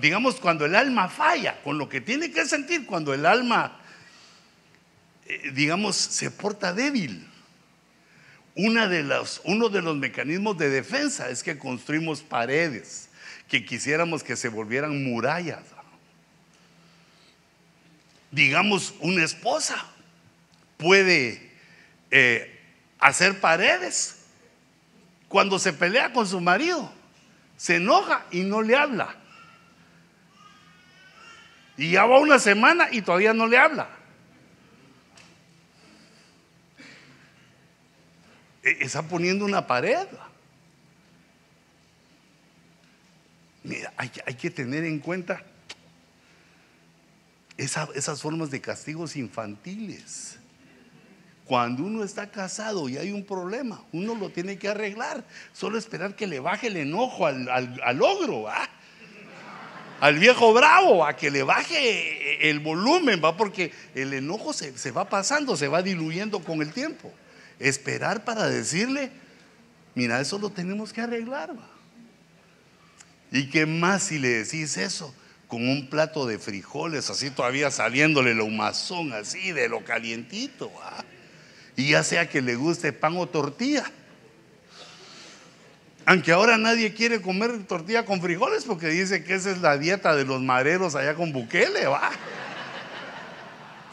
digamos, 0.00 0.36
cuando 0.36 0.66
el 0.66 0.76
alma 0.76 1.08
falla, 1.08 1.60
con 1.62 1.78
lo 1.78 1.88
que 1.88 2.00
tiene 2.00 2.30
que 2.30 2.44
sentir, 2.44 2.86
cuando 2.86 3.14
el 3.14 3.24
alma 3.24 3.80
eh, 3.80 3.85
digamos, 5.52 5.96
se 5.96 6.30
porta 6.30 6.72
débil. 6.72 7.26
Una 8.54 8.88
de 8.88 9.04
uno 9.44 9.68
de 9.68 9.82
los 9.82 9.96
mecanismos 9.96 10.56
de 10.56 10.70
defensa 10.70 11.28
es 11.28 11.42
que 11.42 11.58
construimos 11.58 12.22
paredes 12.22 13.10
que 13.48 13.64
quisiéramos 13.64 14.22
que 14.22 14.36
se 14.36 14.48
volvieran 14.48 15.04
murallas. 15.04 15.62
Digamos, 18.30 18.94
una 19.00 19.24
esposa 19.24 19.86
puede 20.76 21.52
eh, 22.10 22.60
hacer 22.98 23.40
paredes 23.40 24.24
cuando 25.28 25.58
se 25.58 25.72
pelea 25.72 26.12
con 26.12 26.26
su 26.26 26.40
marido. 26.40 26.92
Se 27.56 27.76
enoja 27.76 28.26
y 28.30 28.40
no 28.40 28.62
le 28.62 28.76
habla. 28.76 29.16
Y 31.76 31.92
ya 31.92 32.04
va 32.06 32.18
una 32.18 32.38
semana 32.38 32.88
y 32.90 33.02
todavía 33.02 33.32
no 33.32 33.46
le 33.46 33.58
habla. 33.58 33.95
Está 38.66 39.02
poniendo 39.02 39.44
una 39.44 39.66
pared. 39.66 40.06
Mira, 43.62 43.92
hay, 43.96 44.34
que 44.34 44.50
tener 44.50 44.84
en 44.84 45.00
cuenta 45.00 45.42
esas 47.56 48.20
formas 48.20 48.50
de 48.50 48.60
castigos 48.60 49.16
infantiles. 49.16 50.38
Cuando 51.44 51.84
uno 51.84 52.02
está 52.02 52.28
casado 52.30 52.88
y 52.88 52.96
hay 52.96 53.12
un 53.12 53.24
problema, 53.24 53.82
uno 53.92 54.16
lo 54.16 54.30
tiene 54.30 54.58
que 54.58 54.68
arreglar. 54.68 55.24
Solo 55.52 55.78
esperar 55.78 56.16
que 56.16 56.26
le 56.26 56.40
baje 56.40 56.66
el 56.66 56.76
enojo 56.76 57.26
al, 57.26 57.48
al, 57.48 58.02
ogro, 58.02 58.46
al 60.00 60.18
viejo 60.18 60.52
bravo, 60.52 61.04
a 61.04 61.16
que 61.16 61.30
le 61.30 61.44
baje 61.44 62.48
el 62.50 62.58
volumen, 62.58 63.20
¿va? 63.24 63.36
porque 63.36 63.72
el 63.94 64.12
enojo 64.12 64.52
se, 64.52 64.76
se 64.76 64.90
va 64.90 65.08
pasando, 65.08 65.56
se 65.56 65.68
va 65.68 65.82
diluyendo 65.82 66.40
con 66.40 66.62
el 66.62 66.72
tiempo 66.72 67.12
esperar 67.58 68.24
para 68.24 68.48
decirle, 68.48 69.10
mira, 69.94 70.20
eso 70.20 70.38
lo 70.38 70.50
tenemos 70.50 70.92
que 70.92 71.00
arreglar. 71.00 71.50
¿Y 73.32 73.48
qué 73.48 73.66
más 73.66 74.04
si 74.04 74.18
le 74.18 74.28
decís 74.28 74.76
eso? 74.76 75.14
Con 75.48 75.68
un 75.68 75.88
plato 75.88 76.26
de 76.26 76.38
frijoles, 76.38 77.08
así 77.10 77.30
todavía 77.30 77.70
saliéndole 77.70 78.34
lo 78.34 78.44
humazón, 78.44 79.12
así 79.12 79.52
de 79.52 79.68
lo 79.68 79.84
calientito. 79.84 80.70
Y 81.76 81.90
ya 81.90 82.02
sea 82.02 82.28
que 82.28 82.42
le 82.42 82.56
guste 82.56 82.92
pan 82.92 83.16
o 83.16 83.28
tortilla. 83.28 83.84
Aunque 86.04 86.30
ahora 86.32 86.56
nadie 86.56 86.94
quiere 86.94 87.20
comer 87.20 87.64
tortilla 87.64 88.04
con 88.04 88.20
frijoles 88.20 88.64
porque 88.64 88.86
dice 88.88 89.24
que 89.24 89.34
esa 89.34 89.50
es 89.50 89.58
la 89.58 89.76
dieta 89.76 90.14
de 90.14 90.24
los 90.24 90.40
mareros 90.40 90.94
allá 90.94 91.14
con 91.14 91.32
Bukele, 91.32 91.86
va. 91.86 92.12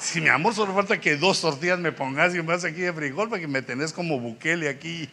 Si 0.04 0.20
mi 0.20 0.28
amor, 0.28 0.54
solo 0.54 0.74
falta 0.74 1.00
que 1.00 1.16
dos 1.16 1.40
tortillas 1.40 1.80
me 1.80 1.94
pongas 1.94 2.36
y 2.36 2.42
más 2.42 2.66
aquí 2.66 2.82
de 2.82 2.92
frijol 2.92 3.30
para 3.30 3.40
que 3.40 3.48
me 3.48 3.62
tenés 3.62 3.94
como 3.94 4.20
buquele 4.20 4.68
aquí. 4.68 5.10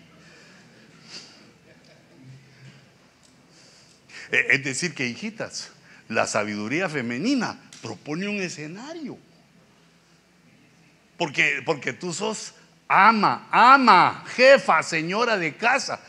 Eh, 4.33 4.47
es 4.51 4.65
decir, 4.65 4.93
que 4.93 5.07
hijitas, 5.07 5.71
la 6.09 6.27
sabiduría 6.27 6.89
femenina 6.89 7.57
propone 7.81 8.27
un 8.27 8.43
escenario. 8.43 9.17
Porque, 11.17 11.63
porque 11.65 11.93
tú 11.93 12.13
sos 12.13 12.55
ama, 12.89 13.47
ama, 13.53 14.25
jefa, 14.35 14.83
señora 14.83 15.37
de 15.37 15.55
casa. 15.57 16.01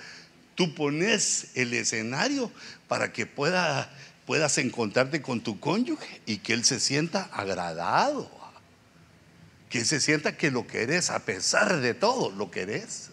Tú 0.56 0.74
pones 0.74 1.52
el 1.54 1.72
escenario 1.76 2.52
para 2.88 3.14
que 3.14 3.28
pueda, 3.28 3.94
puedas 4.26 4.58
encontrarte 4.58 5.22
con 5.22 5.40
tu 5.40 5.60
cónyuge 5.60 6.22
y 6.26 6.38
que 6.38 6.54
él 6.54 6.66
se 6.66 6.80
sienta 6.80 7.30
agradado. 7.32 8.41
Que 9.72 9.86
se 9.86 10.00
sienta 10.00 10.38
que 10.38 10.52
lo 10.52 10.68
querés, 10.68 11.10
a 11.10 11.20
pesar 11.20 11.78
de 11.78 11.94
todo, 11.94 12.30
lo 12.30 12.52
querés. 12.52 13.10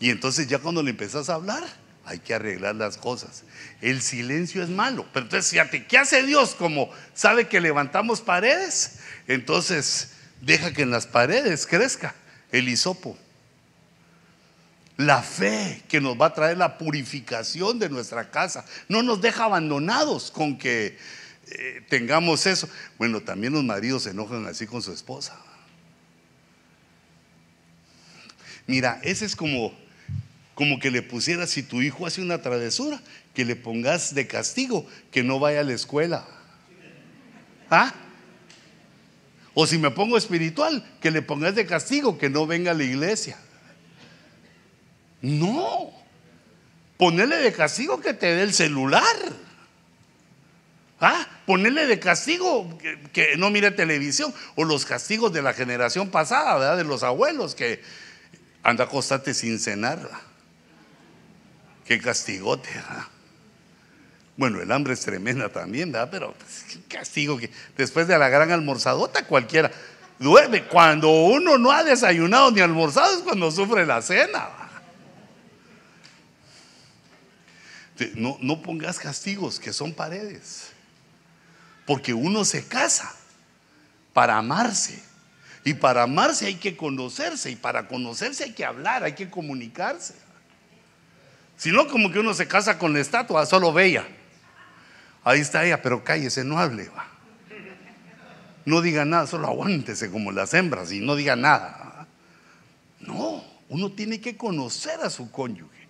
Y 0.00 0.10
entonces 0.10 0.48
ya 0.48 0.58
cuando 0.58 0.82
le 0.82 0.90
empezás 0.90 1.28
a 1.28 1.34
hablar, 1.34 1.62
hay 2.06 2.18
que 2.18 2.34
arreglar 2.34 2.74
las 2.74 2.96
cosas. 2.96 3.44
El 3.80 4.02
silencio 4.02 4.62
es 4.62 4.68
malo. 4.68 5.06
Pero 5.12 5.26
entonces, 5.26 5.50
fíjate, 5.50 5.86
¿qué 5.86 5.98
hace 5.98 6.22
Dios? 6.22 6.54
Como 6.54 6.90
sabe 7.14 7.48
que 7.48 7.60
levantamos 7.60 8.20
paredes, 8.20 8.98
entonces 9.26 10.10
deja 10.40 10.72
que 10.72 10.82
en 10.82 10.90
las 10.90 11.06
paredes 11.06 11.66
crezca 11.66 12.14
el 12.50 12.68
hisopo. 12.68 13.16
La 14.96 15.22
fe 15.22 15.82
que 15.88 16.00
nos 16.00 16.20
va 16.20 16.26
a 16.26 16.34
traer 16.34 16.56
la 16.56 16.78
purificación 16.78 17.78
de 17.78 17.88
nuestra 17.88 18.30
casa. 18.30 18.64
No 18.88 19.02
nos 19.02 19.20
deja 19.20 19.44
abandonados 19.44 20.30
con 20.30 20.56
que 20.56 20.96
eh, 21.50 21.82
tengamos 21.88 22.46
eso. 22.46 22.68
Bueno, 22.98 23.20
también 23.20 23.52
los 23.52 23.64
maridos 23.64 24.04
se 24.04 24.10
enojan 24.10 24.46
así 24.46 24.66
con 24.66 24.82
su 24.82 24.92
esposa. 24.92 25.38
Mira, 28.66 29.00
ese 29.02 29.26
es 29.26 29.36
como 29.36 29.74
como 30.54 30.78
que 30.78 30.90
le 30.90 31.02
pusieras, 31.02 31.50
si 31.50 31.62
tu 31.62 31.82
hijo 31.82 32.06
hace 32.06 32.22
una 32.22 32.40
travesura, 32.40 33.00
que 33.34 33.44
le 33.44 33.56
pongas 33.56 34.14
de 34.14 34.26
castigo, 34.26 34.86
que 35.10 35.24
no 35.24 35.40
vaya 35.40 35.60
a 35.60 35.64
la 35.64 35.74
escuela. 35.74 36.24
¿Ah? 37.70 37.92
O 39.52 39.66
si 39.66 39.78
me 39.78 39.90
pongo 39.90 40.16
espiritual, 40.16 40.84
que 41.00 41.10
le 41.10 41.22
pongas 41.22 41.54
de 41.54 41.66
castigo, 41.66 42.18
que 42.18 42.30
no 42.30 42.46
venga 42.46 42.70
a 42.70 42.74
la 42.74 42.84
iglesia. 42.84 43.36
No. 45.20 45.90
Ponerle 46.96 47.36
de 47.36 47.52
castigo 47.52 48.00
que 48.00 48.14
te 48.14 48.26
dé 48.26 48.42
el 48.42 48.54
celular. 48.54 49.02
¿Ah? 51.04 51.28
Ponerle 51.44 51.86
de 51.86 52.00
castigo 52.00 52.78
que, 53.12 53.36
no 53.36 53.50
mire 53.50 53.70
televisión. 53.70 54.32
O 54.54 54.64
los 54.64 54.86
castigos 54.86 55.34
de 55.34 55.42
la 55.42 55.52
generación 55.52 56.10
pasada, 56.10 56.54
¿verdad? 56.56 56.76
De 56.78 56.84
los 56.84 57.02
abuelos 57.02 57.54
que 57.54 57.82
anda 58.62 58.84
acostate 58.84 59.34
sin 59.34 59.58
cenar. 59.58 60.08
Qué 61.84 62.00
castigote. 62.00 62.70
Bueno, 64.38 64.62
el 64.62 64.72
hambre 64.72 64.94
es 64.94 65.00
tremenda 65.00 65.50
también, 65.50 65.92
¿verdad? 65.92 66.08
Pero 66.10 66.32
pues, 66.32 66.64
qué 66.72 66.96
castigo 66.96 67.36
que 67.36 67.50
después 67.76 68.08
de 68.08 68.16
la 68.16 68.30
gran 68.30 68.50
almorzadota 68.50 69.26
cualquiera 69.26 69.70
duerme. 70.18 70.64
Cuando 70.64 71.10
uno 71.10 71.58
no 71.58 71.70
ha 71.70 71.84
desayunado 71.84 72.50
ni 72.50 72.62
almorzado 72.62 73.14
es 73.14 73.22
cuando 73.22 73.50
sufre 73.50 73.84
la 73.84 74.00
cena. 74.00 74.48
No, 78.14 78.38
no 78.40 78.62
pongas 78.62 78.98
castigos 78.98 79.60
que 79.60 79.74
son 79.74 79.92
paredes. 79.92 80.73
Porque 81.86 82.14
uno 82.14 82.44
se 82.44 82.66
casa 82.66 83.14
para 84.12 84.38
amarse. 84.38 85.02
Y 85.64 85.74
para 85.74 86.02
amarse 86.02 86.46
hay 86.46 86.56
que 86.56 86.76
conocerse. 86.76 87.50
Y 87.50 87.56
para 87.56 87.88
conocerse 87.88 88.44
hay 88.44 88.52
que 88.52 88.64
hablar, 88.64 89.04
hay 89.04 89.14
que 89.14 89.30
comunicarse. 89.30 90.14
Si 91.56 91.70
no, 91.70 91.86
como 91.88 92.10
que 92.10 92.18
uno 92.18 92.34
se 92.34 92.48
casa 92.48 92.78
con 92.78 92.92
la 92.92 93.00
estatua, 93.00 93.46
solo 93.46 93.72
bella. 93.72 94.06
Ahí 95.22 95.40
está 95.40 95.64
ella, 95.64 95.80
pero 95.80 96.04
cállese, 96.04 96.44
no 96.44 96.58
hable. 96.58 96.88
Va. 96.88 97.06
No 98.66 98.80
diga 98.80 99.04
nada, 99.04 99.26
solo 99.26 99.46
aguántese 99.46 100.10
como 100.10 100.32
las 100.32 100.54
hembras 100.54 100.90
y 100.90 101.00
no 101.00 101.16
diga 101.16 101.36
nada. 101.36 102.06
No, 103.00 103.44
uno 103.68 103.92
tiene 103.92 104.20
que 104.20 104.36
conocer 104.36 105.00
a 105.00 105.10
su 105.10 105.30
cónyuge 105.30 105.86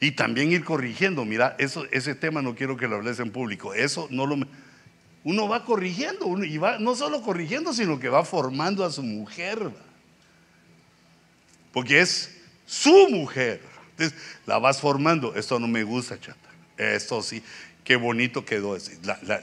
y 0.00 0.12
también 0.12 0.50
ir 0.50 0.64
corrigiendo. 0.64 1.24
Mira, 1.24 1.54
eso, 1.58 1.86
ese 1.92 2.14
tema 2.14 2.42
no 2.42 2.54
quiero 2.54 2.76
que 2.76 2.88
lo 2.88 2.96
hables 2.96 3.20
en 3.20 3.30
público. 3.30 3.74
Eso 3.74 4.08
no 4.10 4.26
lo. 4.26 4.36
Uno 5.22 5.48
va 5.48 5.64
corrigiendo 5.64 6.42
y 6.42 6.56
va 6.58 6.78
no 6.78 6.94
solo 6.94 7.22
corrigiendo, 7.22 7.72
sino 7.72 7.98
que 7.98 8.08
va 8.08 8.24
formando 8.24 8.84
a 8.84 8.90
su 8.90 9.02
mujer. 9.02 9.70
Porque 11.72 12.00
es 12.00 12.36
su 12.66 13.08
mujer 13.10 13.60
la 14.46 14.58
vas 14.58 14.80
formando. 14.80 15.34
Esto 15.34 15.58
no 15.58 15.68
me 15.68 15.82
gusta, 15.82 16.18
chata. 16.18 16.38
Esto 16.76 17.22
sí, 17.22 17.42
qué 17.84 17.96
bonito 17.96 18.44
quedó. 18.44 18.76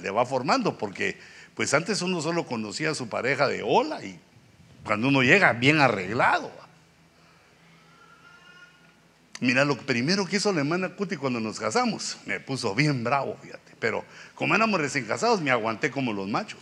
le 0.01 0.09
va 0.09 0.25
formando 0.25 0.77
porque, 0.77 1.17
pues 1.55 1.73
antes 1.73 2.01
uno 2.01 2.21
solo 2.21 2.45
conocía 2.45 2.91
a 2.91 2.95
su 2.95 3.07
pareja 3.07 3.47
de 3.47 3.61
hola 3.63 4.03
y 4.03 4.19
cuando 4.83 5.09
uno 5.09 5.21
llega 5.21 5.53
bien 5.53 5.79
arreglado. 5.79 6.51
Mira, 9.39 9.65
lo 9.65 9.77
primero 9.77 10.25
que 10.25 10.37
hizo 10.37 10.51
la 10.51 10.61
hermana 10.61 10.89
Cuti 10.95 11.15
cuando 11.15 11.39
nos 11.39 11.59
casamos, 11.59 12.17
me 12.25 12.39
puso 12.39 12.73
bien 12.73 13.03
bravo, 13.03 13.37
fíjate. 13.41 13.73
Pero 13.79 14.03
como 14.33 14.55
éramos 14.55 14.79
recién 14.79 15.05
casados, 15.05 15.41
me 15.41 15.51
aguanté 15.51 15.91
como 15.91 16.11
los 16.11 16.27
machos. 16.27 16.59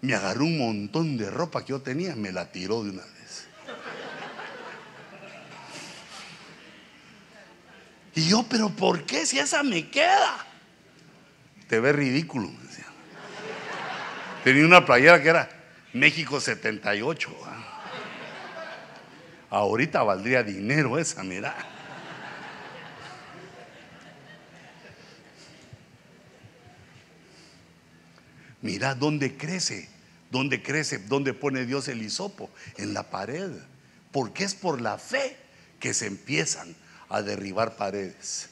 Me 0.00 0.14
agarró 0.14 0.44
un 0.44 0.58
montón 0.58 1.16
de 1.16 1.30
ropa 1.30 1.64
que 1.64 1.70
yo 1.70 1.80
tenía, 1.80 2.14
me 2.16 2.32
la 2.32 2.50
tiró 2.50 2.82
de 2.84 2.90
una 2.90 3.02
vez. 3.02 3.46
Y 8.14 8.28
yo, 8.28 8.44
pero 8.48 8.68
¿por 8.68 9.04
qué 9.04 9.26
si 9.26 9.38
esa 9.38 9.62
me 9.62 9.88
queda? 9.88 10.46
Te 11.68 11.80
ve 11.80 11.92
ridículo, 11.92 12.48
me 12.48 12.62
decía. 12.66 12.86
Tenía 14.44 14.66
una 14.66 14.84
playera 14.84 15.22
que 15.22 15.28
era 15.28 15.48
México 15.92 16.40
78. 16.40 17.30
Ahorita 19.52 20.02
valdría 20.02 20.42
dinero 20.42 20.98
esa, 20.98 21.22
mira. 21.22 21.54
Mira 28.62 28.94
dónde 28.94 29.36
crece, 29.36 29.90
dónde 30.30 30.62
crece, 30.62 31.00
dónde 31.00 31.34
pone 31.34 31.66
Dios 31.66 31.88
el 31.88 32.00
hisopo, 32.00 32.48
en 32.78 32.94
la 32.94 33.10
pared. 33.10 33.50
Porque 34.10 34.44
es 34.44 34.54
por 34.54 34.80
la 34.80 34.96
fe 34.96 35.36
que 35.78 35.92
se 35.92 36.06
empiezan 36.06 36.74
a 37.10 37.20
derribar 37.20 37.76
paredes, 37.76 38.48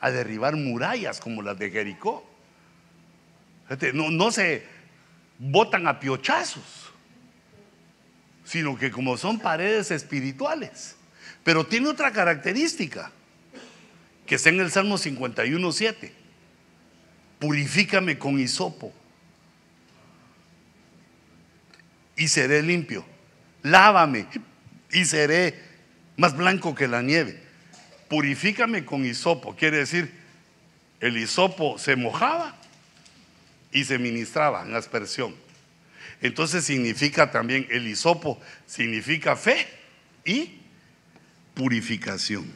a 0.00 0.10
derribar 0.10 0.56
murallas 0.56 1.20
como 1.20 1.42
las 1.42 1.58
de 1.58 1.70
Jericó. 1.70 2.26
No, 3.92 4.10
no 4.10 4.30
se 4.30 4.64
botan 5.38 5.86
a 5.86 6.00
piochazos, 6.00 6.89
sino 8.50 8.76
que 8.76 8.90
como 8.90 9.16
son 9.16 9.38
paredes 9.38 9.92
espirituales. 9.92 10.96
Pero 11.44 11.64
tiene 11.64 11.88
otra 11.88 12.12
característica, 12.12 13.12
que 14.26 14.34
está 14.34 14.48
en 14.48 14.58
el 14.58 14.72
Salmo 14.72 14.98
51.7. 14.98 16.10
Purifícame 17.38 18.18
con 18.18 18.40
hisopo 18.40 18.92
y 22.16 22.26
seré 22.26 22.60
limpio. 22.62 23.04
Lávame 23.62 24.26
y 24.90 25.04
seré 25.04 25.54
más 26.16 26.36
blanco 26.36 26.74
que 26.74 26.88
la 26.88 27.02
nieve. 27.02 27.40
Purifícame 28.08 28.84
con 28.84 29.06
hisopo, 29.06 29.54
quiere 29.54 29.76
decir, 29.76 30.12
el 30.98 31.16
hisopo 31.16 31.78
se 31.78 31.94
mojaba 31.94 32.56
y 33.70 33.84
se 33.84 33.96
ministraba 34.00 34.66
en 34.66 34.74
aspersión. 34.74 35.36
Entonces 36.22 36.64
significa 36.64 37.30
también, 37.30 37.66
el 37.70 37.86
hisopo 37.86 38.40
significa 38.66 39.36
fe 39.36 39.66
y 40.24 40.60
purificación. 41.54 42.50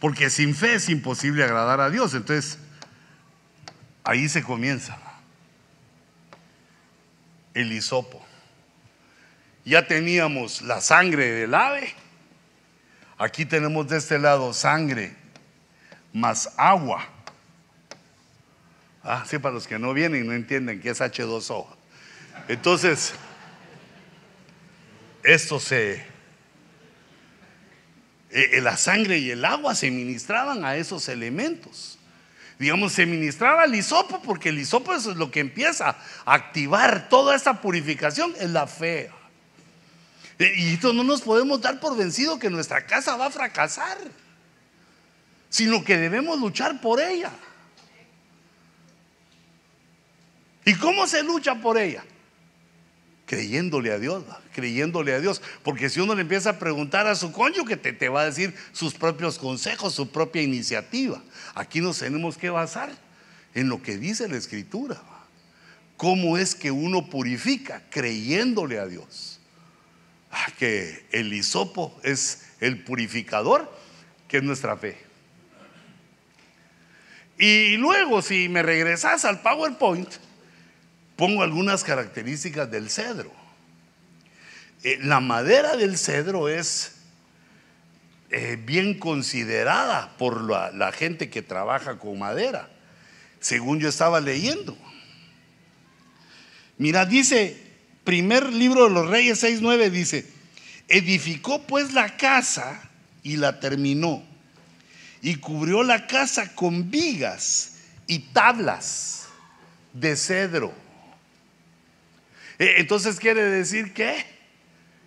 Porque 0.00 0.30
sin 0.30 0.54
fe 0.54 0.74
es 0.74 0.88
imposible 0.88 1.44
agradar 1.44 1.80
a 1.80 1.90
Dios. 1.90 2.14
Entonces, 2.14 2.58
ahí 4.02 4.28
se 4.28 4.42
comienza. 4.42 4.98
El 7.54 7.72
hisopo 7.72 8.26
ya 9.64 9.86
teníamos 9.86 10.62
la 10.62 10.80
sangre 10.80 11.30
del 11.30 11.54
ave. 11.54 11.94
Aquí 13.18 13.44
tenemos 13.44 13.88
de 13.88 13.98
este 13.98 14.18
lado 14.18 14.52
sangre 14.52 15.14
más 16.12 16.52
agua. 16.56 17.06
Ah, 19.04 19.24
sí, 19.26 19.38
para 19.38 19.54
los 19.54 19.66
que 19.66 19.78
no 19.78 19.92
vienen 19.94 20.24
y 20.24 20.26
no 20.26 20.32
entienden 20.32 20.80
que 20.80 20.90
es 20.90 21.00
H2O. 21.00 21.66
Entonces, 22.48 23.12
esto 25.22 25.58
se... 25.58 26.04
Eh, 28.30 28.60
la 28.62 28.76
sangre 28.76 29.18
y 29.18 29.30
el 29.30 29.44
agua 29.44 29.74
se 29.74 29.90
ministraban 29.90 30.64
a 30.64 30.76
esos 30.76 31.08
elementos. 31.08 31.98
digamos, 32.58 32.92
se 32.92 33.06
ministraba 33.06 33.64
el 33.64 33.74
hisopo, 33.74 34.22
porque 34.22 34.50
el 34.50 34.58
hisopo 34.58 34.94
es 34.94 35.04
lo 35.04 35.30
que 35.30 35.40
empieza 35.40 35.96
a 36.24 36.34
activar 36.34 37.08
toda 37.08 37.34
esta 37.34 37.60
purificación, 37.60 38.34
es 38.38 38.50
la 38.50 38.66
fe. 38.66 39.10
Y 40.38 40.74
esto 40.74 40.92
no 40.92 41.04
nos 41.04 41.22
podemos 41.22 41.60
dar 41.60 41.80
por 41.80 41.96
vencido 41.96 42.38
que 42.38 42.50
nuestra 42.50 42.86
casa 42.86 43.16
va 43.16 43.26
a 43.26 43.30
fracasar, 43.30 43.98
sino 45.50 45.84
que 45.84 45.98
debemos 45.98 46.38
luchar 46.38 46.80
por 46.80 47.00
ella. 47.00 47.32
¿Y 50.64 50.74
cómo 50.74 51.06
se 51.06 51.22
lucha 51.22 51.54
por 51.56 51.78
ella? 51.78 52.04
Creyéndole 53.26 53.92
a 53.92 53.98
Dios, 53.98 54.24
creyéndole 54.52 55.14
a 55.14 55.20
Dios. 55.20 55.40
Porque 55.62 55.88
si 55.88 56.00
uno 56.00 56.14
le 56.14 56.22
empieza 56.22 56.50
a 56.50 56.58
preguntar 56.58 57.06
a 57.06 57.14
su 57.14 57.32
cónyuge, 57.32 57.76
te, 57.76 57.92
te 57.92 58.08
va 58.08 58.22
a 58.22 58.26
decir 58.26 58.54
sus 58.72 58.94
propios 58.94 59.38
consejos, 59.38 59.94
su 59.94 60.10
propia 60.10 60.42
iniciativa. 60.42 61.22
Aquí 61.54 61.80
nos 61.80 61.98
tenemos 61.98 62.36
que 62.36 62.50
basar 62.50 62.90
en 63.54 63.68
lo 63.68 63.82
que 63.82 63.96
dice 63.96 64.28
la 64.28 64.36
Escritura. 64.36 65.00
¿Cómo 65.96 66.36
es 66.36 66.54
que 66.54 66.70
uno 66.70 67.08
purifica? 67.08 67.82
Creyéndole 67.90 68.78
a 68.78 68.86
Dios. 68.86 69.40
Ah, 70.30 70.46
que 70.58 71.06
el 71.12 71.32
hisopo 71.32 71.98
es 72.02 72.46
el 72.60 72.82
purificador, 72.82 73.70
que 74.28 74.38
es 74.38 74.42
nuestra 74.42 74.76
fe. 74.76 74.96
Y 77.38 77.76
luego, 77.76 78.22
si 78.22 78.48
me 78.48 78.62
regresas 78.62 79.24
al 79.24 79.42
PowerPoint, 79.42 80.08
pongo 81.22 81.44
algunas 81.44 81.84
características 81.84 82.68
del 82.68 82.90
cedro. 82.90 83.32
Eh, 84.82 84.98
la 85.02 85.20
madera 85.20 85.76
del 85.76 85.96
cedro 85.96 86.48
es 86.48 86.96
eh, 88.30 88.58
bien 88.60 88.98
considerada 88.98 90.16
por 90.18 90.42
la, 90.42 90.72
la 90.72 90.90
gente 90.90 91.30
que 91.30 91.40
trabaja 91.40 92.00
con 92.00 92.18
madera, 92.18 92.68
según 93.38 93.78
yo 93.78 93.88
estaba 93.88 94.20
leyendo. 94.20 94.76
Mira, 96.76 97.06
dice, 97.06 97.56
primer 98.02 98.52
libro 98.52 98.88
de 98.88 98.90
los 98.90 99.08
Reyes 99.08 99.44
6.9 99.44 99.90
dice, 99.90 100.26
edificó 100.88 101.62
pues 101.68 101.92
la 101.92 102.16
casa 102.16 102.82
y 103.22 103.36
la 103.36 103.60
terminó, 103.60 104.24
y 105.22 105.36
cubrió 105.36 105.84
la 105.84 106.08
casa 106.08 106.52
con 106.56 106.90
vigas 106.90 107.74
y 108.08 108.18
tablas 108.18 109.28
de 109.92 110.16
cedro 110.16 110.82
entonces 112.58 113.18
quiere 113.18 113.44
decir 113.44 113.92
que 113.92 114.24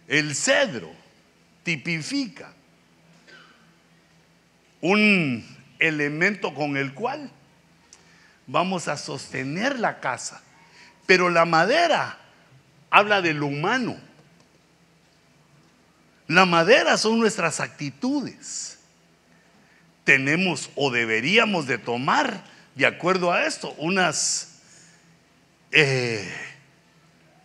el 0.07 0.35
cedro 0.35 0.91
tipifica 1.63 2.53
un 4.81 5.43
elemento 5.79 6.53
con 6.53 6.77
el 6.77 6.93
cual 6.93 7.31
vamos 8.47 8.87
a 8.87 8.97
sostener 8.97 9.79
la 9.79 9.99
casa. 9.99 10.41
Pero 11.05 11.29
la 11.29 11.45
madera 11.45 12.19
habla 12.89 13.21
de 13.21 13.33
lo 13.33 13.47
humano. 13.47 13.97
La 16.27 16.45
madera 16.45 16.97
son 16.97 17.19
nuestras 17.19 17.59
actitudes. 17.59 18.79
Tenemos 20.03 20.69
o 20.75 20.91
deberíamos 20.91 21.67
de 21.67 21.77
tomar, 21.77 22.43
de 22.75 22.85
acuerdo 22.85 23.31
a 23.31 23.45
esto, 23.45 23.73
unas... 23.77 24.51
Eh, 25.71 26.31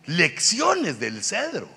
lecciones 0.05 0.99
del 0.99 1.23
cedro. 1.23 1.69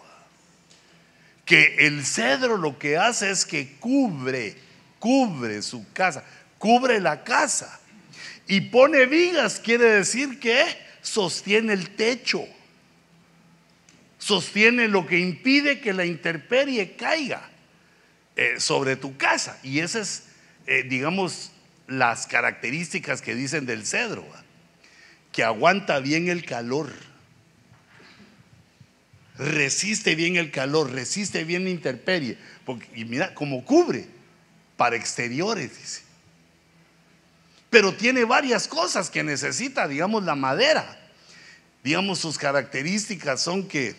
Que 1.44 1.86
el 1.86 2.04
cedro 2.04 2.56
lo 2.56 2.78
que 2.78 2.96
hace 2.96 3.30
es 3.30 3.44
que 3.44 3.76
cubre, 3.76 4.56
cubre 4.98 5.60
su 5.62 5.90
casa, 5.92 6.24
cubre 6.58 7.00
la 7.00 7.22
casa. 7.22 7.80
Y 8.46 8.62
pone 8.62 9.06
vigas, 9.06 9.60
quiere 9.60 9.84
decir 9.84 10.40
que 10.40 10.64
sostiene 11.02 11.72
el 11.72 11.90
techo. 11.90 12.46
Sostiene 14.18 14.88
lo 14.88 15.06
que 15.06 15.18
impide 15.18 15.80
que 15.80 15.92
la 15.92 16.06
intemperie 16.06 16.96
caiga 16.96 17.50
eh, 18.36 18.54
sobre 18.58 18.96
tu 18.96 19.16
casa. 19.18 19.58
Y 19.62 19.80
esas 19.80 20.08
es, 20.08 20.22
eh, 20.66 20.82
digamos, 20.88 21.52
las 21.86 22.26
características 22.26 23.20
que 23.20 23.34
dicen 23.34 23.66
del 23.66 23.86
cedro. 23.86 24.26
Que 25.30 25.44
aguanta 25.44 25.98
bien 25.98 26.28
el 26.28 26.46
calor 26.46 26.90
resiste 29.36 30.14
bien 30.14 30.36
el 30.36 30.50
calor, 30.50 30.90
resiste 30.92 31.44
bien 31.44 31.64
la 31.64 31.70
intemperie. 31.70 32.38
Y 32.94 33.04
mira, 33.04 33.34
como 33.34 33.64
cubre 33.64 34.06
para 34.76 34.96
exteriores, 34.96 35.76
dice. 35.78 36.02
Pero 37.70 37.94
tiene 37.94 38.24
varias 38.24 38.68
cosas 38.68 39.10
que 39.10 39.24
necesita, 39.24 39.88
digamos, 39.88 40.24
la 40.24 40.36
madera. 40.36 41.00
Digamos, 41.82 42.20
sus 42.20 42.38
características 42.38 43.42
son 43.42 43.66
que 43.66 43.96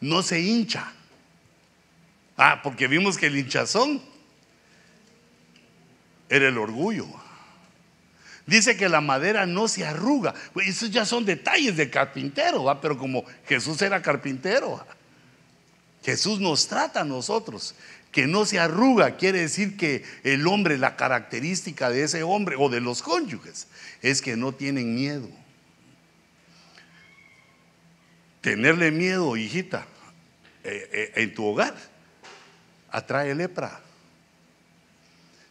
no 0.00 0.22
se 0.22 0.40
hincha. 0.40 0.92
Ah, 2.36 2.60
porque 2.62 2.88
vimos 2.88 3.16
que 3.16 3.26
el 3.26 3.38
hinchazón 3.38 4.02
era 6.28 6.48
el 6.48 6.58
orgullo. 6.58 7.06
Dice 8.46 8.76
que 8.76 8.88
la 8.88 9.00
madera 9.00 9.46
no 9.46 9.68
se 9.68 9.86
arruga. 9.86 10.34
Esos 10.66 10.90
ya 10.90 11.04
son 11.04 11.24
detalles 11.24 11.76
de 11.76 11.90
carpintero, 11.90 12.78
pero 12.80 12.98
como 12.98 13.24
Jesús 13.46 13.80
era 13.82 14.02
carpintero, 14.02 14.84
Jesús 16.02 16.40
nos 16.40 16.66
trata 16.66 17.02
a 17.02 17.04
nosotros. 17.04 17.74
Que 18.10 18.26
no 18.26 18.44
se 18.44 18.58
arruga 18.58 19.16
quiere 19.16 19.40
decir 19.40 19.78
que 19.78 20.04
el 20.22 20.46
hombre, 20.46 20.76
la 20.76 20.96
característica 20.96 21.88
de 21.88 22.02
ese 22.02 22.22
hombre 22.22 22.56
o 22.58 22.68
de 22.68 22.80
los 22.80 23.00
cónyuges, 23.00 23.68
es 24.02 24.20
que 24.20 24.36
no 24.36 24.52
tienen 24.52 24.94
miedo. 24.94 25.30
Tenerle 28.42 28.90
miedo, 28.90 29.34
hijita, 29.36 29.86
eh, 30.64 30.90
eh, 30.92 31.22
en 31.22 31.32
tu 31.32 31.46
hogar, 31.46 31.74
atrae 32.90 33.34
lepra. 33.34 33.80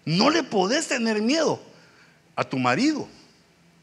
No 0.06 0.30
le 0.30 0.44
podés 0.44 0.88
tener 0.88 1.22
miedo 1.22 1.71
a 2.36 2.44
tu 2.44 2.58
marido, 2.58 3.08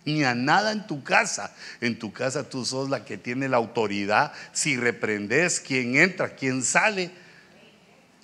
ni 0.05 0.25
a 0.25 0.35
nada 0.35 0.73
en 0.73 0.87
tu 0.87 1.03
casa. 1.03 1.55
En 1.81 1.99
tu 1.99 2.13
casa 2.13 2.49
tú 2.49 2.65
sos 2.65 2.89
la 2.89 3.05
que 3.05 3.19
tiene 3.19 3.49
la 3.49 3.57
autoridad. 3.57 4.33
Si 4.53 4.77
reprendes 4.77 5.61
quién 5.61 5.97
entra, 5.97 6.35
quién 6.35 6.63
sale, 6.63 7.11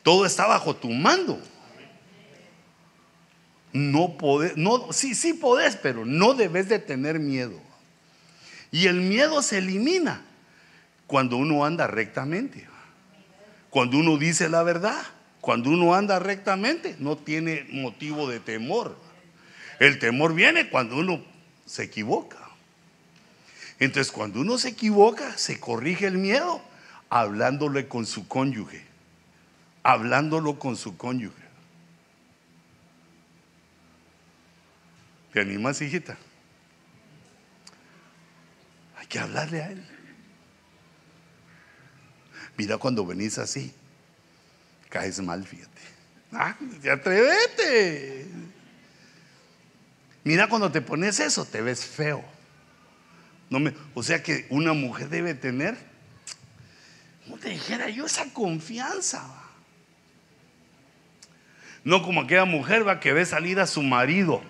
todo 0.03 0.27
está 0.27 0.47
bajo 0.47 0.77
tu 0.77 0.91
mando. 0.91 1.41
No 3.73 4.17
podés, 4.17 4.57
no, 4.57 4.93
sí, 4.93 5.15
sí 5.15 5.33
podés, 5.33 5.77
pero 5.77 6.07
no 6.07 6.35
debes 6.35 6.69
de 6.69 6.79
tener 6.79 7.19
miedo. 7.19 7.59
Y 8.71 8.87
el 8.87 9.01
miedo 9.01 9.43
se 9.43 9.59
elimina 9.59 10.23
cuando 11.07 11.37
uno 11.37 11.65
anda 11.65 11.87
rectamente. 11.87 12.67
Cuando 13.71 13.99
uno 13.99 14.17
dice 14.17 14.49
la 14.49 14.63
verdad, 14.63 15.03
cuando 15.41 15.71
uno 15.71 15.95
anda 15.95 16.19
rectamente, 16.21 16.95
no 17.01 17.17
tiene 17.17 17.67
motivo 17.71 18.29
de 18.29 18.41
temor. 18.41 18.97
El 19.79 19.99
temor 19.99 20.35
viene 20.35 20.69
cuando 20.71 20.97
uno 20.97 21.25
se 21.67 21.85
equivoca. 21.85 22.39
Entonces, 23.79 24.13
cuando 24.13 24.41
uno 24.41 24.59
se 24.59 24.69
equivoca, 24.69 25.37
se 25.37 25.59
corrige 25.59 26.07
el 26.07 26.19
miedo 26.19 26.63
hablándole 27.11 27.89
con 27.89 28.07
su 28.07 28.29
cónyuge. 28.29 28.85
Hablándolo 29.83 30.59
con 30.59 30.77
su 30.77 30.97
cónyuge. 30.97 31.45
¿Te 35.33 35.41
animas, 35.41 35.83
hijita? 35.83 36.17
Hay 38.97 39.07
que 39.07 39.19
hablarle 39.19 39.63
a 39.63 39.71
él. 39.71 39.85
Mira 42.57 42.79
cuando 42.79 43.05
venís 43.05 43.39
así, 43.39 43.75
caes 44.89 45.21
mal, 45.21 45.45
fíjate. 45.45 45.81
Ah, 46.33 46.57
atrevete. 46.93 48.27
Mira, 50.25 50.49
cuando 50.49 50.73
te 50.73 50.81
pones 50.81 51.21
eso, 51.21 51.45
te 51.45 51.61
ves 51.61 51.85
feo. 51.85 52.25
No 53.51 53.71
o 53.93 54.03
sea 54.03 54.23
que 54.23 54.47
una 54.49 54.73
mujer 54.73 55.11
debe 55.11 55.35
tener, 55.35 55.77
como 57.25 57.37
te 57.37 57.51
dijera 57.51 57.91
yo, 57.91 58.07
esa 58.07 58.33
confianza. 58.33 59.23
No 61.85 62.03
como 62.03 62.23
aquella 62.23 62.47
mujer 62.47 62.89
va 62.89 62.99
que 62.99 63.13
ve 63.13 63.27
salir 63.27 63.61
a 63.61 63.67
su 63.67 63.83
marido 63.83 64.43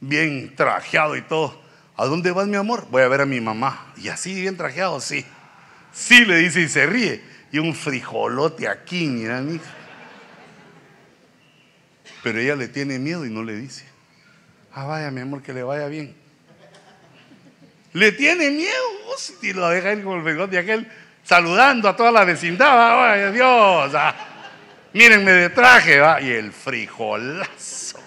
bien 0.00 0.54
trajeado 0.56 1.16
y 1.16 1.22
todo. 1.22 1.60
¿A 1.96 2.06
dónde 2.06 2.32
vas, 2.32 2.48
mi 2.48 2.56
amor? 2.56 2.88
Voy 2.90 3.02
a 3.02 3.08
ver 3.08 3.20
a 3.20 3.26
mi 3.26 3.40
mamá. 3.40 3.92
Y 3.96 4.08
así, 4.08 4.34
bien 4.34 4.56
trajeado, 4.56 5.00
sí. 5.00 5.24
Sí, 5.92 6.24
le 6.24 6.36
dice 6.36 6.62
y 6.62 6.68
se 6.68 6.86
ríe. 6.86 7.22
Y 7.52 7.58
un 7.58 7.74
frijolote 7.74 8.66
aquí, 8.66 9.06
mira, 9.06 9.42
hija. 9.42 9.74
Pero 12.22 12.38
ella 12.38 12.56
le 12.56 12.68
tiene 12.68 12.98
miedo 12.98 13.26
y 13.26 13.30
no 13.30 13.44
le 13.44 13.54
dice. 13.54 13.84
Ah, 14.74 14.84
vaya, 14.84 15.10
mi 15.10 15.20
amor, 15.20 15.42
que 15.42 15.52
le 15.52 15.62
vaya 15.62 15.86
bien. 15.86 16.14
Le 17.92 18.12
tiene 18.12 18.50
miedo. 18.50 18.72
Y 19.42 19.52
lo 19.52 19.68
deja 19.68 19.92
ir 19.92 20.02
con 20.02 20.26
el 20.26 20.50
de 20.50 20.58
aquel 20.58 20.90
saludando 21.22 21.88
a 21.88 21.96
toda 21.96 22.10
la 22.10 22.24
vecindad. 22.24 22.96
Vaya, 22.96 23.30
Dios. 23.30 23.94
Ah. 23.94 24.14
mírenme 24.94 25.32
de 25.32 25.50
traje. 25.50 26.00
¿va? 26.00 26.20
Y 26.20 26.30
el 26.30 26.52
frijolazo. 26.52 27.98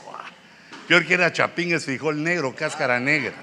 Peor 0.87 1.05
que 1.05 1.15
era 1.15 1.33
chapín 1.33 1.73
es 1.73 1.85
frijol 1.85 2.21
negro, 2.21 2.55
cáscara 2.55 2.99
negra. 2.99 3.33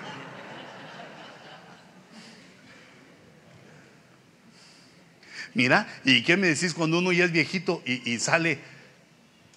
Mira, 5.54 5.86
¿y 6.04 6.22
qué 6.22 6.36
me 6.36 6.46
decís 6.46 6.72
cuando 6.72 6.98
uno 6.98 7.12
ya 7.12 7.24
es 7.24 7.32
viejito 7.32 7.82
y, 7.84 8.18
sale 8.18 8.58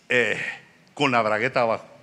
eh, 0.09 0.41
con 0.93 1.11
la 1.11 1.21
bragueta 1.21 1.61
abajo? 1.61 1.94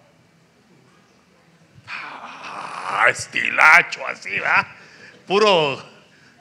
Estilacho, 3.08 4.06
así, 4.06 4.38
¿va? 4.38 4.66
Puro. 5.26 5.90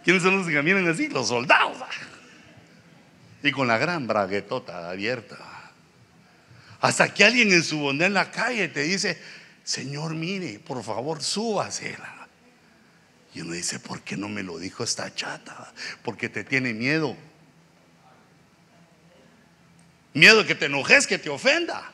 ¿Quiénes 0.03 0.23
son 0.23 0.37
los 0.37 0.47
que 0.47 0.53
caminan 0.53 0.87
así? 0.87 1.09
Los 1.09 1.27
soldados. 1.27 1.77
Y 3.43 3.51
con 3.51 3.67
la 3.67 3.77
gran 3.77 4.07
braguetota 4.07 4.89
abierta. 4.89 5.37
Hasta 6.81 7.13
que 7.13 7.23
alguien 7.23 7.51
en 7.51 7.63
su 7.63 7.79
bondad 7.79 8.07
en 8.07 8.15
la 8.15 8.31
calle 8.31 8.67
te 8.67 8.81
dice, 8.81 9.21
Señor, 9.63 10.15
mire, 10.15 10.59
por 10.59 10.83
favor, 10.83 11.21
súbasela. 11.21 12.27
Y 13.33 13.41
uno 13.41 13.53
dice, 13.53 13.79
¿por 13.79 14.01
qué 14.01 14.17
no 14.17 14.27
me 14.27 14.43
lo 14.43 14.57
dijo 14.57 14.83
esta 14.83 15.13
chata? 15.13 15.71
Porque 16.03 16.27
te 16.27 16.43
tiene 16.43 16.73
miedo. 16.73 17.15
Miedo 20.13 20.45
que 20.45 20.55
te 20.55 20.65
enojes, 20.65 21.07
que 21.07 21.17
te 21.17 21.29
ofenda. 21.29 21.91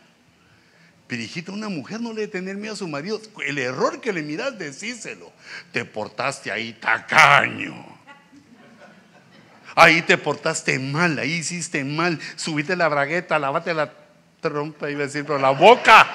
Pero 1.07 1.53
una 1.53 1.69
mujer 1.69 2.01
no 2.01 2.09
le 2.09 2.21
debe 2.21 2.31
tener 2.31 2.57
miedo 2.57 2.73
a 2.73 2.77
su 2.77 2.88
marido. 2.88 3.21
El 3.45 3.57
error 3.57 4.01
que 4.01 4.11
le 4.11 4.21
miras, 4.21 4.59
decíselo. 4.59 5.31
Te 5.71 5.85
portaste 5.85 6.51
ahí 6.51 6.73
tacaño. 6.73 7.97
Ahí 9.75 10.01
te 10.01 10.17
portaste 10.17 10.79
mal, 10.79 11.19
ahí 11.19 11.34
hiciste 11.34 11.84
mal. 11.84 12.19
Subiste 12.35 12.75
la 12.75 12.88
bragueta, 12.88 13.39
lavate 13.39 13.73
la 13.73 13.93
trompa, 14.41 14.89
iba 14.89 15.03
a 15.03 15.05
decir, 15.05 15.23
pero 15.23 15.38
la 15.39 15.51
boca. 15.51 16.07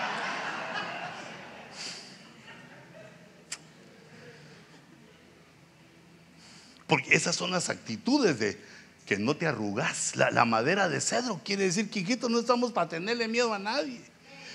Porque 6.87 7.15
esas 7.15 7.35
son 7.35 7.51
las 7.51 7.71
actitudes 7.71 8.39
de 8.39 8.61
que 9.07 9.17
no 9.17 9.35
te 9.37 9.47
arrugas. 9.47 10.15
La, 10.17 10.45
madera 10.45 10.91
de 10.91 11.01
cedro 11.01 11.41
quiere 11.43 11.65
decir 11.65 11.89
que, 11.89 12.19
no 12.29 12.39
estamos 12.39 12.73
para 12.73 12.91
tenerle 12.91 13.29
miedo 13.29 13.55
a 13.55 13.59
nadie, 13.59 14.03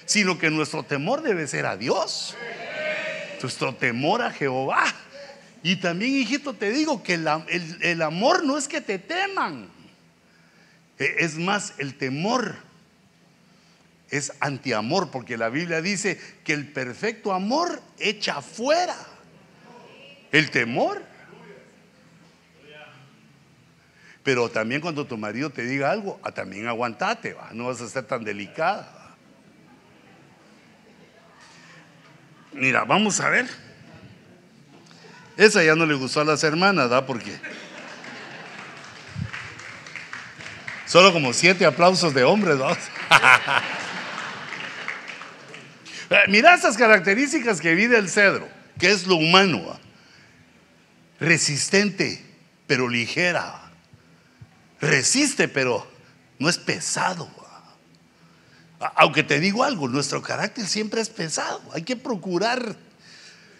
sino 0.07 0.39
que 0.39 0.49
nuestro 0.49 0.84
temor 0.84 1.21
debe 1.21 1.45
ser 1.47 1.67
a 1.67 1.77
Dios. 1.77 2.35
Nuestro 3.41 3.75
temor 3.75 4.23
a 4.23 4.31
Jehová. 4.31 4.85
Y 5.61 5.75
también, 5.75 6.15
hijito, 6.15 6.53
te 6.53 6.71
digo 6.71 7.03
que 7.03 7.15
el, 7.15 8.01
amor 8.01 8.43
no 8.43 8.57
es 8.57 8.67
que 8.67 8.79
te 8.79 8.97
teman. 8.97 9.69
E, 10.97 11.17
es 11.19 11.38
más, 11.38 11.73
el 11.77 11.95
temor 11.95 12.55
es 14.09 14.31
antiamor, 14.39 15.11
porque 15.11 15.38
la 15.38 15.49
Biblia 15.49 15.81
dice 15.81 16.19
que 16.45 16.53
el 16.53 16.71
perfecto 16.71 17.34
amor 17.34 17.81
echa 17.99 18.41
fuera 18.41 18.95
el 20.31 20.49
temor. 20.51 21.03
Pero 24.23 24.49
también 24.49 24.79
cuando 24.79 25.05
tu 25.05 25.17
marido 25.17 25.49
te 25.49 25.63
diga 25.63 25.91
algo, 25.91 26.17
ah, 26.23 26.31
también 26.31 26.67
aguantate, 26.67 27.35
no 27.51 27.67
vas 27.67 27.81
a 27.81 27.89
ser 27.89 28.05
tan 28.05 28.23
delicada. 28.23 28.97
Mira, 32.57 32.85
vamos 32.85 33.19
a 33.19 33.29
ver. 33.29 33.47
Esa 35.38 35.63
ya 35.63 35.75
no 35.75 35.85
le 35.85 35.93
gustó 35.93 36.21
a 36.21 36.25
las 36.25 36.43
hermanas, 36.43 36.89
¿da? 36.89 37.05
Porque 37.05 37.39
solo 40.88 41.13
como 41.13 41.34
siete 41.34 41.67
aplausos 41.67 42.15
de 42.15 42.23
hombres, 42.23 42.57
¿no? 42.57 42.69
Eh, 46.09 46.23
mira 46.29 46.55
esas 46.55 46.77
características 46.77 47.59
que 47.59 47.75
vive 47.75 47.97
el 47.97 48.07
cedro, 48.07 48.47
que 48.79 48.91
es 48.91 49.07
lo 49.07 49.17
humano, 49.17 49.77
resistente, 51.19 52.23
pero 52.65 52.88
ligera, 52.88 53.69
resiste, 54.79 55.49
pero 55.49 55.85
no 56.39 56.47
es 56.47 56.57
pesado. 56.57 57.29
Aunque 58.79 59.23
te 59.23 59.39
digo 59.39 59.63
algo, 59.63 59.87
nuestro 59.87 60.21
carácter 60.21 60.67
siempre 60.67 61.01
es 61.01 61.09
pesado, 61.09 61.61
hay 61.73 61.81
que 61.81 61.95
procurar 61.95 62.75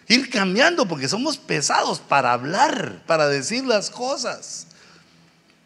ir 0.08 0.30
cambiando 0.30 0.86
porque 0.86 1.08
somos 1.08 1.36
pesados 1.36 1.98
para 2.00 2.32
hablar, 2.32 3.02
para 3.06 3.28
decir 3.28 3.64
las 3.64 3.90
cosas. 3.90 4.68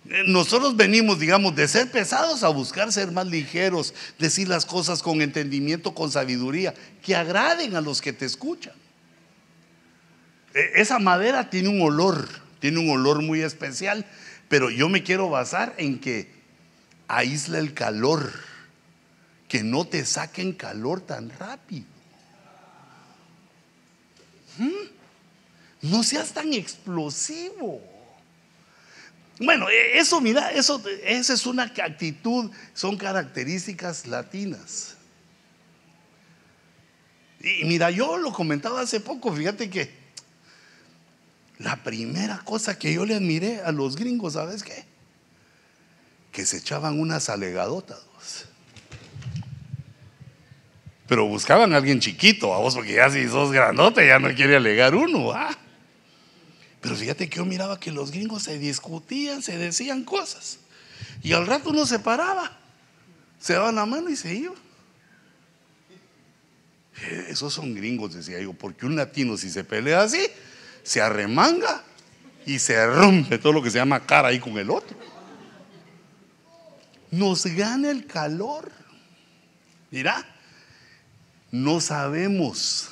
Nosotros 0.05 0.77
venimos, 0.77 1.21
digamos, 1.21 1.55
de 1.55 1.69
ser 1.69 1.91
pesados 1.91 2.43
a 2.43 2.49
buscar 2.49 2.91
ser 2.93 3.13
más 3.13 3.27
ligeros, 3.27 3.95
decir 4.19 4.49
las 4.49 4.67
cosas 4.67 5.01
con 5.01 5.23
entendimiento, 5.23 5.95
con 5.95 6.11
sabiduría, 6.11 6.75
que 7.03 7.15
agraden 7.15 7.77
a 7.77 7.81
los 7.81 8.01
que 8.01 8.13
te 8.13 8.25
escuchan. 8.25 8.75
E, 10.55 10.81
esa 10.81 10.99
madera 10.99 11.51
tiene 11.51 11.69
un 11.69 11.81
olor, 11.83 12.29
tiene 12.59 12.81
un 12.81 12.91
olor 12.91 13.23
muy 13.23 13.43
especial, 13.43 14.05
pero 14.49 14.71
yo 14.71 14.89
me 14.89 15.05
quiero 15.05 15.31
basar 15.31 15.73
en 15.79 16.01
que 16.01 16.29
aísla 17.07 17.61
el 17.61 17.73
calor, 17.73 18.33
que 19.53 19.63
no 19.63 19.85
te 19.85 20.07
saquen 20.07 20.55
calor 20.55 21.03
tan 21.03 21.29
rápido. 21.29 21.85
¿Mm? 24.57 25.91
No 25.91 26.03
seas 26.03 26.33
tan 26.33 26.55
explosivo. 26.55 27.83
Bueno, 29.39 29.69
e, 29.69 29.99
eso, 29.99 30.23
mira, 30.23 30.53
eso, 30.53 30.83
esa 31.05 31.35
es 31.35 31.45
una 31.45 31.65
actitud, 31.65 32.51
son 32.73 32.97
características 32.97 34.07
latinas. 34.07 34.97
Y 37.39 37.67
mira, 37.67 37.91
yo 37.91 38.17
lo 38.17 38.33
comentaba 38.33 38.81
hace 38.81 39.01
poco, 39.01 39.35
fíjate 39.35 39.69
que 39.69 39.95
la 41.59 41.83
primera 41.83 42.39
cosa 42.39 42.79
que 42.79 42.95
yo 42.95 43.05
le 43.05 43.17
admiré 43.17 43.61
a 43.61 43.71
los 43.71 43.97
gringos, 43.97 44.33
¿sabes 44.33 44.63
qué? 44.63 44.87
Que 46.33 46.47
se 46.47 46.57
echaban 46.57 46.99
unas 46.99 47.29
alegadotas. 47.29 48.12
Pero 51.07 51.27
buscaban 51.27 51.73
a 51.73 51.79
alguien 51.79 52.01
chiquito, 52.01 52.55
a 52.55 52.59
vos, 52.59 52.75
porque 52.75 52.95
ya 52.95 53.11
si 53.11 53.29
sos 53.29 53.53
grandote 53.53 54.07
ya 54.07 54.19
no 54.19 54.35
quiere 54.35 54.57
alegar 54.57 54.95
uno. 54.95 55.33
Pero 56.81 56.97
fíjate 56.97 57.29
que 57.29 57.37
yo 57.37 57.45
miraba 57.45 57.79
que 57.79 57.93
los 57.93 58.11
gringos 58.11 58.45
se 58.45 58.59
discutían, 58.59 59.43
se 59.43 59.59
decían 59.59 60.05
cosas. 60.05 60.59
Y 61.23 61.33
al 61.33 61.47
rato 61.47 61.71
uno 61.71 61.87
se 61.87 61.99
paraba, 61.99 62.59
se 63.39 63.55
daba 63.55 63.73
la 63.73 63.87
mano 63.87 64.11
y 64.11 64.17
se 64.17 64.35
iba. 64.35 64.55
Eh, 67.03 67.27
esos 67.29 67.53
son 67.53 67.75
gringos, 67.75 68.15
decía 68.15 68.41
yo, 68.41 68.53
porque 68.53 68.87
un 68.87 68.97
latino 68.97 69.37
si 69.37 69.51
se 69.51 69.65
pelea 69.65 70.03
así, 70.03 70.27
se 70.83 71.01
arremanga 71.01 71.83
y 72.47 72.59
se 72.59 72.87
rompe 72.87 73.39
todo 73.39 73.53
lo 73.53 73.63
que 73.63 73.71
se 73.71 73.79
llama 73.79 74.05
cara 74.05 74.29
ahí 74.29 74.41
con 74.41 74.59
el 74.59 74.71
otro. 74.71 74.97
Nos 77.11 77.47
gana 77.47 77.91
el 77.91 78.07
calor. 78.07 78.71
Mira, 79.91 80.27
no 81.53 81.81
sabemos 81.81 82.89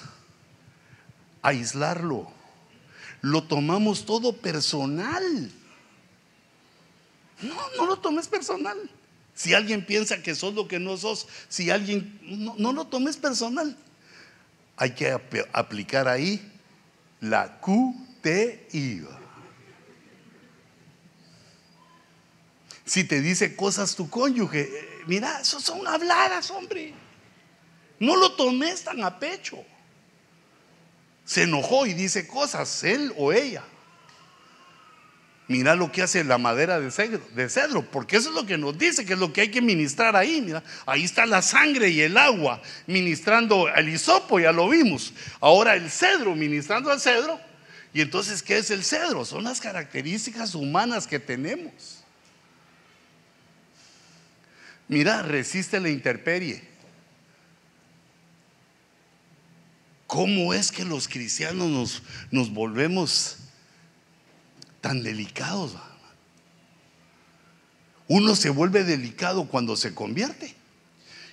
aislarlo. 1.42 2.30
Lo 3.22 3.42
tomamos 3.42 4.06
todo 4.06 4.36
personal. 4.36 5.50
No, 7.42 7.56
no 7.76 7.86
lo 7.86 7.98
tomes 7.98 8.28
personal. 8.28 8.78
Si 9.34 9.54
alguien 9.54 9.84
piensa 9.84 10.22
que 10.22 10.34
sos 10.34 10.54
lo 10.54 10.68
que 10.68 10.78
no 10.78 10.98
sos, 10.98 11.26
si 11.48 11.70
alguien, 11.70 12.20
no, 12.58 12.72
lo 12.72 12.86
tomes 12.86 13.16
personal. 13.16 13.76
Hay 14.76 14.92
que 14.92 15.18
aplicar 15.52 16.06
ahí 16.08 16.52
la 17.20 17.60
QTI. 17.60 19.06
Si 22.84 23.04
te 23.04 23.20
dice 23.20 23.56
cosas 23.56 23.94
tu 23.94 24.10
cónyuge, 24.10 24.62
eh, 24.62 24.88
mira, 25.06 25.40
eso 25.40 25.60
son 25.60 25.86
habladas, 25.86 26.50
hombre. 26.50 26.92
No 28.00 28.16
lo 28.16 28.32
tomes 28.32 28.82
tan 28.82 29.04
a 29.04 29.20
pecho. 29.20 29.62
Se 31.24 31.44
enojó 31.44 31.86
y 31.86 31.94
dice 31.94 32.26
cosas, 32.26 32.82
él 32.82 33.12
o 33.16 33.32
ella. 33.32 33.62
Mira 35.46 35.74
lo 35.74 35.90
que 35.90 36.02
hace 36.02 36.22
la 36.22 36.38
madera 36.38 36.80
de 36.80 36.90
cedro, 36.90 37.82
porque 37.90 38.16
eso 38.16 38.28
es 38.28 38.34
lo 38.36 38.46
que 38.46 38.56
nos 38.56 38.78
dice, 38.78 39.04
que 39.04 39.14
es 39.14 39.18
lo 39.18 39.32
que 39.32 39.42
hay 39.42 39.50
que 39.50 39.60
ministrar 39.60 40.14
ahí. 40.14 40.40
Mira, 40.40 40.62
ahí 40.86 41.04
está 41.04 41.26
la 41.26 41.42
sangre 41.42 41.88
y 41.88 42.00
el 42.00 42.16
agua 42.16 42.62
ministrando 42.86 43.68
el 43.68 43.88
hisopo, 43.88 44.38
ya 44.38 44.52
lo 44.52 44.68
vimos. 44.68 45.12
Ahora 45.40 45.74
el 45.74 45.90
cedro 45.90 46.36
ministrando 46.36 46.90
al 46.90 47.00
cedro. 47.00 47.40
Y 47.92 48.00
entonces, 48.00 48.44
¿qué 48.44 48.58
es 48.58 48.70
el 48.70 48.84
cedro? 48.84 49.24
Son 49.24 49.42
las 49.42 49.60
características 49.60 50.54
humanas 50.54 51.08
que 51.08 51.18
tenemos. 51.18 52.04
Mira, 54.86 55.22
resiste 55.22 55.80
la 55.80 55.88
intemperie. 55.88 56.69
¿Cómo 60.10 60.52
es 60.52 60.72
que 60.72 60.84
los 60.84 61.06
cristianos 61.06 61.68
nos, 61.68 62.02
nos 62.32 62.52
volvemos 62.52 63.36
tan 64.80 65.04
delicados? 65.04 65.76
Uno 68.08 68.34
se 68.34 68.50
vuelve 68.50 68.82
delicado 68.82 69.46
cuando 69.46 69.76
se 69.76 69.94
convierte 69.94 70.52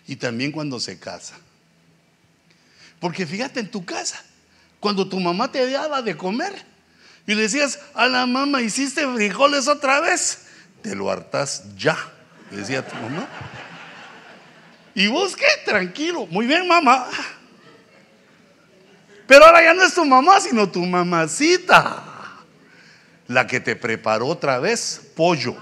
y 0.05 0.17
también 0.17 0.51
cuando 0.51 0.79
se 0.79 0.99
casa. 0.99 1.33
Porque 2.99 3.25
fíjate 3.25 3.61
en 3.61 3.71
tu 3.71 3.83
casa, 3.83 4.23
cuando 4.79 5.09
tu 5.09 5.19
mamá 5.19 5.51
te 5.51 5.67
daba 5.71 6.03
de 6.03 6.15
comer 6.15 6.53
y 7.25 7.33
le 7.33 7.41
decías, 7.41 7.79
a 7.95 8.05
la 8.05 8.27
mamá, 8.27 8.61
hiciste 8.61 9.11
frijoles 9.11 9.67
otra 9.67 10.01
vez, 10.01 10.43
te 10.83 10.93
lo 10.93 11.09
hartás 11.09 11.63
ya, 11.77 11.97
decía 12.51 12.87
tu 12.87 12.95
mamá. 12.97 13.27
Y 14.93 15.07
vos 15.07 15.35
qué, 15.35 15.47
tranquilo, 15.65 16.27
muy 16.27 16.45
bien 16.45 16.67
mamá. 16.67 17.09
Pero 19.27 19.45
ahora 19.45 19.61
ya 19.61 19.73
no 19.73 19.83
es 19.83 19.93
tu 19.93 20.05
mamá, 20.05 20.39
sino 20.39 20.69
tu 20.69 20.85
mamacita, 20.85 22.03
la 23.27 23.45
que 23.45 23.59
te 23.59 23.75
preparó 23.75 24.27
otra 24.27 24.59
vez 24.59 25.11
pollo. 25.15 25.55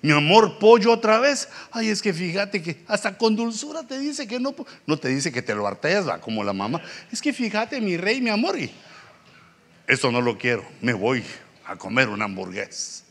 Mi 0.00 0.10
amor, 0.10 0.58
pollo 0.58 0.90
otra 0.92 1.18
vez. 1.18 1.48
Ay, 1.70 1.90
es 1.90 2.00
que 2.00 2.14
fíjate 2.14 2.62
que 2.62 2.82
hasta 2.88 3.16
con 3.16 3.36
dulzura 3.36 3.82
te 3.82 3.98
dice 3.98 4.26
que 4.26 4.40
no. 4.40 4.54
No 4.86 4.96
te 4.96 5.08
dice 5.08 5.30
que 5.30 5.42
te 5.42 5.54
lo 5.54 5.66
hartes, 5.66 6.08
va, 6.08 6.18
como 6.20 6.42
la 6.42 6.54
mamá. 6.54 6.80
Es 7.12 7.20
que 7.20 7.32
fíjate, 7.32 7.80
mi 7.80 7.96
rey, 7.96 8.20
mi 8.20 8.30
amor. 8.30 8.58
Y 8.58 8.72
esto 9.86 10.10
no 10.10 10.20
lo 10.22 10.38
quiero. 10.38 10.64
Me 10.80 10.94
voy 10.94 11.22
a 11.66 11.76
comer 11.76 12.08
un 12.08 12.22
hamburgués. 12.22 13.04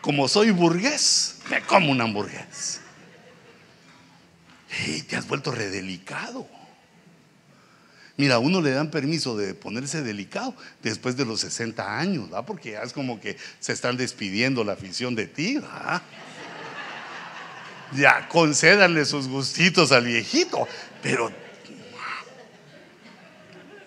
Como 0.00 0.28
soy 0.28 0.50
burgués, 0.50 1.38
me 1.48 1.60
como 1.62 1.92
un 1.92 2.00
hamburgués. 2.00 2.80
Y 4.86 5.02
te 5.02 5.16
has 5.16 5.28
vuelto 5.28 5.52
redelicado. 5.52 6.55
Mira, 8.16 8.36
a 8.36 8.38
uno 8.38 8.62
le 8.62 8.70
dan 8.70 8.90
permiso 8.90 9.36
de 9.36 9.52
ponerse 9.54 10.02
delicado 10.02 10.54
después 10.82 11.16
de 11.16 11.26
los 11.26 11.40
60 11.40 11.98
años, 11.98 12.30
¿verdad? 12.30 12.46
Porque 12.46 12.72
ya 12.72 12.80
es 12.80 12.94
como 12.94 13.20
que 13.20 13.36
se 13.60 13.72
están 13.72 13.98
despidiendo 13.98 14.64
la 14.64 14.72
afición 14.72 15.14
de 15.14 15.26
ti. 15.26 15.60
Ya, 17.92 18.26
concédanle 18.28 19.04
sus 19.04 19.28
gustitos 19.28 19.92
al 19.92 20.04
viejito, 20.04 20.66
pero 21.02 21.30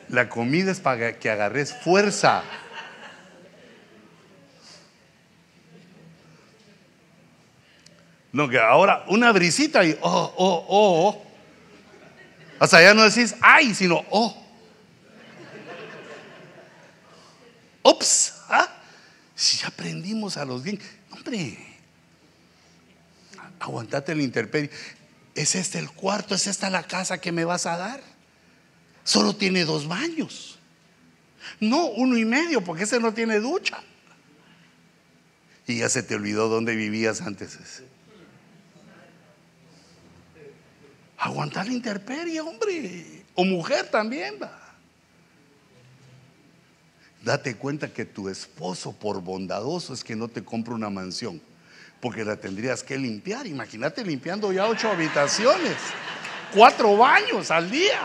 la 0.10 0.30
comida 0.30 0.72
es 0.72 0.80
para 0.80 1.18
que 1.18 1.30
agarres 1.30 1.74
fuerza. 1.74 2.44
No, 8.32 8.48
que 8.48 8.60
ahora 8.60 9.06
una 9.08 9.32
brisita 9.32 9.84
y 9.84 9.98
oh, 10.02 10.34
oh, 10.38 10.66
oh. 10.70 11.29
Hasta 12.60 12.82
ya 12.82 12.94
no 12.94 13.04
decís 13.04 13.36
ay, 13.42 13.74
sino 13.74 14.06
oh. 14.10 14.46
Ups, 17.84 18.34
¿ah? 18.50 18.68
Si 19.34 19.66
aprendimos 19.66 20.36
a 20.36 20.44
los 20.44 20.62
bien, 20.62 20.80
hombre, 21.12 21.58
aguantate 23.60 24.12
el 24.12 24.22
interperio. 24.22 24.70
¿Es 25.34 25.56
este 25.56 25.80
el 25.80 25.90
cuarto? 25.90 26.36
¿Es 26.36 26.48
esta 26.48 26.70
la 26.70 26.84
casa 26.84 27.20
que 27.20 27.32
me 27.32 27.46
vas 27.46 27.66
a 27.66 27.78
dar? 27.78 28.02
Solo 29.06 29.36
tiene 29.36 29.64
dos 29.64 29.88
baños. 29.88 30.60
No, 31.62 31.86
uno 31.86 32.18
y 32.18 32.26
medio, 32.26 32.62
porque 32.64 32.84
ese 32.84 33.00
no 33.00 33.14
tiene 33.14 33.40
ducha. 33.40 33.82
Y 35.66 35.78
ya 35.78 35.90
se 35.90 36.04
te 36.04 36.16
olvidó 36.16 36.50
dónde 36.50 36.76
vivías 36.76 37.22
antes. 37.22 37.58
Aguantar 41.20 41.68
la 41.68 41.74
intemperie, 41.74 42.40
hombre. 42.40 43.26
O 43.36 43.44
mujer 43.44 43.90
también 43.90 44.36
va. 44.42 44.58
Date 47.22 47.56
cuenta 47.56 47.92
que 47.92 48.06
tu 48.06 48.30
esposo, 48.30 48.94
por 48.94 49.22
bondadoso, 49.22 49.94
es 49.94 50.04
que 50.04 50.16
no 50.16 50.30
te 50.30 50.44
compra 50.44 50.74
una 50.74 50.90
mansión. 50.90 51.42
Porque 52.00 52.24
la 52.24 52.38
tendrías 52.38 52.82
que 52.82 52.98
limpiar. 52.98 53.46
Imagínate 53.46 54.06
limpiando 54.06 54.54
ya 54.54 54.66
ocho 54.66 54.90
habitaciones, 54.90 55.76
cuatro 56.54 56.96
baños 56.96 57.52
al 57.52 57.70
día. 57.70 58.00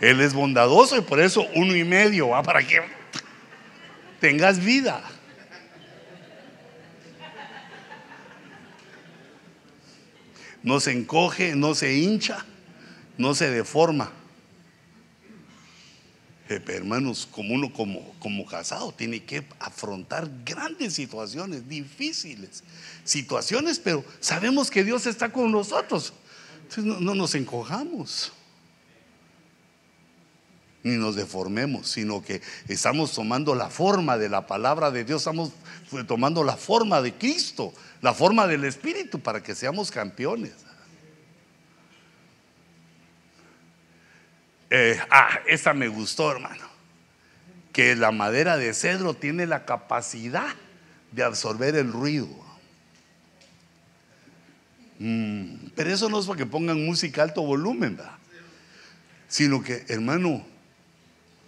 Él 0.00 0.20
es 0.20 0.34
bondadoso 0.34 0.96
y 0.96 1.00
por 1.00 1.20
eso 1.20 1.46
uno 1.54 1.76
y 1.76 1.84
medio 1.84 2.30
va 2.30 2.42
para 2.42 2.66
que 2.66 2.82
tengas 4.18 4.58
vida. 4.58 5.00
No 10.66 10.80
se 10.80 10.90
encoge, 10.90 11.54
no 11.54 11.76
se 11.76 11.96
hincha, 11.96 12.44
no 13.16 13.36
se 13.36 13.48
deforma. 13.50 14.10
Eh, 16.48 16.60
hermanos, 16.66 17.28
como 17.30 17.54
uno 17.54 17.72
como, 17.72 18.12
como 18.18 18.44
casado 18.44 18.92
tiene 18.92 19.22
que 19.22 19.46
afrontar 19.60 20.28
grandes 20.44 20.94
situaciones, 20.94 21.68
difíciles 21.68 22.64
situaciones, 23.04 23.78
pero 23.78 24.04
sabemos 24.18 24.68
que 24.68 24.82
Dios 24.82 25.06
está 25.06 25.30
con 25.30 25.52
nosotros. 25.52 26.12
Entonces 26.62 26.84
no, 26.84 26.98
no 26.98 27.14
nos 27.14 27.36
encojamos 27.36 28.32
ni 30.86 30.96
nos 30.96 31.16
deformemos, 31.16 31.88
sino 31.88 32.22
que 32.22 32.40
estamos 32.68 33.12
tomando 33.12 33.56
la 33.56 33.68
forma 33.70 34.16
de 34.16 34.28
la 34.28 34.46
palabra 34.46 34.92
de 34.92 35.04
Dios, 35.04 35.22
estamos 35.22 35.50
tomando 36.06 36.44
la 36.44 36.56
forma 36.56 37.02
de 37.02 37.12
Cristo, 37.12 37.74
la 38.02 38.14
forma 38.14 38.46
del 38.46 38.62
Espíritu 38.64 39.18
para 39.18 39.42
que 39.42 39.56
seamos 39.56 39.90
campeones. 39.90 40.52
Eh, 44.70 44.96
ah, 45.10 45.40
esa 45.48 45.74
me 45.74 45.88
gustó, 45.88 46.30
hermano. 46.30 46.64
Que 47.72 47.96
la 47.96 48.12
madera 48.12 48.56
de 48.56 48.72
cedro 48.72 49.14
tiene 49.14 49.46
la 49.46 49.64
capacidad 49.64 50.54
de 51.10 51.24
absorber 51.24 51.74
el 51.74 51.92
ruido. 51.92 52.28
Mm, 55.00 55.70
pero 55.74 55.90
eso 55.90 56.08
no 56.08 56.20
es 56.20 56.26
para 56.26 56.38
que 56.38 56.46
pongan 56.46 56.86
música 56.86 57.24
alto 57.24 57.42
volumen, 57.42 57.96
¿verdad? 57.96 58.12
Sino 59.26 59.62
que, 59.64 59.84
hermano, 59.88 60.46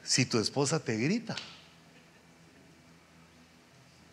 si 0.09 0.25
tu 0.25 0.39
esposa 0.39 0.81
te 0.81 0.97
grita, 0.97 1.37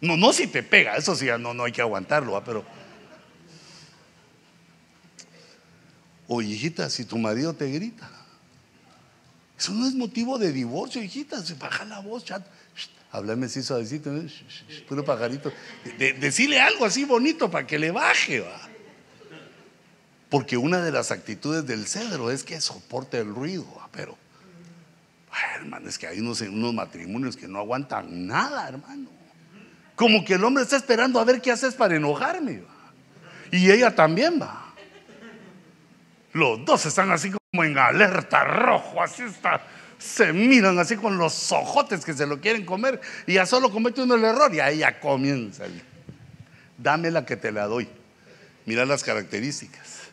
no, 0.01 0.17
no 0.17 0.33
si 0.33 0.45
te 0.45 0.61
pega, 0.61 0.97
eso 0.97 1.15
sí, 1.15 1.27
no, 1.39 1.53
no 1.53 1.63
hay 1.63 1.71
que 1.71 1.81
aguantarlo, 1.81 2.43
pero. 2.43 2.65
O 6.27 6.41
hijita, 6.41 6.89
si 6.89 7.05
tu 7.05 7.17
marido 7.17 7.53
te 7.53 7.71
grita, 7.71 8.11
eso 9.57 9.71
no 9.71 9.87
es 9.87 9.93
motivo 9.93 10.37
de 10.37 10.51
divorcio, 10.51 11.01
hijita, 11.01 11.41
baja 11.57 11.85
la 11.85 11.99
voz, 11.99 12.25
chat. 12.25 12.45
Háblame 13.11 13.45
así 13.45 13.63
suavecito, 13.63 14.13
¿eh? 14.13 14.27
puro 14.89 15.05
pajarito. 15.05 15.53
decirle 16.19 16.59
algo 16.59 16.83
así 16.83 17.05
bonito 17.05 17.49
para 17.49 17.65
que 17.65 17.79
le 17.79 17.91
baje, 17.91 18.41
va. 18.41 18.59
Porque 20.29 20.57
una 20.57 20.81
de 20.81 20.91
las 20.91 21.11
actitudes 21.11 21.65
del 21.65 21.87
cedro 21.87 22.31
es 22.31 22.43
que 22.43 22.59
soporte 22.59 23.17
el 23.19 23.33
ruido, 23.33 23.65
pero, 23.93 24.17
hermano, 25.55 25.89
es 25.89 25.97
que 25.97 26.07
hay 26.07 26.19
unos, 26.19 26.41
unos 26.41 26.73
matrimonios 26.73 27.35
que 27.35 27.47
no 27.47 27.59
aguantan 27.59 28.27
nada, 28.27 28.67
hermano. 28.67 29.09
Como 29.95 30.23
que 30.25 30.33
el 30.33 30.43
hombre 30.43 30.63
está 30.63 30.75
esperando 30.75 31.19
a 31.19 31.23
ver 31.23 31.41
qué 31.41 31.51
haces 31.51 31.73
para 31.75 31.95
enojarme. 31.95 32.63
Y 33.51 33.71
ella 33.71 33.95
también 33.95 34.41
va. 34.41 34.73
Los 36.33 36.65
dos 36.65 36.85
están 36.85 37.11
así 37.11 37.31
como 37.31 37.63
en 37.63 37.77
alerta 37.77 38.43
rojo, 38.43 39.01
así 39.01 39.23
está. 39.23 39.61
Se 39.97 40.33
miran 40.33 40.77
así 40.77 40.97
con 40.97 41.17
los 41.17 41.51
ojotes 41.53 42.03
que 42.03 42.13
se 42.13 42.27
lo 42.27 42.41
quieren 42.41 42.65
comer 42.65 42.99
y 43.25 43.35
ya 43.35 43.45
solo 43.45 43.71
comete 43.71 44.01
uno 44.01 44.15
el 44.15 44.25
error 44.25 44.53
y 44.53 44.59
ahí 44.59 44.79
ya 44.79 44.99
comienza. 44.99 45.63
dame 46.77 47.09
la 47.11 47.25
que 47.25 47.37
te 47.37 47.53
la 47.53 47.67
doy. 47.67 47.87
Mira 48.65 48.85
las 48.85 49.03
características. 49.03 50.09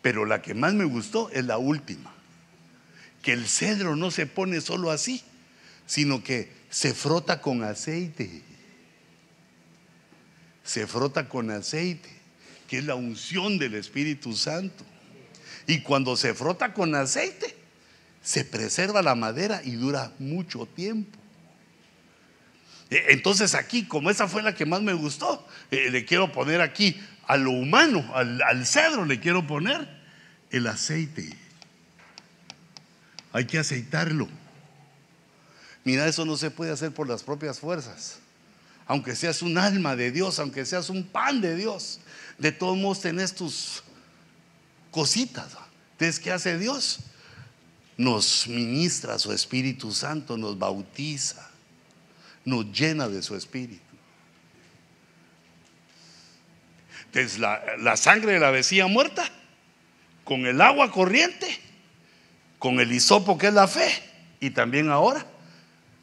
Pero 0.00 0.24
la 0.24 0.40
que 0.40 0.54
más 0.54 0.72
me 0.72 0.84
gustó 0.84 1.28
es 1.30 1.44
la 1.44 1.58
última. 1.58 2.17
Que 3.22 3.32
el 3.32 3.46
cedro 3.46 3.96
no 3.96 4.10
se 4.10 4.26
pone 4.26 4.60
solo 4.60 4.90
así, 4.90 5.22
sino 5.86 6.22
que 6.22 6.52
se 6.70 6.94
frota 6.94 7.40
con 7.40 7.62
aceite. 7.64 8.42
Se 10.64 10.86
frota 10.86 11.28
con 11.28 11.50
aceite, 11.50 12.10
que 12.68 12.78
es 12.78 12.84
la 12.84 12.94
unción 12.94 13.58
del 13.58 13.74
Espíritu 13.74 14.34
Santo. 14.34 14.84
Y 15.66 15.80
cuando 15.80 16.16
se 16.16 16.34
frota 16.34 16.74
con 16.74 16.94
aceite, 16.94 17.56
se 18.22 18.44
preserva 18.44 19.02
la 19.02 19.14
madera 19.14 19.62
y 19.64 19.72
dura 19.72 20.12
mucho 20.18 20.66
tiempo. 20.66 21.18
E, 22.90 23.06
entonces 23.08 23.54
aquí, 23.54 23.84
como 23.84 24.10
esa 24.10 24.28
fue 24.28 24.42
la 24.42 24.54
que 24.54 24.66
más 24.66 24.82
me 24.82 24.92
gustó, 24.92 25.46
eh, 25.70 25.90
le 25.90 26.04
quiero 26.04 26.32
poner 26.32 26.60
aquí 26.60 27.00
a 27.26 27.36
lo 27.36 27.50
humano, 27.50 28.10
al, 28.14 28.40
al 28.42 28.66
cedro, 28.66 29.04
le 29.04 29.20
quiero 29.20 29.46
poner 29.46 29.88
el 30.50 30.66
aceite. 30.66 31.36
Hay 33.38 33.44
que 33.44 33.56
aceitarlo. 33.56 34.26
Mira, 35.84 36.08
eso 36.08 36.24
no 36.24 36.36
se 36.36 36.50
puede 36.50 36.72
hacer 36.72 36.90
por 36.90 37.08
las 37.08 37.22
propias 37.22 37.60
fuerzas. 37.60 38.18
Aunque 38.84 39.14
seas 39.14 39.42
un 39.42 39.58
alma 39.58 39.94
de 39.94 40.10
Dios, 40.10 40.40
aunque 40.40 40.66
seas 40.66 40.90
un 40.90 41.04
pan 41.04 41.40
de 41.40 41.54
Dios, 41.54 42.00
de 42.36 42.50
todos 42.50 42.76
modos 42.76 43.00
tenés 43.00 43.32
tus 43.36 43.84
cositas. 44.90 45.56
Entonces, 45.92 46.18
¿qué 46.18 46.32
hace 46.32 46.58
Dios? 46.58 46.98
Nos 47.96 48.48
ministra 48.48 49.20
su 49.20 49.32
Espíritu 49.32 49.92
Santo, 49.92 50.36
nos 50.36 50.58
bautiza, 50.58 51.48
nos 52.44 52.72
llena 52.72 53.08
de 53.08 53.22
su 53.22 53.36
Espíritu. 53.36 53.84
Entonces 57.04 57.38
la, 57.38 57.62
la 57.78 57.96
sangre 57.96 58.32
de 58.32 58.40
la 58.40 58.50
vecina 58.50 58.88
muerta, 58.88 59.30
con 60.24 60.44
el 60.44 60.60
agua 60.60 60.90
corriente, 60.90 61.67
con 62.58 62.80
el 62.80 62.92
hisopo 62.92 63.38
que 63.38 63.48
es 63.48 63.54
la 63.54 63.68
fe, 63.68 63.88
y 64.40 64.50
también 64.50 64.90
ahora 64.90 65.26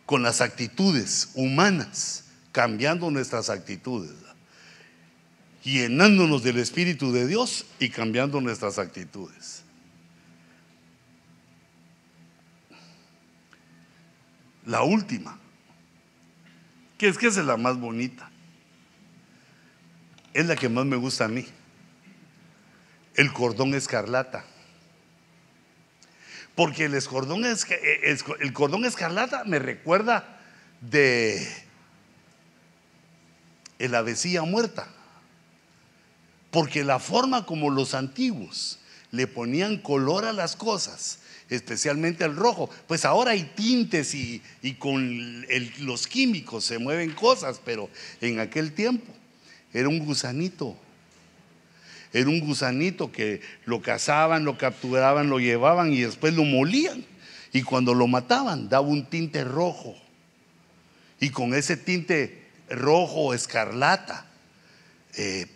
con 0.05 0.21
las 0.23 0.41
actitudes 0.41 1.31
humanas, 1.33 2.25
cambiando 2.51 3.09
nuestras 3.09 3.49
actitudes, 3.49 4.13
llenándonos 5.63 6.43
del 6.43 6.57
Espíritu 6.59 7.11
de 7.11 7.27
Dios 7.27 7.65
y 7.79 7.89
cambiando 7.89 8.39
nuestras 8.39 8.77
actitudes. 8.77 9.63
La 14.65 14.83
última, 14.83 15.39
que 16.97 17.07
es 17.07 17.17
que 17.17 17.27
es 17.27 17.37
la 17.37 17.57
más 17.57 17.77
bonita, 17.77 18.29
es 20.33 20.45
la 20.45 20.55
que 20.55 20.69
más 20.69 20.85
me 20.85 20.95
gusta 20.95 21.25
a 21.25 21.27
mí, 21.27 21.45
el 23.15 23.31
cordón 23.31 23.73
escarlata. 23.73 24.45
Porque 26.55 26.85
el, 26.85 27.03
cordón, 27.03 27.43
el 27.45 28.53
cordón 28.53 28.85
escarlata 28.85 29.43
me 29.43 29.59
recuerda 29.59 30.39
de 30.81 31.45
la 33.79 33.99
avecilla 33.99 34.43
muerta. 34.43 34.87
Porque 36.51 36.83
la 36.85 36.99
forma 36.99 37.45
como 37.45 37.69
los 37.69 37.93
antiguos 37.93 38.79
le 39.11 39.27
ponían 39.27 39.77
color 39.77 40.25
a 40.25 40.33
las 40.33 40.55
cosas, 40.55 41.19
especialmente 41.49 42.23
al 42.23 42.35
rojo, 42.35 42.69
pues 42.87 43.05
ahora 43.05 43.31
hay 43.31 43.43
tintes 43.55 44.15
y, 44.15 44.41
con 44.79 45.45
los 45.79 46.07
químicos 46.07 46.65
se 46.65 46.79
mueven 46.79 47.13
cosas, 47.13 47.61
pero 47.63 47.89
en 48.21 48.39
aquel 48.39 48.73
tiempo 48.73 49.13
era 49.73 49.89
un 49.89 49.99
gusanito 49.99 50.77
era 52.15 52.29
un 52.29 52.39
gusanito 52.39 53.11
que 53.11 53.41
lo 53.65 53.81
cazaban, 53.81 54.45
lo 54.45 54.57
capturaban, 54.57 55.29
lo 55.29 55.37
llevaban 55.37 55.91
y 55.91 55.99
después 55.99 56.33
lo 56.33 56.45
molían. 56.45 57.03
Y 57.51 57.61
cuando 57.61 57.93
lo 57.93 58.07
mataban 58.07 58.69
daba 58.69 58.87
un 58.87 59.05
tinte 59.05 59.43
rojo. 59.43 59.97
Y 61.19 61.31
con 61.31 61.53
ese 61.53 61.75
tinte 61.75 62.41
rojo 62.69 63.33
escarlata 63.33 64.27
eh, 65.17 65.47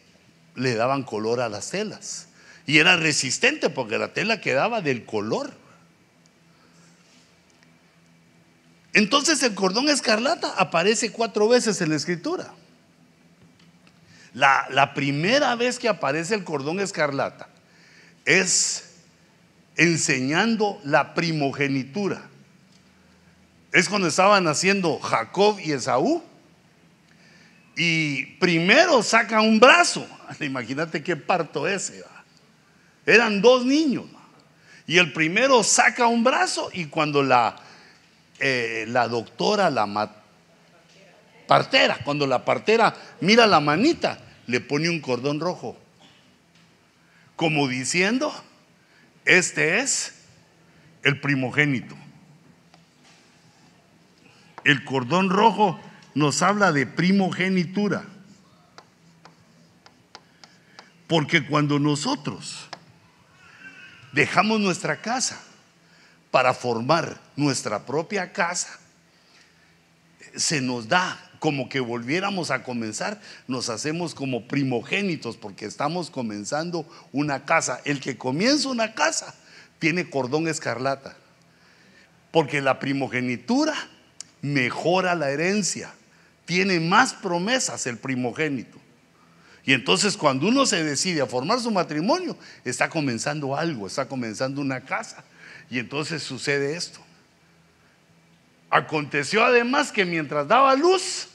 le 0.56 0.76
daban 0.76 1.03
color 1.03 1.40
a 1.40 1.48
las 1.48 1.69
telas. 1.69 2.27
Y 2.68 2.80
era 2.80 2.98
resistente 2.98 3.69
porque 3.69 3.98
la 3.98 4.11
tela 4.11 4.41
quedaba 4.41 4.81
del 4.81 5.06
color. 5.06 5.53
Entonces 8.91 9.41
el 9.44 9.56
cordón 9.56 9.88
escarlata 9.88 10.56
aparece 10.57 11.14
cuatro 11.14 11.48
veces 11.48 11.80
en 11.80 11.91
la 11.91 11.95
escritura. 11.95 12.53
La, 14.34 14.93
primera 14.93 15.56
vez 15.56 15.80
que 15.80 15.89
aparece 15.89 16.35
el 16.35 16.43
cordón 16.43 16.80
escarlata 16.80 17.47
es 18.26 18.91
enseñando 19.76 20.80
la 20.84 21.14
primogenitura. 21.14 22.22
Es 23.72 23.89
cuando 23.89 24.07
estaban 24.07 24.43
naciendo 24.43 24.99
Jacob 24.99 25.60
y 25.60 25.72
Esaú. 25.72 26.23
Y 27.76 28.26
primero 28.38 29.01
saca 29.01 29.41
un 29.41 29.60
brazo. 29.60 30.06
Imagínate 30.39 31.01
qué 31.01 31.15
parto 31.15 31.68
ese. 31.68 32.03
Eran 33.06 33.41
dos 33.41 33.65
niños. 33.65 34.06
Y 34.85 34.97
el 34.97 35.14
primero 35.14 35.64
saca 35.64 36.07
un 36.07 36.23
brazo 36.23 36.69
y 36.73 36.85
cuando 36.85 37.22
la, 37.23 37.56
eh, 38.39 38.85
la 38.88 39.07
doctora, 39.07 39.69
la 39.69 39.85
partera, 41.49 41.97
cuando 42.03 42.27
la 42.27 42.45
partera 42.45 42.95
mira 43.21 43.47
la 43.47 43.59
manita, 43.59 44.19
le 44.45 44.61
pone 44.61 44.88
un 44.88 45.01
cordón 45.01 45.39
rojo, 45.39 45.76
como 47.35 47.67
diciendo, 47.67 48.31
este 49.26 49.80
es 49.80 50.13
el 51.01 51.19
primogénito. 51.19 51.95
El 54.63 54.84
cordón 54.85 55.31
rojo 55.31 55.80
nos 56.13 56.43
habla 56.43 56.71
de 56.71 56.85
primogenitura. 56.85 58.03
Porque 61.07 61.47
cuando 61.47 61.80
nosotros 61.80 62.67
dejamos 64.11 64.59
nuestra 64.59 65.01
casa 65.01 65.41
para 66.30 66.53
formar 66.53 67.19
nuestra 67.35 67.88
propia 67.88 68.31
casa, 68.34 68.77
se 70.35 70.61
nos 70.61 70.88
da 70.88 71.28
como 71.39 71.69
que 71.69 71.79
volviéramos 71.79 72.51
a 72.51 72.63
comenzar, 72.63 73.19
nos 73.47 73.69
hacemos 73.69 74.13
como 74.13 74.47
primogénitos 74.47 75.37
porque 75.37 75.65
estamos 75.65 76.09
comenzando 76.09 76.85
una 77.11 77.45
casa. 77.45 77.81
El 77.85 77.99
que 77.99 78.17
comienza 78.17 78.69
una 78.69 78.93
casa 78.93 79.33
tiene 79.79 80.09
cordón 80.09 80.47
escarlata, 80.47 81.15
porque 82.31 82.61
la 82.61 82.79
primogenitura 82.79 83.73
mejora 84.41 85.15
la 85.15 85.31
herencia, 85.31 85.93
tiene 86.45 86.79
más 86.79 87.13
promesas 87.13 87.85
el 87.87 87.97
primogénito. 87.97 88.79
Y 89.65 89.73
entonces 89.73 90.17
cuando 90.17 90.47
uno 90.47 90.65
se 90.65 90.83
decide 90.83 91.21
a 91.21 91.27
formar 91.27 91.59
su 91.59 91.71
matrimonio, 91.71 92.37
está 92.65 92.89
comenzando 92.89 93.55
algo, 93.55 93.87
está 93.87 94.07
comenzando 94.07 94.61
una 94.61 94.81
casa. 94.81 95.23
Y 95.69 95.77
entonces 95.77 96.23
sucede 96.23 96.75
esto. 96.75 96.99
Aconteció 98.69 99.43
además 99.43 99.91
que 99.91 100.05
mientras 100.05 100.47
daba 100.47 100.75
luz, 100.75 101.28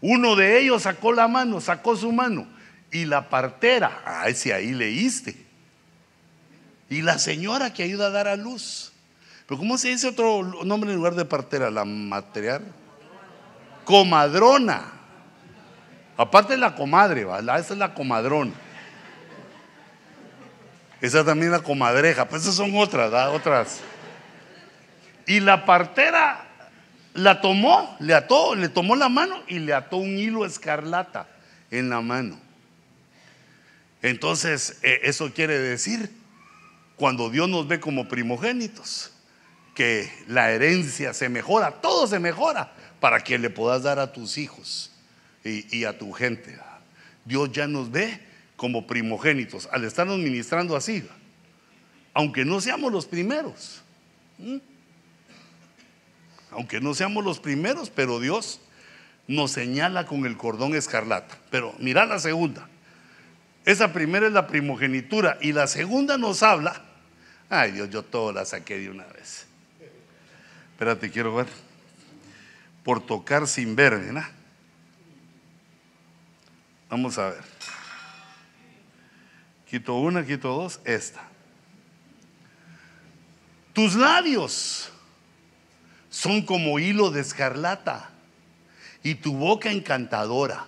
uno 0.00 0.36
de 0.36 0.60
ellos 0.60 0.82
sacó 0.82 1.12
la 1.12 1.28
mano, 1.28 1.60
sacó 1.60 1.96
su 1.96 2.12
mano, 2.12 2.46
y 2.90 3.04
la 3.04 3.28
partera, 3.28 4.02
ah, 4.04 4.28
ese 4.28 4.52
ahí 4.52 4.72
leíste. 4.72 5.36
Y 6.88 7.02
la 7.02 7.18
señora 7.18 7.72
que 7.72 7.82
ayuda 7.82 8.06
a 8.06 8.10
dar 8.10 8.28
a 8.28 8.36
luz. 8.36 8.92
Pero 9.46 9.58
¿cómo 9.58 9.78
se 9.78 9.88
dice 9.88 10.08
otro 10.08 10.42
nombre 10.64 10.90
en 10.90 10.96
lugar 10.96 11.14
de 11.14 11.24
partera? 11.24 11.70
La 11.70 11.84
material. 11.84 12.62
Comadrona. 13.84 14.92
Aparte 16.16 16.54
de 16.54 16.58
la 16.58 16.74
comadre, 16.74 17.22
esa 17.22 17.58
es 17.58 17.78
la 17.78 17.92
comadrona. 17.92 18.52
Esa 21.00 21.24
también 21.24 21.52
es 21.52 21.58
la 21.58 21.64
comadreja, 21.64 22.26
pues 22.26 22.42
esas 22.42 22.54
son 22.54 22.74
otras, 22.76 23.12
otras. 23.28 23.80
Y 25.26 25.40
la 25.40 25.66
partera 25.66 26.45
la 27.16 27.40
tomó, 27.40 27.96
le 28.00 28.14
ató, 28.14 28.54
le 28.54 28.68
tomó 28.68 28.96
la 28.96 29.08
mano 29.08 29.42
y 29.48 29.58
le 29.58 29.74
ató 29.74 29.96
un 29.96 30.18
hilo 30.18 30.44
escarlata 30.44 31.28
en 31.70 31.88
la 31.88 32.00
mano. 32.00 32.38
Entonces, 34.02 34.78
eh, 34.82 35.00
eso 35.04 35.32
quiere 35.32 35.58
decir, 35.58 36.10
cuando 36.96 37.30
Dios 37.30 37.48
nos 37.48 37.66
ve 37.66 37.80
como 37.80 38.08
primogénitos, 38.08 39.12
que 39.74 40.10
la 40.26 40.50
herencia 40.52 41.12
se 41.12 41.28
mejora, 41.28 41.70
todo 41.70 42.06
se 42.06 42.18
mejora 42.18 42.72
para 42.98 43.20
que 43.20 43.38
le 43.38 43.50
puedas 43.50 43.82
dar 43.82 43.98
a 43.98 44.12
tus 44.12 44.38
hijos 44.38 44.90
y, 45.44 45.84
a 45.84 45.98
tu 45.98 46.12
gente. 46.12 46.58
Dios 47.24 47.52
ya 47.52 47.66
nos 47.66 47.90
ve 47.90 48.20
como 48.56 48.86
primogénitos 48.86 49.68
al 49.70 49.84
estarnos 49.84 50.18
ministrando 50.18 50.76
así, 50.76 51.06
aunque 52.14 52.44
no 52.44 52.60
seamos 52.60 52.90
los 52.90 53.04
primeros 53.04 53.82
aunque 56.56 56.80
no 56.80 56.94
seamos 56.94 57.22
los 57.22 57.38
primeros, 57.38 57.90
pero 57.90 58.18
Dios 58.18 58.60
nos 59.28 59.52
señala 59.52 60.06
con 60.06 60.24
el 60.24 60.38
cordón 60.38 60.74
escarlata. 60.74 61.36
Pero 61.50 61.74
mira 61.78 62.06
la 62.06 62.18
segunda. 62.18 62.66
Esa 63.66 63.92
primera 63.92 64.26
es 64.26 64.32
la 64.32 64.46
primogenitura 64.46 65.36
y 65.42 65.52
la 65.52 65.66
segunda 65.66 66.16
nos 66.16 66.42
habla. 66.42 66.82
Ay 67.50 67.72
Dios, 67.72 67.90
yo 67.90 68.02
todo 68.02 68.32
la 68.32 68.46
saqué 68.46 68.78
de 68.78 68.88
una 68.88 69.04
vez. 69.04 69.46
Espérate, 70.72 71.10
quiero 71.10 71.34
ver. 71.34 71.46
Por 72.82 73.04
tocar 73.04 73.46
sin 73.46 73.76
ver, 73.76 73.98
¿verdad? 73.98 74.28
Vamos 76.88 77.18
a 77.18 77.30
ver. 77.30 77.42
Quito 79.68 79.94
una, 79.96 80.24
quito 80.24 80.48
dos, 80.48 80.80
esta. 80.84 81.22
Tus 83.74 83.94
labios 83.94 84.90
son 86.16 86.40
como 86.40 86.78
hilo 86.78 87.10
de 87.10 87.20
escarlata 87.20 88.08
y 89.02 89.16
tu 89.16 89.36
boca 89.36 89.70
encantadora. 89.70 90.64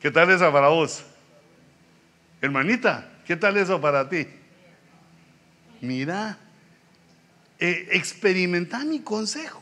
¿Qué 0.00 0.12
tal 0.12 0.30
eso 0.30 0.52
para 0.52 0.68
vos? 0.68 1.02
Hermanita, 2.40 3.10
¿qué 3.26 3.34
tal 3.34 3.56
eso 3.56 3.80
para 3.80 4.08
ti? 4.08 4.24
Mira, 5.80 6.38
eh, 7.58 7.88
experimenta 7.90 8.84
mi 8.84 9.00
consejo. 9.00 9.60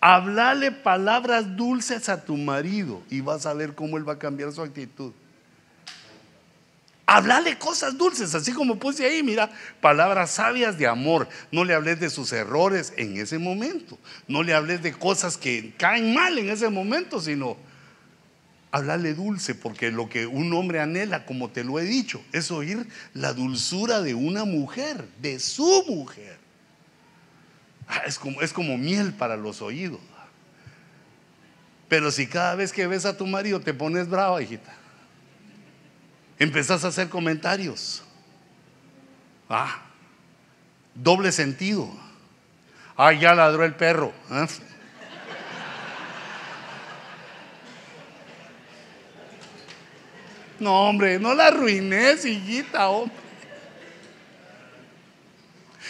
Hablale 0.00 0.70
palabras 0.70 1.56
dulces 1.56 2.08
a 2.08 2.24
tu 2.24 2.36
marido 2.36 3.02
y 3.10 3.20
vas 3.20 3.46
a 3.46 3.54
ver 3.54 3.74
cómo 3.74 3.96
él 3.96 4.08
va 4.08 4.12
a 4.12 4.18
cambiar 4.20 4.52
su 4.52 4.62
actitud. 4.62 5.12
Hablale 7.08 7.56
cosas 7.56 7.96
dulces, 7.96 8.34
así 8.34 8.52
como 8.52 8.80
puse 8.80 9.06
ahí, 9.06 9.22
mira, 9.22 9.48
palabras 9.80 10.32
sabias 10.32 10.76
de 10.76 10.88
amor. 10.88 11.28
No 11.52 11.64
le 11.64 11.72
hables 11.72 12.00
de 12.00 12.10
sus 12.10 12.32
errores 12.32 12.92
en 12.96 13.16
ese 13.16 13.38
momento. 13.38 13.96
No 14.26 14.42
le 14.42 14.54
hables 14.54 14.82
de 14.82 14.92
cosas 14.92 15.36
que 15.36 15.72
caen 15.78 16.12
mal 16.12 16.36
en 16.36 16.50
ese 16.50 16.68
momento, 16.68 17.20
sino 17.20 17.56
Háblale 18.76 19.14
dulce, 19.14 19.54
porque 19.54 19.90
lo 19.90 20.08
que 20.10 20.26
un 20.26 20.52
hombre 20.52 20.80
anhela, 20.80 21.24
como 21.24 21.48
te 21.48 21.64
lo 21.64 21.78
he 21.78 21.84
dicho, 21.84 22.22
es 22.32 22.50
oír 22.50 22.86
la 23.14 23.32
dulzura 23.32 24.02
de 24.02 24.14
una 24.14 24.44
mujer, 24.44 25.08
de 25.22 25.38
su 25.38 25.84
mujer. 25.88 26.36
Ah, 27.88 28.02
es 28.06 28.18
como, 28.18 28.42
es 28.42 28.52
como 28.52 28.76
miel 28.76 29.14
para 29.14 29.38
los 29.38 29.62
oídos. 29.62 30.00
Pero 31.88 32.10
si 32.10 32.26
cada 32.26 32.54
vez 32.56 32.70
que 32.70 32.86
ves 32.86 33.06
a 33.06 33.16
tu 33.16 33.26
marido 33.26 33.60
te 33.60 33.72
pones 33.72 34.08
brava, 34.08 34.42
hijita, 34.42 34.74
empezás 36.38 36.84
a 36.84 36.88
hacer 36.88 37.08
comentarios. 37.08 38.02
Ah, 39.48 39.82
doble 40.94 41.32
sentido. 41.32 41.88
Ah, 42.96 43.12
ya 43.12 43.34
ladró 43.34 43.64
el 43.64 43.74
perro. 43.74 44.12
¿eh? 44.30 44.46
No, 50.58 50.88
hombre, 50.88 51.18
no 51.18 51.34
la 51.34 51.48
arruines, 51.48 52.24
hijita, 52.24 52.88
hombre. 52.88 53.26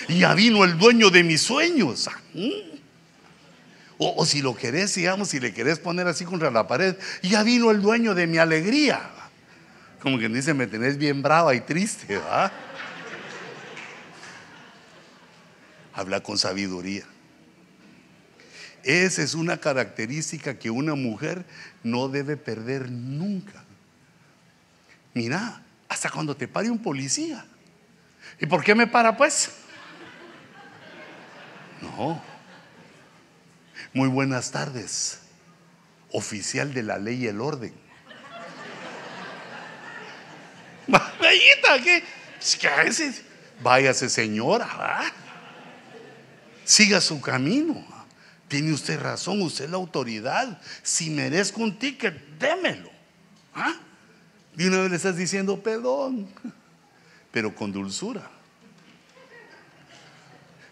Ya 0.09 0.35
vino 0.35 0.65
el 0.65 0.77
dueño 0.77 1.11
de 1.11 1.23
mis 1.23 1.43
sueños. 1.43 2.09
¿Mm? 2.35 2.77
O, 3.99 4.27
si 4.27 4.43
lo 4.43 4.55
querés, 4.55 4.95
digamos, 4.95 5.29
si 5.29 5.41
le 5.41 5.55
querés 5.55 5.79
poner 5.79 6.07
así 6.07 6.25
contra 6.25 6.51
la 6.51 6.67
pared, 6.67 6.97
ya 7.23 7.43
vino 7.43 7.71
el 7.71 7.81
dueño 7.81 8.15
de 8.15 8.27
mi 8.27 8.39
alegría. 8.39 9.01
Como 10.07 10.21
que 10.21 10.29
dice, 10.29 10.55
me 10.55 10.69
tenés 10.69 10.97
bien 10.97 11.21
brava 11.21 11.53
y 11.53 11.61
triste, 11.61 12.17
¿va? 12.17 12.53
Habla 15.93 16.23
con 16.23 16.39
sabiduría. 16.39 17.03
Esa 18.85 19.23
es 19.23 19.35
una 19.35 19.57
característica 19.57 20.61
que 20.61 20.71
una 20.71 20.95
mujer 20.95 21.45
no 21.83 22.07
debe 22.09 22.37
perder 22.37 22.89
nunca. 22.89 23.65
Mira, 25.13 25.61
hasta 25.89 26.09
cuando 26.09 26.37
te 26.37 26.47
pare 26.47 26.71
un 26.71 26.79
policía. 26.79 27.45
¿Y 28.39 28.47
por 28.47 28.63
qué 28.63 28.77
me 28.77 28.87
para 28.87 29.17
pues? 29.17 29.51
No. 31.83 32.23
Muy 33.93 34.09
buenas 34.09 34.53
tardes, 34.53 35.23
oficial 36.13 36.73
de 36.75 36.85
la 36.85 36.97
ley 36.97 37.25
y 37.25 37.27
el 37.27 37.41
orden. 37.41 37.86
¿Qué? 41.83 42.05
¿Qué 42.61 43.13
Váyase, 43.63 44.09
señora. 44.09 45.13
Siga 46.65 47.01
su 47.01 47.21
camino. 47.21 47.85
Tiene 48.49 48.73
usted 48.73 49.01
razón, 49.01 49.43
usted 49.43 49.65
es 49.65 49.71
la 49.71 49.77
autoridad. 49.77 50.61
Si 50.83 51.11
merezco 51.11 51.63
un 51.63 51.79
ticket, 51.79 52.15
démelo. 52.39 52.91
¿Ah? 53.55 53.75
Y 54.57 54.67
una 54.67 54.83
vez 54.83 54.91
le 54.91 54.97
estás 54.97 55.17
diciendo 55.17 55.63
perdón, 55.63 56.29
pero 57.31 57.55
con 57.55 57.73
dulzura. 57.73 58.31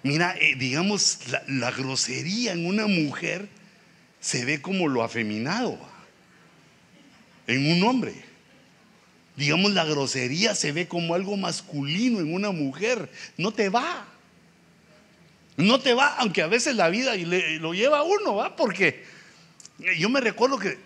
Mira, 0.03 0.37
eh, 0.39 0.55
digamos, 0.57 1.19
la, 1.47 1.71
grosería 1.71 2.53
en 2.53 2.67
una 2.67 2.87
mujer 2.87 3.49
se 4.21 4.45
ve 4.45 4.61
como 4.61 4.87
lo 4.87 5.03
afeminado 5.03 5.79
en 7.47 7.73
un 7.73 7.83
hombre. 7.83 8.34
Digamos, 9.37 9.73
la 9.73 9.85
grosería 9.85 10.55
se 10.55 10.73
ve 10.73 10.87
como 10.87 11.15
algo 11.15 11.37
masculino 11.37 12.21
en 12.21 12.33
una 12.33 12.51
mujer. 12.51 13.11
No 13.37 13.53
te 13.53 13.69
va. 13.69 14.07
No 15.57 15.81
te 15.81 15.95
va, 15.95 16.17
aunque 16.17 16.43
a 16.43 16.47
veces 16.47 16.75
la 16.75 16.89
vida 16.89 17.15
lo 17.61 17.75
lleva 17.75 18.03
uno, 18.03 18.35
¿va? 18.35 18.57
Porque 18.57 19.05
yo 19.99 20.09
me 20.09 20.21
recuerdo 20.21 20.59
que, 20.59 20.79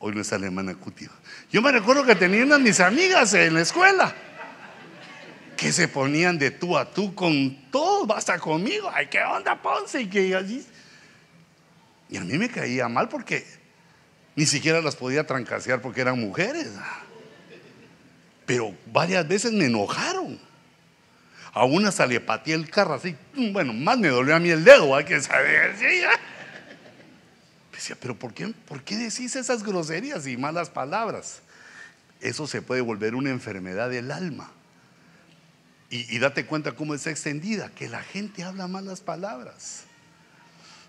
hoy 0.00 0.14
no 0.14 0.20
es 0.20 0.32
alemana 0.32 0.74
Cutio, 0.74 1.10
yo 1.52 1.62
me 1.62 1.70
recuerdo 1.70 2.04
que 2.04 2.16
tenía 2.16 2.42
unas 2.42 2.60
mis 2.60 2.80
amigas 2.80 3.34
en 3.34 3.54
la 3.54 3.60
escuela 3.60 4.14
que 5.56 5.72
se 5.72 5.88
ponían 5.88 6.38
de 6.38 6.50
tú 6.50 6.76
a 6.76 6.90
tú 6.90 7.14
con 7.14 7.54
todo, 7.70 8.06
basta 8.06 8.38
conmigo, 8.38 8.90
ay, 8.92 9.08
qué 9.08 9.22
onda 9.22 9.60
Ponce, 9.60 10.00
y 10.00 10.06
que 10.08 10.34
allí. 10.34 10.64
Y 12.08 12.16
a 12.16 12.22
mí 12.22 12.38
me 12.38 12.48
caía 12.48 12.88
mal 12.88 13.08
porque 13.08 13.46
ni 14.34 14.46
siquiera 14.46 14.80
las 14.80 14.96
podía 14.96 15.26
trancasear 15.26 15.82
porque 15.82 16.00
eran 16.00 16.18
mujeres. 16.18 16.68
Pero 18.50 18.74
varias 18.92 19.28
veces 19.28 19.52
me 19.52 19.66
enojaron. 19.66 20.36
A 21.52 21.64
una 21.66 21.92
le 22.08 22.18
pateé 22.18 22.54
el 22.54 22.68
carro 22.68 22.94
así, 22.94 23.14
bueno, 23.52 23.72
más 23.72 23.96
me 23.96 24.08
dolió 24.08 24.34
a 24.34 24.40
mí 24.40 24.50
el 24.50 24.64
dedo, 24.64 24.96
hay 24.96 25.04
que 25.04 25.20
saber. 25.20 25.76
Decía, 27.72 27.96
pero 28.00 28.18
¿por 28.18 28.34
qué, 28.34 28.48
¿por 28.66 28.82
qué 28.82 28.96
decís 28.96 29.36
esas 29.36 29.62
groserías 29.62 30.26
y 30.26 30.36
malas 30.36 30.68
palabras? 30.68 31.42
Eso 32.20 32.48
se 32.48 32.60
puede 32.60 32.80
volver 32.80 33.14
una 33.14 33.30
enfermedad 33.30 33.88
del 33.88 34.10
alma. 34.10 34.50
Y, 35.88 36.18
date 36.18 36.44
cuenta 36.44 36.72
cómo 36.72 36.94
es 36.94 37.06
extendida, 37.06 37.70
que 37.70 37.88
la 37.88 38.02
gente 38.02 38.42
habla 38.42 38.66
malas 38.66 39.00
palabras. 39.00 39.84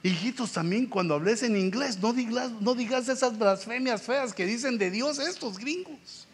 Hijitos, 0.01 0.51
también 0.51 0.87
cuando 0.87 1.13
hables 1.13 1.43
en 1.43 1.55
inglés, 1.55 1.99
no 1.99 2.11
digas, 2.11 2.49
no 2.59 2.73
digas 2.73 3.07
esas 3.07 3.37
blasfemias 3.37 4.01
feas 4.01 4.33
que 4.33 4.47
dicen 4.47 4.79
de 4.79 4.89
Dios 4.89 5.19
estos 5.19 5.59
gringos. 5.59 6.27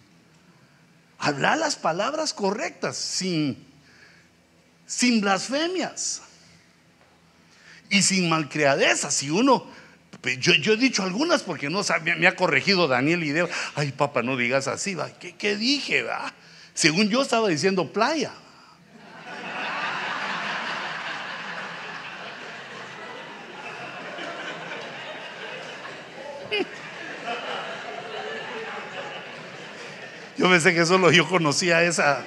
Habla 1.19 1.55
las 1.55 1.75
palabras 1.75 2.33
correctas, 2.33 2.95
sin, 2.97 3.57
blasfemias 5.21 6.21
y 7.89 8.01
sin 8.01 8.29
malcriadezas. 8.29 9.13
Si 9.13 9.29
uno, 9.29 9.67
yo, 10.39 10.73
he 10.73 10.77
dicho 10.77 11.03
algunas 11.03 11.43
porque 11.43 11.69
no 11.69 11.81
me 12.17 12.27
ha 12.27 12.35
corregido 12.35 12.87
Daniel 12.87 13.23
y. 13.23 13.33
Ay, 13.75 13.91
papá, 13.91 14.21
no 14.21 14.37
digas 14.37 14.67
así. 14.67 14.95
¿Qué, 15.19 15.35
¿Qué, 15.35 15.55
dije? 15.55 16.03
Va? 16.03 16.33
Según 16.73 17.09
yo 17.09 17.21
estaba 17.21 17.47
diciendo 17.47 17.91
playa. 17.91 18.31
Yo 30.37 30.49
pensé 30.49 30.73
que 30.73 30.85
solo 30.85 31.11
yo 31.11 31.27
conocía 31.27 31.83
esa. 31.83 32.23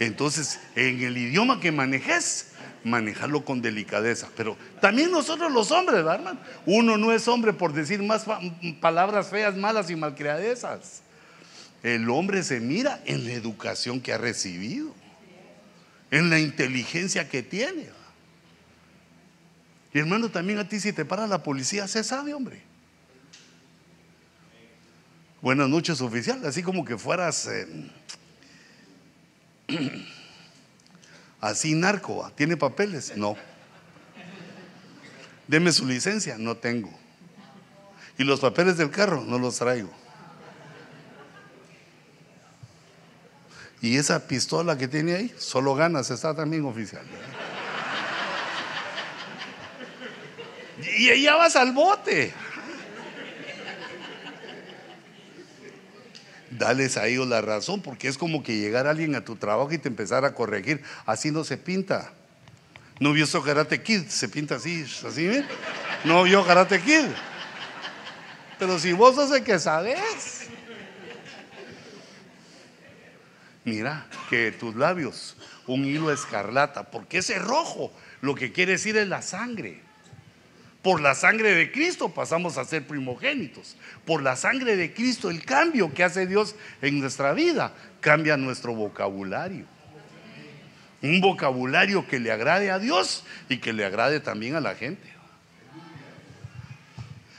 Entonces, 0.00 0.60
en 0.74 1.02
el 1.02 1.16
idioma 1.16 1.60
que 1.60 1.72
manejes, 1.72 2.52
manejarlo 2.84 3.44
con 3.44 3.62
delicadeza. 3.62 4.28
Pero 4.36 4.56
también 4.80 5.10
nosotros 5.10 5.52
los 5.52 5.70
hombres, 5.70 6.04
¿verdad, 6.04 6.38
Uno 6.66 6.96
no 6.96 7.12
es 7.12 7.28
hombre 7.28 7.52
por 7.52 7.72
decir 7.72 8.02
más 8.02 8.24
palabras 8.80 9.28
feas, 9.28 9.56
malas 9.56 9.90
y 9.90 9.96
malcriadezas. 9.96 11.02
El 11.82 12.10
hombre 12.10 12.42
se 12.42 12.60
mira 12.60 13.00
en 13.04 13.24
la 13.24 13.32
educación 13.32 14.00
que 14.00 14.12
ha 14.12 14.18
recibido, 14.18 14.92
en 16.10 16.30
la 16.30 16.40
inteligencia 16.40 17.28
que 17.28 17.42
tiene. 17.42 17.86
Y 19.94 19.98
hermano, 19.98 20.28
también 20.28 20.58
a 20.58 20.68
ti 20.68 20.80
si 20.80 20.92
te 20.92 21.04
para 21.04 21.26
la 21.26 21.42
policía, 21.42 21.86
se 21.86 22.02
sabe, 22.02 22.34
hombre. 22.34 22.62
Buenas 25.40 25.68
noches, 25.68 26.00
oficial. 26.00 26.44
Así 26.44 26.62
como 26.62 26.84
que 26.84 26.98
fueras 26.98 27.46
eh, 27.46 27.90
así 31.40 31.74
narco. 31.74 32.30
¿Tiene 32.34 32.56
papeles? 32.56 33.16
No. 33.16 33.36
Deme 35.46 35.70
su 35.72 35.86
licencia. 35.86 36.36
No 36.38 36.56
tengo. 36.56 36.90
¿Y 38.18 38.24
los 38.24 38.40
papeles 38.40 38.76
del 38.76 38.90
carro? 38.90 39.22
No 39.22 39.38
los 39.38 39.58
traigo. 39.58 39.92
Y 43.80 43.96
esa 43.96 44.26
pistola 44.26 44.76
que 44.76 44.88
tiene 44.88 45.14
ahí, 45.14 45.34
solo 45.38 45.76
ganas, 45.76 46.10
está 46.10 46.34
también 46.34 46.64
oficial. 46.64 47.06
Y 50.96 51.22
ya 51.22 51.36
vas 51.36 51.54
al 51.54 51.70
bote. 51.70 52.34
Dales 56.58 56.96
a 56.96 57.06
ellos 57.06 57.26
la 57.26 57.40
razón, 57.40 57.82
porque 57.82 58.08
es 58.08 58.18
como 58.18 58.42
que 58.42 58.56
llegar 58.56 58.86
alguien 58.86 59.14
a 59.14 59.24
tu 59.24 59.36
trabajo 59.36 59.72
y 59.72 59.78
te 59.78 59.88
empezar 59.88 60.24
a 60.24 60.34
corregir. 60.34 60.82
Así 61.06 61.30
no 61.30 61.44
se 61.44 61.56
pinta. 61.56 62.12
No 63.00 63.12
vio 63.12 63.24
eso 63.24 63.42
Karate 63.42 63.82
Kid, 63.82 64.08
se 64.08 64.28
pinta 64.28 64.56
así, 64.56 64.84
así, 65.06 65.26
¿eh? 65.26 65.46
No 66.04 66.24
vio 66.24 66.44
Karate 66.44 66.80
Kid. 66.80 67.06
Pero 68.58 68.78
si 68.78 68.92
vos 68.92 69.14
sos 69.14 69.30
el 69.30 69.44
que 69.44 69.58
sabes, 69.60 70.48
mira 73.64 74.06
que 74.28 74.50
tus 74.50 74.74
labios, 74.74 75.36
un 75.68 75.84
hilo 75.84 76.10
escarlata, 76.10 76.90
porque 76.90 77.18
ese 77.18 77.38
rojo 77.38 77.92
lo 78.20 78.34
que 78.34 78.52
quiere 78.52 78.72
decir 78.72 78.96
es 78.96 79.06
la 79.06 79.22
sangre. 79.22 79.87
Por 80.82 81.00
la 81.00 81.14
sangre 81.14 81.54
de 81.54 81.72
Cristo 81.72 82.08
pasamos 82.10 82.56
a 82.56 82.64
ser 82.64 82.86
primogénitos. 82.86 83.76
Por 84.04 84.22
la 84.22 84.36
sangre 84.36 84.76
de 84.76 84.94
Cristo, 84.94 85.28
el 85.28 85.44
cambio 85.44 85.92
que 85.92 86.04
hace 86.04 86.26
Dios 86.26 86.54
en 86.82 87.00
nuestra 87.00 87.32
vida 87.32 87.74
cambia 88.00 88.36
nuestro 88.36 88.74
vocabulario. 88.74 89.66
Un 91.02 91.20
vocabulario 91.20 92.06
que 92.06 92.20
le 92.20 92.30
agrade 92.30 92.70
a 92.70 92.78
Dios 92.78 93.24
y 93.48 93.58
que 93.58 93.72
le 93.72 93.84
agrade 93.84 94.20
también 94.20 94.54
a 94.54 94.60
la 94.60 94.74
gente. 94.74 95.08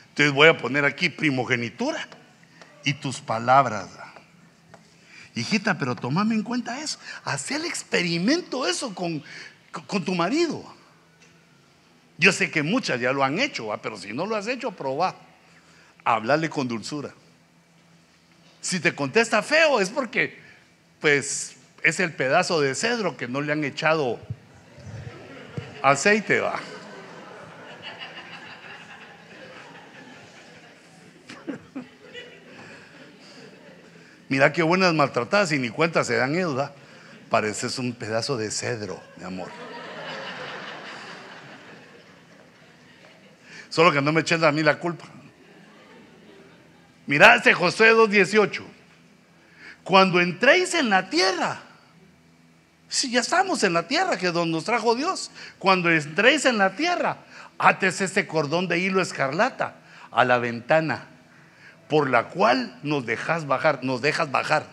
Entonces 0.09 0.33
voy 0.33 0.49
a 0.49 0.57
poner 0.57 0.83
aquí 0.83 1.07
primogenitura 1.07 2.07
y 2.83 2.93
tus 2.93 3.21
palabras. 3.21 3.87
Hijita, 5.33 5.77
pero 5.77 5.95
tomame 5.95 6.35
en 6.35 6.43
cuenta 6.43 6.81
eso. 6.81 6.99
Haz 7.23 7.51
el 7.51 7.63
experimento 7.63 8.67
eso 8.67 8.93
con, 8.93 9.23
con 9.87 10.03
tu 10.03 10.13
marido. 10.13 10.78
Yo 12.19 12.33
sé 12.33 12.51
que 12.51 12.63
muchas 12.63 12.99
ya 12.99 13.13
lo 13.13 13.23
han 13.23 13.39
hecho, 13.39 13.69
pero 13.81 13.97
si 13.97 14.11
no 14.11 14.25
lo 14.25 14.35
has 14.35 14.45
hecho, 14.45 14.71
probá. 14.71 15.15
Hablarle 16.03 16.49
con 16.49 16.67
dulzura. 16.67 17.11
Si 18.59 18.81
te 18.81 18.93
contesta 18.93 19.41
feo 19.41 19.79
es 19.79 19.89
porque, 19.89 20.37
pues, 20.99 21.55
es 21.81 22.01
el 22.01 22.13
pedazo 22.13 22.59
de 22.59 22.75
cedro 22.75 23.15
que 23.15 23.29
no 23.29 23.39
le 23.39 23.53
han 23.53 23.63
echado 23.63 24.19
aceite, 25.81 26.41
va. 26.41 26.59
Mira 34.27 34.51
qué 34.51 34.61
buenas 34.61 34.93
maltratadas 34.93 35.53
y 35.53 35.57
ni 35.57 35.69
cuenta 35.69 36.03
se 36.03 36.17
dan 36.17 36.35
ellos, 36.35 36.69
Pareces 37.29 37.79
un 37.79 37.93
pedazo 37.93 38.35
de 38.35 38.51
cedro, 38.51 39.01
mi 39.15 39.23
amor. 39.23 39.68
Solo 43.69 43.91
que 43.91 44.01
no 44.01 44.11
me 44.11 44.21
echen 44.21 44.43
a 44.43 44.51
mí 44.51 44.63
la 44.63 44.79
culpa. 44.79 45.05
Mirá 47.05 47.35
este 47.35 47.53
José 47.53 47.93
2.18. 47.93 48.61
Cuando 49.83 50.19
entréis 50.19 50.73
en 50.73 50.89
la 50.89 51.09
tierra, 51.09 51.59
si 52.89 53.11
ya 53.11 53.21
estamos 53.21 53.63
en 53.63 53.73
la 53.73 53.87
tierra, 53.87 54.17
que 54.17 54.31
donde 54.31 54.51
nos 54.51 54.65
trajo 54.65 54.95
Dios. 54.95 55.29
Cuando 55.59 55.91
entréis 55.91 56.45
en 56.45 56.57
la 56.57 56.75
tierra, 56.75 57.17
ates 57.59 58.01
este 58.01 58.25
cordón 58.25 58.67
de 58.67 58.79
hilo 58.79 58.99
escarlata 59.01 59.75
a 60.11 60.25
la 60.25 60.39
ventana, 60.39 61.05
por 61.87 62.09
la 62.09 62.29
cual 62.29 62.79
nos 62.81 63.05
dejas 63.05 63.45
bajar, 63.45 63.83
nos 63.83 64.01
dejas 64.01 64.31
bajar, 64.31 64.65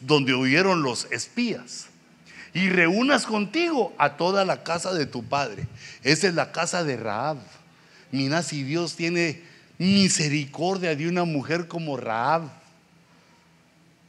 donde 0.00 0.34
huyeron 0.34 0.82
los 0.82 1.06
espías. 1.10 1.88
Y 2.52 2.68
reúnas 2.68 3.26
contigo 3.26 3.92
a 3.98 4.16
toda 4.16 4.44
la 4.44 4.62
casa 4.62 4.94
de 4.94 5.06
tu 5.06 5.24
padre. 5.24 5.66
Esa 6.04 6.28
es 6.28 6.34
la 6.34 6.52
casa 6.52 6.84
de 6.84 6.96
Raab. 6.96 7.38
Mira 8.14 8.44
si 8.44 8.62
Dios 8.62 8.94
tiene 8.94 9.42
misericordia 9.76 10.94
de 10.94 11.08
una 11.08 11.24
mujer 11.24 11.66
como 11.66 11.96
Raab, 11.96 12.48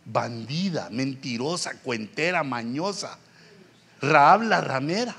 bandida, 0.06 0.92
mentirosa, 0.92 1.80
cuentera, 1.80 2.44
mañosa. 2.44 3.18
Raab 4.04 4.44
la 4.44 4.62
ramera. 4.62 5.16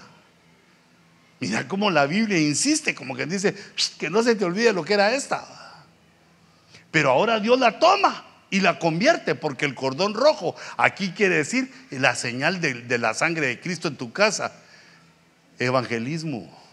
Mira 1.41 1.67
cómo 1.67 1.91
la 1.91 2.07
Biblia 2.07 2.39
insiste, 2.39 2.95
como 2.95 3.17
que 3.17 3.27
dice, 3.27 3.57
que 3.99 4.09
no 4.09 4.23
se 4.23 4.37
te 4.37 4.45
olvide 4.45 4.73
lo 4.73 4.85
que 4.85 4.95
era 4.95 5.13
esta. 5.17 5.45
Pero 6.93 7.11
ahora 7.11 7.41
Dios 7.41 7.59
la 7.59 7.81
toma 7.81 8.25
y 8.51 8.61
la 8.61 8.79
convierte, 8.79 9.35
porque 9.35 9.65
el 9.65 9.75
cordón 9.75 10.15
rojo 10.15 10.55
aquí 10.77 11.11
quiere 11.11 11.39
decir 11.39 11.73
la 11.91 12.15
señal 12.15 12.61
de, 12.61 12.75
de 12.75 12.99
la 12.99 13.15
sangre 13.15 13.49
de 13.49 13.59
Cristo 13.59 13.89
en 13.89 13.97
tu 13.97 14.13
casa. 14.13 14.53
Evangelismo. 15.59 16.65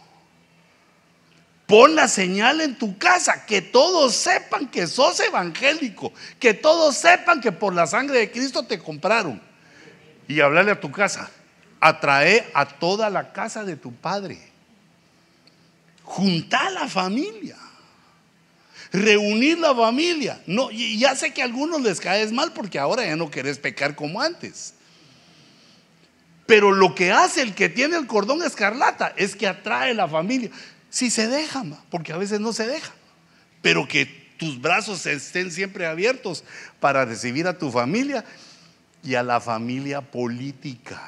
Pon 1.65 1.95
la 1.95 2.07
señal 2.07 2.61
en 2.61 2.77
tu 2.77 2.97
casa, 2.97 3.45
que 3.45 3.61
todos 3.61 4.15
sepan 4.15 4.67
que 4.67 4.85
sos 4.85 5.19
evangélico, 5.21 6.11
que 6.39 6.53
todos 6.53 6.95
sepan 6.97 7.39
que 7.39 7.51
por 7.51 7.73
la 7.73 7.87
sangre 7.87 8.19
de 8.19 8.31
Cristo 8.31 8.63
te 8.63 8.79
compraron. 8.79 9.41
Y 10.27 10.41
hablarle 10.41 10.71
a 10.71 10.79
tu 10.79 10.91
casa, 10.91 11.29
atrae 11.79 12.49
a 12.53 12.65
toda 12.65 13.09
la 13.09 13.31
casa 13.31 13.63
de 13.63 13.75
tu 13.75 13.93
padre. 13.93 14.39
Junta 16.03 16.67
a 16.67 16.69
la 16.69 16.87
familia. 16.87 17.57
Reunir 18.91 19.57
la 19.57 19.73
familia. 19.73 20.41
No, 20.45 20.69
ya 20.69 21.15
sé 21.15 21.33
que 21.33 21.41
a 21.41 21.45
algunos 21.45 21.81
les 21.81 21.99
caes 21.99 22.31
mal 22.31 22.53
porque 22.53 22.77
ahora 22.77 23.05
ya 23.05 23.15
no 23.15 23.31
querés 23.31 23.57
pecar 23.57 23.95
como 23.95 24.21
antes. 24.21 24.75
Pero 26.45 26.71
lo 26.71 26.93
que 26.93 27.11
hace 27.11 27.41
el 27.41 27.55
que 27.55 27.69
tiene 27.69 27.97
el 27.97 28.05
cordón 28.05 28.43
escarlata 28.43 29.13
es 29.15 29.35
que 29.35 29.47
atrae 29.47 29.93
la 29.93 30.07
familia. 30.07 30.51
Si 30.93 31.09
se 31.09 31.27
deja, 31.27 31.63
porque 31.89 32.13
a 32.13 32.17
veces 32.17 32.39
no 32.39 32.53
se 32.53 32.67
deja. 32.67 32.93
Pero 33.63 33.87
que 33.87 34.05
tus 34.37 34.61
brazos 34.61 35.07
estén 35.07 35.51
siempre 35.51 35.87
abiertos 35.87 36.43
para 36.79 37.03
recibir 37.03 37.47
a 37.47 37.57
tu 37.57 37.71
familia 37.71 38.23
y 39.01 39.15
a 39.15 39.23
la 39.23 39.41
familia 39.41 40.01
política. 40.01 41.01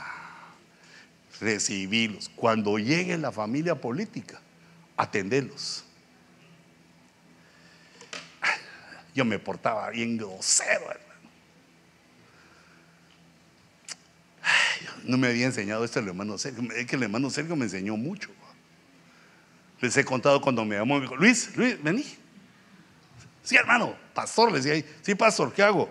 Recibirlos. 1.40 2.32
Cuando 2.36 2.80
llegue 2.80 3.16
la 3.20 3.32
familia 3.32 3.76
política, 3.76 4.42
atenderlos. 4.98 5.86
Yo 9.14 9.24
me 9.24 9.38
portaba 9.38 9.92
bien 9.92 10.18
grosero, 10.18 10.90
hermano. 10.90 11.30
No 15.04 15.20
me 15.20 15.28
había 15.28 15.46
enseñado 15.46 15.86
esto 15.86 16.00
el 16.00 16.08
hermano 16.08 16.40
Sergio. 16.40 16.72
Es 16.72 16.88
que 16.88 16.96
el 16.96 17.04
hermano 17.04 17.30
Sergio 17.30 17.56
me 17.56 17.66
enseñó 17.66 17.96
mucho. 17.98 18.32
Les 19.86 19.96
he 19.98 20.04
contado 20.04 20.42
cuando 20.42 20.66
me 20.66 20.76
llamó, 20.76 20.96
me 20.96 21.02
dijo, 21.02 21.16
Luis, 21.16 21.56
Luis, 21.56 21.82
vení. 21.84 22.04
Sí, 23.44 23.56
hermano, 23.56 23.96
pastor, 24.16 24.52
le 24.52 24.60
decía, 24.60 24.84
sí, 25.04 25.14
pastor, 25.14 25.54
¿qué 25.54 25.62
hago? 25.62 25.88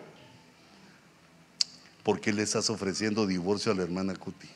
¿Por 2.03 2.21
qué 2.21 2.33
le 2.33 2.43
estás 2.43 2.69
ofreciendo 2.71 3.25
divorcio 3.25 3.71
a 3.71 3.77
la 3.77 3.85
hermana 3.85 4.17
Cuti? 4.17 4.49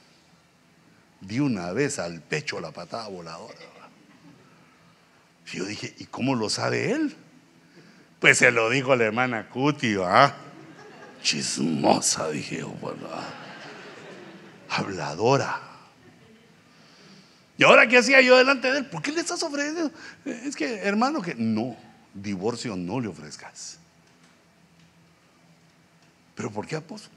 Di 1.20 1.38
una 1.38 1.72
vez 1.72 2.00
al 2.00 2.20
pecho 2.20 2.58
la 2.58 2.72
patada 2.72 3.06
voladora. 3.06 3.54
Y 5.52 5.58
yo 5.58 5.64
dije, 5.66 5.94
¿y 5.98 6.06
cómo 6.06 6.34
lo 6.34 6.50
sabe 6.50 6.90
él? 6.90 7.16
Pues 8.18 8.38
se 8.38 8.50
lo 8.50 8.68
dijo 8.70 8.92
a 8.92 8.96
la 8.96 9.04
hermana 9.04 9.48
Cuti, 9.48 9.94
¿ah? 10.02 10.34
Chismosa, 11.22 12.28
dije 12.30 12.58
yo, 12.58 12.70
bueno, 12.70 13.06
habladora. 14.68 15.67
¿Y 17.58 17.64
ahora 17.64 17.88
qué 17.88 17.98
hacía 17.98 18.20
yo 18.22 18.36
delante 18.36 18.70
de 18.70 18.78
él? 18.78 18.86
¿Por 18.86 19.02
qué 19.02 19.10
le 19.10 19.20
estás 19.20 19.42
ofreciendo? 19.42 19.90
Es 20.24 20.54
que, 20.54 20.76
hermano, 20.76 21.20
que 21.20 21.34
no, 21.34 21.76
divorcio 22.14 22.76
no 22.76 23.00
le 23.00 23.08
ofrezcas. 23.08 23.78
¿Pero 26.36 26.52
por 26.52 26.68
qué, 26.68 26.76
apóstol? 26.76 27.10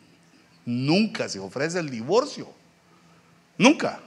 Nunca 0.66 1.30
se 1.30 1.38
ofrece 1.38 1.78
el 1.78 1.92
divorcio. 1.92 2.52
Nunca. 3.56 4.00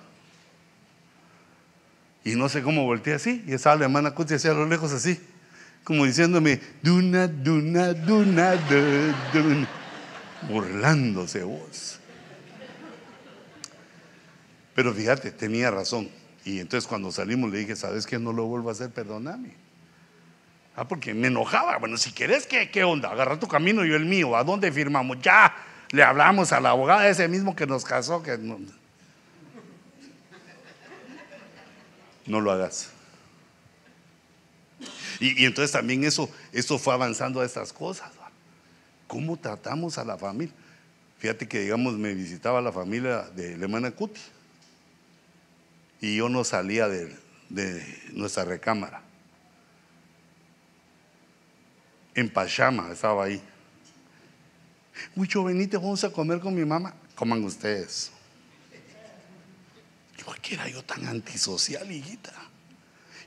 Y 2.25 2.35
no 2.35 2.49
sé 2.49 2.63
cómo 2.63 2.85
volteé 2.85 3.15
así. 3.15 3.45
Y 3.47 3.53
estaba 3.53 3.77
la 3.77 3.85
hermana 3.85 4.13
Cuti 4.13 4.35
hacia 4.35 4.53
lo 4.55 4.67
lejos 4.67 4.93
así. 4.93 5.21
Como 5.85 6.05
diciéndome, 6.05 6.61
duna, 6.83 7.29
duna, 7.29 7.93
duna, 7.93 8.57
duna. 9.33 9.69
Burlándose 10.49 11.45
vos. 11.45 12.01
Pero 14.75 14.93
fíjate, 14.93 15.31
tenía 15.31 15.71
razón. 15.71 16.09
Y 16.45 16.61
entonces 16.61 16.87
cuando 16.87 17.11
salimos 17.11 17.51
le 17.51 17.59
dije, 17.59 17.75
¿sabes 17.75 18.07
qué? 18.07 18.19
No 18.19 18.33
lo 18.33 18.45
vuelvo 18.45 18.69
a 18.69 18.73
hacer, 18.73 18.91
perdóname. 18.91 19.55
Ah, 20.77 20.87
porque 20.87 21.15
me 21.15 21.29
enojaba. 21.29 21.79
Bueno, 21.79 21.97
si 21.97 22.13
quieres, 22.13 22.47
¿qué, 22.47 22.71
qué 22.71 22.85
onda? 22.85 23.11
Agarra 23.11 23.39
tu 23.39 23.49
camino 23.49 23.85
y 23.85 23.89
yo 23.89 23.97
el 23.97 24.05
mío. 24.05 24.37
¿A 24.37 24.45
dónde 24.45 24.71
firmamos? 24.71 25.19
Ya 25.23 25.55
le 25.91 26.03
hablamos 26.03 26.53
a 26.53 26.61
la 26.61 26.71
abogada 26.71 27.09
ese 27.09 27.29
mismo 27.29 27.57
que 27.57 27.67
nos 27.67 27.85
casó. 27.85 28.23
Que 28.23 28.37
no, 28.37 28.59
no 32.27 32.41
lo 32.41 32.51
hagas. 32.51 32.91
Y, 35.21 35.45
entonces 35.45 35.73
también 35.73 36.05
eso, 36.05 36.29
eso 36.53 36.79
fue 36.79 36.93
avanzando 36.93 37.41
a 37.41 37.45
estas 37.45 37.73
cosas. 37.73 38.11
¿Cómo 39.07 39.37
tratamos 39.37 39.97
a 39.97 40.05
la 40.05 40.19
familia? 40.19 40.55
Fíjate 41.19 41.47
que, 41.47 41.61
digamos, 41.61 41.95
me 41.95 42.13
visitaba 42.15 42.61
la 42.61 42.73
familia 42.73 43.23
de 43.35 43.55
Alemana 43.55 43.93
Cuti 43.93 44.21
y 46.05 46.17
yo 46.17 46.29
no 46.29 46.45
salía 46.45 46.87
de, 46.87 47.17
nuestra 48.13 48.45
recámara. 48.45 49.01
En 52.15 52.29
Pachama 52.29 52.93
estaba 52.93 53.25
ahí. 53.25 53.41
Huicho, 55.17 55.43
venite, 55.45 55.79
vamos 55.79 56.05
a 56.05 56.13
comer 56.13 56.41
con 56.41 56.55
mi 56.55 56.63
mamá. 56.67 56.95
Coman 57.15 57.43
ustedes. 57.43 58.11
¿Por 60.27 60.39
qué 60.41 60.55
era 60.55 60.69
yo 60.69 60.83
tan 60.85 61.07
antisocial, 61.07 61.91
hijita? 61.91 62.35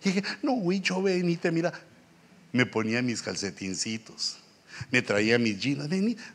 Y 0.03 0.09
dije, 0.09 0.23
no, 0.43 0.53
Huicho, 0.53 1.01
venite, 1.01 1.49
mira. 1.49 1.73
Me 2.51 2.67
ponía 2.67 3.01
mis 3.01 3.23
calcetincitos. 3.23 4.37
Me 4.91 5.01
traía 5.01 5.39
mis 5.39 5.59
jeans. 5.59 5.89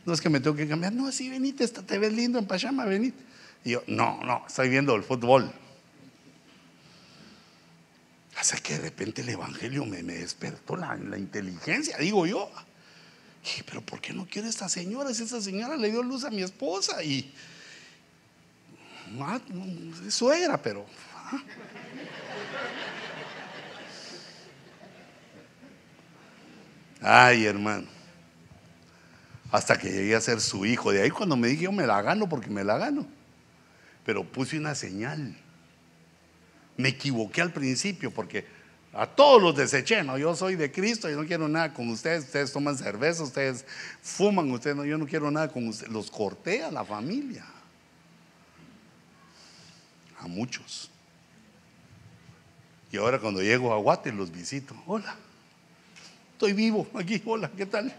no 0.05 0.13
es 0.13 0.19
que 0.19 0.29
me 0.29 0.41
tengo 0.41 0.57
que 0.57 0.67
cambiar. 0.67 0.91
No, 0.91 1.07
así, 1.07 1.29
venite, 1.29 1.65
te 1.69 1.97
ves 1.97 2.11
lindo 2.11 2.37
en 2.37 2.45
Pachama, 2.47 2.83
venite. 2.83 3.23
Y 3.63 3.71
yo, 3.71 3.83
no, 3.87 4.21
no, 4.23 4.43
estoy 4.45 4.67
viendo 4.67 4.93
el 4.93 5.03
fútbol. 5.03 5.62
Hasta 8.43 8.57
que 8.57 8.73
de 8.73 8.81
repente 8.81 9.21
el 9.21 9.29
Evangelio 9.29 9.85
me, 9.85 10.03
despertó 10.03 10.75
la, 10.75 10.97
inteligencia, 11.17 11.95
digo 11.97 12.25
yo. 12.25 12.51
pero 13.65 13.79
¿por 13.79 14.01
qué 14.01 14.11
no 14.11 14.25
quiere 14.25 14.49
esta 14.49 14.67
señora? 14.67 15.13
Si 15.13 15.23
esa 15.23 15.41
señora 15.41 15.77
le 15.77 15.89
dio 15.89 16.03
luz 16.03 16.25
a 16.25 16.29
mi 16.29 16.41
esposa 16.41 17.01
y. 17.05 17.33
Ah, 19.17 19.39
es 20.05 20.13
suegra, 20.13 20.61
pero. 20.61 20.85
Ah. 21.15 21.41
Ay, 26.99 27.45
hermano. 27.45 27.87
Hasta 29.53 29.79
que 29.79 29.89
llegué 29.89 30.17
a 30.17 30.19
ser 30.19 30.41
su 30.41 30.65
hijo. 30.65 30.91
De 30.91 31.01
ahí 31.01 31.11
cuando 31.11 31.37
me 31.37 31.47
dije, 31.47 31.63
yo 31.63 31.71
me 31.71 31.87
la 31.87 32.01
gano 32.01 32.27
porque 32.27 32.49
me 32.49 32.65
la 32.65 32.77
gano. 32.77 33.07
Pero 34.05 34.29
puse 34.29 34.57
una 34.57 34.75
señal. 34.75 35.33
Me 36.77 36.89
equivoqué 36.89 37.41
al 37.41 37.51
principio 37.51 38.11
porque 38.11 38.45
a 38.93 39.07
todos 39.07 39.41
los 39.41 39.55
deseché, 39.55 40.03
no, 40.03 40.17
yo 40.19 40.35
soy 40.35 40.55
de 40.55 40.71
Cristo, 40.71 41.09
yo 41.09 41.19
no 41.19 41.27
quiero 41.27 41.47
nada 41.47 41.73
con 41.73 41.89
ustedes, 41.89 42.25
ustedes 42.25 42.51
toman 42.51 42.77
cerveza, 42.77 43.23
ustedes 43.23 43.65
fuman, 44.01 44.51
ustedes 44.51 44.75
no, 44.75 44.85
yo 44.85 44.99
no 44.99 45.07
quiero 45.07 45.31
nada 45.31 45.47
con 45.47 45.67
ustedes. 45.67 45.91
Los 45.91 46.11
corté 46.11 46.63
a 46.63 46.71
la 46.71 46.85
familia. 46.85 47.43
A 50.19 50.27
muchos. 50.27 50.91
Y 52.91 52.97
ahora 52.97 53.17
cuando 53.19 53.41
llego 53.41 53.73
a 53.73 53.77
Guate 53.77 54.11
los 54.11 54.31
visito. 54.31 54.75
Hola, 54.85 55.15
estoy 56.33 56.53
vivo 56.53 56.87
aquí, 56.93 57.19
hola, 57.25 57.49
¿qué 57.57 57.65
tal? 57.65 57.91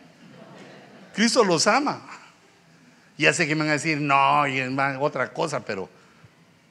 Cristo 1.12 1.42
los 1.42 1.66
ama. 1.66 2.00
Ya 3.18 3.32
sé 3.32 3.48
que 3.48 3.56
me 3.56 3.62
van 3.62 3.70
a 3.70 3.72
decir, 3.72 4.00
no, 4.00 4.46
y 4.46 4.60
otra 5.00 5.32
cosa, 5.32 5.64
pero 5.64 5.88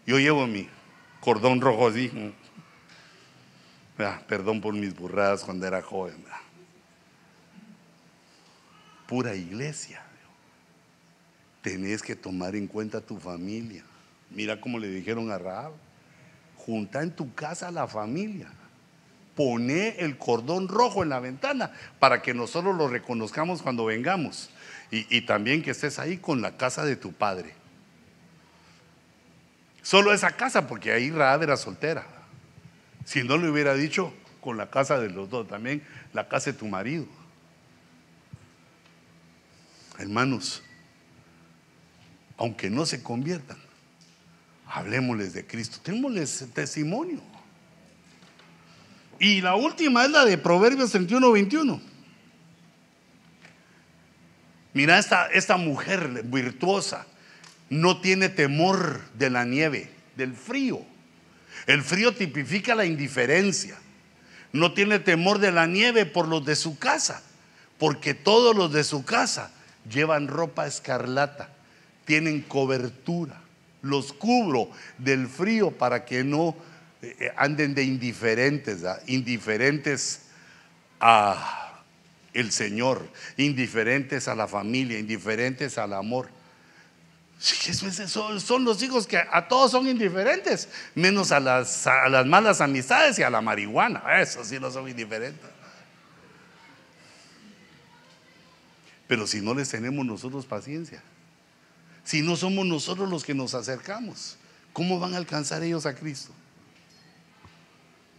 yo 0.06 0.18
llevo 0.18 0.48
mi 0.48 0.70
cordón 1.24 1.62
rojo 1.62 1.88
así 1.88 2.12
perdón 4.28 4.60
por 4.60 4.74
mis 4.74 4.94
burradas 4.96 5.44
cuando 5.44 5.66
era 5.66 5.82
joven. 5.82 6.24
Pura 9.08 9.36
iglesia. 9.36 10.02
Tenés 11.62 12.02
que 12.02 12.16
tomar 12.16 12.56
en 12.56 12.68
cuenta 12.68 13.00
tu 13.00 13.18
familia. 13.18 13.84
Mira 14.32 14.60
cómo 14.60 14.80
le 14.80 14.90
dijeron 14.90 15.32
a 15.32 15.38
Rahab. 15.38 15.72
Junta 16.58 17.02
en 17.04 17.12
tu 17.12 17.34
casa 17.34 17.70
a 17.70 17.72
la 17.72 17.88
familia. 17.88 18.48
Pone 19.36 20.00
el 20.00 20.18
cordón 20.18 20.68
rojo 20.68 21.04
en 21.04 21.10
la 21.10 21.20
ventana 21.20 21.72
para 22.00 22.22
que 22.22 22.34
nosotros 22.34 22.76
lo 22.76 22.88
reconozcamos 22.88 23.62
cuando 23.62 23.86
vengamos. 23.86 24.50
Y 24.92 25.22
también 25.22 25.62
que 25.62 25.72
estés 25.72 25.98
ahí 26.00 26.18
con 26.18 26.42
la 26.42 26.58
casa 26.58 26.86
de 26.86 26.96
tu 26.96 27.14
padre. 27.14 27.63
Solo 29.84 30.14
esa 30.14 30.32
casa, 30.32 30.66
porque 30.66 30.94
ahí 30.94 31.12
Rahab 31.12 31.44
era 31.44 31.58
soltera. 31.58 32.08
Si 33.04 33.22
no 33.22 33.38
le 33.38 33.50
hubiera 33.50 33.76
dicho 33.76 34.14
con 34.40 34.58
la 34.58 34.70
casa 34.70 34.98
de 34.98 35.10
los 35.10 35.30
dos, 35.30 35.48
también 35.48 35.84
la 36.14 36.30
casa 36.30 36.52
de 36.52 36.58
tu 36.58 36.66
marido. 36.68 37.06
Hermanos, 40.00 40.64
aunque 42.38 42.70
no 42.70 42.86
se 42.86 43.04
conviertan, 43.04 43.58
hablemosles 44.66 45.34
de 45.34 45.46
Cristo, 45.46 45.80
tengámosles 45.84 46.48
testimonio. 46.54 47.22
Y 49.20 49.42
la 49.42 49.56
última 49.56 50.06
es 50.06 50.12
la 50.12 50.24
de 50.24 50.38
Proverbios 50.38 50.92
31, 50.92 51.32
21. 51.32 51.82
Mira, 54.74 54.98
esta, 54.98 55.28
esta 55.28 55.58
mujer 55.58 56.24
virtuosa 56.24 57.06
no 57.74 58.00
tiene 58.00 58.30
temor 58.30 59.02
de 59.16 59.30
la 59.30 59.46
nieve, 59.46 59.90
del 60.16 60.36
frío. 60.36 60.82
El 61.66 61.82
frío 61.82 62.14
tipifica 62.14 62.76
la 62.76 62.86
indiferencia. 62.86 63.78
No 64.52 64.74
tiene 64.74 65.00
temor 65.00 65.40
de 65.40 65.52
la 65.52 65.66
nieve 65.66 66.06
por 66.06 66.28
los 66.28 66.46
de 66.46 66.56
su 66.56 66.78
casa, 66.78 67.24
porque 67.80 68.14
todos 68.14 68.56
los 68.56 68.72
de 68.72 68.84
su 68.84 69.04
casa 69.04 69.52
llevan 69.90 70.28
ropa 70.28 70.68
escarlata, 70.68 71.50
tienen 72.06 72.42
cobertura. 72.42 73.42
Los 73.82 74.14
cubro 74.14 74.70
del 75.00 75.28
frío 75.28 75.72
para 75.72 76.06
que 76.06 76.24
no 76.24 76.56
eh, 77.02 77.32
anden 77.36 77.74
de 77.74 77.84
indiferentes, 77.84 78.84
indiferentes 79.08 80.22
a 81.00 81.82
el 82.34 82.52
Señor, 82.52 83.08
indiferentes 83.38 84.28
a 84.28 84.36
la 84.36 84.48
familia, 84.48 85.00
indiferentes 85.00 85.78
al 85.80 85.94
amor 85.94 86.30
son, 87.44 88.64
los 88.64 88.82
hijos 88.82 89.06
que 89.06 89.18
a 89.18 89.48
todos 89.50 89.72
son 89.72 89.88
indiferentes, 89.88 90.70
menos 90.96 91.34
a 91.34 91.42
las, 91.42 91.86
a 91.88 92.08
las 92.08 92.26
malas 92.26 92.62
amistades 92.62 93.20
y 93.20 93.24
a 93.24 93.30
la 93.30 93.42
marihuana. 93.42 94.02
Eso 94.22 94.46
sí 94.46 94.60
no 94.60 94.72
son 94.72 94.88
indiferentes. 94.88 95.50
Pero 99.08 99.28
si 99.28 99.42
no 99.42 99.54
les 99.54 99.68
tenemos 99.68 100.06
nosotros 100.06 100.46
paciencia, 100.46 101.04
si 102.06 102.22
no 102.22 102.38
somos 102.38 102.66
nosotros 102.66 103.10
los 103.10 103.26
que 103.26 103.34
nos 103.34 103.54
acercamos, 103.54 104.38
¿cómo 104.72 105.00
van 105.00 105.14
a 105.14 105.18
alcanzar 105.18 105.64
ellos 105.64 105.86
a 105.86 105.96
Cristo? 105.96 106.32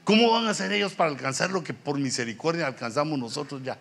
¿Cómo 0.05 0.31
van 0.33 0.47
a 0.47 0.51
hacer 0.51 0.71
ellos 0.73 0.93
para 0.93 1.11
alcanzar 1.11 1.51
lo 1.51 1.65
que 1.65 1.73
por 1.73 1.99
misericordia 1.99 2.67
alcanzamos 2.67 3.19
nosotros 3.19 3.63
ya? 3.63 3.79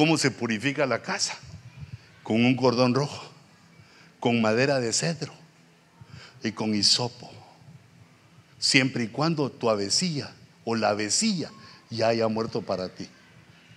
¿Cómo 0.00 0.16
se 0.16 0.30
purifica 0.30 0.86
la 0.86 1.02
casa? 1.02 1.34
Con 2.22 2.42
un 2.42 2.56
cordón 2.56 2.94
rojo, 2.94 3.22
con 4.18 4.40
madera 4.40 4.80
de 4.80 4.94
cedro 4.94 5.30
y 6.42 6.52
con 6.52 6.74
hisopo. 6.74 7.30
Siempre 8.58 9.04
y 9.04 9.08
cuando 9.08 9.50
tu 9.50 9.68
avecilla 9.68 10.32
o 10.64 10.74
la 10.74 10.88
avecilla 10.88 11.50
ya 11.90 12.08
haya 12.08 12.28
muerto 12.28 12.62
para 12.62 12.88
ti. 12.88 13.08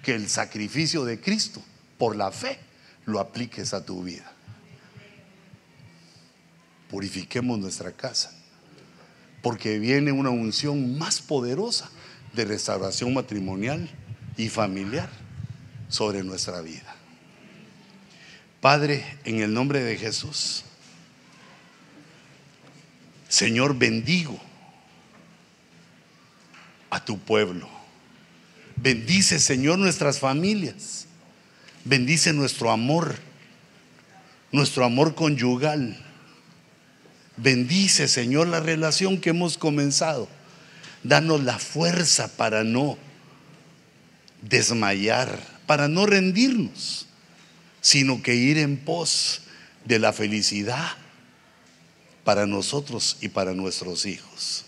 Que 0.01 0.15
el 0.15 0.29
sacrificio 0.29 1.03
de 1.03 1.19
Cristo 1.19 1.61
por 1.97 2.15
la 2.15 2.31
fe 2.31 2.57
lo 3.05 3.19
apliques 3.19 3.73
a 3.73 3.83
tu 3.83 4.01
vida. 4.01 4.31
Purifiquemos 6.89 7.59
nuestra 7.59 7.91
casa. 7.91 8.31
Porque 9.41 9.77
viene 9.77 10.13
una 10.13 10.29
unción 10.29 10.97
más 10.97 11.19
poderosa 11.19 11.89
de 12.31 12.45
restauración 12.45 13.13
matrimonial 13.13 13.89
y 14.37 14.47
familiar 14.47 15.22
sobre 15.89 16.23
nuestra 16.23 16.61
vida. 16.61 16.95
Padre, 18.61 19.03
en 19.25 19.41
el 19.41 19.53
nombre 19.53 19.83
de 19.83 19.97
Jesús, 19.97 20.63
Señor, 23.27 23.77
bendigo 23.77 24.39
a 26.89 27.03
tu 27.03 27.19
pueblo. 27.19 27.67
Bendice, 28.75 29.39
Señor, 29.39 29.79
nuestras 29.79 30.19
familias. 30.19 31.07
Bendice 31.83 32.31
nuestro 32.31 32.71
amor, 32.71 33.15
nuestro 34.51 34.85
amor 34.85 35.15
conyugal. 35.15 35.99
Bendice, 37.35 38.07
Señor, 38.07 38.47
la 38.47 38.59
relación 38.59 39.19
que 39.19 39.31
hemos 39.31 39.57
comenzado. 39.57 40.29
Danos 41.03 41.43
la 41.43 41.59
fuerza 41.59 42.37
para 42.37 42.63
no 42.63 42.97
desmayar 44.41 45.52
para 45.65 45.87
no 45.87 46.05
rendirnos, 46.05 47.07
sino 47.81 48.21
que 48.21 48.35
ir 48.35 48.57
en 48.57 48.77
pos 48.77 49.41
de 49.85 49.99
la 49.99 50.13
felicidad 50.13 50.95
para 52.23 52.45
nosotros 52.45 53.17
y 53.21 53.29
para 53.29 53.53
nuestros 53.53 54.05
hijos. 54.05 54.65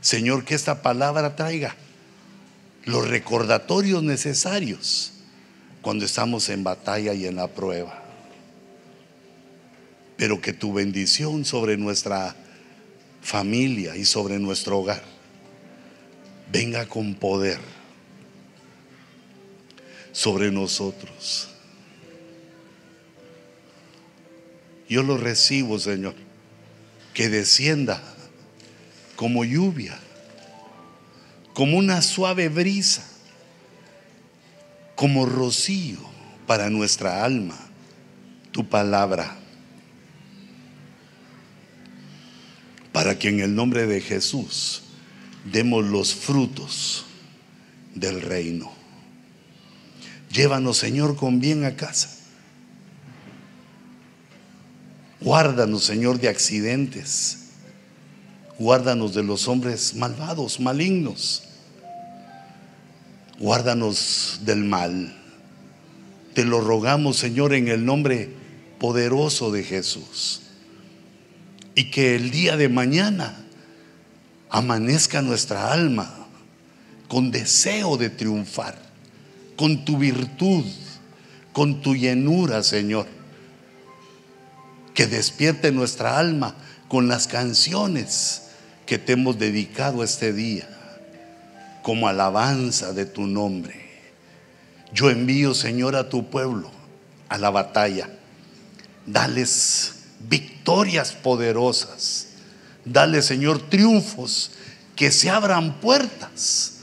Señor, 0.00 0.44
que 0.44 0.54
esta 0.54 0.82
palabra 0.82 1.36
traiga 1.36 1.76
los 2.84 3.08
recordatorios 3.08 4.02
necesarios 4.02 5.12
cuando 5.82 6.04
estamos 6.04 6.48
en 6.48 6.64
batalla 6.64 7.14
y 7.14 7.26
en 7.26 7.36
la 7.36 7.48
prueba. 7.48 8.02
Pero 10.16 10.40
que 10.40 10.52
tu 10.52 10.72
bendición 10.72 11.44
sobre 11.44 11.76
nuestra 11.76 12.34
familia 13.22 13.96
y 13.96 14.04
sobre 14.04 14.38
nuestro 14.38 14.78
hogar 14.78 15.02
venga 16.50 16.86
con 16.86 17.14
poder 17.14 17.58
sobre 20.12 20.50
nosotros. 20.50 21.48
Yo 24.88 25.02
lo 25.02 25.16
recibo, 25.16 25.78
Señor, 25.78 26.14
que 27.14 27.28
descienda 27.28 28.02
como 29.14 29.44
lluvia, 29.44 29.98
como 31.54 31.78
una 31.78 32.02
suave 32.02 32.48
brisa, 32.48 33.06
como 34.96 35.26
rocío 35.26 35.98
para 36.46 36.70
nuestra 36.70 37.24
alma, 37.24 37.58
tu 38.50 38.68
palabra, 38.68 39.36
para 42.92 43.18
que 43.18 43.28
en 43.28 43.40
el 43.40 43.54
nombre 43.54 43.86
de 43.86 44.00
Jesús 44.00 44.82
demos 45.44 45.84
los 45.84 46.14
frutos 46.14 47.06
del 47.94 48.20
reino. 48.20 48.79
Llévanos, 50.30 50.78
Señor, 50.78 51.16
con 51.16 51.40
bien 51.40 51.64
a 51.64 51.76
casa. 51.76 52.10
Guárdanos, 55.20 55.84
Señor, 55.84 56.18
de 56.18 56.28
accidentes. 56.28 57.38
Guárdanos 58.58 59.14
de 59.14 59.22
los 59.22 59.48
hombres 59.48 59.94
malvados, 59.94 60.60
malignos. 60.60 61.44
Guárdanos 63.38 64.40
del 64.44 64.64
mal. 64.64 65.16
Te 66.34 66.44
lo 66.44 66.60
rogamos, 66.60 67.16
Señor, 67.16 67.54
en 67.54 67.68
el 67.68 67.84
nombre 67.84 68.30
poderoso 68.78 69.50
de 69.50 69.64
Jesús. 69.64 70.42
Y 71.74 71.90
que 71.90 72.14
el 72.14 72.30
día 72.30 72.56
de 72.56 72.68
mañana 72.68 73.36
amanezca 74.48 75.22
nuestra 75.22 75.72
alma 75.72 76.28
con 77.08 77.30
deseo 77.30 77.96
de 77.96 78.10
triunfar, 78.10 78.89
con 79.60 79.84
tu 79.84 79.98
virtud, 79.98 80.64
con 81.52 81.82
tu 81.82 81.94
llenura, 81.94 82.62
Señor. 82.62 83.06
Que 84.94 85.06
despierte 85.06 85.70
nuestra 85.70 86.18
alma 86.18 86.54
con 86.88 87.08
las 87.08 87.26
canciones 87.26 88.44
que 88.86 88.96
te 88.96 89.12
hemos 89.12 89.38
dedicado 89.38 90.02
este 90.02 90.32
día 90.32 90.66
como 91.82 92.08
alabanza 92.08 92.94
de 92.94 93.04
tu 93.04 93.26
nombre. 93.26 93.78
Yo 94.94 95.10
envío, 95.10 95.52
Señor, 95.52 95.94
a 95.94 96.08
tu 96.08 96.30
pueblo 96.30 96.70
a 97.28 97.36
la 97.36 97.50
batalla. 97.50 98.08
Dales 99.04 99.92
victorias 100.20 101.12
poderosas. 101.12 102.28
Dale, 102.86 103.20
Señor, 103.20 103.68
triunfos, 103.68 104.52
que 104.96 105.10
se 105.10 105.28
abran 105.28 105.82
puertas 105.82 106.78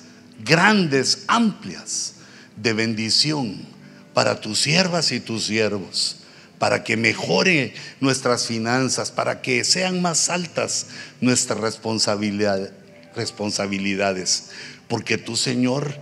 grandes, 0.45 1.24
amplias, 1.28 2.16
de 2.58 2.74
bendición 2.74 3.66
para 4.14 4.42
tus 4.42 4.60
siervas 4.60 5.12
y 5.12 5.20
tus 5.20 5.46
siervos, 5.46 6.18
para 6.60 6.84
que 6.84 6.98
mejore 6.98 7.74
nuestras 8.00 8.46
finanzas, 8.48 9.12
para 9.12 9.42
que 9.42 9.64
sean 9.64 10.02
más 10.02 10.30
altas 10.30 10.88
nuestras 11.22 11.60
responsabilidades, 11.60 14.50
porque 14.88 15.18
tú, 15.18 15.36
Señor, 15.36 16.00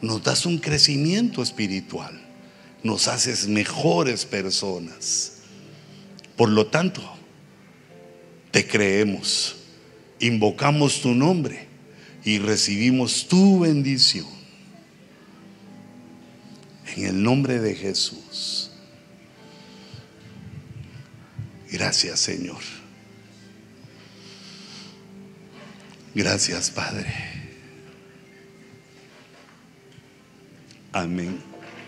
nos 0.00 0.22
das 0.22 0.46
un 0.46 0.58
crecimiento 0.58 1.42
espiritual, 1.42 2.20
nos 2.82 3.08
haces 3.08 3.48
mejores 3.48 4.24
personas. 4.24 5.32
Por 6.36 6.50
lo 6.50 6.68
tanto, 6.68 7.02
te 8.50 8.66
creemos, 8.66 9.56
invocamos 10.20 11.02
tu 11.02 11.14
nombre 11.14 11.68
y 12.24 12.38
recibimos 12.38 13.28
tu 13.28 13.60
bendición. 13.60 14.39
En 16.96 17.06
el 17.06 17.22
nombre 17.22 17.60
de 17.60 17.74
Jesús. 17.74 18.70
Gracias 21.70 22.20
Señor. 22.20 22.60
Gracias 26.14 26.70
Padre. 26.70 27.14
Amén. 30.92 31.49